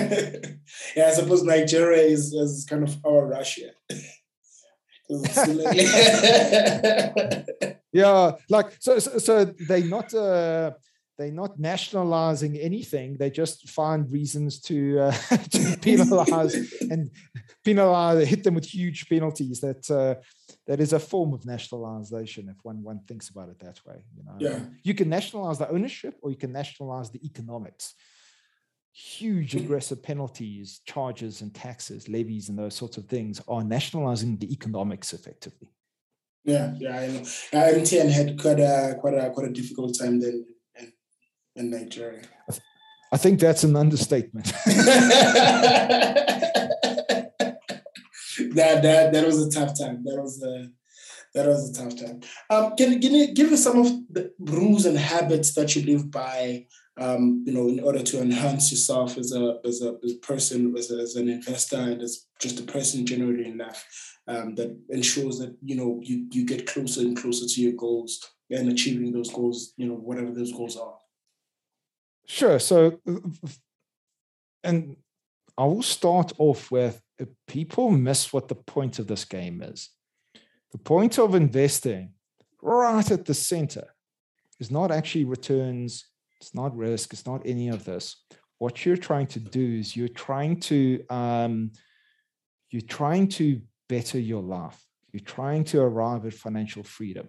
yeah, 0.96 1.08
I 1.08 1.10
suppose 1.10 1.42
Nigeria 1.42 2.02
is, 2.02 2.32
is 2.32 2.66
kind 2.68 2.82
of 2.82 2.96
our 3.04 3.26
Russia. 3.26 3.70
yeah, 7.92 8.32
like 8.50 8.76
so, 8.78 8.98
so, 8.98 9.18
so 9.18 9.44
they 9.44 9.82
not 9.82 10.12
uh, 10.12 10.72
they're 11.18 11.32
not 11.32 11.58
nationalizing 11.58 12.56
anything. 12.56 13.16
They 13.16 13.28
just 13.28 13.68
find 13.68 14.10
reasons 14.10 14.60
to 14.60 15.00
uh, 15.00 15.12
to 15.50 15.76
penalize 15.82 16.54
and 16.82 17.10
penalize, 17.64 18.28
hit 18.28 18.44
them 18.44 18.54
with 18.54 18.64
huge 18.64 19.08
penalties. 19.08 19.60
That 19.60 19.90
uh, 19.90 20.22
that 20.68 20.80
is 20.80 20.92
a 20.92 21.00
form 21.00 21.34
of 21.34 21.44
nationalization, 21.44 22.48
if 22.48 22.56
one 22.62 22.82
one 22.82 23.00
thinks 23.08 23.28
about 23.28 23.48
it 23.48 23.58
that 23.58 23.80
way. 23.84 23.96
You 24.16 24.24
know, 24.24 24.36
yeah. 24.38 24.60
you 24.84 24.94
can 24.94 25.08
nationalize 25.08 25.58
the 25.58 25.68
ownership, 25.68 26.14
or 26.22 26.30
you 26.30 26.36
can 26.36 26.52
nationalize 26.52 27.10
the 27.10 27.24
economics. 27.26 27.94
Huge 28.92 29.54
aggressive 29.54 30.02
penalties, 30.02 30.80
charges, 30.84 31.40
and 31.40 31.54
taxes, 31.54 32.08
levies, 32.08 32.48
and 32.48 32.58
those 32.58 32.74
sorts 32.74 32.96
of 32.96 33.06
things 33.06 33.40
are 33.46 33.62
nationalizing 33.62 34.38
the 34.38 34.52
economics 34.52 35.12
effectively. 35.12 35.68
Yeah, 36.44 36.74
yeah, 36.78 36.98
I 36.98 37.06
know. 37.08 37.20
MTN 37.20 38.10
had 38.10 38.40
quite 38.40 38.60
a 38.60 38.96
quite 39.00 39.14
a 39.14 39.30
quite 39.30 39.48
a 39.48 39.52
difficult 39.52 39.98
time 39.98 40.20
then 40.20 40.46
in 41.58 41.70
Nigeria. 41.70 42.22
I 43.10 43.16
think 43.16 43.40
that's 43.40 43.64
an 43.64 43.76
understatement. 43.76 44.46
that 48.54 48.82
that 48.82 49.12
that 49.12 49.26
was 49.26 49.46
a 49.46 49.50
tough 49.50 49.78
time. 49.78 50.04
That 50.04 50.20
was 50.20 50.42
a 50.42 50.68
that 51.34 51.46
was 51.46 51.70
a 51.70 51.82
tough 51.82 51.96
time. 51.98 52.20
Um, 52.50 52.76
can, 52.76 53.00
can 53.00 53.14
you 53.14 53.34
give 53.34 53.52
us 53.52 53.62
some 53.62 53.78
of 53.78 53.86
the 54.10 54.32
rules 54.38 54.86
and 54.86 54.98
habits 54.98 55.54
that 55.54 55.74
you 55.76 55.82
live 55.82 56.10
by? 56.10 56.66
Um, 57.00 57.44
you 57.46 57.52
know, 57.52 57.68
in 57.68 57.78
order 57.78 58.02
to 58.02 58.20
enhance 58.20 58.72
yourself 58.72 59.16
as 59.18 59.32
a 59.32 59.58
as 59.64 59.82
a, 59.82 59.94
as 60.04 60.12
a 60.14 60.18
person, 60.26 60.74
as, 60.76 60.90
a, 60.90 60.96
as 60.96 61.14
an 61.14 61.28
investor, 61.28 61.76
and 61.76 62.02
as 62.02 62.26
just 62.40 62.58
a 62.58 62.64
person 62.64 63.06
generally 63.06 63.46
in 63.46 63.56
life, 63.56 63.86
um, 64.26 64.56
that 64.56 64.76
ensures 64.90 65.38
that 65.38 65.56
you 65.64 65.76
know 65.76 66.00
you 66.02 66.26
you 66.32 66.44
get 66.44 66.66
closer 66.66 67.02
and 67.02 67.16
closer 67.16 67.46
to 67.46 67.62
your 67.62 67.74
goals 67.74 68.18
and 68.50 68.68
achieving 68.68 69.12
those 69.12 69.30
goals. 69.30 69.74
You 69.76 69.86
know, 69.86 69.94
whatever 69.94 70.32
those 70.32 70.52
goals 70.52 70.76
are. 70.76 70.96
Sure. 72.28 72.58
So, 72.58 73.00
and 74.62 74.96
I 75.56 75.64
will 75.64 75.82
start 75.82 76.32
off 76.38 76.70
with 76.70 77.02
people 77.46 77.90
miss 77.90 78.32
what 78.32 78.48
the 78.48 78.54
point 78.54 78.98
of 78.98 79.06
this 79.06 79.24
game 79.24 79.62
is. 79.62 79.90
The 80.72 80.78
point 80.78 81.18
of 81.18 81.34
investing 81.34 82.12
right 82.62 83.10
at 83.10 83.24
the 83.24 83.34
center 83.34 83.88
is 84.60 84.70
not 84.70 84.90
actually 84.90 85.24
returns, 85.24 86.06
it's 86.40 86.54
not 86.54 86.76
risk, 86.76 87.12
it's 87.12 87.26
not 87.26 87.42
any 87.46 87.68
of 87.68 87.84
this. 87.84 88.16
What 88.58 88.84
you're 88.84 88.96
trying 88.96 89.28
to 89.28 89.40
do 89.40 89.78
is 89.78 89.96
you're 89.96 90.08
trying 90.08 90.60
to 90.60 91.04
um, 91.08 91.72
you're 92.70 92.82
trying 92.82 93.28
to 93.28 93.62
better 93.88 94.18
your 94.18 94.42
life. 94.42 94.78
You're 95.12 95.20
trying 95.24 95.64
to 95.64 95.80
arrive 95.80 96.26
at 96.26 96.34
financial 96.34 96.82
freedom. 96.82 97.28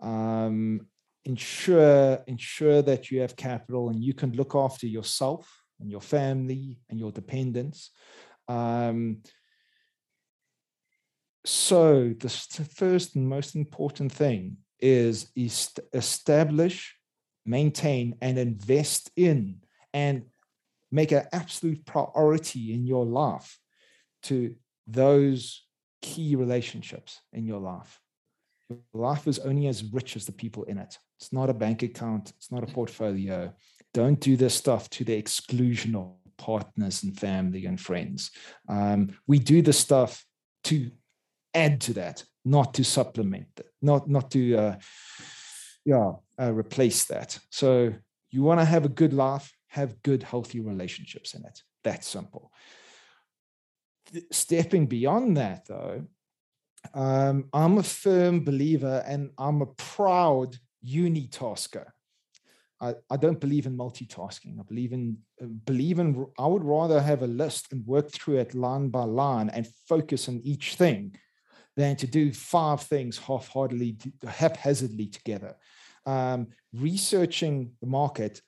Um, 0.00 0.86
ensure 1.26 2.22
ensure 2.26 2.82
that 2.82 3.10
you 3.10 3.20
have 3.20 3.36
capital 3.36 3.90
and 3.90 4.02
you 4.02 4.14
can 4.14 4.32
look 4.32 4.54
after 4.54 4.86
yourself 4.86 5.62
and 5.80 5.90
your 5.90 6.00
family 6.00 6.78
and 6.88 6.98
your 6.98 7.12
dependents. 7.12 7.90
Um, 8.48 9.18
so 11.44 12.14
the 12.18 12.28
first 12.28 13.16
and 13.16 13.28
most 13.28 13.54
important 13.54 14.12
thing 14.12 14.56
is, 14.80 15.30
is 15.36 15.70
establish, 15.92 16.96
maintain, 17.44 18.16
and 18.20 18.38
invest 18.38 19.10
in 19.16 19.60
and 19.92 20.24
make 20.90 21.12
an 21.12 21.24
absolute 21.32 21.84
priority 21.84 22.74
in 22.74 22.86
your 22.86 23.04
life 23.04 23.58
to 24.24 24.54
those 24.86 25.66
key 26.02 26.36
relationships 26.36 27.20
in 27.32 27.46
your 27.46 27.60
life. 27.60 28.00
Life 28.92 29.26
is 29.28 29.38
only 29.38 29.68
as 29.68 29.84
rich 29.84 30.16
as 30.16 30.26
the 30.26 30.32
people 30.32 30.64
in 30.64 30.78
it. 30.78 30.98
It's 31.18 31.32
not 31.32 31.50
a 31.50 31.54
bank 31.54 31.82
account, 31.82 32.32
it's 32.36 32.50
not 32.50 32.64
a 32.64 32.72
portfolio. 32.72 33.52
Don't 33.94 34.20
do 34.20 34.36
this 34.36 34.54
stuff 34.54 34.90
to 34.90 35.04
the 35.04 35.14
exclusion 35.14 35.94
of 35.94 36.12
partners 36.36 37.02
and 37.02 37.18
family 37.18 37.64
and 37.66 37.80
friends. 37.80 38.30
Um, 38.68 39.16
we 39.26 39.38
do 39.38 39.62
the 39.62 39.72
stuff 39.72 40.24
to 40.64 40.90
add 41.54 41.80
to 41.82 41.94
that, 41.94 42.24
not 42.44 42.74
to 42.74 42.84
supplement 42.84 43.48
not 43.86 44.08
not 44.08 44.30
to 44.32 44.56
uh, 44.56 44.76
yeah 45.84 46.12
uh, 46.38 46.52
replace 46.52 47.04
that. 47.06 47.38
So 47.50 47.94
you 48.30 48.42
want 48.42 48.60
to 48.60 48.66
have 48.66 48.84
a 48.84 48.90
good 48.90 49.14
life, 49.14 49.52
have 49.68 50.02
good 50.02 50.22
healthy 50.22 50.60
relationships 50.60 51.34
in 51.34 51.44
it. 51.44 51.62
That's 51.84 52.06
simple. 52.06 52.52
Stepping 54.30 54.86
beyond 54.86 55.36
that, 55.36 55.66
though, 55.66 56.04
um, 56.94 57.48
I'm 57.52 57.78
a 57.78 57.82
firm 57.82 58.44
believer 58.44 59.04
and 59.06 59.30
I'm 59.38 59.62
a 59.62 59.66
proud 59.66 60.56
unitasker. 60.84 61.86
I, 62.80 62.94
I 63.10 63.16
don't 63.16 63.40
believe 63.40 63.66
in 63.66 63.76
multitasking. 63.76 64.60
I 64.60 64.62
believe 64.62 64.92
in 64.92 65.18
uh, 65.42 65.46
believe 65.46 65.98
in. 65.98 66.26
I 66.38 66.46
would 66.46 66.64
rather 66.64 67.00
have 67.00 67.22
a 67.22 67.26
list 67.26 67.72
and 67.72 67.86
work 67.86 68.10
through 68.10 68.38
it 68.38 68.54
line 68.54 68.90
by 68.90 69.04
line 69.04 69.48
and 69.48 69.66
focus 69.88 70.28
on 70.28 70.40
each 70.44 70.74
thing 70.74 71.16
than 71.76 71.96
to 71.96 72.06
do 72.06 72.32
five 72.32 72.82
things 72.82 73.18
half-heartedly, 73.18 73.98
haphazardly 74.26 75.06
together. 75.08 75.56
Um, 76.06 76.48
researching 76.72 77.72
the 77.80 77.86
market 77.86 78.40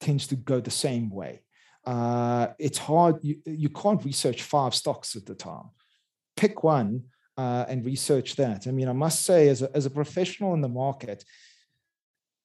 tends 0.00 0.26
to 0.28 0.36
go 0.36 0.60
the 0.60 0.70
same 0.70 1.10
way. 1.10 1.42
Uh, 1.84 2.48
it's 2.58 2.78
hard. 2.78 3.16
You, 3.22 3.36
you 3.44 3.68
can't 3.68 4.04
research 4.04 4.42
five 4.42 4.74
stocks 4.74 5.16
at 5.16 5.26
the 5.26 5.34
time. 5.34 5.70
Pick 6.36 6.62
one 6.62 7.04
uh, 7.36 7.66
and 7.68 7.84
research 7.84 8.36
that. 8.36 8.66
I 8.66 8.70
mean, 8.70 8.88
I 8.88 8.92
must 8.92 9.24
say, 9.24 9.48
as 9.48 9.62
a, 9.62 9.74
as 9.76 9.86
a 9.86 9.90
professional 9.90 10.54
in 10.54 10.60
the 10.60 10.68
market, 10.68 11.24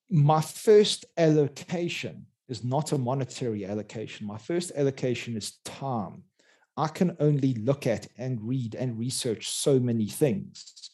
my 0.09 0.41
first 0.41 1.05
allocation 1.17 2.25
is 2.49 2.63
not 2.63 2.91
a 2.91 2.97
monetary 2.97 3.65
allocation. 3.65 4.27
My 4.27 4.37
first 4.37 4.71
allocation 4.75 5.37
is 5.37 5.59
time. 5.63 6.23
I 6.75 6.87
can 6.87 7.15
only 7.19 7.53
look 7.53 7.87
at 7.87 8.07
and 8.17 8.41
read 8.41 8.75
and 8.75 8.99
research 8.99 9.49
so 9.49 9.79
many 9.79 10.07
things. 10.07 10.89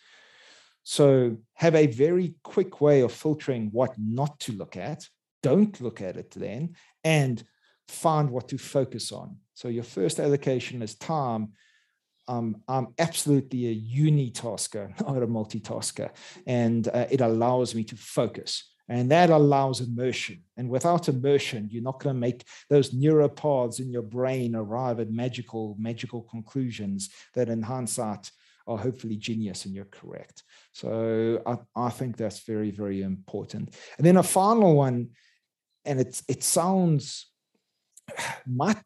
So, 0.84 1.38
have 1.56 1.76
a 1.76 1.88
very 1.88 2.36
quick 2.44 2.80
way 2.80 3.02
of 3.02 3.12
filtering 3.12 3.70
what 3.72 3.92
not 3.98 4.40
to 4.42 4.54
look 4.54 4.78
at. 4.78 5.08
Don't 5.44 5.80
look 5.82 6.02
at 6.02 6.16
it 6.16 6.32
then, 6.32 6.76
and 7.04 7.44
find 7.88 8.30
what 8.30 8.48
to 8.50 8.58
focus 8.58 9.12
on. 9.12 9.38
So, 9.54 9.68
your 9.68 9.84
first 9.84 10.20
allocation 10.20 10.82
is 10.82 10.96
time. 10.96 11.54
Um, 12.28 12.62
I'm 12.68 12.88
absolutely 13.00 13.68
a 13.68 13.76
unitasker, 13.76 14.90
not 15.08 15.24
a 15.24 15.28
multitasker, 15.28 16.10
and 16.46 16.88
uh, 16.88 17.08
it 17.10 17.22
allows 17.22 17.74
me 17.74 17.84
to 17.86 17.96
focus. 17.96 18.64
And 18.90 19.12
that 19.12 19.30
allows 19.30 19.82
immersion. 19.82 20.44
And 20.56 20.70
without 20.70 21.10
immersion, 21.10 21.68
you're 21.70 21.84
not 21.84 22.00
going 22.00 22.16
to 22.16 22.20
make 22.20 22.46
those 22.70 22.94
neural 22.94 23.28
paths 23.28 23.80
in 23.80 23.90
your 23.90 24.02
brain 24.02 24.56
arrive 24.56 25.02
at 25.02 25.12
magical, 25.12 25.76
magical 25.78 26.22
conclusions 26.22 27.10
that 27.34 27.50
in 27.50 27.62
hindsight 27.62 28.32
are 28.66 28.78
hopefully 28.78 29.18
genius 29.18 29.66
and 29.66 29.74
you're 29.74 29.86
correct. 29.86 30.44
So 30.74 31.42
I, 31.46 31.58
I 31.76 31.90
think 31.90 32.16
that's 32.16 32.46
very, 32.46 32.72
very 32.72 33.02
important. 33.02 33.76
And 33.98 34.06
then 34.06 34.18
a 34.18 34.24
final 34.24 34.76
one, 34.76 35.10
and 35.84 36.00
it, 36.00 36.22
it 36.28 36.44
sounds 36.44 37.30
might 38.48 38.78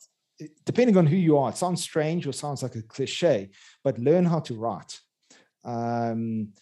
depending 0.65 0.97
on 0.97 1.05
who 1.05 1.15
you 1.15 1.37
are, 1.37 1.49
it 1.49 1.57
sounds 1.57 1.81
strange 1.81 2.27
or 2.27 2.33
sounds 2.33 2.63
like 2.63 2.75
a 2.75 2.81
cliche, 2.81 3.49
but 3.83 3.99
learn 3.99 4.25
how 4.25 4.39
to 4.41 4.55
write. 4.55 4.99
Um, 5.63 6.53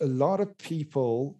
a 0.00 0.06
lot 0.06 0.40
of 0.40 0.58
people 0.58 1.38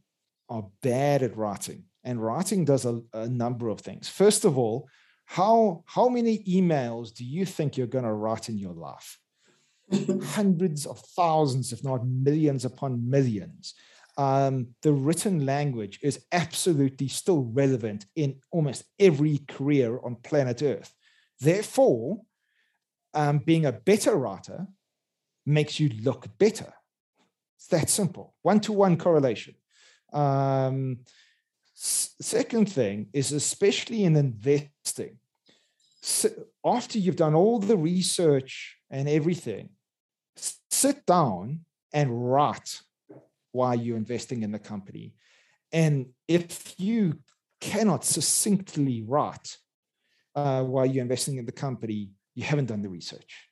are 0.49 0.67
bad 0.83 1.23
at 1.23 1.37
writing. 1.37 1.85
And 2.05 2.23
writing 2.23 2.65
does 2.65 2.85
a, 2.85 3.01
a 3.13 3.29
number 3.29 3.69
of 3.69 3.81
things. 3.81 4.09
First 4.09 4.45
of 4.45 4.59
all, 4.59 4.89
how, 5.25 5.85
how 5.87 6.09
many 6.09 6.39
emails 6.45 7.15
do 7.15 7.25
you 7.25 7.47
think 7.47 7.77
you're 7.77 7.87
going 7.87 8.05
to 8.05 8.13
write 8.13 8.49
in 8.49 8.59
your 8.59 8.75
life? 8.75 9.19
Hundreds 10.25 10.87
of 10.87 10.99
thousands, 10.99 11.73
if 11.73 11.85
not 11.85 12.07
millions 12.07 12.65
upon 12.65 13.09
millions. 13.09 13.75
Um, 14.19 14.69
the 14.83 14.93
written 14.93 15.47
language 15.47 15.99
is 16.03 16.25
absolutely 16.33 17.09
still 17.09 17.45
relevant 17.45 18.07
in 18.15 18.41
almost 18.51 18.85
every 18.99 19.39
career 19.49 19.99
on 20.05 20.17
planet 20.17 20.63
Earth. 20.63 20.93
Therefore, 21.43 22.23
um, 23.15 23.39
being 23.39 23.67
a 23.67 23.73
better 23.73 24.15
writer 24.15 24.69
makes 25.45 25.81
you 25.81 25.89
look 25.89 26.27
better. 26.39 26.73
It's 27.57 27.67
that 27.69 27.91
simple. 27.91 28.35
One 28.43 28.61
to 28.61 28.73
one 28.73 28.97
correlation. 28.97 29.55
Um, 30.13 30.99
second 31.75 32.71
thing 32.71 33.09
is, 33.13 33.33
especially 33.33 34.05
in 34.05 34.15
investing, 34.15 35.19
so 36.01 36.29
after 36.65 36.99
you've 36.99 37.17
done 37.17 37.35
all 37.35 37.59
the 37.59 37.77
research 37.77 38.77
and 38.89 39.09
everything, 39.09 39.71
sit 40.37 41.05
down 41.07 41.65
and 41.93 42.33
write 42.33 42.81
why 43.51 43.75
you're 43.75 43.97
investing 43.97 44.45
in 44.45 44.53
the 44.53 44.61
company. 44.61 45.15
And 45.73 46.07
if 46.29 46.75
you 46.79 47.19
cannot 47.61 48.05
succinctly 48.05 49.03
write 49.03 49.59
uh, 50.35 50.63
why 50.63 50.85
you're 50.85 51.03
investing 51.03 51.37
in 51.37 51.47
the 51.47 51.53
company, 51.53 52.11
you 52.35 52.45
haven't 52.45 52.67
done 52.67 52.83
the 52.83 52.89
research, 52.89 53.49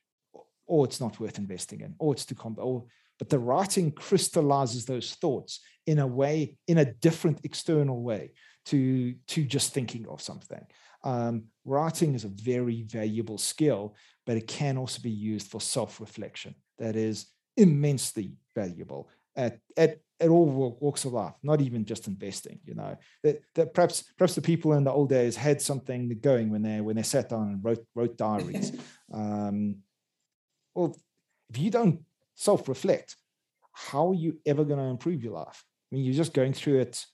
or 0.65 0.85
it's 0.85 0.99
not 0.99 1.19
worth 1.19 1.37
investing 1.37 1.81
in, 1.81 1.95
or 1.99 2.13
it's 2.13 2.25
too 2.25 2.35
or 2.57 2.85
but 3.21 3.29
the 3.29 3.37
writing 3.37 3.91
crystallizes 3.91 4.85
those 4.85 5.13
thoughts 5.13 5.59
in 5.85 5.99
a 5.99 6.07
way, 6.07 6.57
in 6.67 6.79
a 6.79 6.91
different 6.91 7.41
external 7.43 8.01
way 8.01 8.31
to, 8.65 9.13
to 9.27 9.43
just 9.43 9.73
thinking 9.73 10.07
of 10.07 10.23
something. 10.23 10.65
Um, 11.03 11.43
writing 11.63 12.15
is 12.15 12.23
a 12.23 12.29
very 12.29 12.81
valuable 12.81 13.37
skill, 13.37 13.95
but 14.25 14.37
it 14.37 14.47
can 14.47 14.75
also 14.75 15.03
be 15.03 15.11
used 15.11 15.51
for 15.51 15.61
self-reflection. 15.61 16.55
That 16.79 16.95
is 16.95 17.27
immensely 17.57 18.33
valuable 18.55 19.11
at, 19.35 19.59
at, 19.77 19.99
at 20.21 20.29
all 20.29 20.77
walks 20.79 21.03
of 21.05 21.13
life, 21.13 21.33
not 21.43 21.59
even 21.61 21.83
just 21.83 22.07
investing. 22.07 22.59
You 22.63 22.75
know 22.75 22.97
that, 23.23 23.41
that 23.55 23.73
perhaps 23.73 24.03
perhaps 24.17 24.35
the 24.35 24.41
people 24.41 24.73
in 24.73 24.83
the 24.83 24.91
old 24.91 25.09
days 25.09 25.35
had 25.35 25.61
something 25.61 26.07
going 26.21 26.49
when 26.49 26.61
they 26.61 26.79
when 26.79 26.95
they 26.95 27.03
sat 27.03 27.29
down 27.29 27.49
and 27.49 27.63
wrote 27.63 27.85
wrote 27.95 28.17
diaries. 28.17 28.71
um, 29.13 29.77
well, 30.73 30.95
if 31.49 31.57
you 31.57 31.69
don't 31.69 32.01
self 32.35 32.67
reflect. 32.67 33.15
How 33.73 34.09
are 34.09 34.15
you 34.15 34.37
ever 34.45 34.65
going 34.65 34.79
to 34.79 34.85
improve 34.85 35.23
your 35.23 35.33
life? 35.33 35.63
I 35.91 35.95
mean, 35.95 36.03
you're 36.03 36.13
just 36.13 36.33
going 36.33 36.53
through 36.53 36.79
it 36.79 37.05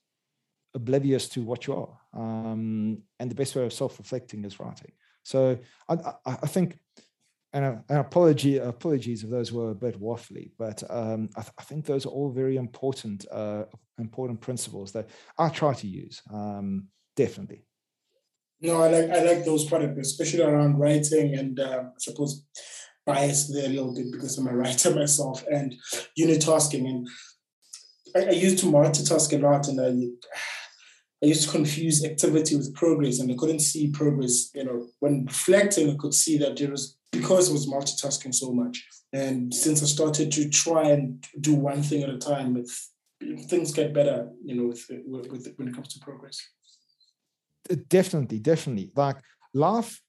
oblivious 0.74 1.30
to 1.30 1.42
what 1.44 1.68
you 1.68 1.76
are. 1.76 2.00
Um, 2.14 3.04
and 3.20 3.30
the 3.30 3.36
best 3.36 3.56
way 3.56 3.66
of 3.66 3.74
self 3.74 3.98
reflecting 4.00 4.44
is 4.46 4.60
writing. 4.60 4.92
So 5.24 5.60
I, 5.90 5.94
I, 5.94 6.14
I 6.26 6.48
think, 6.48 6.80
and 7.58 7.82
an 7.90 7.98
apology, 7.98 8.60
apologies 8.60 9.24
if 9.24 9.32
those 9.32 9.52
were 9.52 9.72
a 9.72 9.76
bit 9.76 10.00
waffly, 10.00 10.52
but 10.60 10.84
um, 10.92 11.28
I, 11.36 11.42
th- 11.42 11.54
I, 11.58 11.64
think 11.64 11.86
those 11.86 12.06
are 12.06 12.10
all 12.10 12.30
very 12.30 12.56
important, 12.56 13.26
uh, 13.32 13.64
important 13.98 14.40
principles 14.42 14.92
that 14.92 15.10
I 15.40 15.50
try 15.50 15.74
to 15.74 15.88
use. 15.88 16.22
Um, 16.32 16.90
definitely. 17.16 17.66
No, 18.62 18.84
I 18.84 18.90
like 18.90 19.10
I 19.10 19.24
like 19.24 19.44
those 19.44 19.66
products, 19.66 20.08
especially 20.08 20.44
around 20.44 20.78
writing 20.78 21.34
and 21.36 21.60
um, 21.60 21.94
I 21.96 22.00
suppose 22.00 22.46
biased 23.08 23.52
there 23.52 23.66
a 23.66 23.70
little 23.70 23.96
bit 23.96 24.12
because 24.12 24.38
I'm 24.38 24.48
a 24.48 24.56
writer 24.56 24.94
myself 24.96 25.44
and 25.52 25.74
unitasking. 26.20 26.88
And 26.88 27.08
I, 28.16 28.26
I 28.26 28.32
used 28.32 28.60
to 28.60 28.68
multitask 28.68 29.34
a 29.34 29.42
lot 29.42 29.68
and 29.68 29.82
I 29.82 29.92
I 31.24 31.26
used 31.26 31.46
to 31.46 31.50
confuse 31.50 32.06
activity 32.06 32.56
with 32.56 32.76
progress, 32.76 33.20
and 33.20 33.32
I 33.32 33.36
couldn't 33.36 33.62
see 33.62 33.90
progress. 33.90 34.52
You 34.54 34.66
know, 34.66 34.88
when 35.00 35.26
reflecting, 35.26 35.90
I 35.90 35.96
could 35.98 36.14
see 36.14 36.38
that 36.38 36.58
there 36.58 36.70
was 36.70 36.98
because 37.18 37.50
I 37.50 37.54
was 37.54 37.68
multitasking 37.68 38.34
so 38.34 38.52
much. 38.52 38.86
And 39.14 39.54
since 39.54 39.82
I 39.82 39.86
started 39.86 40.32
to 40.34 40.50
try 40.50 40.90
and 40.90 41.26
do 41.40 41.56
one 41.56 41.82
thing 41.82 42.04
at 42.04 42.10
a 42.10 42.18
time, 42.18 42.64
things 43.50 43.74
get 43.74 43.94
better. 43.94 44.30
You 44.44 44.56
know, 44.56 44.68
with, 44.68 44.86
with, 45.06 45.32
with 45.32 45.54
when 45.58 45.70
it 45.70 45.76
comes 45.76 45.90
to 45.94 46.00
progress. 46.00 46.40
Definitely, 47.88 48.40
definitely. 48.40 48.92
Like 48.96 49.18
life, 49.54 50.02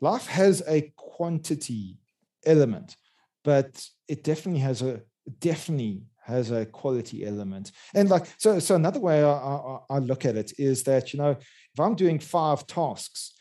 life 0.00 0.26
has 0.26 0.62
a 0.66 0.92
quantity 0.96 1.98
element, 2.44 2.96
but 3.44 3.86
it 4.08 4.22
definitely 4.22 4.60
has 4.60 4.82
a 4.82 5.02
definitely 5.40 6.02
has 6.24 6.50
a 6.50 6.66
quality 6.66 7.24
element. 7.24 7.72
And 7.94 8.10
like 8.10 8.26
so, 8.38 8.58
so 8.58 8.74
another 8.74 9.00
way 9.00 9.22
I, 9.22 9.30
I, 9.30 9.78
I 9.90 9.98
look 9.98 10.24
at 10.24 10.36
it 10.36 10.52
is 10.58 10.82
that 10.84 11.12
you 11.12 11.18
know 11.18 11.30
if 11.30 11.80
I'm 11.80 11.94
doing 11.94 12.18
five 12.18 12.66
tasks, 12.66 13.32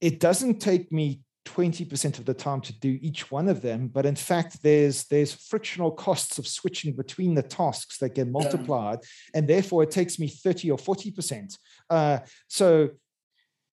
it 0.00 0.18
doesn't 0.20 0.60
take 0.60 0.90
me 0.90 1.20
20% 1.44 2.18
of 2.18 2.24
the 2.24 2.34
time 2.34 2.60
to 2.60 2.78
do 2.78 2.98
each 3.02 3.30
one 3.30 3.48
of 3.48 3.62
them 3.62 3.88
but 3.88 4.06
in 4.06 4.14
fact 4.14 4.62
there's 4.62 5.04
there's 5.04 5.32
frictional 5.32 5.90
costs 5.90 6.38
of 6.38 6.46
switching 6.46 6.94
between 6.94 7.34
the 7.34 7.42
tasks 7.42 7.98
that 7.98 8.14
get 8.14 8.28
multiplied 8.28 8.98
yeah. 9.02 9.38
and 9.38 9.48
therefore 9.48 9.82
it 9.82 9.90
takes 9.90 10.18
me 10.18 10.28
30 10.28 10.70
or 10.70 10.78
40% 10.78 11.56
uh, 11.90 12.18
so 12.48 12.90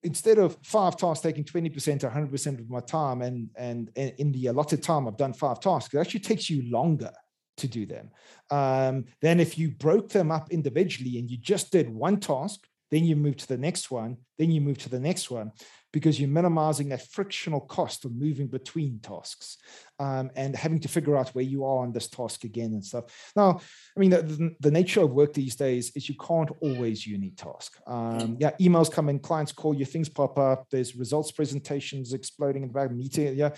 instead 0.02 0.38
of 0.38 0.56
five 0.62 0.96
tasks 0.96 1.22
taking 1.22 1.44
20% 1.44 2.02
or 2.02 2.10
100% 2.10 2.58
of 2.58 2.70
my 2.70 2.80
time 2.80 3.22
and, 3.22 3.50
and, 3.56 3.90
and 3.96 4.14
in 4.18 4.32
the 4.32 4.46
allotted 4.46 4.82
time 4.82 5.06
i've 5.06 5.16
done 5.16 5.32
five 5.32 5.60
tasks 5.60 5.94
it 5.94 5.98
actually 5.98 6.20
takes 6.20 6.50
you 6.50 6.68
longer 6.70 7.12
to 7.56 7.68
do 7.68 7.86
them 7.86 8.10
um, 8.50 9.04
then 9.20 9.38
if 9.38 9.58
you 9.58 9.70
broke 9.70 10.08
them 10.08 10.32
up 10.32 10.50
individually 10.50 11.18
and 11.18 11.30
you 11.30 11.36
just 11.36 11.70
did 11.70 11.88
one 11.88 12.18
task 12.18 12.66
then 12.90 13.04
you 13.04 13.16
move 13.16 13.36
to 13.36 13.46
the 13.46 13.58
next 13.58 13.90
one 13.90 14.16
then 14.38 14.50
you 14.50 14.60
move 14.60 14.78
to 14.78 14.88
the 14.88 15.00
next 15.00 15.30
one 15.30 15.52
because 15.92 16.20
you're 16.20 16.28
minimizing 16.28 16.88
that 16.90 17.06
frictional 17.10 17.60
cost 17.60 18.04
of 18.04 18.14
moving 18.14 18.46
between 18.46 19.00
tasks 19.00 19.58
um, 19.98 20.30
and 20.36 20.54
having 20.54 20.78
to 20.80 20.88
figure 20.88 21.16
out 21.16 21.30
where 21.30 21.44
you 21.44 21.64
are 21.64 21.82
on 21.82 21.92
this 21.92 22.08
task 22.08 22.44
again 22.44 22.72
and 22.72 22.84
stuff. 22.84 23.32
Now, 23.34 23.60
I 23.96 24.00
mean, 24.00 24.10
the, 24.10 24.54
the, 24.60 24.70
nature 24.70 25.02
of 25.02 25.10
work 25.10 25.32
these 25.32 25.56
days 25.56 25.90
is 25.96 26.08
you 26.08 26.14
can't 26.14 26.50
always 26.60 27.06
unit 27.06 27.36
task. 27.36 27.78
Um, 27.86 28.36
yeah, 28.38 28.52
emails 28.60 28.90
come 28.90 29.08
in, 29.08 29.18
clients 29.18 29.52
call 29.52 29.74
you, 29.74 29.84
things 29.84 30.08
pop 30.08 30.38
up, 30.38 30.66
there's 30.70 30.96
results 30.96 31.32
presentations 31.32 32.12
exploding 32.12 32.62
in 32.62 32.68
the 32.68 32.74
back, 32.74 32.92
meeting, 32.92 33.36
yeah. 33.36 33.50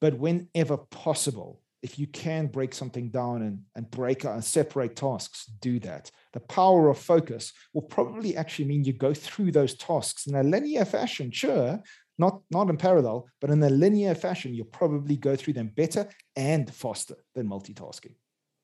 But 0.00 0.16
whenever 0.16 0.76
possible, 0.76 1.60
if 1.82 1.98
you 1.98 2.06
can 2.06 2.46
break 2.46 2.74
something 2.74 3.10
down 3.10 3.42
and, 3.42 3.60
and 3.76 3.90
break 3.90 4.24
and 4.24 4.44
separate 4.44 4.96
tasks, 4.96 5.46
do 5.60 5.78
that. 5.80 6.10
The 6.32 6.40
power 6.40 6.88
of 6.88 6.98
focus 6.98 7.52
will 7.72 7.82
probably 7.82 8.36
actually 8.36 8.66
mean 8.66 8.84
you 8.84 8.92
go 8.92 9.14
through 9.14 9.52
those 9.52 9.74
tasks 9.74 10.26
in 10.26 10.34
a 10.34 10.42
linear 10.42 10.84
fashion, 10.84 11.30
sure, 11.30 11.80
not, 12.18 12.40
not 12.50 12.68
in 12.68 12.76
parallel, 12.76 13.28
but 13.40 13.50
in 13.50 13.62
a 13.62 13.70
linear 13.70 14.14
fashion, 14.14 14.54
you'll 14.54 14.66
probably 14.66 15.16
go 15.16 15.36
through 15.36 15.52
them 15.52 15.70
better 15.76 16.08
and 16.34 16.72
faster 16.74 17.14
than 17.34 17.48
multitasking. 17.48 18.14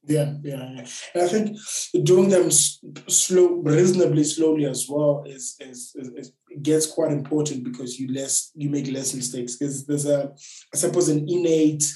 Yeah, 0.06 0.34
yeah, 0.42 0.70
yeah. 0.74 0.86
And 1.14 1.22
I 1.22 1.28
think 1.28 1.56
doing 2.04 2.28
them 2.28 2.50
slow, 2.50 3.54
reasonably 3.62 4.24
slowly 4.24 4.66
as 4.66 4.86
well 4.88 5.24
is, 5.26 5.56
is, 5.60 5.94
is, 5.94 6.08
is 6.08 6.32
gets 6.62 6.86
quite 6.86 7.10
important 7.10 7.64
because 7.64 7.98
you 7.98 8.12
less 8.12 8.50
you 8.54 8.68
make 8.70 8.86
less 8.86 9.14
mistakes 9.14 9.56
because 9.56 9.86
there's 9.86 10.06
a 10.06 10.32
I 10.72 10.76
suppose 10.76 11.08
an 11.08 11.26
innate 11.28 11.92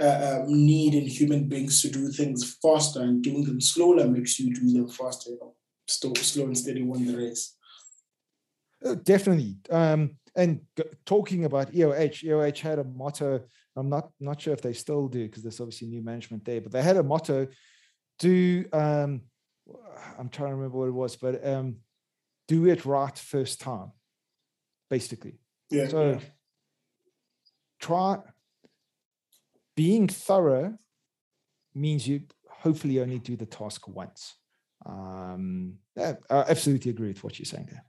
uh, 0.00 0.42
um, 0.42 0.64
need 0.66 0.94
in 0.94 1.06
human 1.06 1.48
beings 1.48 1.82
to 1.82 1.90
do 1.90 2.10
things 2.10 2.56
faster, 2.62 3.00
and 3.00 3.22
doing 3.22 3.44
them 3.44 3.60
slower 3.60 4.06
makes 4.08 4.38
you 4.38 4.54
do 4.54 4.72
them 4.72 4.88
faster. 4.88 5.30
You 5.30 5.38
know, 5.40 5.54
slow, 5.86 6.14
slow 6.14 6.44
and 6.46 6.56
steady 6.56 6.82
win 6.82 7.06
the 7.06 7.16
race. 7.16 7.56
Uh, 8.84 8.94
definitely. 8.94 9.56
Um, 9.68 10.16
and 10.36 10.60
g- 10.76 10.84
talking 11.04 11.44
about 11.44 11.72
EOH, 11.72 12.24
EOH 12.24 12.58
had 12.60 12.78
a 12.78 12.84
motto. 12.84 13.42
I'm 13.76 13.88
not 13.88 14.10
not 14.20 14.40
sure 14.40 14.54
if 14.54 14.62
they 14.62 14.72
still 14.72 15.08
do 15.08 15.26
because 15.26 15.42
there's 15.42 15.60
obviously 15.60 15.88
new 15.88 16.02
management 16.02 16.44
there, 16.44 16.60
but 16.60 16.72
they 16.72 16.82
had 16.82 16.96
a 16.96 17.02
motto: 17.02 17.48
do 18.18 18.64
um, 18.72 19.22
I'm 20.18 20.28
trying 20.28 20.50
to 20.50 20.56
remember 20.56 20.78
what 20.78 20.88
it 20.88 20.92
was, 20.92 21.16
but 21.16 21.46
um, 21.46 21.76
do 22.48 22.66
it 22.66 22.84
right 22.84 23.16
first 23.16 23.60
time, 23.60 23.92
basically. 24.88 25.40
Yeah. 25.70 25.88
So 25.88 26.10
yeah. 26.10 26.20
try 27.80 28.18
being 29.80 30.08
thorough 30.08 30.76
means 31.74 32.06
you 32.06 32.20
hopefully 32.50 33.00
only 33.00 33.18
do 33.18 33.34
the 33.34 33.46
task 33.46 33.88
once. 33.88 34.34
Um, 34.84 35.78
I 35.98 36.16
absolutely 36.30 36.90
agree 36.90 37.08
with 37.08 37.24
what 37.24 37.38
you're 37.38 37.46
saying 37.46 37.68
there. 37.70 37.84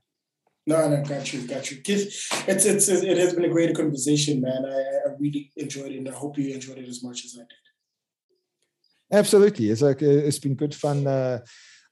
No, 0.66 0.88
no, 0.88 1.04
got 1.04 1.30
you, 1.34 1.46
got 1.46 1.70
you. 1.70 1.82
It's, 1.86 2.64
it's, 2.64 2.88
it 2.88 3.18
has 3.18 3.34
been 3.34 3.44
a 3.44 3.50
great 3.50 3.76
conversation, 3.76 4.40
man. 4.40 4.64
I, 4.64 4.78
I 5.06 5.12
really 5.18 5.52
enjoyed 5.54 5.92
it, 5.92 5.98
and 5.98 6.08
I 6.08 6.12
hope 6.12 6.38
you 6.38 6.54
enjoyed 6.54 6.78
it 6.78 6.88
as 6.88 7.04
much 7.04 7.26
as 7.26 7.36
I 7.36 7.42
did. 7.42 9.18
Absolutely, 9.20 9.68
it's 9.68 9.82
like 9.82 10.00
it's 10.00 10.38
been 10.38 10.54
good 10.54 10.74
fun 10.74 11.06
uh, 11.06 11.40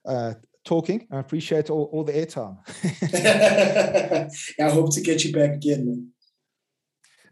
uh, 0.06 0.32
talking. 0.64 1.08
I 1.12 1.18
appreciate 1.18 1.68
all, 1.68 1.90
all 1.92 2.04
the 2.04 2.14
airtime. 2.14 2.56
I 4.66 4.70
hope 4.70 4.94
to 4.94 5.02
get 5.02 5.26
you 5.26 5.32
back 5.34 5.56
again, 5.56 5.84
man 5.86 6.12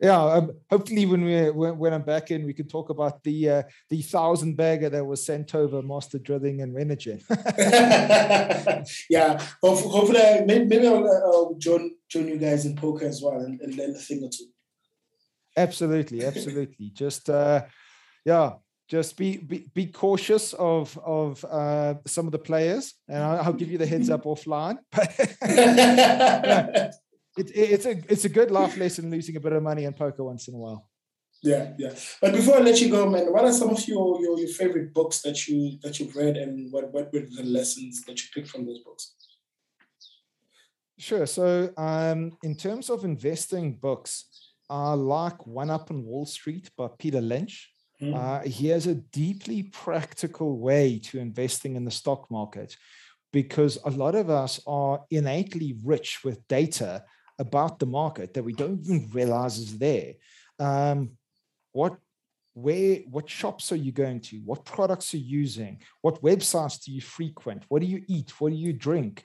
yeah 0.01 0.23
um, 0.23 0.53
hopefully 0.70 1.07
when 1.07 1.25
we 1.25 1.51
when, 1.51 1.79
when, 1.79 1.93
i'm 1.93 2.03
back 2.03 2.31
in 2.31 2.47
we 2.47 2.53
can 2.53 2.66
talk 2.66 2.91
about 2.91 3.23
the 3.25 3.51
uh, 3.51 3.62
the 3.91 4.03
thousand 4.03 4.57
bagger 4.57 4.89
that 4.89 5.05
was 5.05 5.25
sent 5.25 5.55
over 5.55 5.83
master 5.83 6.19
drilling 6.19 6.62
and 6.62 6.75
Renergen. 6.75 7.23
yeah 9.11 9.41
hopefully 9.62 10.45
maybe, 10.47 10.65
maybe 10.66 10.87
i'll 10.87 11.51
uh, 11.53 11.59
join 11.59 11.91
join 12.09 12.29
you 12.29 12.39
guys 12.39 12.65
in 12.66 12.77
poker 12.77 13.07
as 13.07 13.20
well 13.23 13.41
and, 13.41 13.61
and 13.61 13.75
learn 13.75 13.91
a 13.91 13.99
thing 13.99 14.23
or 14.23 14.31
two 14.31 14.47
absolutely 15.57 16.25
absolutely 16.25 16.91
just 16.95 17.29
uh 17.29 17.62
yeah 18.25 18.53
just 18.89 19.19
be, 19.19 19.37
be 19.37 19.66
be 19.75 19.87
cautious 19.87 20.55
of 20.55 20.97
of 21.05 21.45
uh, 21.45 21.97
some 22.07 22.25
of 22.25 22.33
the 22.33 22.39
players, 22.39 22.95
and 23.07 23.23
I'll, 23.23 23.41
I'll, 23.43 23.53
give 23.53 23.70
you 23.70 23.77
the 23.77 23.85
heads 23.85 24.09
up 24.09 24.25
offline. 24.25 24.79
yeah 25.43 26.91
it, 27.39 27.51
it's 27.55 27.86
a 27.86 28.02
it's 28.09 28.24
a 28.24 28.28
good 28.28 28.51
life 28.51 28.77
lesson 28.77 29.10
losing 29.10 29.36
a 29.36 29.40
bit 29.40 29.52
of 29.52 29.62
money 29.62 29.85
in 29.85 29.93
poker 29.93 30.24
once 30.24 30.48
in 30.48 30.55
a 30.55 30.59
while. 30.59 30.89
Yeah, 31.43 31.73
yeah. 31.78 31.94
But 32.20 32.32
before 32.32 32.56
I 32.56 32.60
let 32.60 32.81
you 32.81 32.90
go, 32.90 33.09
man, 33.09 33.32
what 33.32 33.44
are 33.44 33.52
some 33.52 33.70
of 33.70 33.86
your, 33.86 34.20
your, 34.20 34.39
your 34.40 34.48
favorite 34.48 34.93
books 34.93 35.23
that 35.23 35.47
you 35.47 35.78
that 35.82 36.01
you've 36.01 36.16
read, 36.16 36.36
and 36.36 36.73
what 36.73 36.93
what 36.93 37.12
were 37.12 37.20
the 37.20 37.44
lessons 37.44 38.02
that 38.06 38.20
you 38.20 38.28
picked 38.35 38.48
from 38.48 38.66
those 38.66 38.81
books? 38.81 39.15
Sure. 40.98 41.27
So, 41.27 41.73
um, 41.77 42.32
in 42.43 42.56
terms 42.56 42.90
of 42.90 43.05
investing 43.05 43.74
books, 43.74 44.24
I 44.69 44.94
like 44.94 45.47
One 45.47 45.70
Up 45.70 45.93
on 45.93 46.05
Wall 46.05 46.27
Street 46.27 46.70
by 46.77 46.89
Peter 46.98 47.20
Lynch. 47.20 47.70
Mm. 48.02 48.15
Uh, 48.15 48.48
he 48.48 48.69
has 48.69 48.86
a 48.86 48.97
deeply 48.97 49.62
practical 49.62 50.59
way 50.59 50.98
to 51.05 51.19
investing 51.19 51.77
in 51.77 51.85
the 51.85 51.90
stock 51.90 52.28
market 52.31 52.77
because 53.32 53.78
a 53.85 53.90
lot 53.90 54.15
of 54.15 54.31
us 54.31 54.60
are 54.66 55.05
innately 55.10 55.77
rich 55.85 56.20
with 56.24 56.47
data 56.48 57.05
about 57.39 57.78
the 57.78 57.86
market 57.86 58.35
that 58.35 58.43
we 58.43 58.52
don't 58.52 58.81
even 58.85 59.09
realize 59.12 59.59
is 59.59 59.78
there. 59.78 60.15
Um, 60.59 61.12
what 61.73 61.97
where 62.55 62.97
what 63.09 63.31
shops 63.31 63.70
are 63.70 63.77
you 63.77 63.93
going 63.93 64.20
to? 64.20 64.36
What 64.39 64.65
products 64.65 65.15
are 65.15 65.19
you 65.19 65.40
using? 65.40 65.81
What 66.02 66.23
websites 66.23 66.82
do 66.82 66.93
you 66.93 67.01
frequent? 67.01 67.65
What 67.69 67.82
do 67.82 67.86
you 67.86 68.02
eat? 68.09 68.40
What 68.40 68.51
do 68.51 68.56
you 68.56 68.73
drink? 68.73 69.24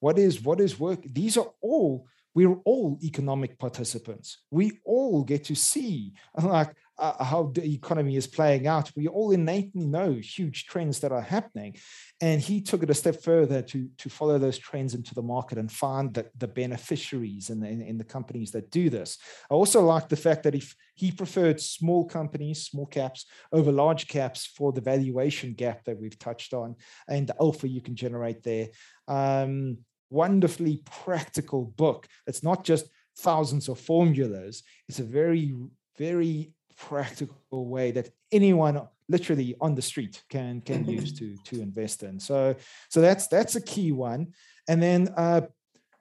What 0.00 0.18
is 0.18 0.42
what 0.42 0.60
is 0.60 0.78
work? 0.78 1.02
These 1.02 1.36
are 1.38 1.50
all 1.62 2.06
we're 2.34 2.56
all 2.64 2.98
economic 3.02 3.58
participants. 3.58 4.38
We 4.50 4.80
all 4.84 5.22
get 5.22 5.44
to 5.44 5.54
see 5.54 6.12
like 6.42 6.74
uh, 6.98 7.24
how 7.24 7.50
the 7.54 7.64
economy 7.64 8.16
is 8.16 8.26
playing 8.26 8.66
out. 8.66 8.90
We 8.96 9.08
all 9.08 9.32
innately 9.32 9.86
know 9.86 10.12
huge 10.12 10.66
trends 10.66 11.00
that 11.00 11.12
are 11.12 11.20
happening. 11.20 11.76
And 12.20 12.40
he 12.40 12.60
took 12.60 12.82
it 12.82 12.90
a 12.90 12.94
step 12.94 13.22
further 13.22 13.62
to, 13.62 13.88
to 13.98 14.08
follow 14.08 14.38
those 14.38 14.58
trends 14.58 14.94
into 14.94 15.14
the 15.14 15.22
market 15.22 15.58
and 15.58 15.70
find 15.70 16.14
the, 16.14 16.26
the 16.38 16.48
beneficiaries 16.48 17.50
in 17.50 17.60
the, 17.60 17.68
in 17.68 17.98
the 17.98 18.04
companies 18.04 18.52
that 18.52 18.70
do 18.70 18.90
this. 18.90 19.18
I 19.50 19.54
also 19.54 19.82
like 19.82 20.08
the 20.08 20.16
fact 20.16 20.44
that 20.44 20.54
if 20.54 20.74
he 20.94 21.10
preferred 21.10 21.60
small 21.60 22.04
companies, 22.04 22.64
small 22.64 22.86
caps 22.86 23.26
over 23.52 23.72
large 23.72 24.06
caps 24.06 24.46
for 24.46 24.72
the 24.72 24.80
valuation 24.80 25.54
gap 25.54 25.84
that 25.84 25.98
we've 25.98 26.18
touched 26.18 26.54
on 26.54 26.76
and 27.08 27.26
the 27.26 27.36
alpha 27.40 27.68
you 27.68 27.80
can 27.80 27.96
generate 27.96 28.42
there. 28.42 28.68
Um, 29.08 29.78
wonderfully 30.10 30.80
practical 31.04 31.64
book. 31.64 32.06
It's 32.26 32.44
not 32.44 32.64
just 32.64 32.86
thousands 33.18 33.68
of 33.68 33.80
formulas. 33.80 34.62
It's 34.88 35.00
a 35.00 35.04
very, 35.04 35.52
very 35.98 36.52
practical 36.76 37.66
way 37.66 37.90
that 37.90 38.10
anyone 38.32 38.80
literally 39.08 39.54
on 39.60 39.74
the 39.74 39.82
street 39.82 40.22
can 40.28 40.60
can 40.60 40.84
use 40.98 41.12
to 41.12 41.36
to 41.44 41.60
invest 41.60 42.02
in 42.02 42.18
so 42.18 42.54
so 42.88 43.00
that's 43.00 43.26
that's 43.28 43.56
a 43.56 43.60
key 43.60 43.92
one 43.92 44.32
and 44.68 44.82
then 44.82 45.08
uh 45.16 45.40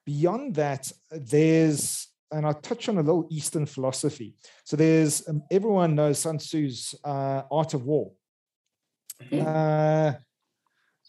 beyond 0.05 0.55
that 0.55 0.91
there's 1.11 2.07
and 2.33 2.45
I'll 2.45 2.53
touch 2.55 2.89
on 2.89 2.97
a 2.97 3.01
little 3.01 3.27
Eastern 3.29 3.65
philosophy. 3.65 4.33
So 4.65 4.75
there's 4.75 5.27
um, 5.29 5.43
everyone 5.51 5.95
knows 5.95 6.19
Sun 6.19 6.39
Tzu's 6.39 6.95
uh, 7.03 7.43
Art 7.51 7.73
of 7.73 7.85
War. 7.85 8.11
Mm-hmm. 9.31 9.45
Uh, 9.45 10.13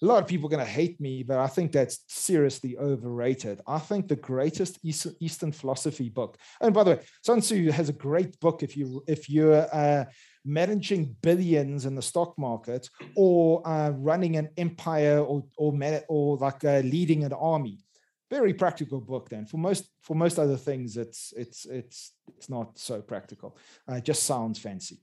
a 0.03 0.07
lot 0.07 0.23
of 0.23 0.29
people 0.29 0.49
are 0.49 0.57
going 0.57 0.65
to 0.65 0.71
hate 0.71 1.01
me, 1.01 1.23
but 1.23 1.39
I 1.39 1.47
think 1.47 1.73
that's 1.73 2.01
seriously 2.09 2.77
overrated. 2.77 3.61
I 3.67 3.79
think 3.79 4.09
the 4.09 4.17
greatest 4.17 4.79
Eastern 4.83 5.53
philosophy 5.53 6.09
book, 6.09 6.37
and 6.61 6.75
by 6.75 6.85
the 6.85 6.91
way, 6.93 7.01
Sun 7.23 7.41
Tzu 7.41 7.71
has 7.71 7.89
a 7.89 7.93
great 7.93 8.39
book 8.41 8.63
if 8.63 8.77
you 8.77 9.05
if 9.07 9.31
you're 9.31 9.69
uh, 9.73 10.05
managing 10.45 11.17
billions 11.23 11.87
in 11.87 11.95
the 11.95 12.03
stock 12.03 12.37
market 12.39 12.89
or 13.17 13.67
uh, 13.67 13.91
running 13.91 14.37
an 14.37 14.51
empire 14.57 15.19
or 15.19 15.45
or 15.57 15.73
or 16.09 16.37
like 16.39 16.65
uh, 16.65 16.81
leading 16.81 17.25
an 17.25 17.33
army. 17.33 17.79
Very 18.31 18.55
practical 18.55 19.01
book. 19.01 19.29
Then 19.29 19.47
for 19.47 19.59
most 19.59 19.91
for 20.03 20.15
most 20.17 20.39
other 20.39 20.57
things, 20.57 20.97
it's 20.97 21.33
it's 21.37 21.67
it's 21.67 22.13
it's 22.37 22.49
not 22.51 22.79
so 22.79 23.01
practical. 23.01 23.57
Uh, 23.89 23.95
it 23.95 24.05
just 24.05 24.25
sounds 24.25 24.59
fancy. 24.59 24.99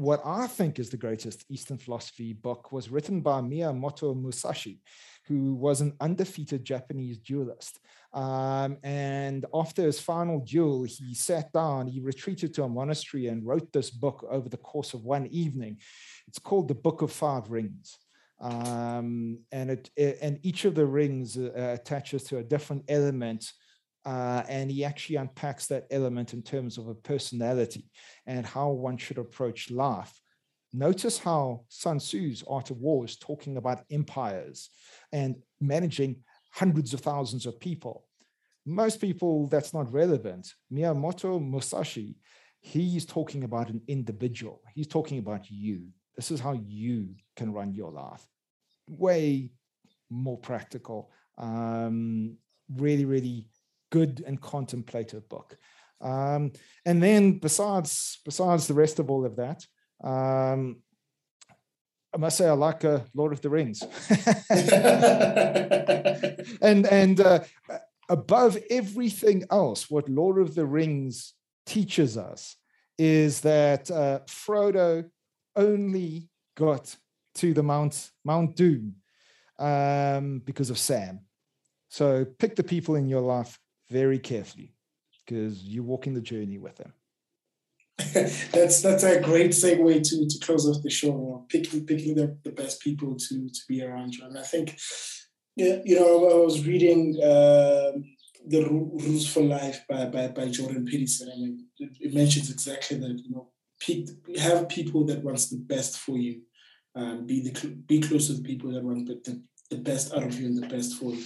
What 0.00 0.22
I 0.24 0.46
think 0.46 0.78
is 0.78 0.88
the 0.88 0.96
greatest 0.96 1.44
Eastern 1.50 1.76
philosophy 1.76 2.32
book 2.32 2.72
was 2.72 2.88
written 2.88 3.20
by 3.20 3.42
Miyamoto 3.42 4.18
Musashi, 4.18 4.80
who 5.26 5.52
was 5.52 5.82
an 5.82 5.92
undefeated 6.00 6.64
Japanese 6.64 7.18
duelist. 7.18 7.78
Um, 8.14 8.78
and 8.82 9.44
after 9.52 9.82
his 9.82 10.00
final 10.00 10.40
duel, 10.40 10.84
he 10.84 11.12
sat 11.14 11.52
down, 11.52 11.86
he 11.86 12.00
retreated 12.00 12.54
to 12.54 12.62
a 12.62 12.68
monastery 12.68 13.26
and 13.26 13.46
wrote 13.46 13.74
this 13.74 13.90
book 13.90 14.26
over 14.30 14.48
the 14.48 14.56
course 14.56 14.94
of 14.94 15.04
one 15.04 15.26
evening. 15.26 15.76
It's 16.26 16.38
called 16.38 16.68
The 16.68 16.74
Book 16.76 17.02
of 17.02 17.12
Five 17.12 17.50
Rings. 17.50 17.98
Um, 18.40 19.40
and 19.52 19.68
it, 19.68 19.90
and 20.22 20.38
each 20.42 20.64
of 20.64 20.76
the 20.76 20.86
rings 20.86 21.36
uh, 21.36 21.76
attaches 21.78 22.24
to 22.24 22.38
a 22.38 22.42
different 22.42 22.84
element 22.88 23.52
uh, 24.04 24.42
and 24.48 24.70
he 24.70 24.84
actually 24.84 25.16
unpacks 25.16 25.66
that 25.66 25.86
element 25.90 26.32
in 26.32 26.42
terms 26.42 26.78
of 26.78 26.88
a 26.88 26.94
personality 26.94 27.90
and 28.26 28.46
how 28.46 28.70
one 28.70 28.96
should 28.96 29.18
approach 29.18 29.70
life. 29.70 30.20
Notice 30.72 31.18
how 31.18 31.64
Sun 31.68 31.98
Tzu's 31.98 32.44
Art 32.48 32.70
of 32.70 32.78
War 32.78 33.04
is 33.04 33.16
talking 33.16 33.56
about 33.56 33.84
empires 33.90 34.70
and 35.12 35.36
managing 35.60 36.22
hundreds 36.52 36.94
of 36.94 37.00
thousands 37.00 37.44
of 37.44 37.60
people. 37.60 38.06
Most 38.64 39.00
people, 39.00 39.48
that's 39.48 39.74
not 39.74 39.92
relevant. 39.92 40.54
Miyamoto 40.72 41.40
Musashi, 41.40 42.16
he's 42.60 43.04
talking 43.04 43.44
about 43.44 43.68
an 43.68 43.80
individual. 43.88 44.62
He's 44.74 44.86
talking 44.86 45.18
about 45.18 45.50
you. 45.50 45.88
This 46.14 46.30
is 46.30 46.40
how 46.40 46.52
you 46.52 47.14
can 47.36 47.52
run 47.52 47.74
your 47.74 47.90
life. 47.90 48.24
Way 48.88 49.50
more 50.08 50.38
practical. 50.38 51.10
Um, 51.38 52.36
really, 52.76 53.06
really 53.06 53.46
good 53.90 54.22
and 54.26 54.40
contemplative 54.40 55.28
book. 55.28 55.56
Um, 56.00 56.52
and 56.86 57.02
then 57.02 57.38
besides 57.38 58.20
besides 58.24 58.66
the 58.66 58.74
rest 58.74 58.98
of 58.98 59.10
all 59.10 59.26
of 59.26 59.36
that, 59.36 59.66
um, 60.02 60.76
I 62.12 62.16
must 62.16 62.38
say 62.38 62.48
I 62.48 62.52
like 62.52 62.84
uh, 62.84 63.00
Lord 63.14 63.32
of 63.32 63.40
the 63.40 63.50
Rings. 63.50 63.82
and 66.62 66.86
and 66.86 67.20
uh, 67.20 67.40
above 68.08 68.58
everything 68.70 69.44
else, 69.50 69.90
what 69.90 70.08
Lord 70.08 70.38
of 70.38 70.54
the 70.54 70.66
Rings 70.66 71.34
teaches 71.66 72.16
us 72.16 72.56
is 72.98 73.42
that 73.42 73.90
uh, 73.90 74.20
Frodo 74.26 75.08
only 75.54 76.28
got 76.56 76.96
to 77.36 77.54
the 77.54 77.62
Mount 77.62 78.10
Mount 78.24 78.56
Doom 78.56 78.96
um, 79.58 80.40
because 80.44 80.70
of 80.70 80.78
Sam. 80.78 81.20
So 81.88 82.24
pick 82.24 82.56
the 82.56 82.62
people 82.62 82.96
in 82.96 83.08
your 83.08 83.20
life 83.20 83.58
very 83.90 84.18
carefully 84.18 84.72
because 85.26 85.62
you're 85.64 85.84
walking 85.84 86.14
the 86.14 86.20
journey 86.20 86.58
with 86.58 86.76
them. 86.76 86.92
that's 88.52 88.80
that's 88.80 89.02
a 89.02 89.20
great 89.20 89.50
segue 89.50 90.02
to 90.02 90.28
to 90.28 90.46
close 90.46 90.66
off 90.66 90.82
the 90.82 90.90
show. 90.90 91.44
Picking 91.50 91.84
picking 91.84 92.14
the, 92.14 92.38
the 92.44 92.52
best 92.52 92.80
people 92.80 93.14
to 93.14 93.48
to 93.48 93.60
be 93.68 93.82
around 93.82 94.14
you, 94.14 94.24
and 94.24 94.38
I 94.38 94.42
think, 94.42 94.78
yeah, 95.54 95.80
you 95.84 95.96
know, 95.96 96.30
I 96.30 96.44
was 96.44 96.66
reading 96.66 97.20
uh, 97.22 97.92
the 98.46 98.64
Rules 98.70 99.30
for 99.30 99.42
Life 99.42 99.84
by 99.86 100.06
by, 100.06 100.28
by 100.28 100.48
Jordan 100.48 100.86
Peterson, 100.86 101.28
and 101.28 101.60
it, 101.78 101.90
it 102.00 102.14
mentions 102.14 102.50
exactly 102.50 102.96
that. 102.96 103.20
You 103.22 103.30
know, 103.30 103.50
have 104.38 104.68
people 104.68 105.04
that 105.06 105.22
wants 105.22 105.50
the 105.50 105.58
best 105.58 105.98
for 105.98 106.16
you. 106.16 106.42
Um, 106.94 107.26
be 107.26 107.42
the 107.42 107.76
be 107.86 108.00
close 108.00 108.28
to 108.28 108.32
the 108.32 108.42
people 108.42 108.72
that 108.72 108.82
want 108.82 109.06
the, 109.06 109.42
the 109.70 109.76
best 109.76 110.12
out 110.12 110.24
of 110.24 110.40
you 110.40 110.46
and 110.46 110.60
the 110.60 110.66
best 110.66 110.94
for 110.94 111.12
you 111.12 111.24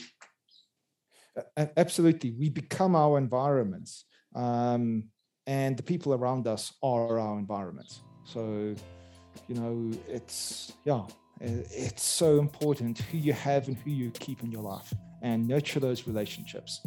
absolutely. 1.77 2.33
We 2.33 2.49
become 2.49 2.95
our 2.97 3.19
environments 3.19 4.05
um, 4.35 5.05
and 5.47 5.77
the 5.77 5.83
people 5.83 6.15
around 6.15 6.47
us 6.47 6.73
are 6.83 7.19
our 7.19 7.39
environments. 7.39 8.03
So 8.25 8.75
you 9.49 9.55
know 9.55 9.91
it's 10.09 10.73
yeah 10.85 11.03
it's 11.41 12.03
so 12.03 12.39
important 12.39 12.99
who 12.99 13.19
you 13.19 13.33
have 13.33 13.67
and 13.69 13.77
who 13.77 13.91
you 13.91 14.11
keep 14.13 14.43
in 14.43 14.51
your 14.51 14.63
life 14.63 14.93
and 15.23 15.47
nurture 15.47 15.81
those 15.81 16.07
relationships 16.07 16.81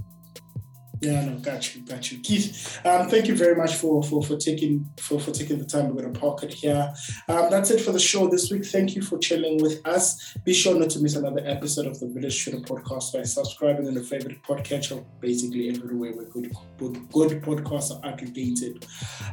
yeah, 1.02 1.26
no, 1.26 1.38
got 1.38 1.76
you, 1.76 1.82
got 1.82 2.12
you, 2.12 2.20
Keith. 2.20 2.80
Um, 2.84 3.08
thank 3.08 3.28
you 3.28 3.36
very 3.36 3.56
much 3.56 3.76
for 3.76 4.02
for 4.02 4.24
for 4.24 4.36
taking 4.36 4.90
for 5.00 5.20
for 5.20 5.32
taking 5.32 5.60
the 5.60 5.66
time. 5.66 5.94
We're 5.94 6.02
gonna 6.02 6.18
park 6.18 6.44
it 6.44 6.54
here. 6.54 6.92
Um, 7.28 7.50
that's 7.52 7.70
it 7.70 7.82
for 7.82 7.92
the 7.92 8.00
show 8.00 8.28
this 8.28 8.50
week. 8.50 8.66
Thank 8.66 8.96
you 8.96 9.02
for 9.02 9.18
chilling 9.20 9.62
with 9.62 9.86
us. 9.86 10.36
Be 10.44 10.54
sure 10.54 10.78
not 10.78 10.90
to 10.92 11.00
miss 11.00 11.16
another 11.16 11.42
episode 11.46 11.86
of 11.86 12.00
the 12.00 12.08
Village 12.08 12.34
Shooter 12.34 12.58
podcast 12.58 13.14
by 13.14 13.24
subscribing 13.24 13.88
on 13.88 13.94
your 13.94 14.04
favorite 14.04 14.42
podcatcher, 14.44 15.04
basically 15.20 15.70
everywhere 15.70 16.14
where 16.14 16.26
good 16.26 16.52
good, 16.78 17.10
good 17.12 17.44
podcasts 17.44 17.96
are 17.96 18.04
aggregated. 18.08 18.86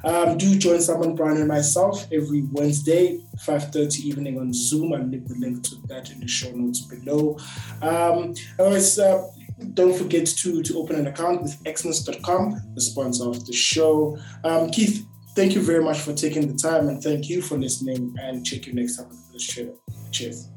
Um, 0.05 0.37
do 0.37 0.59
join 0.59 0.81
Simon 0.81 1.15
Brown 1.15 1.39
and 1.39 1.49
myself 1.49 2.07
every 2.13 2.43
Wednesday, 2.53 3.21
5:30 3.39 4.01
evening 4.01 4.39
on 4.39 4.53
Zoom. 4.53 4.93
I'll 4.93 5.03
leave 5.03 5.29
the 5.29 5.37
link 5.37 5.63
to 5.65 5.77
that 5.87 6.11
in 6.11 6.21
the 6.21 6.29
show 6.29 6.51
notes 6.51 6.81
below. 6.81 7.39
Um, 7.81 8.35
otherwise. 8.59 8.99
Uh, 8.99 9.29
don't 9.75 9.95
forget 9.95 10.27
to 10.27 10.63
to 10.63 10.79
open 10.79 10.97
an 10.97 11.07
account 11.07 11.43
with 11.43 11.63
exness.com, 11.65 12.75
the 12.75 12.81
sponsor 12.81 13.29
of 13.29 13.47
the 13.47 13.53
show. 13.53 14.19
Um, 14.43 14.71
Keith, 14.71 15.07
thank 15.35 15.55
you 15.55 15.63
very 15.63 15.83
much 15.83 16.01
for 16.01 16.13
taking 16.13 16.47
the 16.47 16.55
time 16.55 16.89
and 16.89 17.03
thank 17.03 17.29
you 17.29 17.43
for 17.43 17.57
listening 17.59 18.15
and 18.21 18.45
check 18.45 18.67
you 18.67 18.73
next 18.73 18.97
time 18.97 19.07
on 19.07 19.19
the 19.33 19.39
show. 19.39 19.75
Cheers. 20.11 20.54